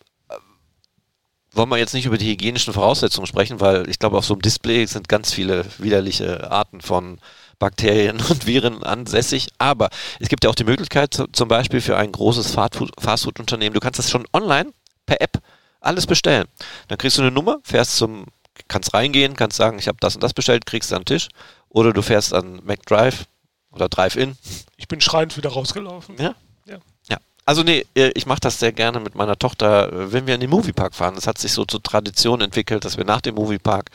wollen 1.52 1.68
wir 1.70 1.78
jetzt 1.78 1.94
nicht 1.94 2.06
über 2.06 2.18
die 2.18 2.30
hygienischen 2.30 2.72
Voraussetzungen 2.72 3.26
sprechen, 3.26 3.60
weil 3.60 3.88
ich 3.88 3.98
glaube, 3.98 4.16
auf 4.18 4.24
so 4.24 4.34
einem 4.34 4.42
Display 4.42 4.86
sind 4.86 5.08
ganz 5.08 5.32
viele 5.32 5.64
widerliche 5.78 6.50
Arten 6.50 6.80
von 6.80 7.20
Bakterien 7.58 8.20
und 8.28 8.46
Viren 8.46 8.82
ansässig. 8.82 9.48
Aber 9.58 9.88
es 10.20 10.28
gibt 10.28 10.44
ja 10.44 10.50
auch 10.50 10.54
die 10.54 10.64
Möglichkeit, 10.64 11.20
zum 11.32 11.48
Beispiel 11.48 11.80
für 11.80 11.96
ein 11.96 12.12
großes 12.12 12.52
Fastfood-Unternehmen, 12.52 13.74
du 13.74 13.80
kannst 13.80 13.98
das 13.98 14.10
schon 14.10 14.26
online 14.32 14.72
per 15.06 15.20
App 15.20 15.40
alles 15.80 16.06
bestellen. 16.06 16.46
Dann 16.88 16.98
kriegst 16.98 17.18
du 17.18 17.22
eine 17.22 17.30
Nummer, 17.30 17.58
fährst 17.62 17.96
zum, 17.96 18.26
kannst 18.68 18.94
reingehen, 18.94 19.36
kannst 19.36 19.56
sagen, 19.56 19.78
ich 19.78 19.88
habe 19.88 19.98
das 20.00 20.14
und 20.14 20.22
das 20.22 20.34
bestellt, 20.34 20.66
kriegst 20.66 20.90
du 20.90 20.96
an 20.96 21.02
den 21.02 21.16
Tisch. 21.16 21.28
Oder 21.68 21.92
du 21.92 22.02
fährst 22.02 22.32
an 22.32 22.60
McDrive 22.64 23.26
oder 23.72 23.88
Drive-In. 23.88 24.36
Ich 24.76 24.88
bin 24.88 25.00
schreiend 25.00 25.36
wieder 25.36 25.50
rausgelaufen. 25.50 26.16
Ja? 26.18 26.34
Ja. 26.66 26.78
ja. 27.08 27.18
Also 27.44 27.62
nee, 27.62 27.84
äh, 27.94 28.10
ich 28.14 28.26
mache 28.26 28.40
das 28.40 28.58
sehr 28.58 28.72
gerne 28.72 29.00
mit 29.00 29.14
meiner 29.14 29.38
Tochter, 29.38 29.92
äh, 29.92 30.12
wenn 30.12 30.26
wir 30.26 30.34
in 30.34 30.40
den 30.40 30.50
Moviepark 30.50 30.94
fahren. 30.94 31.14
Das 31.14 31.26
hat 31.26 31.38
sich 31.38 31.52
so 31.52 31.64
zur 31.64 31.82
Tradition 31.82 32.40
entwickelt, 32.40 32.84
dass 32.84 32.96
wir 32.96 33.04
nach 33.04 33.20
dem 33.20 33.34
Moviepark 33.34 33.90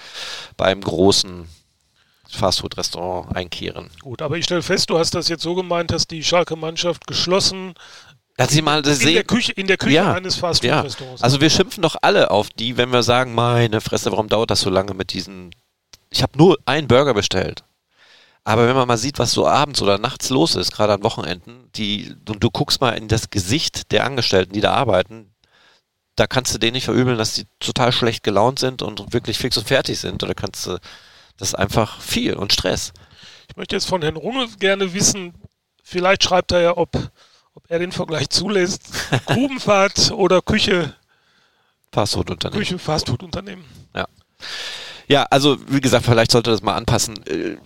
beim 0.57 0.81
großen 0.81 1.47
Fastfood-Restaurant 2.29 3.35
einkehren. 3.35 3.89
Gut, 4.01 4.21
aber 4.21 4.37
ich 4.37 4.45
stelle 4.45 4.63
fest, 4.63 4.89
du 4.89 4.97
hast 4.97 5.13
das 5.13 5.27
jetzt 5.27 5.43
so 5.43 5.55
gemeint, 5.55 5.91
dass 5.91 6.07
die 6.07 6.23
Schalke-Mannschaft 6.23 7.05
geschlossen 7.07 7.75
dass 8.37 8.49
sie 8.49 8.63
mal 8.63 8.79
in, 8.79 8.95
sehen, 8.95 9.13
der 9.13 9.23
Küche, 9.23 9.51
in 9.51 9.67
der 9.67 9.77
Küche 9.77 9.95
ja, 9.95 10.13
eines 10.13 10.37
Fastfood-Restaurants. 10.37 11.21
Ja. 11.21 11.23
Also 11.23 11.39
wir 11.39 11.49
schimpfen 11.49 11.83
doch 11.83 11.95
alle 12.01 12.31
auf 12.31 12.49
die, 12.49 12.77
wenn 12.77 12.91
wir 12.91 13.03
sagen, 13.03 13.35
meine 13.35 13.79
Fresse, 13.79 14.11
warum 14.11 14.27
dauert 14.27 14.49
das 14.49 14.61
so 14.61 14.69
lange 14.69 14.93
mit 14.93 15.13
diesen... 15.13 15.53
Ich 16.13 16.23
habe 16.23 16.37
nur 16.37 16.57
einen 16.65 16.87
Burger 16.87 17.13
bestellt. 17.13 17.63
Aber 18.45 18.67
wenn 18.67 18.75
man 18.75 18.87
mal 18.87 18.97
sieht, 18.97 19.19
was 19.19 19.31
so 19.31 19.47
abends 19.47 19.81
oder 19.81 19.97
nachts 19.97 20.29
los 20.29 20.55
ist, 20.55 20.73
gerade 20.73 20.93
an 20.93 21.03
Wochenenden, 21.03 21.69
die, 21.75 22.13
und 22.27 22.43
du 22.43 22.51
guckst 22.51 22.81
mal 22.81 22.91
in 22.91 23.07
das 23.07 23.29
Gesicht 23.29 23.91
der 23.91 24.05
Angestellten, 24.05 24.53
die 24.53 24.61
da 24.61 24.73
arbeiten, 24.73 25.33
da 26.15 26.27
kannst 26.27 26.53
du 26.53 26.59
denen 26.59 26.73
nicht 26.73 26.85
verübeln, 26.85 27.17
dass 27.17 27.33
die 27.33 27.45
total 27.59 27.91
schlecht 27.91 28.23
gelaunt 28.23 28.59
sind 28.59 28.81
und 28.81 29.13
wirklich 29.13 29.37
fix 29.37 29.57
und 29.57 29.67
fertig 29.67 29.97
sind. 29.99 30.23
Oder 30.23 30.35
kannst 30.35 30.67
du 30.67 30.77
das 31.37 31.49
ist 31.49 31.55
einfach 31.55 31.99
viel 31.99 32.35
und 32.35 32.53
Stress. 32.53 32.93
Ich 33.49 33.57
möchte 33.57 33.75
jetzt 33.75 33.87
von 33.87 34.01
Herrn 34.01 34.15
Runge 34.15 34.47
gerne 34.59 34.93
wissen, 34.93 35.33
vielleicht 35.83 36.23
schreibt 36.23 36.51
er 36.51 36.61
ja, 36.61 36.77
ob, 36.77 36.95
ob 37.53 37.63
er 37.69 37.79
den 37.79 37.91
Vergleich 37.91 38.29
zulässt. 38.29 38.83
Grubenfahrt 39.25 40.11
oder 40.11 40.41
Küche. 40.41 40.95
Fastfood-Unternehmen. 41.91 42.59
Küche, 42.59 42.79
Fastfood-Unternehmen. 42.79 43.65
Ja. 43.95 44.07
Ja, 45.07 45.23
also 45.29 45.57
wie 45.67 45.81
gesagt, 45.81 46.05
vielleicht 46.05 46.31
sollte 46.31 46.51
das 46.51 46.61
mal 46.61 46.75
anpassen. 46.75 47.25
Äh, 47.27 47.57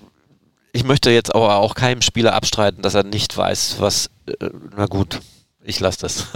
ich 0.74 0.84
möchte 0.84 1.10
jetzt 1.12 1.34
aber 1.34 1.58
auch 1.58 1.76
keinem 1.76 2.02
Spieler 2.02 2.34
abstreiten, 2.34 2.82
dass 2.82 2.94
er 2.94 3.04
nicht 3.04 3.36
weiß, 3.36 3.78
was, 3.80 4.10
äh, 4.28 4.50
na 4.76 4.86
gut, 4.86 5.20
ich 5.68 5.80
lasse 5.80 6.00
das. 6.00 6.28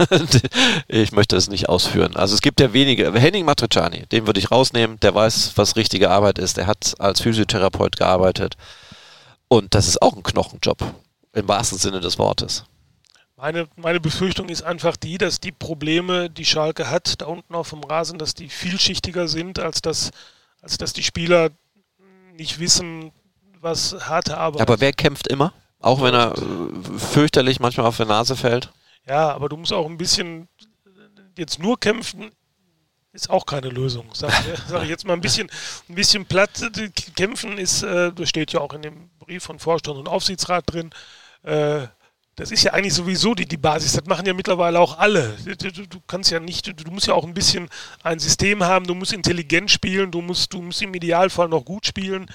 ich 0.88 1.12
möchte 1.12 1.36
es 1.36 1.48
nicht 1.48 1.68
ausführen. 1.68 2.16
Also 2.16 2.34
es 2.34 2.42
gibt 2.42 2.60
ja 2.60 2.72
wenige. 2.72 3.12
Henning 3.12 3.46
Matriciani, 3.46 4.04
den 4.12 4.26
würde 4.26 4.38
ich 4.38 4.50
rausnehmen. 4.50 5.00
Der 5.00 5.14
weiß, 5.14 5.52
was 5.56 5.76
richtige 5.76 6.10
Arbeit 6.10 6.38
ist. 6.38 6.58
Der 6.58 6.66
hat 6.66 6.94
als 6.98 7.22
Physiotherapeut 7.22 7.96
gearbeitet. 7.96 8.56
Und 9.48 9.74
das 9.74 9.88
ist 9.88 10.02
auch 10.02 10.14
ein 10.14 10.22
Knochenjob. 10.22 10.82
Im 11.32 11.48
wahrsten 11.48 11.78
Sinne 11.78 12.00
des 12.00 12.18
Wortes. 12.18 12.64
Meine, 13.36 13.66
meine 13.76 14.00
Befürchtung 14.00 14.50
ist 14.50 14.62
einfach 14.62 14.96
die, 14.96 15.18
dass 15.18 15.40
die 15.40 15.50
Probleme, 15.50 16.28
die 16.28 16.44
Schalke 16.44 16.90
hat, 16.90 17.20
da 17.22 17.26
unten 17.26 17.54
auf 17.54 17.70
dem 17.70 17.82
Rasen, 17.82 18.18
dass 18.18 18.34
die 18.34 18.48
vielschichtiger 18.48 19.28
sind, 19.28 19.58
als 19.58 19.80
dass, 19.80 20.10
als 20.62 20.78
dass 20.78 20.92
die 20.92 21.02
Spieler 21.02 21.50
nicht 22.34 22.58
wissen, 22.58 23.12
was 23.60 24.08
harte 24.08 24.38
Arbeit 24.38 24.60
ist. 24.60 24.62
Aber 24.62 24.80
wer 24.80 24.92
kämpft 24.92 25.28
immer? 25.28 25.52
Auch 25.80 26.00
wenn 26.00 26.14
er 26.14 26.34
fürchterlich 26.96 27.60
manchmal 27.60 27.86
auf 27.86 27.96
der 27.96 28.06
Nase 28.06 28.36
fällt? 28.36 28.72
Ja, 29.06 29.32
aber 29.32 29.48
du 29.48 29.56
musst 29.56 29.72
auch 29.72 29.86
ein 29.86 29.98
bisschen 29.98 30.48
jetzt 31.36 31.58
nur 31.58 31.78
kämpfen, 31.78 32.30
ist 33.12 33.28
auch 33.28 33.44
keine 33.44 33.68
Lösung. 33.68 34.08
Sag, 34.14 34.32
sag 34.68 34.84
ich 34.84 34.88
jetzt 34.88 35.04
mal 35.04 35.14
ein 35.14 35.20
bisschen, 35.20 35.50
ein 35.88 35.94
bisschen 35.94 36.24
platt. 36.24 36.70
Kämpfen 37.14 37.58
ist, 37.58 37.82
äh, 37.82 38.12
das 38.12 38.28
steht 38.28 38.52
ja 38.52 38.60
auch 38.60 38.72
in 38.72 38.82
dem 38.82 39.10
Brief 39.18 39.42
von 39.42 39.58
Vorstand 39.58 39.98
und 39.98 40.08
Aufsichtsrat 40.08 40.64
drin. 40.72 40.90
Das 42.36 42.50
ist 42.50 42.62
ja 42.62 42.72
eigentlich 42.72 42.94
sowieso 42.94 43.34
die, 43.34 43.46
die 43.46 43.58
Basis. 43.58 43.92
Das 43.92 44.06
machen 44.06 44.24
ja 44.26 44.32
mittlerweile 44.32 44.80
auch 44.80 44.98
alle. 44.98 45.36
Du, 45.44 45.86
du, 45.86 46.00
kannst 46.06 46.30
ja 46.30 46.40
nicht, 46.40 46.66
du, 46.66 46.72
du 46.72 46.90
musst 46.90 47.06
ja 47.06 47.14
auch 47.14 47.24
ein 47.24 47.34
bisschen 47.34 47.68
ein 48.02 48.18
System 48.18 48.64
haben. 48.64 48.86
Du 48.86 48.94
musst 48.94 49.12
intelligent 49.12 49.70
spielen. 49.70 50.10
Du 50.10 50.22
musst, 50.22 50.52
du 50.52 50.62
musst 50.62 50.80
im 50.80 50.94
Idealfall 50.94 51.48
noch 51.48 51.64
gut 51.64 51.86
spielen. 51.86 52.26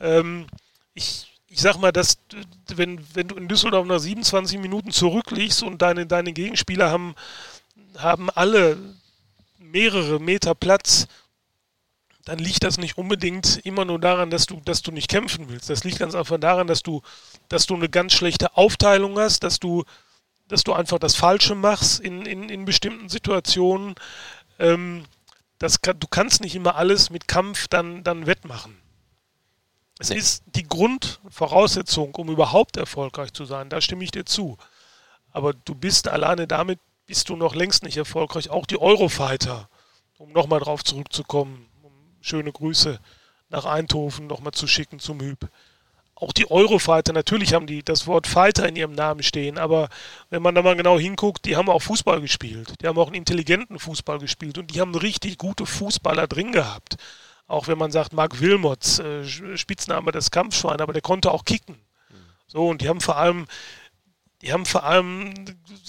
Ähm, 0.00 0.46
ich 0.92 1.36
ich 1.48 1.62
sag 1.62 1.78
mal, 1.78 1.90
dass 1.90 2.18
wenn, 2.74 3.00
wenn 3.14 3.28
du 3.28 3.36
in 3.36 3.48
Düsseldorf 3.48 3.86
nach 3.86 3.98
27 3.98 4.58
Minuten 4.58 4.90
zurückliegst 4.90 5.62
und 5.62 5.80
deine, 5.80 6.06
deine 6.06 6.34
Gegenspieler 6.34 6.90
haben, 6.90 7.14
haben 7.96 8.28
alle 8.30 8.76
mehrere 9.58 10.20
Meter 10.20 10.54
Platz, 10.54 11.06
dann 12.26 12.40
liegt 12.40 12.64
das 12.64 12.76
nicht 12.76 12.98
unbedingt 12.98 13.64
immer 13.64 13.84
nur 13.84 14.00
daran, 14.00 14.30
dass 14.30 14.46
du, 14.46 14.60
dass 14.64 14.82
du 14.82 14.90
nicht 14.90 15.08
kämpfen 15.08 15.48
willst. 15.48 15.70
Das 15.70 15.84
liegt 15.84 16.00
ganz 16.00 16.16
einfach 16.16 16.38
daran, 16.40 16.66
dass 16.66 16.82
du, 16.82 17.00
dass 17.48 17.66
du 17.66 17.76
eine 17.76 17.88
ganz 17.88 18.14
schlechte 18.14 18.56
Aufteilung 18.56 19.16
hast, 19.16 19.44
dass 19.44 19.60
du, 19.60 19.84
dass 20.48 20.64
du 20.64 20.72
einfach 20.72 20.98
das 20.98 21.14
Falsche 21.14 21.54
machst 21.54 22.00
in, 22.00 22.26
in, 22.26 22.48
in 22.48 22.64
bestimmten 22.64 23.08
Situationen. 23.08 23.94
Ähm, 24.58 25.04
das 25.58 25.80
kann, 25.82 26.00
du 26.00 26.08
kannst 26.08 26.40
nicht 26.40 26.56
immer 26.56 26.74
alles 26.74 27.10
mit 27.10 27.28
Kampf 27.28 27.68
dann, 27.68 28.02
dann 28.02 28.26
wettmachen. 28.26 28.76
Es 30.00 30.10
nee. 30.10 30.16
ist 30.16 30.42
die 30.46 30.64
Grundvoraussetzung, 30.64 32.12
um 32.16 32.28
überhaupt 32.28 32.76
erfolgreich 32.76 33.32
zu 33.34 33.44
sein. 33.44 33.70
Da 33.70 33.80
stimme 33.80 34.02
ich 34.02 34.10
dir 34.10 34.26
zu. 34.26 34.58
Aber 35.30 35.52
du 35.52 35.76
bist 35.76 36.08
alleine 36.08 36.48
damit, 36.48 36.80
bist 37.06 37.28
du 37.28 37.36
noch 37.36 37.54
längst 37.54 37.84
nicht 37.84 37.96
erfolgreich. 37.96 38.50
Auch 38.50 38.66
die 38.66 38.80
Eurofighter, 38.80 39.68
um 40.18 40.32
nochmal 40.32 40.58
drauf 40.58 40.82
zurückzukommen, 40.82 41.68
schöne 42.20 42.52
Grüße 42.52 42.98
nach 43.48 43.64
Eindhoven 43.64 44.26
nochmal 44.26 44.52
zu 44.52 44.66
schicken 44.66 44.98
zum 44.98 45.20
Hüb. 45.20 45.48
Auch 46.18 46.32
die 46.32 46.50
Eurofighter, 46.50 47.12
natürlich 47.12 47.52
haben 47.52 47.66
die 47.66 47.82
das 47.82 48.06
Wort 48.06 48.26
Fighter 48.26 48.66
in 48.66 48.76
ihrem 48.76 48.92
Namen 48.92 49.22
stehen, 49.22 49.58
aber 49.58 49.90
wenn 50.30 50.40
man 50.40 50.54
da 50.54 50.62
mal 50.62 50.74
genau 50.74 50.98
hinguckt, 50.98 51.44
die 51.44 51.56
haben 51.56 51.68
auch 51.68 51.82
Fußball 51.82 52.22
gespielt. 52.22 52.72
Die 52.80 52.86
haben 52.86 52.98
auch 52.98 53.08
einen 53.08 53.16
intelligenten 53.16 53.78
Fußball 53.78 54.18
gespielt 54.18 54.56
und 54.56 54.74
die 54.74 54.80
haben 54.80 54.94
richtig 54.94 55.36
gute 55.36 55.66
Fußballer 55.66 56.26
drin 56.26 56.52
gehabt. 56.52 56.96
Auch 57.46 57.68
wenn 57.68 57.76
man 57.76 57.92
sagt, 57.92 58.14
Mark 58.14 58.40
Wilmots, 58.40 58.98
äh, 58.98 59.24
Spitzname 59.56 60.10
des 60.10 60.30
Kampfschwein, 60.30 60.80
aber 60.80 60.94
der 60.94 61.02
konnte 61.02 61.30
auch 61.30 61.44
kicken. 61.44 61.76
So, 62.46 62.66
und 62.68 62.80
die 62.80 62.88
haben 62.88 63.02
vor 63.02 63.18
allem, 63.18 63.46
die 64.40 64.52
haben 64.52 64.64
vor 64.64 64.84
allem 64.84 65.34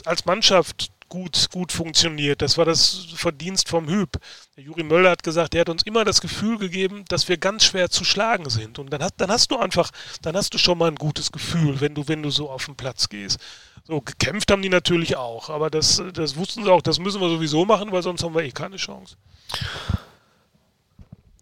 als 0.04 0.26
Mannschaft 0.26 0.90
gut, 1.10 1.49
gut 1.51 1.72
funktioniert. 1.72 2.41
Das 2.41 2.58
war 2.58 2.66
das 2.66 3.08
Verdienst 3.16 3.70
vom 3.70 3.88
Hüb. 3.88 4.18
Der 4.55 4.64
Juri 4.64 4.84
Möller 4.84 5.12
hat 5.12 5.24
gesagt, 5.24 5.55
er 5.55 5.62
hat 5.62 5.70
uns 5.70 5.84
immer 5.84 6.05
das 6.05 6.22
Gefühl 6.22 6.58
gegeben, 6.58 7.05
dass 7.08 7.30
wir 7.30 7.38
ganz 7.38 7.64
schwer 7.64 7.89
zu 7.89 8.03
schlagen 8.03 8.49
sind. 8.49 8.80
Und 8.80 8.91
dann 8.91 9.01
hast, 9.01 9.16
dann 9.18 9.32
hast 9.32 9.51
du 9.51 9.58
einfach, 9.58 9.91
dann 10.22 10.36
hast 10.36 10.53
du 10.53 10.58
schon 10.58 10.78
mal 10.78 10.89
ein 10.89 10.95
gutes 10.95 11.32
Gefühl, 11.32 11.80
wenn 11.82 11.95
du, 11.95 12.08
wenn 12.08 12.24
du 12.24 12.30
so 12.30 12.49
auf 12.49 12.66
den 12.66 12.76
Platz 12.76 13.10
gehst. 13.10 13.39
So, 13.84 14.01
gekämpft 14.01 14.51
haben 14.51 14.62
die 14.62 14.70
natürlich 14.70 15.16
auch, 15.16 15.49
aber 15.49 15.70
das, 15.70 16.03
das 16.14 16.36
wussten 16.36 16.66
sie 16.66 16.70
auch, 16.70 16.82
das 16.82 16.99
müssen 16.99 17.22
wir 17.22 17.30
sowieso 17.30 17.64
machen, 17.64 17.93
weil 17.93 18.03
sonst 18.03 18.22
haben 18.22 18.36
wir 18.36 18.43
eh 18.43 18.51
keine 18.51 18.76
Chance. 18.76 19.16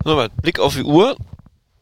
Nochmal, 0.03 0.30
Blick 0.30 0.59
auf 0.59 0.76
die 0.76 0.84
Uhr, 0.84 1.18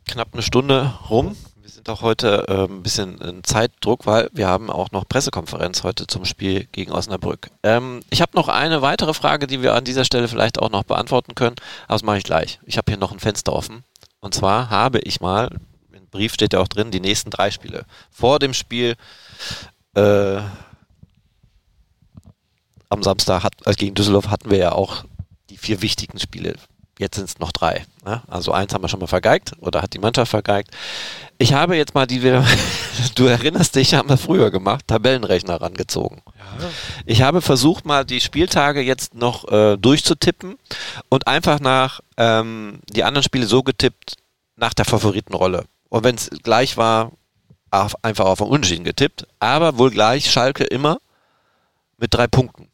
knapp 0.07 0.29
eine 0.31 0.41
Stunde 0.41 0.93
rum. 1.09 1.35
Sind 1.73 1.89
auch 1.89 2.03
heute 2.03 2.45
äh, 2.49 2.71
ein 2.71 2.83
bisschen 2.83 3.17
in 3.17 3.43
Zeitdruck, 3.43 4.05
weil 4.05 4.29
wir 4.31 4.47
haben 4.47 4.69
auch 4.69 4.91
noch 4.91 5.07
Pressekonferenz 5.09 5.81
heute 5.81 6.05
zum 6.05 6.23
Spiel 6.23 6.67
gegen 6.71 6.91
Osnabrück. 6.91 7.49
Ähm, 7.63 8.01
ich 8.11 8.21
habe 8.21 8.33
noch 8.35 8.47
eine 8.47 8.83
weitere 8.83 9.15
Frage, 9.15 9.47
die 9.47 9.63
wir 9.63 9.73
an 9.73 9.83
dieser 9.83 10.05
Stelle 10.05 10.27
vielleicht 10.27 10.59
auch 10.59 10.69
noch 10.69 10.83
beantworten 10.83 11.33
können, 11.33 11.55
aber 11.85 11.95
das 11.95 12.03
mache 12.03 12.19
ich 12.19 12.25
gleich. 12.25 12.59
Ich 12.67 12.77
habe 12.77 12.91
hier 12.91 12.99
noch 12.99 13.11
ein 13.11 13.19
Fenster 13.19 13.53
offen. 13.53 13.83
Und 14.19 14.35
zwar 14.35 14.69
habe 14.69 14.99
ich 14.99 15.19
mal, 15.19 15.49
im 15.91 16.05
Brief 16.11 16.35
steht 16.35 16.53
ja 16.53 16.59
auch 16.59 16.67
drin, 16.67 16.91
die 16.91 16.99
nächsten 16.99 17.31
drei 17.31 17.49
Spiele. 17.49 17.85
Vor 18.11 18.37
dem 18.37 18.53
Spiel 18.53 18.95
äh, 19.95 20.41
am 22.89 23.01
Samstag 23.01 23.43
hat, 23.43 23.55
also 23.65 23.77
gegen 23.77 23.95
Düsseldorf 23.95 24.27
hatten 24.27 24.51
wir 24.51 24.59
ja 24.59 24.73
auch 24.73 25.05
die 25.49 25.57
vier 25.57 25.81
wichtigen 25.81 26.19
Spiele 26.19 26.53
Jetzt 26.99 27.15
sind 27.15 27.27
es 27.27 27.39
noch 27.39 27.51
drei. 27.51 27.85
Ne? 28.05 28.21
Also 28.27 28.51
eins 28.51 28.73
haben 28.73 28.83
wir 28.83 28.87
schon 28.87 28.99
mal 28.99 29.07
vergeigt 29.07 29.53
oder 29.59 29.81
hat 29.81 29.93
die 29.93 29.99
Mannschaft 29.99 30.29
vergeigt. 30.29 30.69
Ich 31.39 31.53
habe 31.53 31.75
jetzt 31.75 31.95
mal 31.95 32.05
die, 32.05 32.19
du 33.15 33.25
erinnerst 33.25 33.75
dich, 33.75 33.95
haben 33.95 34.09
wir 34.09 34.17
früher 34.17 34.51
gemacht, 34.51 34.87
Tabellenrechner 34.87 35.59
rangezogen. 35.59 36.21
Ja. 36.37 36.69
Ich 37.05 37.23
habe 37.23 37.41
versucht 37.41 37.85
mal 37.85 38.05
die 38.05 38.21
Spieltage 38.21 38.81
jetzt 38.81 39.15
noch 39.15 39.51
äh, 39.51 39.75
durchzutippen 39.77 40.57
und 41.09 41.27
einfach 41.27 41.59
nach 41.59 42.01
ähm, 42.17 42.79
die 42.89 43.03
anderen 43.03 43.23
Spiele 43.23 43.47
so 43.47 43.63
getippt 43.63 44.17
nach 44.55 44.75
der 44.75 44.85
Favoritenrolle. 44.85 45.65
Und 45.89 46.03
wenn 46.03 46.15
es 46.15 46.29
gleich 46.43 46.77
war, 46.77 47.11
auf, 47.71 47.95
einfach 48.03 48.25
auf 48.25 48.39
Unentschieden 48.39 48.83
getippt, 48.83 49.27
aber 49.39 49.79
wohl 49.79 49.89
gleich 49.89 50.29
Schalke 50.31 50.63
immer 50.63 50.99
mit 51.97 52.13
drei 52.13 52.27
Punkten. 52.27 52.69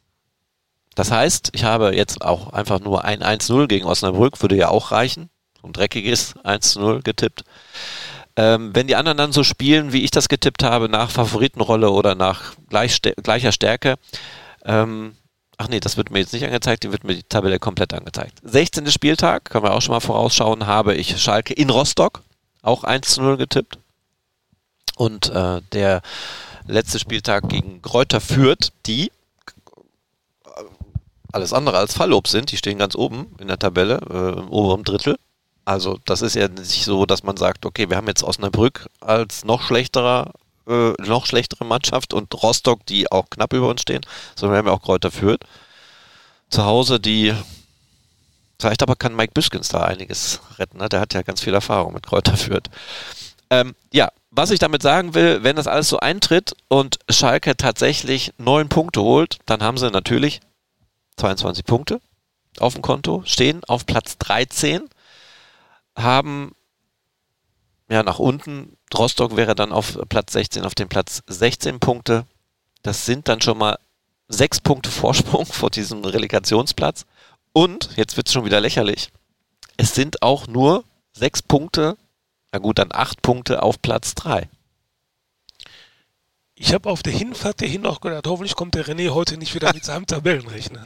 Das 1.00 1.10
heißt, 1.10 1.52
ich 1.54 1.64
habe 1.64 1.96
jetzt 1.96 2.20
auch 2.20 2.52
einfach 2.52 2.78
nur 2.78 3.06
ein 3.06 3.22
1-0 3.22 3.68
gegen 3.68 3.86
Osnabrück, 3.86 4.42
würde 4.42 4.54
ja 4.54 4.68
auch 4.68 4.92
reichen. 4.92 5.30
Ein 5.62 5.72
dreckiges 5.72 6.34
1-0 6.44 7.00
getippt. 7.02 7.44
Ähm, 8.36 8.72
wenn 8.74 8.86
die 8.86 8.96
anderen 8.96 9.16
dann 9.16 9.32
so 9.32 9.42
spielen, 9.42 9.94
wie 9.94 10.02
ich 10.02 10.10
das 10.10 10.28
getippt 10.28 10.62
habe, 10.62 10.90
nach 10.90 11.10
Favoritenrolle 11.10 11.90
oder 11.90 12.14
nach 12.16 12.52
gleich, 12.68 13.00
gleicher 13.00 13.50
Stärke, 13.50 13.94
ähm, 14.66 15.16
ach 15.56 15.68
nee, 15.68 15.80
das 15.80 15.96
wird 15.96 16.10
mir 16.10 16.18
jetzt 16.18 16.34
nicht 16.34 16.44
angezeigt, 16.44 16.82
die 16.82 16.92
wird 16.92 17.04
mir 17.04 17.14
die 17.14 17.22
Tabelle 17.22 17.58
komplett 17.58 17.94
angezeigt. 17.94 18.36
16. 18.42 18.90
Spieltag, 18.90 19.46
können 19.46 19.64
wir 19.64 19.72
auch 19.72 19.80
schon 19.80 19.94
mal 19.94 20.00
vorausschauen, 20.00 20.66
habe 20.66 20.94
ich 20.94 21.18
Schalke 21.18 21.54
in 21.54 21.70
Rostock, 21.70 22.20
auch 22.60 22.84
1-0 22.84 23.38
getippt. 23.38 23.78
Und 24.96 25.30
äh, 25.30 25.62
der 25.72 26.02
letzte 26.66 26.98
Spieltag 26.98 27.48
gegen 27.48 27.80
Kräuter 27.80 28.20
führt, 28.20 28.74
die 28.84 29.10
alles 31.32 31.52
andere 31.52 31.78
als 31.78 31.94
Falllob 31.94 32.28
sind. 32.28 32.52
Die 32.52 32.56
stehen 32.56 32.78
ganz 32.78 32.94
oben 32.94 33.34
in 33.38 33.48
der 33.48 33.58
Tabelle, 33.58 34.00
äh, 34.10 34.38
im 34.38 34.48
oberen 34.48 34.84
Drittel. 34.84 35.18
Also 35.64 35.98
das 36.04 36.22
ist 36.22 36.34
ja 36.34 36.48
nicht 36.48 36.84
so, 36.84 37.06
dass 37.06 37.22
man 37.22 37.36
sagt, 37.36 37.66
okay, 37.66 37.90
wir 37.90 37.96
haben 37.96 38.08
jetzt 38.08 38.24
Osnabrück 38.24 38.88
als 39.00 39.44
noch 39.44 39.62
schlechterer, 39.62 40.32
äh, 40.66 40.92
noch 41.02 41.26
schlechtere 41.26 41.64
Mannschaft 41.64 42.12
und 42.12 42.34
Rostock, 42.42 42.84
die 42.86 43.10
auch 43.10 43.30
knapp 43.30 43.52
über 43.52 43.68
uns 43.68 43.82
stehen, 43.82 44.00
sondern 44.34 44.54
wir 44.54 44.58
haben 44.58 44.66
ja 44.66 44.72
auch 44.72 44.82
Kräuter 44.82 45.10
Fürth. 45.10 45.40
Zu 46.48 46.64
Hause, 46.64 46.98
die 46.98 47.34
vielleicht 48.58 48.82
aber 48.82 48.96
kann 48.96 49.14
Mike 49.14 49.32
Bischkens 49.32 49.68
da 49.68 49.82
einiges 49.82 50.40
retten. 50.58 50.78
Ne? 50.78 50.88
Der 50.88 51.00
hat 51.00 51.14
ja 51.14 51.22
ganz 51.22 51.40
viel 51.40 51.54
Erfahrung 51.54 51.94
mit 51.94 52.06
Kräuter 52.06 52.36
Fürth. 52.36 52.68
Ähm, 53.50 53.74
ja, 53.92 54.10
was 54.30 54.50
ich 54.50 54.58
damit 54.58 54.82
sagen 54.82 55.14
will, 55.14 55.42
wenn 55.42 55.56
das 55.56 55.66
alles 55.66 55.88
so 55.88 55.98
eintritt 55.98 56.54
und 56.68 56.98
Schalke 57.08 57.56
tatsächlich 57.56 58.32
neun 58.38 58.68
Punkte 58.68 59.02
holt, 59.02 59.38
dann 59.46 59.62
haben 59.62 59.76
sie 59.76 59.90
natürlich 59.90 60.40
22 61.20 61.64
Punkte 61.64 62.00
auf 62.58 62.74
dem 62.74 62.82
Konto, 62.82 63.22
stehen 63.24 63.62
auf 63.64 63.86
Platz 63.86 64.18
13, 64.18 64.88
haben 65.96 66.52
ja 67.88 68.02
nach 68.02 68.18
unten, 68.18 68.76
Rostock 68.94 69.36
wäre 69.36 69.54
dann 69.54 69.72
auf 69.72 69.98
Platz 70.08 70.32
16, 70.32 70.64
auf 70.64 70.74
dem 70.74 70.88
Platz 70.88 71.22
16 71.26 71.78
Punkte. 71.78 72.26
Das 72.82 73.06
sind 73.06 73.28
dann 73.28 73.40
schon 73.40 73.58
mal 73.58 73.78
sechs 74.28 74.60
Punkte 74.60 74.90
Vorsprung 74.90 75.46
vor 75.52 75.70
diesem 75.70 76.04
Relegationsplatz. 76.04 77.06
Und, 77.52 77.90
jetzt 77.96 78.16
wird 78.16 78.28
es 78.28 78.32
schon 78.32 78.44
wieder 78.44 78.60
lächerlich, 78.60 79.10
es 79.76 79.94
sind 79.94 80.22
auch 80.22 80.46
nur 80.46 80.84
sechs 81.12 81.42
Punkte, 81.42 81.96
na 82.52 82.58
gut, 82.58 82.78
dann 82.78 82.90
acht 82.92 83.22
Punkte 83.22 83.62
auf 83.62 83.80
Platz 83.82 84.14
3. 84.14 84.48
Ich 86.62 86.74
habe 86.74 86.90
auf 86.90 87.02
der 87.02 87.14
Hinfahrt 87.14 87.62
dahin 87.62 87.80
noch 87.80 88.02
gedacht, 88.02 88.26
hoffentlich 88.26 88.54
kommt 88.54 88.74
der 88.74 88.84
René 88.84 89.08
heute 89.08 89.38
nicht 89.38 89.54
wieder 89.54 89.72
mit 89.72 89.82
seinem 89.82 90.06
Tabellenrechner. 90.06 90.84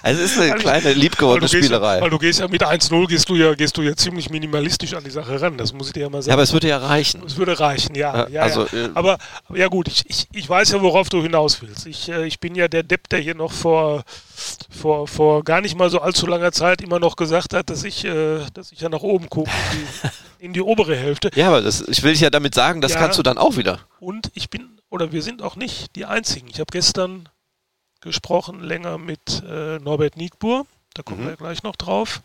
Also 0.00 0.22
es 0.24 0.32
ist 0.32 0.40
eine 0.40 0.54
kleine 0.54 0.94
liebgewordene 0.94 1.48
Spielerei. 1.50 1.96
Ja, 1.96 2.00
weil 2.00 2.08
du 2.08 2.16
gehst 2.16 2.40
ja 2.40 2.48
mit 2.48 2.64
1-0 2.64 3.06
gehst 3.06 3.28
du 3.28 3.34
ja 3.34 3.52
gehst 3.52 3.76
du 3.76 3.82
ja 3.82 3.94
ziemlich 3.94 4.30
minimalistisch 4.30 4.94
an 4.94 5.04
die 5.04 5.10
Sache 5.10 5.38
ran. 5.38 5.58
Das 5.58 5.74
muss 5.74 5.88
ich 5.88 5.92
dir 5.92 6.04
ja 6.04 6.08
mal 6.08 6.22
sagen. 6.22 6.30
Ja, 6.30 6.32
aber 6.32 6.44
es 6.44 6.54
würde 6.54 6.68
ja 6.68 6.78
reichen. 6.78 7.22
Es 7.26 7.36
würde 7.36 7.60
reichen, 7.60 7.94
ja. 7.94 8.26
ja, 8.30 8.40
also, 8.40 8.66
ja. 8.72 8.86
Äh, 8.86 8.90
aber 8.94 9.18
ja 9.54 9.68
gut, 9.68 9.86
ich, 9.86 10.04
ich, 10.08 10.28
ich 10.32 10.48
weiß 10.48 10.70
ja, 10.72 10.80
worauf 10.80 11.10
du 11.10 11.22
hinaus 11.22 11.60
willst. 11.60 11.86
Ich, 11.86 12.08
äh, 12.08 12.26
ich 12.26 12.40
bin 12.40 12.54
ja 12.54 12.66
der 12.66 12.82
Depp, 12.82 13.10
der 13.10 13.18
hier 13.18 13.34
noch 13.34 13.52
vor, 13.52 14.02
vor, 14.70 15.06
vor 15.06 15.44
gar 15.44 15.60
nicht 15.60 15.76
mal 15.76 15.90
so 15.90 16.00
allzu 16.00 16.26
langer 16.26 16.52
Zeit 16.52 16.80
immer 16.80 16.98
noch 16.98 17.16
gesagt 17.16 17.52
hat, 17.52 17.68
dass 17.68 17.84
ich, 17.84 18.06
äh, 18.06 18.46
dass 18.54 18.72
ich 18.72 18.80
ja 18.80 18.88
nach 18.88 19.02
oben 19.02 19.28
gucke, 19.28 19.50
in 20.40 20.52
die, 20.52 20.60
obere 20.60 20.96
Hälfte. 20.96 21.30
Ja, 21.34 21.48
aber 21.48 21.60
das, 21.60 21.82
ich 21.82 22.02
will 22.02 22.12
dich 22.12 22.22
ja 22.22 22.30
damit 22.30 22.54
sagen, 22.54 22.80
das 22.80 22.94
kannst 22.94 23.18
du 23.18 23.22
dann 23.22 23.38
auch 23.38 23.56
wieder. 23.56 23.80
Und 23.98 24.30
ich 24.34 24.50
bin 24.50 24.80
oder 24.90 25.12
wir 25.12 25.22
sind 25.22 25.40
auch 25.40 25.56
nicht 25.56 25.94
die 25.96 26.04
Einzigen. 26.04 26.48
Ich 26.48 26.58
habe 26.58 26.72
gestern 26.72 27.28
gesprochen 28.00 28.60
länger 28.60 28.98
mit 28.98 29.42
äh, 29.46 29.78
Norbert 29.78 30.16
Niegbur, 30.16 30.66
da 30.94 31.02
kommen 31.02 31.22
mhm. 31.22 31.28
wir 31.28 31.36
gleich 31.36 31.62
noch 31.62 31.76
drauf. 31.76 32.22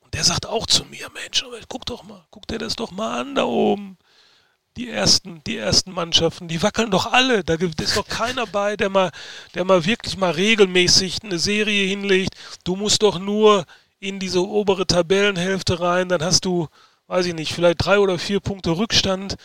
Und 0.00 0.14
der 0.14 0.22
sagt 0.22 0.46
auch 0.46 0.66
zu 0.66 0.84
mir, 0.84 1.08
Mensch, 1.12 1.44
guck 1.68 1.84
doch 1.86 2.04
mal, 2.04 2.24
guck 2.30 2.46
dir 2.46 2.58
das 2.58 2.76
doch 2.76 2.92
mal 2.92 3.20
an 3.20 3.34
da 3.34 3.44
oben. 3.44 3.98
Die 4.76 4.90
ersten, 4.90 5.42
die 5.44 5.56
ersten 5.56 5.90
Mannschaften, 5.90 6.48
die 6.48 6.62
wackeln 6.62 6.90
doch 6.90 7.10
alle. 7.10 7.42
Da 7.42 7.54
ist 7.54 7.96
doch 7.96 8.06
keiner 8.06 8.46
bei, 8.52 8.76
der 8.76 8.90
mal, 8.90 9.10
der 9.54 9.64
mal 9.64 9.84
wirklich 9.86 10.16
mal 10.18 10.32
regelmäßig 10.32 11.24
eine 11.24 11.38
Serie 11.38 11.86
hinlegt. 11.86 12.34
Du 12.62 12.76
musst 12.76 13.02
doch 13.02 13.18
nur 13.18 13.64
in 13.98 14.20
diese 14.20 14.46
obere 14.46 14.86
Tabellenhälfte 14.86 15.80
rein, 15.80 16.10
dann 16.10 16.22
hast 16.22 16.44
du, 16.44 16.68
weiß 17.06 17.26
ich 17.26 17.34
nicht, 17.34 17.52
vielleicht 17.52 17.84
drei 17.84 17.98
oder 17.98 18.18
vier 18.18 18.40
Punkte 18.40 18.76
Rückstand 18.76 19.36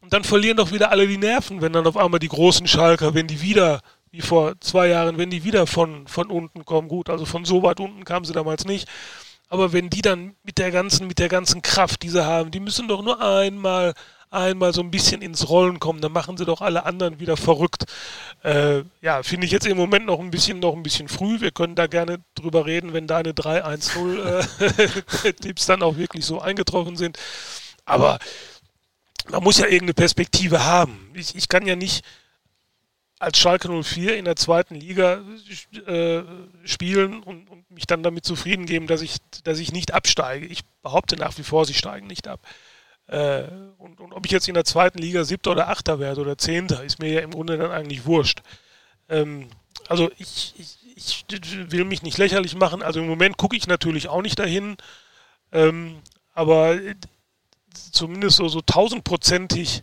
und 0.00 0.12
dann 0.12 0.24
verlieren 0.24 0.56
doch 0.56 0.72
wieder 0.72 0.90
alle 0.90 1.06
die 1.06 1.18
Nerven, 1.18 1.60
wenn 1.60 1.72
dann 1.72 1.86
auf 1.86 1.96
einmal 1.96 2.20
die 2.20 2.28
großen 2.28 2.66
Schalker, 2.66 3.14
wenn 3.14 3.26
die 3.26 3.42
wieder, 3.42 3.80
wie 4.10 4.22
vor 4.22 4.54
zwei 4.60 4.88
Jahren, 4.88 5.18
wenn 5.18 5.30
die 5.30 5.44
wieder 5.44 5.66
von, 5.66 6.06
von 6.06 6.30
unten 6.30 6.64
kommen. 6.64 6.88
Gut, 6.88 7.10
also 7.10 7.24
von 7.26 7.44
so 7.44 7.62
weit 7.62 7.80
unten 7.80 8.04
kamen 8.04 8.24
sie 8.24 8.32
damals 8.32 8.64
nicht. 8.64 8.88
Aber 9.48 9.72
wenn 9.72 9.90
die 9.90 10.00
dann 10.02 10.36
mit 10.44 10.58
der 10.58 10.70
ganzen, 10.70 11.06
mit 11.06 11.18
der 11.18 11.28
ganzen 11.28 11.60
Kraft, 11.60 12.02
die 12.02 12.08
sie 12.08 12.24
haben, 12.24 12.50
die 12.50 12.60
müssen 12.60 12.88
doch 12.88 13.02
nur 13.02 13.20
einmal, 13.20 13.94
einmal 14.30 14.72
so 14.72 14.80
ein 14.80 14.90
bisschen 14.90 15.22
ins 15.22 15.48
Rollen 15.48 15.80
kommen, 15.80 16.00
dann 16.00 16.12
machen 16.12 16.36
sie 16.36 16.44
doch 16.44 16.60
alle 16.60 16.84
anderen 16.86 17.20
wieder 17.20 17.36
verrückt. 17.36 17.84
Äh, 18.42 18.82
ja, 19.02 19.22
finde 19.22 19.46
ich 19.46 19.52
jetzt 19.52 19.66
im 19.66 19.76
Moment 19.76 20.06
noch 20.06 20.20
ein 20.20 20.30
bisschen, 20.30 20.60
noch 20.60 20.74
ein 20.74 20.82
bisschen 20.82 21.08
früh. 21.08 21.40
Wir 21.40 21.50
können 21.50 21.74
da 21.74 21.86
gerne 21.86 22.20
drüber 22.34 22.66
reden, 22.66 22.92
wenn 22.92 23.06
deine 23.06 23.32
3-1-0 23.32 25.24
äh, 25.24 25.54
dann 25.66 25.82
auch 25.82 25.96
wirklich 25.96 26.24
so 26.24 26.40
eingetroffen 26.40 26.96
sind. 26.96 27.18
Aber 27.84 28.18
man 29.30 29.42
muss 29.42 29.58
ja 29.58 29.64
irgendeine 29.64 29.94
Perspektive 29.94 30.64
haben. 30.64 31.10
Ich, 31.14 31.34
ich 31.34 31.48
kann 31.48 31.66
ja 31.66 31.76
nicht 31.76 32.04
als 33.18 33.38
Schalke 33.38 33.68
04 33.68 34.16
in 34.16 34.24
der 34.24 34.36
zweiten 34.36 34.76
Liga 34.76 35.20
äh, 35.86 36.22
spielen 36.64 37.22
und, 37.22 37.48
und, 37.50 37.70
mich 37.70 37.86
dann 37.86 38.02
damit 38.02 38.24
zufrieden 38.24 38.66
geben, 38.66 38.86
dass 38.86 39.02
ich, 39.02 39.18
dass 39.44 39.58
ich 39.58 39.72
nicht 39.72 39.92
absteige. 39.92 40.46
Ich 40.46 40.64
behaupte 40.82 41.16
nach 41.16 41.36
wie 41.38 41.42
vor, 41.42 41.66
sie 41.66 41.74
steigen 41.74 42.06
nicht 42.06 42.26
ab. 42.26 42.40
Äh, 43.10 43.48
und, 43.78 43.98
und, 43.98 44.12
ob 44.12 44.24
ich 44.24 44.30
jetzt 44.30 44.46
in 44.46 44.54
der 44.54 44.64
zweiten 44.64 44.98
Liga 44.98 45.24
siebter 45.24 45.50
oder 45.50 45.68
achter 45.68 45.98
werde 45.98 46.20
oder 46.20 46.38
zehnter, 46.38 46.84
ist 46.84 47.00
mir 47.00 47.12
ja 47.12 47.20
im 47.22 47.32
Grunde 47.32 47.58
dann 47.58 47.72
eigentlich 47.72 48.06
wurscht. 48.06 48.40
Ähm, 49.08 49.48
also 49.88 50.12
ich, 50.16 50.54
ich, 50.56 50.78
ich, 50.94 51.72
will 51.72 51.84
mich 51.84 52.02
nicht 52.02 52.18
lächerlich 52.18 52.54
machen. 52.54 52.82
Also 52.82 53.00
im 53.00 53.08
Moment 53.08 53.36
gucke 53.36 53.56
ich 53.56 53.66
natürlich 53.66 54.06
auch 54.06 54.22
nicht 54.22 54.38
dahin. 54.38 54.76
Ähm, 55.50 55.96
aber 56.34 56.78
zumindest 57.72 58.36
so, 58.36 58.46
so 58.46 58.60
tausendprozentig 58.60 59.82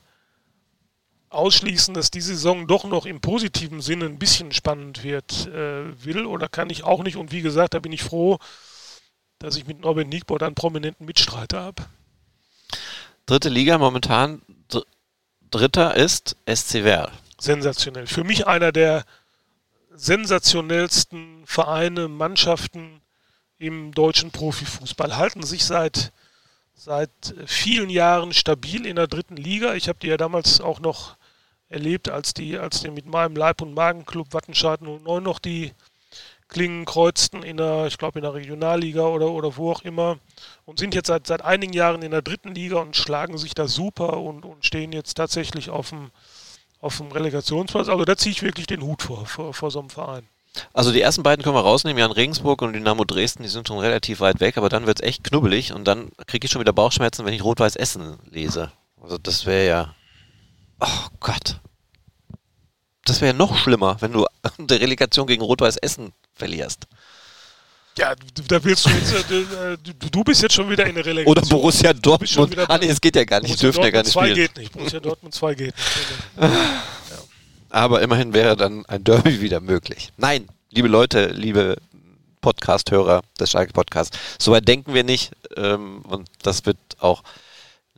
ausschließen, 1.28 1.94
dass 1.94 2.10
die 2.10 2.22
Saison 2.22 2.66
doch 2.66 2.86
noch 2.86 3.06
im 3.06 3.20
positiven 3.20 3.82
Sinne 3.82 4.06
ein 4.06 4.20
bisschen 4.20 4.54
spannend 4.54 5.04
wird, 5.04 5.48
äh, 5.48 6.06
will 6.06 6.26
oder 6.26 6.48
kann 6.48 6.70
ich 6.70 6.86
auch 6.86 7.04
nicht. 7.04 7.18
Und 7.18 7.34
wie 7.34 7.42
gesagt, 7.42 7.74
da 7.74 7.80
bin 7.80 7.92
ich 7.92 8.04
froh, 8.04 8.40
dass 9.40 9.58
ich 9.58 9.68
mit 9.68 9.82
Norbert 9.82 10.08
Niegbord 10.08 10.44
einen 10.44 10.56
prominenten 10.56 11.06
Mitstreiter 11.06 11.60
habe. 11.62 11.86
Dritte 13.28 13.50
Liga 13.50 13.78
momentan, 13.78 14.42
dr 14.70 14.86
dritter 15.52 15.96
ist 15.98 16.38
SC 16.48 16.86
Werl. 16.86 17.12
Sensationell. 17.38 18.08
Für 18.08 18.24
mich 18.24 18.48
einer 18.48 18.72
der 18.72 19.04
sensationellsten 19.94 21.46
Vereine, 21.46 22.08
Mannschaften 22.08 23.02
im 23.60 23.94
deutschen 23.94 24.32
Profifußball. 24.32 25.18
Halten 25.18 25.44
sich 25.44 25.66
seit 25.66 26.14
seit 26.74 27.36
vielen 27.48 27.90
Jahren 27.90 28.32
stabil 28.34 28.86
in 28.86 28.96
der 28.96 29.08
dritten 29.08 29.36
Liga. 29.36 29.74
Ich 29.74 29.90
habe 29.90 30.00
die 30.00 30.08
ja 30.08 30.16
damals 30.16 30.62
auch 30.62 30.80
noch 30.80 31.18
erlebt, 31.68 32.10
als 32.10 32.34
die, 32.34 32.58
als 32.58 32.82
die 32.82 32.92
mit 32.92 33.08
meinem 33.08 33.36
Leib- 33.36 33.62
und 33.62 33.74
Magenclub 33.74 34.34
Wattenscheid 34.34 34.82
09 34.82 35.22
noch 35.22 35.40
die 35.40 35.74
Klingen 36.50 36.86
kreuzten 36.86 37.44
in 37.44 37.58
der, 37.58 37.88
ich 37.88 37.98
glaube 37.98 38.20
in 38.20 38.24
der 38.24 38.34
Regionalliga 38.34 39.06
oder, 39.06 39.30
oder 39.32 39.58
wo 39.58 39.72
auch 39.72 39.82
immer 39.82 40.18
und 40.66 40.80
sind 40.80 40.96
jetzt 40.96 41.08
seit, 41.08 41.28
seit 41.28 41.44
einigen 41.44 41.74
Jahren 41.74 42.02
in 42.02 42.12
der 42.12 42.22
dritten 42.22 42.56
Liga 42.56 42.78
und 42.78 42.96
schlagen 42.96 43.38
sich 43.38 43.54
da 43.54 43.68
super 43.68 44.22
und, 44.22 44.46
und 44.46 44.66
stehen 44.66 44.94
jetzt 44.94 45.16
tatsächlich 45.16 45.70
auf 45.70 45.90
dem, 45.90 46.12
auf 46.80 46.98
dem 46.98 47.12
Relegationsplatz. 47.12 47.90
Also 47.90 48.06
da 48.06 48.16
ziehe 48.16 48.32
ich 48.32 48.44
wirklich 48.44 48.68
den 48.68 48.82
Hut 48.82 49.02
vor, 49.02 49.26
vor, 49.26 49.54
vor 49.54 49.72
so 49.72 49.80
einem 49.80 49.90
Verein. 49.90 50.28
Also 50.74 50.92
die 50.92 51.02
ersten 51.02 51.24
beiden 51.24 51.44
können 51.44 51.56
wir 51.56 51.62
rausnehmen, 51.62 52.00
Jan 52.00 52.12
Regensburg 52.12 52.62
und 52.62 52.74
Dynamo 52.74 53.04
Dresden, 53.04 53.44
die 53.44 53.50
sind 53.50 53.68
schon 53.68 53.80
relativ 53.80 54.20
weit 54.20 54.40
weg, 54.40 54.58
aber 54.58 54.70
dann 54.70 54.88
wird 54.88 55.02
es 55.02 55.08
echt 55.08 55.24
knubbelig 55.24 55.74
und 55.74 55.86
dann 55.86 56.12
kriege 56.26 56.46
ich 56.46 56.52
schon 56.52 56.62
wieder 56.62 56.74
Bauchschmerzen, 56.74 57.26
wenn 57.26 57.34
ich 57.34 57.44
Rot-Weiß 57.44 57.76
Essen 57.76 58.18
lese. 58.30 58.72
Also 59.02 59.18
das 59.18 59.46
wäre 59.46 59.68
ja. 59.68 59.96
Oh 60.80 61.08
Gott. 61.20 61.60
Das 63.08 63.22
wäre 63.22 63.32
ja 63.32 63.38
noch 63.38 63.58
schlimmer, 63.58 63.98
wenn 64.02 64.12
du 64.12 64.26
die 64.60 64.74
Relegation 64.76 65.26
gegen 65.28 65.42
Rot-Weiß 65.42 65.78
Essen 65.78 66.14
verlierst. 66.36 66.88
Ja, 67.98 68.14
da 68.48 68.64
willst 68.64 68.86
du 68.86 68.90
jetzt, 68.90 69.32
äh, 69.32 69.78
du, 70.12 70.24
bist 70.24 70.44
jetzt 70.44 70.54
schon 70.54 70.70
wieder 70.70 70.86
in 70.86 70.94
der 70.94 71.06
Relegation. 71.06 71.32
Oder 71.38 71.50
Borussia 71.50 71.94
Dortmund. 71.94 72.56
Ah, 72.68 72.78
nee, 72.78 72.90
es 72.90 73.02
geht 73.02 73.16
ja 73.16 73.24
gar 73.24 73.40
nicht. 73.42 73.56
Die 73.56 73.60
dürfen 73.60 73.82
ja 73.82 73.90
gar 73.90 74.04
nicht 74.04 74.12
2 74.12 74.22
spielen. 74.22 74.36
geht 74.36 74.58
nicht. 74.58 74.72
Borussia 74.72 75.00
Dortmund 75.00 75.34
2 75.34 75.56
geht 75.56 75.74
nicht. 75.76 76.52
Aber 77.70 78.02
immerhin 78.02 78.34
wäre 78.34 78.56
dann 78.56 78.86
ein 78.86 79.04
Derby 79.04 79.42
wieder 79.42 79.62
möglich. 79.62 80.12
Nein, 80.18 80.48
liebe 80.70 80.88
Leute, 80.88 81.28
liebe 81.28 81.78
Podcast-Hörer 82.42 83.22
des 83.40 83.50
Schalke 83.50 83.74
Podcasts, 83.74 84.16
soweit 84.38 84.68
denken 84.68 84.94
wir 84.94 85.04
nicht 85.04 85.32
ähm, 85.56 86.02
und 86.04 86.30
das 86.44 86.66
wird 86.66 86.78
auch 87.00 87.24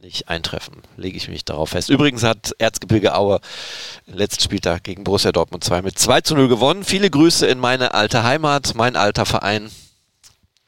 nicht 0.01 0.29
eintreffen, 0.29 0.81
lege 0.97 1.17
ich 1.17 1.27
mich 1.27 1.45
darauf 1.45 1.69
fest. 1.69 1.89
Übrigens 1.89 2.23
hat 2.23 2.53
Erzgebirge 2.57 3.15
Aue 3.15 3.39
letzten 4.05 4.43
Spieltag 4.43 4.83
gegen 4.83 5.03
Borussia 5.03 5.31
Dortmund 5.31 5.63
2 5.63 5.81
mit 5.81 5.99
2 5.99 6.21
zu 6.21 6.35
0 6.35 6.47
gewonnen. 6.47 6.83
Viele 6.83 7.09
Grüße 7.09 7.45
in 7.47 7.59
meine 7.59 7.93
alte 7.93 8.23
Heimat, 8.23 8.75
mein 8.75 8.95
alter 8.95 9.25
Verein. 9.25 9.69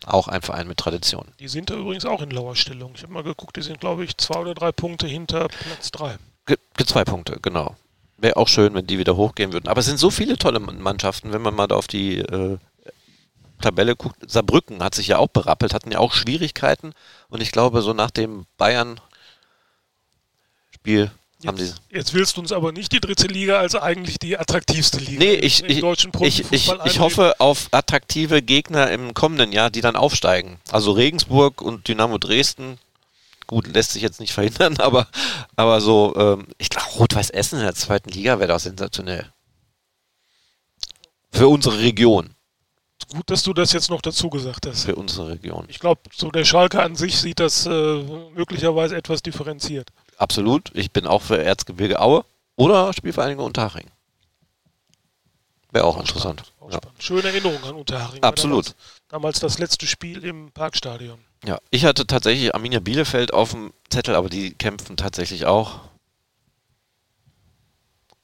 Auch 0.05 0.27
ein 0.27 0.41
Verein 0.41 0.67
mit 0.67 0.77
Tradition. 0.77 1.27
Die 1.39 1.47
sind 1.47 1.69
da 1.69 1.75
übrigens 1.75 2.05
auch 2.05 2.21
in 2.21 2.31
Lauerstellung. 2.31 2.93
Ich 2.95 3.03
habe 3.03 3.13
mal 3.13 3.23
geguckt, 3.23 3.55
die 3.55 3.61
sind, 3.61 3.79
glaube 3.79 4.03
ich, 4.03 4.17
zwei 4.17 4.39
oder 4.39 4.55
drei 4.55 4.71
Punkte 4.71 5.07
hinter 5.07 5.47
Platz 5.47 5.91
3. 5.91 6.17
Ge 6.47 6.57
zwei 6.85 7.03
Punkte, 7.03 7.37
genau. 7.41 7.75
Wäre 8.17 8.37
auch 8.37 8.47
schön, 8.47 8.73
wenn 8.73 8.87
die 8.87 8.97
wieder 8.97 9.15
hochgehen 9.15 9.53
würden. 9.53 9.67
Aber 9.67 9.79
es 9.79 9.85
sind 9.85 9.99
so 9.99 10.09
viele 10.09 10.37
tolle 10.37 10.59
Mannschaften, 10.59 11.31
wenn 11.33 11.41
man 11.41 11.53
mal 11.53 11.67
da 11.67 11.75
auf 11.75 11.87
die 11.87 12.17
äh, 12.17 12.57
Tabelle 13.61 13.95
guckt. 13.95 14.29
Saarbrücken 14.29 14.83
hat 14.83 14.95
sich 14.95 15.07
ja 15.07 15.17
auch 15.17 15.27
berappelt, 15.27 15.73
hatten 15.73 15.91
ja 15.91 15.99
auch 15.99 16.13
Schwierigkeiten. 16.13 16.93
Und 17.29 17.41
ich 17.41 17.51
glaube, 17.51 17.81
so 17.81 17.93
nach 17.93 18.11
dem 18.11 18.45
Bayern-Spiel 18.57 19.01
die. 20.85 21.09
Jetzt, 21.43 21.81
jetzt 21.89 22.13
willst 22.13 22.37
du 22.37 22.41
uns 22.41 22.51
aber 22.51 22.71
nicht 22.71 22.91
die 22.91 22.99
dritte 22.99 23.25
Liga 23.25 23.59
als 23.59 23.73
eigentlich 23.73 24.19
die 24.19 24.37
attraktivste 24.37 24.99
Liga 24.99 25.19
Nee, 25.19 25.33
ich, 25.33 25.61
im 25.63 25.69
ich, 25.71 25.79
deutschen 25.79 26.11
ich, 26.21 26.39
ich, 26.39 26.43
Profifußball 26.47 26.75
ich 26.75 26.81
einreden. 26.81 27.01
hoffe 27.01 27.39
auf 27.39 27.67
attraktive 27.71 28.43
Gegner 28.43 28.91
im 28.91 29.15
kommenden 29.15 29.51
Jahr, 29.51 29.71
die 29.71 29.81
dann 29.81 29.95
aufsteigen. 29.95 30.59
Also 30.71 30.91
Regensburg 30.91 31.61
und 31.61 31.87
Dynamo 31.87 32.19
Dresden. 32.19 32.77
Gut, 33.47 33.73
lässt 33.73 33.91
sich 33.91 34.03
jetzt 34.03 34.19
nicht 34.19 34.33
verhindern, 34.33 34.77
aber, 34.79 35.07
aber 35.55 35.81
so, 35.81 36.13
ähm, 36.15 36.47
ich 36.59 36.69
glaube, 36.69 36.87
Rot-Weiß 36.99 37.31
Essen 37.31 37.57
in 37.59 37.65
der 37.65 37.75
zweiten 37.75 38.09
Liga 38.09 38.39
wäre 38.39 38.53
doch 38.53 38.59
sensationell. 38.59 39.31
Für 41.31 41.47
unsere 41.47 41.79
Region. 41.79 42.35
Gut, 43.11 43.29
dass 43.29 43.43
du 43.43 43.53
das 43.53 43.73
jetzt 43.73 43.89
noch 43.89 44.01
dazu 44.01 44.29
gesagt 44.29 44.67
hast. 44.67 44.85
Für 44.85 44.95
unsere 44.95 45.29
Region. 45.29 45.65
Ich 45.69 45.79
glaube, 45.79 46.01
so 46.13 46.29
der 46.29 46.45
Schalke 46.45 46.81
an 46.81 46.95
sich 46.95 47.17
sieht 47.17 47.39
das 47.39 47.65
äh, 47.65 47.69
möglicherweise 48.35 48.95
etwas 48.95 49.21
differenziert. 49.21 49.89
Absolut. 50.21 50.69
Ich 50.75 50.91
bin 50.91 51.07
auch 51.07 51.23
für 51.23 51.41
Erzgebirge 51.43 51.99
Aue 51.99 52.23
oder 52.55 52.93
Spielvereinigung 52.93 53.43
Unterhaching. 53.43 53.87
Wäre 55.71 55.85
auch 55.85 55.99
interessant. 55.99 56.41
Spannend, 56.41 56.53
auch 56.59 56.71
Ja. 56.71 56.77
spannend. 56.77 57.03
Schöne 57.03 57.27
Erinnerung 57.29 57.63
an 57.63 57.73
Unterhaching. 57.75 58.21
Absolut. 58.21 58.67
Damals, 58.67 58.75
damals 59.07 59.39
das 59.39 59.57
letzte 59.57 59.87
Spiel 59.87 60.23
im 60.23 60.51
Parkstadion. 60.51 61.17
Ja, 61.43 61.57
ich 61.71 61.85
hatte 61.85 62.05
tatsächlich 62.05 62.53
Arminia 62.53 62.79
Bielefeld 62.79 63.33
auf 63.33 63.49
dem 63.51 63.73
Zettel, 63.89 64.13
aber 64.13 64.29
die 64.29 64.53
kämpfen 64.53 64.95
tatsächlich 64.95 65.47
auch 65.47 65.79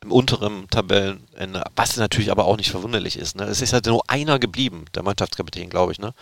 im 0.03 0.11
unteren 0.11 0.69
Tabellenende, 0.69 1.63
was 1.75 1.97
natürlich 1.97 2.29
aber 2.29 2.45
auch 2.45 2.57
nicht 2.57 2.69
verwunderlich 2.69 3.17
ist. 3.17 3.35
Ne? 3.35 3.45
Es 3.45 3.61
ist 3.61 3.73
halt 3.73 3.87
nur 3.87 4.07
einer 4.07 4.37
geblieben, 4.37 4.85
der 4.93 5.01
Mannschaftskapitän, 5.01 5.71
glaube 5.71 5.93
ich. 5.93 5.99
Ne? 5.99 6.13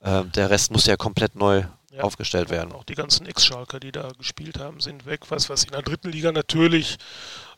Ähm, 0.00 0.32
der 0.32 0.48
Rest 0.48 0.70
muss 0.70 0.86
ja 0.86 0.96
komplett 0.96 1.34
neu 1.36 1.64
Ja. 1.94 2.04
aufgestellt 2.04 2.48
werden. 2.48 2.72
Auch 2.72 2.84
die 2.84 2.94
ganzen 2.94 3.26
Ex-Schalker, 3.26 3.78
die 3.78 3.92
da 3.92 4.08
gespielt 4.16 4.58
haben, 4.58 4.80
sind 4.80 5.04
weg. 5.04 5.30
Was, 5.30 5.50
was 5.50 5.64
in 5.64 5.72
der 5.72 5.82
dritten 5.82 6.10
Liga 6.10 6.32
natürlich, 6.32 6.96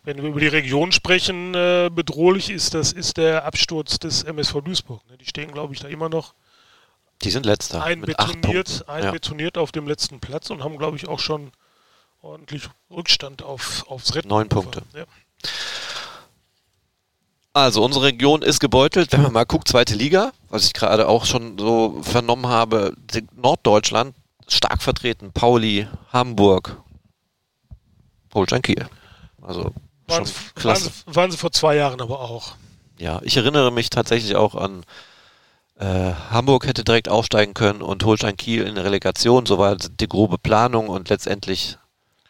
wenn 0.03 0.17
wir 0.21 0.29
über 0.29 0.41
die 0.41 0.49
Region 0.49 0.91
sprechen, 0.91 1.55
äh, 1.55 1.89
bedrohlich 1.93 2.51
ist, 2.51 2.75
das 2.75 2.91
ist 2.93 3.17
der 3.17 3.45
Absturz 3.45 4.01
des 4.01 4.25
MSV 4.25 4.61
Duisburg. 4.63 5.09
Ne? 5.09 5.17
Die 5.19 5.27
stehen, 5.27 5.53
glaube 5.53 5.73
ich, 5.73 5.81
da 5.81 5.89
immer 5.89 6.09
noch 6.09 6.35
Die 7.23 7.31
sind 7.31 7.47
letzter 7.47 7.85
einbetoniert, 7.85 8.43
Punkten. 8.43 8.83
Ja. 8.89 8.95
einbetoniert 8.95 9.57
auf 9.57 9.71
dem 9.71 9.87
letzten 9.87 10.19
Platz 10.19 10.51
und 10.51 10.65
haben, 10.65 10.79
glaube 10.79 10.97
ich, 10.97 11.07
auch 11.07 11.21
schon 11.21 11.53
ordentlich 12.21 12.69
Rückstand 12.91 13.43
auf, 13.43 13.85
aufs 13.89 14.17
Retten. 14.17 14.29
Neun 14.29 14.49
Punkte. 14.49 14.83
Ja. 14.95 15.05
Also 17.53 17.85
unsere 17.85 18.07
Region 18.07 18.43
ist 18.43 18.59
gebeutelt, 18.59 19.13
wenn 19.13 19.23
man 19.23 19.33
mal 19.33 19.45
guckt, 19.45 19.69
zweite 19.69 19.95
Liga, 19.95 20.33
was 20.49 20.67
ich 20.67 20.73
gerade 20.73 21.07
auch 21.07 21.25
schon 21.25 21.57
so 21.57 22.03
vernommen 22.03 22.49
habe, 22.49 22.95
Norddeutschland 23.37 24.17
stark 24.49 24.83
vertreten, 24.83 25.33
Pauli, 25.33 25.89
Hamburg, 26.13 26.77
Holstein 28.33 28.63
Kiel. 28.63 28.87
Also 29.43 29.65
Waren, 29.65 29.73
schon 30.09 30.27
sie- 30.27 30.35
waren, 30.35 30.55
klasse. 30.55 30.91
sie, 31.07 31.15
waren 31.15 31.31
sie 31.31 31.37
vor 31.37 31.53
zwei 31.53 31.77
Jahren 31.77 32.01
aber 32.01 32.21
auch. 32.21 32.55
Ja, 32.99 33.21
ich 33.23 33.37
erinnere 33.37 33.71
mich 33.73 33.91
tatsächlich 33.91 34.37
auch 34.37 34.55
an 34.55 34.85
äh, 35.79 36.13
Hamburg 36.31 36.67
hätte 36.67 36.85
direkt 36.85 37.09
aufsteigen 37.09 37.55
können 37.55 37.83
und 37.83 38.05
Holstein 38.05 38.37
Kiel 38.37 38.63
in 38.65 38.77
der 38.77 38.85
Relegation, 38.85 39.45
so 39.47 39.59
war 39.59 39.77
die 39.77 40.09
grobe 40.09 40.39
Planung 40.39 40.89
und 40.89 41.09
letztendlich 41.09 41.79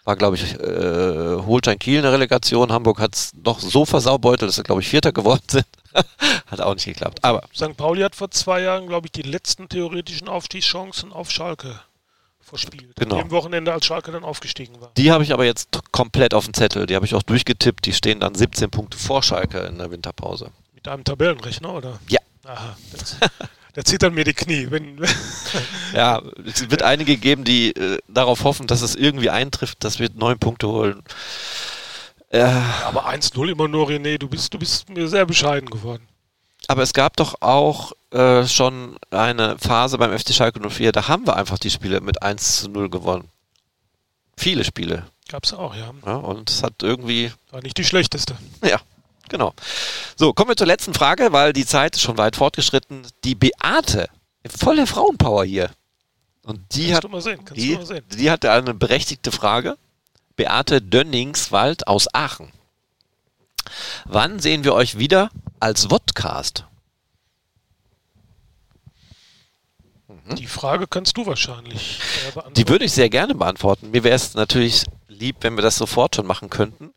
war, 0.04 0.16
glaube 0.16 0.36
ich, 0.36 0.54
äh, 0.60 1.36
Holstein 1.46 1.78
Kiel 1.78 1.96
in 1.96 2.02
der 2.02 2.12
Relegation. 2.12 2.72
Hamburg 2.72 3.00
hat 3.00 3.14
es 3.14 3.32
noch 3.34 3.58
so 3.60 3.84
versaubeutelt, 3.86 4.48
dass 4.48 4.56
sie, 4.56 4.62
glaube 4.62 4.82
ich, 4.82 4.88
Vierter 4.88 5.12
geworden 5.12 5.42
sind. 5.48 5.66
hat 6.46 6.60
auch 6.60 6.74
nicht 6.74 6.84
geklappt. 6.84 7.20
Aber 7.22 7.42
St. 7.54 7.76
Pauli 7.76 8.02
hat 8.02 8.14
vor 8.16 8.30
zwei 8.30 8.60
Jahren, 8.60 8.86
glaube 8.86 9.06
ich, 9.06 9.12
die 9.12 9.22
letzten 9.22 9.68
theoretischen 9.68 10.28
Aufstiegschancen 10.28 11.12
auf 11.12 11.30
Schalke 11.30 11.80
verspielt. 12.54 12.94
Genau. 12.96 13.16
Dem 13.16 13.30
Wochenende, 13.30 13.72
als 13.72 13.84
Schalke 13.84 14.12
dann 14.12 14.24
aufgestiegen 14.24 14.80
war. 14.80 14.92
Die 14.96 15.10
habe 15.10 15.24
ich 15.24 15.32
aber 15.32 15.44
jetzt 15.44 15.80
komplett 15.90 16.34
auf 16.34 16.44
dem 16.44 16.54
Zettel. 16.54 16.86
Die 16.86 16.94
habe 16.94 17.04
ich 17.04 17.14
auch 17.14 17.22
durchgetippt. 17.22 17.84
Die 17.84 17.92
stehen 17.92 18.20
dann 18.20 18.34
17 18.34 18.70
Punkte 18.70 18.96
vor 18.96 19.22
Schalke 19.22 19.58
in 19.58 19.78
der 19.78 19.90
Winterpause. 19.90 20.50
Mit 20.74 20.86
einem 20.86 21.02
Tabellenrechner, 21.04 21.74
oder? 21.74 21.98
Ja. 22.08 22.20
Aha, 22.46 22.76
da 23.72 23.84
zittern 23.84 24.14
mir 24.14 24.24
die 24.24 24.34
Knie. 24.34 24.70
Wenn, 24.70 25.00
Ja, 25.94 26.22
es 26.44 26.70
wird 26.70 26.82
einige 26.82 27.16
geben, 27.16 27.44
die 27.44 27.70
äh, 27.74 27.98
darauf 28.06 28.44
hoffen, 28.44 28.66
dass 28.66 28.82
es 28.82 28.94
irgendwie 28.94 29.30
eintrifft, 29.30 29.82
dass 29.82 29.98
wir 29.98 30.10
neun 30.14 30.38
Punkte 30.38 30.68
holen. 30.68 31.02
Äh, 32.28 32.42
aber 32.84 33.08
1-0 33.08 33.50
immer 33.50 33.66
nur, 33.66 33.88
René, 33.88 34.18
du 34.18 34.28
bist, 34.28 34.52
du 34.54 34.58
bist 34.58 34.90
mir 34.90 35.08
sehr 35.08 35.26
bescheiden 35.26 35.70
geworden. 35.70 36.06
Aber 36.68 36.82
es 36.82 36.92
gab 36.92 37.16
doch 37.16 37.40
auch 37.40 37.92
äh, 38.10 38.46
schon 38.46 38.96
eine 39.10 39.58
Phase 39.58 39.98
beim 39.98 40.16
FC 40.16 40.32
Schalke 40.32 40.60
04, 40.68 40.92
da 40.92 41.08
haben 41.08 41.26
wir 41.26 41.36
einfach 41.36 41.58
die 41.58 41.70
Spiele 41.70 42.00
mit 42.00 42.22
1 42.22 42.60
zu 42.60 42.68
0 42.70 42.90
gewonnen. 42.90 43.28
Viele 44.36 44.64
Spiele. 44.64 45.06
Gab's 45.28 45.52
auch, 45.52 45.74
ja. 45.74 45.92
Ja, 46.04 46.16
und 46.16 46.50
es 46.50 46.62
hat 46.62 46.82
irgendwie 46.82 47.32
War 47.50 47.62
nicht 47.62 47.78
die 47.78 47.84
schlechteste. 47.84 48.36
Ja, 48.64 48.80
genau. 49.28 49.54
So, 50.16 50.32
kommen 50.32 50.50
wir 50.50 50.56
zur 50.56 50.66
letzten 50.66 50.94
Frage, 50.94 51.32
weil 51.32 51.52
die 51.52 51.66
Zeit 51.66 51.96
ist 51.96 52.02
schon 52.02 52.18
weit 52.18 52.36
fortgeschritten. 52.36 53.06
Die 53.24 53.34
Beate, 53.34 54.08
volle 54.48 54.86
Frauenpower 54.86 55.44
hier. 55.44 55.70
Und 56.44 56.60
die 56.74 56.88
Kannst 56.88 56.96
hat, 56.96 57.04
du 57.04 57.08
mal 57.08 57.20
sehen, 57.22 57.44
kannst 57.44 57.62
die, 57.62 57.72
du 57.72 57.78
mal 57.78 57.86
sehen. 57.86 58.04
die 58.12 58.30
hatte 58.30 58.52
eine 58.52 58.74
berechtigte 58.74 59.32
Frage. 59.32 59.78
Beate 60.36 60.82
Dönningswald 60.82 61.86
aus 61.86 62.12
Aachen. 62.12 62.52
Wann 64.04 64.38
sehen 64.38 64.64
wir 64.64 64.74
euch 64.74 64.98
wieder 64.98 65.30
als 65.60 65.86
Vodcast? 65.86 66.64
Die 70.38 70.46
Frage 70.46 70.86
kannst 70.86 71.16
du 71.16 71.26
wahrscheinlich 71.26 72.00
äh, 72.00 72.32
beantworten. 72.32 72.54
Die 72.54 72.68
würde 72.68 72.84
ich 72.86 72.92
sehr 72.92 73.10
gerne 73.10 73.34
beantworten. 73.34 73.90
Mir 73.90 74.04
wäre 74.04 74.16
es 74.16 74.34
natürlich 74.34 74.84
lieb, 75.08 75.36
wenn 75.40 75.54
wir 75.56 75.62
das 75.62 75.76
sofort 75.76 76.16
schon 76.16 76.26
machen 76.26 76.50
könnten. 76.50 76.94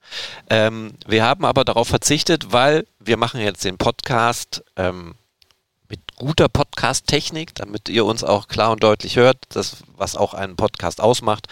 Ähm, 0.49 0.93
wir 1.05 1.23
haben 1.25 1.45
aber 1.45 1.65
darauf 1.65 1.87
verzichtet, 1.87 2.51
weil 2.51 2.87
wir 2.99 3.17
machen 3.17 3.41
jetzt 3.41 3.65
den 3.65 3.77
Podcast 3.77 4.63
ähm, 4.75 5.15
mit 5.89 5.99
guter 6.15 6.49
Podcast-Technik, 6.49 7.55
damit 7.55 7.89
ihr 7.89 8.05
uns 8.05 8.23
auch 8.23 8.47
klar 8.47 8.71
und 8.71 8.83
deutlich 8.83 9.17
hört, 9.17 9.37
das, 9.49 9.77
was 9.95 10.15
auch 10.15 10.33
einen 10.33 10.55
Podcast 10.55 11.01
ausmacht. 11.01 11.47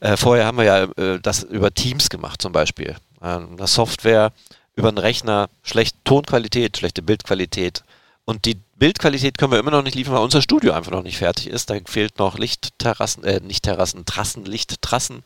Äh, 0.00 0.16
vorher 0.16 0.46
haben 0.46 0.58
wir 0.58 0.64
ja 0.64 0.84
äh, 0.84 1.20
das 1.20 1.42
über 1.42 1.72
Teams 1.72 2.10
gemacht 2.10 2.42
zum 2.42 2.52
Beispiel. 2.52 2.96
Ähm, 3.24 3.56
eine 3.56 3.66
Software 3.66 4.32
über 4.76 4.88
einen 4.88 4.98
Rechner, 4.98 5.48
schlechte 5.62 5.98
Tonqualität, 6.04 6.76
schlechte 6.76 7.02
Bildqualität. 7.02 7.82
Und 8.24 8.44
die 8.44 8.58
Bildqualität 8.76 9.38
können 9.38 9.52
wir 9.52 9.58
immer 9.58 9.70
noch 9.70 9.82
nicht 9.82 9.94
liefern, 9.94 10.14
weil 10.14 10.22
unser 10.22 10.42
Studio 10.42 10.72
einfach 10.72 10.92
noch 10.92 11.02
nicht 11.02 11.18
fertig 11.18 11.46
ist. 11.48 11.70
Da 11.70 11.76
fehlt 11.86 12.18
noch 12.18 12.38
Lichtterrassen, 12.38 13.24
äh, 13.24 13.40
nicht 13.40 13.62
Terrassen, 13.62 14.04
Trassen, 14.04 14.44
Lichttrassen. 14.44 15.22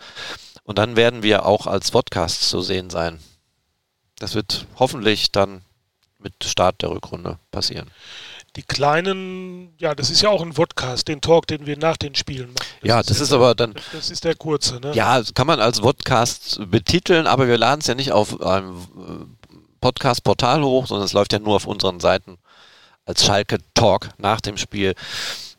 Und 0.64 0.78
dann 0.78 0.96
werden 0.96 1.22
wir 1.22 1.46
auch 1.46 1.66
als 1.66 1.90
Podcast 1.90 2.48
zu 2.48 2.60
sehen 2.60 2.90
sein. 2.90 3.18
Das 4.18 4.34
wird 4.34 4.66
hoffentlich 4.76 5.32
dann 5.32 5.62
mit 6.18 6.44
Start 6.44 6.82
der 6.82 6.90
Rückrunde 6.90 7.38
passieren. 7.50 7.90
Die 8.56 8.62
kleinen, 8.62 9.74
ja, 9.78 9.94
das 9.94 10.10
ist 10.10 10.20
ja 10.22 10.30
auch 10.30 10.42
ein 10.42 10.52
Podcast, 10.54 11.06
den 11.08 11.20
Talk, 11.20 11.46
den 11.46 11.66
wir 11.66 11.76
nach 11.78 11.96
den 11.96 12.14
Spielen 12.14 12.48
machen. 12.52 12.66
Ja, 12.82 13.02
das 13.02 13.18
ja 13.18 13.22
ist 13.22 13.30
der- 13.30 13.38
aber 13.38 13.54
dann, 13.54 13.74
Das 13.92 14.10
ist 14.10 14.24
der 14.24 14.34
kurze, 14.34 14.80
ne? 14.80 14.92
ja, 14.94 15.18
das 15.18 15.34
kann 15.34 15.46
man 15.46 15.60
als 15.60 15.80
Podcast 15.80 16.58
betiteln, 16.70 17.26
aber 17.26 17.46
wir 17.46 17.58
laden 17.58 17.80
es 17.80 17.86
ja 17.86 17.94
nicht 17.94 18.10
auf 18.12 18.40
einem 18.42 18.76
äh, 18.80 19.54
Podcast-Portal 19.80 20.62
hoch, 20.62 20.86
sondern 20.86 21.04
es 21.04 21.12
läuft 21.12 21.32
ja 21.32 21.38
nur 21.38 21.56
auf 21.56 21.66
unseren 21.66 22.00
Seiten 22.00 22.38
als 23.04 23.24
Schalke 23.24 23.58
Talk 23.74 24.08
nach 24.18 24.40
dem 24.40 24.56
Spiel. 24.56 24.94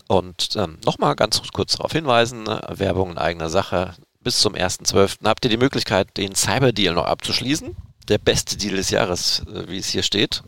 Und 0.08 0.56
ähm, 0.56 0.78
nochmal 0.84 1.16
ganz 1.16 1.42
kurz 1.54 1.78
darauf 1.78 1.92
hinweisen, 1.92 2.44
ne, 2.44 2.62
Werbung 2.70 3.12
in 3.12 3.18
eigener 3.18 3.50
Sache. 3.50 3.94
Bis 4.22 4.40
zum 4.40 4.56
1.12. 4.56 5.26
habt 5.26 5.46
ihr 5.46 5.50
die 5.52 5.58
Möglichkeit, 5.58 6.18
den 6.18 6.36
Cyber-Deal 6.36 6.94
noch 6.96 7.06
abzuschließen. 7.06 7.76
Der 8.10 8.18
beste 8.18 8.58
Deal 8.58 8.76
des 8.76 8.90
Jahres, 8.90 9.44
äh, 9.54 9.70
wie 9.70 9.78
es 9.78 9.88
hier 9.90 10.04
steht. 10.04 10.44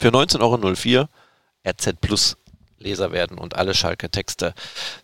Für 0.00 0.08
19,04 0.08 0.40
Euro 1.00 1.08
RZ 1.66 2.00
Plus 2.00 2.36
Leser 2.80 3.12
werden 3.12 3.38
und 3.38 3.56
alle 3.56 3.74
Schalke-Texte 3.74 4.54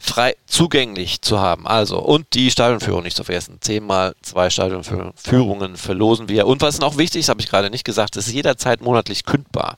frei 0.00 0.34
zugänglich 0.46 1.20
zu 1.20 1.40
haben. 1.40 1.66
Also, 1.66 1.98
und 1.98 2.32
die 2.32 2.50
Stadionführung 2.50 3.02
nicht 3.02 3.16
zu 3.16 3.24
vergessen. 3.24 3.58
Zehnmal 3.60 4.14
zwei 4.22 4.48
Stadionführungen 4.48 5.76
verlosen 5.76 6.28
wir. 6.28 6.46
Und 6.46 6.62
was 6.62 6.80
noch 6.80 6.96
wichtig 6.96 7.20
ist, 7.20 7.28
habe 7.28 7.40
ich 7.42 7.48
gerade 7.48 7.68
nicht 7.70 7.84
gesagt, 7.84 8.16
ist 8.16 8.32
jederzeit 8.32 8.80
monatlich 8.80 9.24
kündbar. 9.24 9.76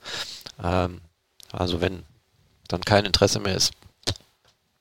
Ähm, 0.63 1.01
also, 1.51 1.81
wenn 1.81 2.05
dann 2.69 2.83
kein 2.83 3.05
Interesse 3.05 3.41
mehr 3.41 3.57
ist. 3.57 3.73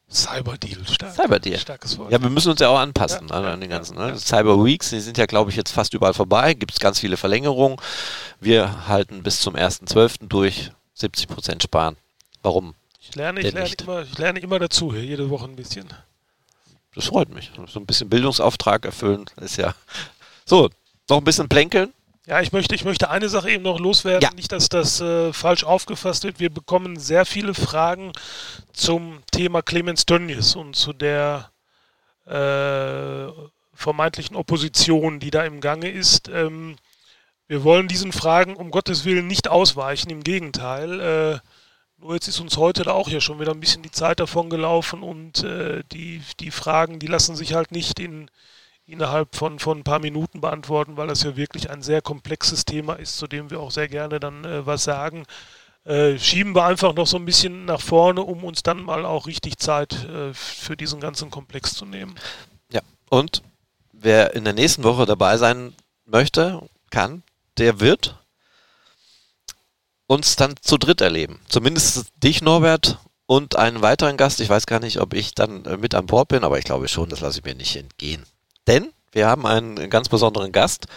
Cyberdeal, 0.09 0.87
stark, 0.87 1.15
Cyberdeal. 1.15 1.59
starkes 1.59 1.97
Wort. 1.97 2.11
Ja, 2.11 2.21
wir 2.21 2.29
müssen 2.29 2.51
uns 2.51 2.61
ja 2.61 2.69
auch 2.69 2.79
anpassen 2.79 3.27
Ja, 3.29 3.35
an, 3.35 3.59
den 3.59 3.69
ganzen. 3.69 3.97
Ne? 3.97 4.09
ja. 4.09 4.15
Cyber 4.15 4.63
Weeks, 4.63 4.91
die 4.91 5.01
sind 5.01 5.17
ja, 5.17 5.25
glaube 5.25 5.49
ich, 5.49 5.57
jetzt 5.57 5.71
fast 5.71 5.93
überall 5.93 6.13
vorbei. 6.13 6.53
Gibt 6.53 6.71
es 6.71 6.79
ganz 6.79 6.99
viele 6.99 7.17
Verlängerungen. 7.17 7.77
Wir 8.39 8.87
halten 8.87 9.21
bis 9.23 9.41
zum 9.41 9.55
1.12. 9.55 10.27
durch 10.27 10.71
70% 10.99 11.63
sparen. 11.63 11.97
Warum? 12.41 12.75
Ich 12.99 13.15
lerne, 13.15 13.39
ich 13.39 13.53
lerne, 13.53 13.61
nicht. 13.61 13.81
immer, 13.81 14.01
ich 14.01 14.17
lerne 14.17 14.39
immer 14.39 14.59
dazu, 14.59 14.93
hier, 14.93 15.03
jede 15.03 15.29
Woche 15.29 15.45
ein 15.45 15.55
bisschen. 15.55 15.87
Das 16.95 17.05
freut 17.05 17.29
mich. 17.29 17.51
So 17.67 17.79
ein 17.79 17.85
bisschen 17.85 18.09
Bildungsauftrag 18.09 18.85
erfüllen 18.85 19.25
ist 19.37 19.57
ja. 19.57 19.75
So, 20.45 20.69
noch 21.09 21.17
ein 21.17 21.25
bisschen 21.25 21.49
plänkeln. 21.49 21.93
Ja, 22.25 22.41
ich 22.41 22.53
möchte, 22.53 22.73
ich 22.73 22.85
möchte 22.85 23.09
eine 23.09 23.27
Sache 23.27 23.51
eben 23.51 23.63
noch 23.63 23.79
loswerden. 23.79 24.21
Ja. 24.21 24.33
Nicht, 24.33 24.51
dass 24.51 24.69
das 24.69 25.01
äh, 25.01 25.31
falsch 25.33 25.63
aufgefasst 25.65 26.23
wird. 26.23 26.39
Wir 26.39 26.49
bekommen 26.49 26.97
sehr 26.97 27.25
viele 27.25 27.53
Fragen 27.53 28.13
zum 28.73 29.23
Thema 29.31 29.61
Clemens 29.61 30.05
Tönnies 30.05 30.55
und 30.55 30.75
zu 30.75 30.93
der 30.93 31.51
äh, 32.25 33.31
vermeintlichen 33.73 34.35
Opposition, 34.35 35.19
die 35.19 35.31
da 35.31 35.43
im 35.43 35.61
Gange 35.61 35.89
ist. 35.89 36.29
Ähm, 36.29 36.77
wir 37.47 37.63
wollen 37.63 37.87
diesen 37.87 38.11
Fragen 38.11 38.55
um 38.55 38.71
Gottes 38.71 39.05
Willen 39.05 39.27
nicht 39.27 39.47
ausweichen, 39.47 40.09
im 40.09 40.23
Gegenteil. 40.23 40.99
Äh, 40.99 41.39
nur 41.99 42.13
jetzt 42.13 42.27
ist 42.27 42.39
uns 42.39 42.57
heute 42.57 42.83
da 42.83 42.91
auch 42.91 43.09
ja 43.09 43.19
schon 43.21 43.39
wieder 43.39 43.51
ein 43.51 43.59
bisschen 43.59 43.81
die 43.81 43.91
Zeit 43.91 44.19
davon 44.19 44.49
gelaufen 44.49 45.01
und 45.01 45.43
äh, 45.43 45.83
die, 45.91 46.21
die 46.39 46.51
Fragen, 46.51 46.99
die 46.99 47.07
lassen 47.07 47.35
sich 47.35 47.53
halt 47.53 47.71
nicht 47.71 47.99
in, 47.99 48.29
innerhalb 48.85 49.35
von, 49.35 49.59
von 49.59 49.79
ein 49.79 49.83
paar 49.83 49.99
Minuten 49.99 50.41
beantworten, 50.41 50.97
weil 50.97 51.07
das 51.07 51.23
ja 51.23 51.35
wirklich 51.35 51.69
ein 51.69 51.81
sehr 51.81 52.01
komplexes 52.01 52.65
Thema 52.65 52.93
ist, 52.93 53.17
zu 53.17 53.27
dem 53.27 53.49
wir 53.49 53.59
auch 53.59 53.71
sehr 53.71 53.87
gerne 53.87 54.19
dann 54.19 54.45
äh, 54.45 54.65
was 54.65 54.83
sagen. 54.83 55.25
Äh, 55.85 56.19
schieben 56.19 56.53
wir 56.53 56.65
einfach 56.65 56.93
noch 56.93 57.07
so 57.07 57.17
ein 57.17 57.25
bisschen 57.25 57.65
nach 57.65 57.81
vorne, 57.81 58.21
um 58.21 58.43
uns 58.43 58.61
dann 58.61 58.83
mal 58.83 59.05
auch 59.05 59.25
richtig 59.25 59.57
Zeit 59.57 59.93
äh, 60.05 60.33
für 60.33 60.75
diesen 60.75 60.99
ganzen 60.99 61.31
Komplex 61.31 61.73
zu 61.73 61.85
nehmen. 61.85 62.15
Ja. 62.71 62.81
Und 63.09 63.41
wer 63.93 64.35
in 64.35 64.43
der 64.43 64.53
nächsten 64.53 64.83
Woche 64.83 65.05
dabei 65.05 65.37
sein 65.37 65.73
möchte, 66.05 66.61
kann, 66.91 67.23
der 67.57 67.79
wird 67.79 68.15
uns 70.07 70.35
dann 70.35 70.55
zu 70.61 70.77
dritt 70.77 71.01
erleben. 71.01 71.39
Zumindest 71.49 72.11
dich, 72.23 72.41
Norbert, 72.41 72.97
und 73.27 73.57
einen 73.57 73.81
weiteren 73.81 74.17
Gast. 74.17 74.39
Ich 74.39 74.49
weiß 74.49 74.65
gar 74.65 74.79
nicht, 74.79 74.99
ob 74.99 75.13
ich 75.13 75.35
dann 75.35 75.65
äh, 75.65 75.77
mit 75.77 75.93
an 75.93 76.07
Bord 76.07 76.29
bin, 76.29 76.43
aber 76.43 76.57
ich 76.57 76.65
glaube 76.65 76.88
schon, 76.88 77.09
das 77.09 77.19
lasse 77.19 77.39
ich 77.39 77.45
mir 77.45 77.55
nicht 77.55 77.75
entgehen. 77.75 78.23
Denn 78.65 78.91
wir 79.11 79.27
haben 79.27 79.45
einen 79.45 79.89
ganz 79.89 80.09
besonderen 80.09 80.51
Gast, 80.51 80.88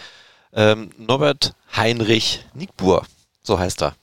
ähm, 0.53 0.91
Norbert 0.97 1.53
Heinrich 1.75 2.45
Nickbur. 2.53 3.05
So 3.43 3.59
heißt 3.59 3.83
er. 3.83 3.95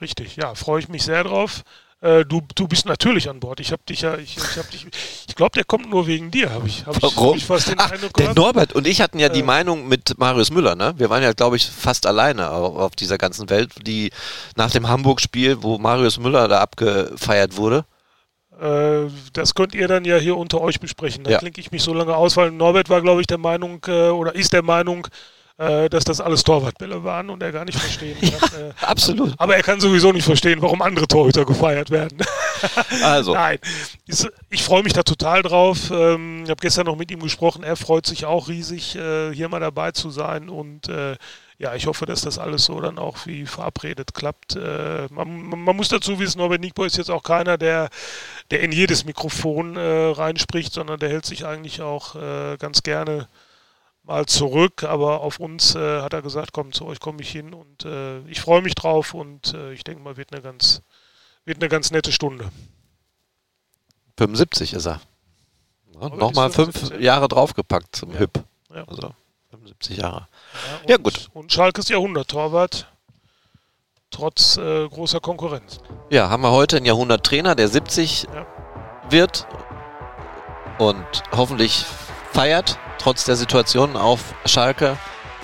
Richtig, 0.00 0.36
ja, 0.36 0.54
freue 0.54 0.80
ich 0.80 0.88
mich 0.88 1.02
sehr 1.02 1.24
drauf. 1.24 1.62
Äh, 2.02 2.24
du, 2.26 2.42
du 2.54 2.68
bist 2.68 2.84
natürlich 2.86 3.28
an 3.30 3.40
Bord. 3.40 3.58
Ich 3.58 3.72
habe 3.72 3.82
dich 3.88 4.02
ja, 4.02 4.16
ich, 4.18 4.36
ich 4.36 4.56
habe 4.58 4.68
dich, 4.70 4.86
ich 5.28 5.34
glaube, 5.34 5.52
der 5.52 5.64
kommt 5.64 5.88
nur 5.88 6.06
wegen 6.06 6.30
dir, 6.30 6.50
habe 6.50 6.68
ich, 6.68 6.80
ich, 6.80 6.86
hab 6.86 7.02
Warum? 7.02 7.36
ich 7.36 7.44
fast 7.46 7.68
den 7.68 7.78
Ach, 7.78 7.90
Eindruck 7.90 8.12
der. 8.14 8.34
Norbert 8.34 8.74
und 8.74 8.86
ich 8.86 9.00
hatten 9.00 9.18
ja 9.18 9.30
die 9.30 9.40
Äh. 9.40 9.44
Meinung 9.44 9.88
mit 9.88 10.18
Marius 10.18 10.50
Müller, 10.50 10.74
ne? 10.76 10.92
Wir 10.98 11.08
waren 11.08 11.22
ja, 11.22 11.32
glaube 11.32 11.56
ich, 11.56 11.66
fast 11.66 12.06
alleine 12.06 12.50
auf, 12.50 12.76
auf 12.76 12.96
dieser 12.96 13.16
ganzen 13.16 13.48
Welt, 13.48 13.72
die 13.86 14.10
nach 14.56 14.70
dem 14.70 14.88
Hamburg-Spiel, 14.88 15.62
wo 15.62 15.78
Marius 15.78 16.18
Müller 16.18 16.48
da 16.48 16.60
abgefeiert 16.60 17.56
wurde. 17.56 17.86
Äh, 18.60 19.10
das 19.32 19.54
könnt 19.54 19.74
ihr 19.74 19.88
dann 19.88 20.04
ja 20.04 20.16
hier 20.18 20.36
unter 20.36 20.60
euch 20.60 20.80
besprechen. 20.80 21.24
Da 21.24 21.30
Ja. 21.32 21.38
klinke 21.38 21.60
ich 21.60 21.70
mich 21.72 21.82
so 21.82 21.94
lange 21.94 22.14
aus, 22.14 22.36
weil 22.36 22.50
Norbert 22.50 22.88
war, 22.90 23.00
glaube 23.02 23.22
ich, 23.22 23.26
der 23.26 23.38
Meinung 23.38 23.80
äh, 23.86 24.08
oder 24.10 24.34
ist 24.34 24.52
der 24.52 24.62
Meinung, 24.62 25.08
äh, 25.58 25.88
dass 25.88 26.04
das 26.04 26.20
alles 26.20 26.42
Torwartbälle 26.44 27.02
waren 27.02 27.30
und 27.30 27.42
er 27.42 27.52
gar 27.52 27.64
nicht 27.64 27.78
verstehen 27.78 28.16
kann. 28.20 28.60
äh, 28.60 28.72
Absolut. 28.84 29.34
aber 29.38 29.56
er 29.56 29.62
kann 29.62 29.80
sowieso 29.80 30.12
nicht 30.12 30.24
verstehen, 30.24 30.60
warum 30.60 30.82
andere 30.82 31.08
Torhüter 31.08 31.44
gefeiert 31.44 31.90
werden. 31.90 32.18
Also, 33.02 33.34
Nein, 33.34 33.58
ich 34.48 34.64
freue 34.64 34.82
mich 34.82 34.94
da 34.94 35.02
total 35.02 35.42
drauf. 35.42 35.90
Ähm, 35.90 36.44
ich 36.44 36.50
habe 36.50 36.60
gestern 36.60 36.86
noch 36.86 36.96
mit 36.96 37.10
ihm 37.10 37.20
gesprochen. 37.20 37.62
Er 37.62 37.76
freut 37.76 38.06
sich 38.06 38.24
auch 38.24 38.48
riesig, 38.48 38.96
äh, 38.96 39.30
hier 39.34 39.50
mal 39.50 39.60
dabei 39.60 39.90
zu 39.90 40.08
sein. 40.10 40.48
Und 40.48 40.88
äh, 40.88 41.16
ja, 41.58 41.74
ich 41.74 41.86
hoffe, 41.86 42.06
dass 42.06 42.22
das 42.22 42.38
alles 42.38 42.64
so 42.64 42.80
dann 42.80 42.98
auch 42.98 43.26
wie 43.26 43.44
verabredet 43.44 44.14
klappt. 44.14 44.56
Äh, 44.56 45.06
man, 45.10 45.42
man 45.42 45.60
man 45.60 45.76
muss 45.76 45.90
dazu 45.90 46.18
wissen, 46.18 46.38
Norbert 46.38 46.62
Nickbo 46.62 46.84
ist 46.84 46.96
jetzt 46.96 47.10
auch 47.10 47.22
keiner, 47.22 47.58
der, 47.58 47.90
der 48.50 48.60
in 48.60 48.72
jedes 48.72 49.04
Mikrofon 49.04 49.76
äh, 49.76 49.80
reinspricht, 49.80 50.72
sondern 50.72 50.98
der 50.98 51.10
hält 51.10 51.26
sich 51.26 51.44
eigentlich 51.44 51.82
auch 51.82 52.14
äh, 52.14 52.56
ganz 52.58 52.82
gerne 52.82 53.28
mal 54.06 54.24
zurück. 54.26 54.84
Aber 54.84 55.20
auf 55.20 55.38
uns 55.38 55.74
äh, 55.74 56.00
hat 56.00 56.12
er 56.14 56.22
gesagt, 56.22 56.52
komm, 56.52 56.72
zu 56.72 56.86
euch 56.86 57.00
komme 57.00 57.20
ich 57.20 57.30
hin. 57.30 57.52
Und 57.52 57.84
äh, 57.84 58.20
ich 58.28 58.40
freue 58.40 58.62
mich 58.62 58.74
drauf 58.74 59.12
und 59.14 59.52
äh, 59.54 59.72
ich 59.72 59.84
denke 59.84 60.02
mal, 60.02 60.16
wird 60.16 60.32
eine 60.32 60.40
ganz, 60.42 60.80
wird 61.44 61.58
eine 61.58 61.68
ganz 61.68 61.90
nette 61.90 62.12
Stunde. 62.12 62.50
75 64.18 64.72
ist 64.72 64.86
er. 64.86 65.00
Ja, 66.00 66.08
Nochmal 66.08 66.50
fünf 66.50 66.74
75. 66.78 67.00
Jahre 67.04 67.28
draufgepackt 67.28 67.94
zum 67.96 68.12
Ja. 68.12 68.18
Hüb. 68.20 68.42
Ja. 68.74 68.84
Also 68.86 69.12
75 69.50 69.96
Jahre. 69.98 70.28
Ja, 70.84 70.90
Ja, 70.90 70.96
und, 70.96 71.02
gut. 71.04 71.28
Und 71.34 71.52
Schalkes 71.52 71.88
Jahrhundert-Torwart, 71.88 72.86
trotz 74.10 74.56
äh, 74.56 74.88
großer 74.88 75.20
Konkurrenz. 75.20 75.78
Ja, 76.10 76.28
haben 76.30 76.42
wir 76.42 76.50
heute 76.52 76.76
einen 76.76 76.86
Jahrhunderttrainer, 76.86 77.54
der 77.54 77.68
70 77.68 78.24
Ja. 78.24 78.46
wird 79.10 79.46
und 80.78 81.04
hoffentlich 81.32 81.84
feiert, 82.32 82.78
trotz 82.98 83.24
der 83.24 83.36
Situation 83.36 83.96
auf 83.96 84.20
Schalke. 84.44 84.96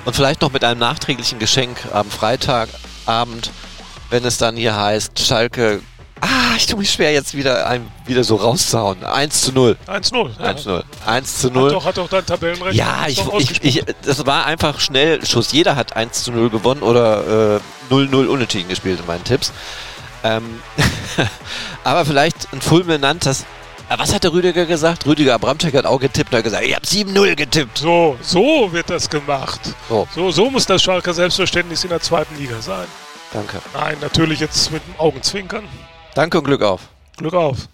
Und 0.05 0.15
vielleicht 0.15 0.41
noch 0.41 0.53
mit 0.53 0.65
einem 0.65 0.81
nachträglichen 0.81 1.39
Geschenk 1.39 1.79
am 1.93 2.11
Freitagabend, 2.11 3.51
wenn 4.11 4.25
es 4.25 4.37
dann 4.39 4.57
hier 4.57 4.77
heißt, 4.77 5.19
Schalke. 5.21 5.81
Ah, 6.21 6.55
ich 6.57 6.67
tue 6.67 6.79
mich 6.79 6.93
schwer 6.93 7.13
jetzt 7.13 7.37
wieder, 7.37 7.67
ein, 7.67 7.91
wieder 8.07 8.23
so 8.23 8.37
rauszuhauen. 8.37 9.05
1 9.05 9.41
zu 9.43 9.53
0. 9.53 9.77
1-0. 9.89 10.31
Ja. 10.39 10.45
1 10.47 10.63
zu 10.63 10.69
0. 10.69 10.85
1 11.05 11.39
zu 11.39 11.47
Hat 11.49 11.55
0. 11.55 11.71
doch, 11.71 11.85
hat 11.85 11.97
doch 11.99 12.09
dein 12.09 12.25
Tabellenrecht 12.25 12.77
Ja, 12.77 13.07
ich, 13.09 13.21
ich, 13.39 13.65
ich, 13.65 13.85
das 14.03 14.25
war 14.25 14.47
einfach 14.47 14.79
Schnellschuss. 14.79 15.53
Jeder 15.53 15.75
hat 15.75 15.97
1 15.97 16.23
zu 16.23 16.31
0 16.31 16.51
gewonnen 16.51 16.83
oder 16.83 17.57
äh, 17.57 17.93
0-0 17.93 18.27
unentschieden 18.27 18.69
gespielt 18.69 19.01
in 19.01 19.07
meinen 19.07 19.25
Tipps. 19.25 19.53
Ähm, 20.23 20.63
aber 21.85 22.05
vielleicht 22.05 22.53
ein 22.53 22.61
fulminantes. 22.61 23.45
Was 23.89 24.15
hat 24.15 24.25
der 24.25 24.33
Rüdiger 24.33 24.65
gesagt? 24.67 25.07
Rüdiger 25.07 25.35
Abramczyk 25.35 25.75
hat 25.75 25.85
auch 25.87 25.99
getippt 26.01 26.31
und 26.33 26.39
hat 26.39 26.45
gesagt, 26.45 26.65
ich 26.65 26.75
habe 26.75 26.87
7-0 26.87 27.35
getippt. 27.37 27.79
So, 27.79 28.17
so 28.23 28.73
wird 28.73 28.89
das 28.91 29.09
gemacht. 29.09 29.61
So, 29.89 30.09
So, 30.15 30.31
so 30.31 30.51
muss 30.51 30.67
das 30.67 30.83
Schalker 30.83 31.13
Selbstverständnis 31.13 31.85
in 31.85 31.91
der 31.91 32.01
zweiten 32.01 32.37
Liga 32.37 32.61
sein. 32.61 32.87
danke. 33.33 33.61
Nein, 33.75 33.97
natürlich 34.01 34.41
jetzt 34.41 34.71
mit 34.73 34.83
dem 34.87 34.99
Augenzwinkern. 34.99 35.65
Danke 36.15 36.39
und 36.39 36.45
Glück 36.45 36.63
auf. 36.63 36.81
Glück 37.17 37.35
auf. 37.35 37.69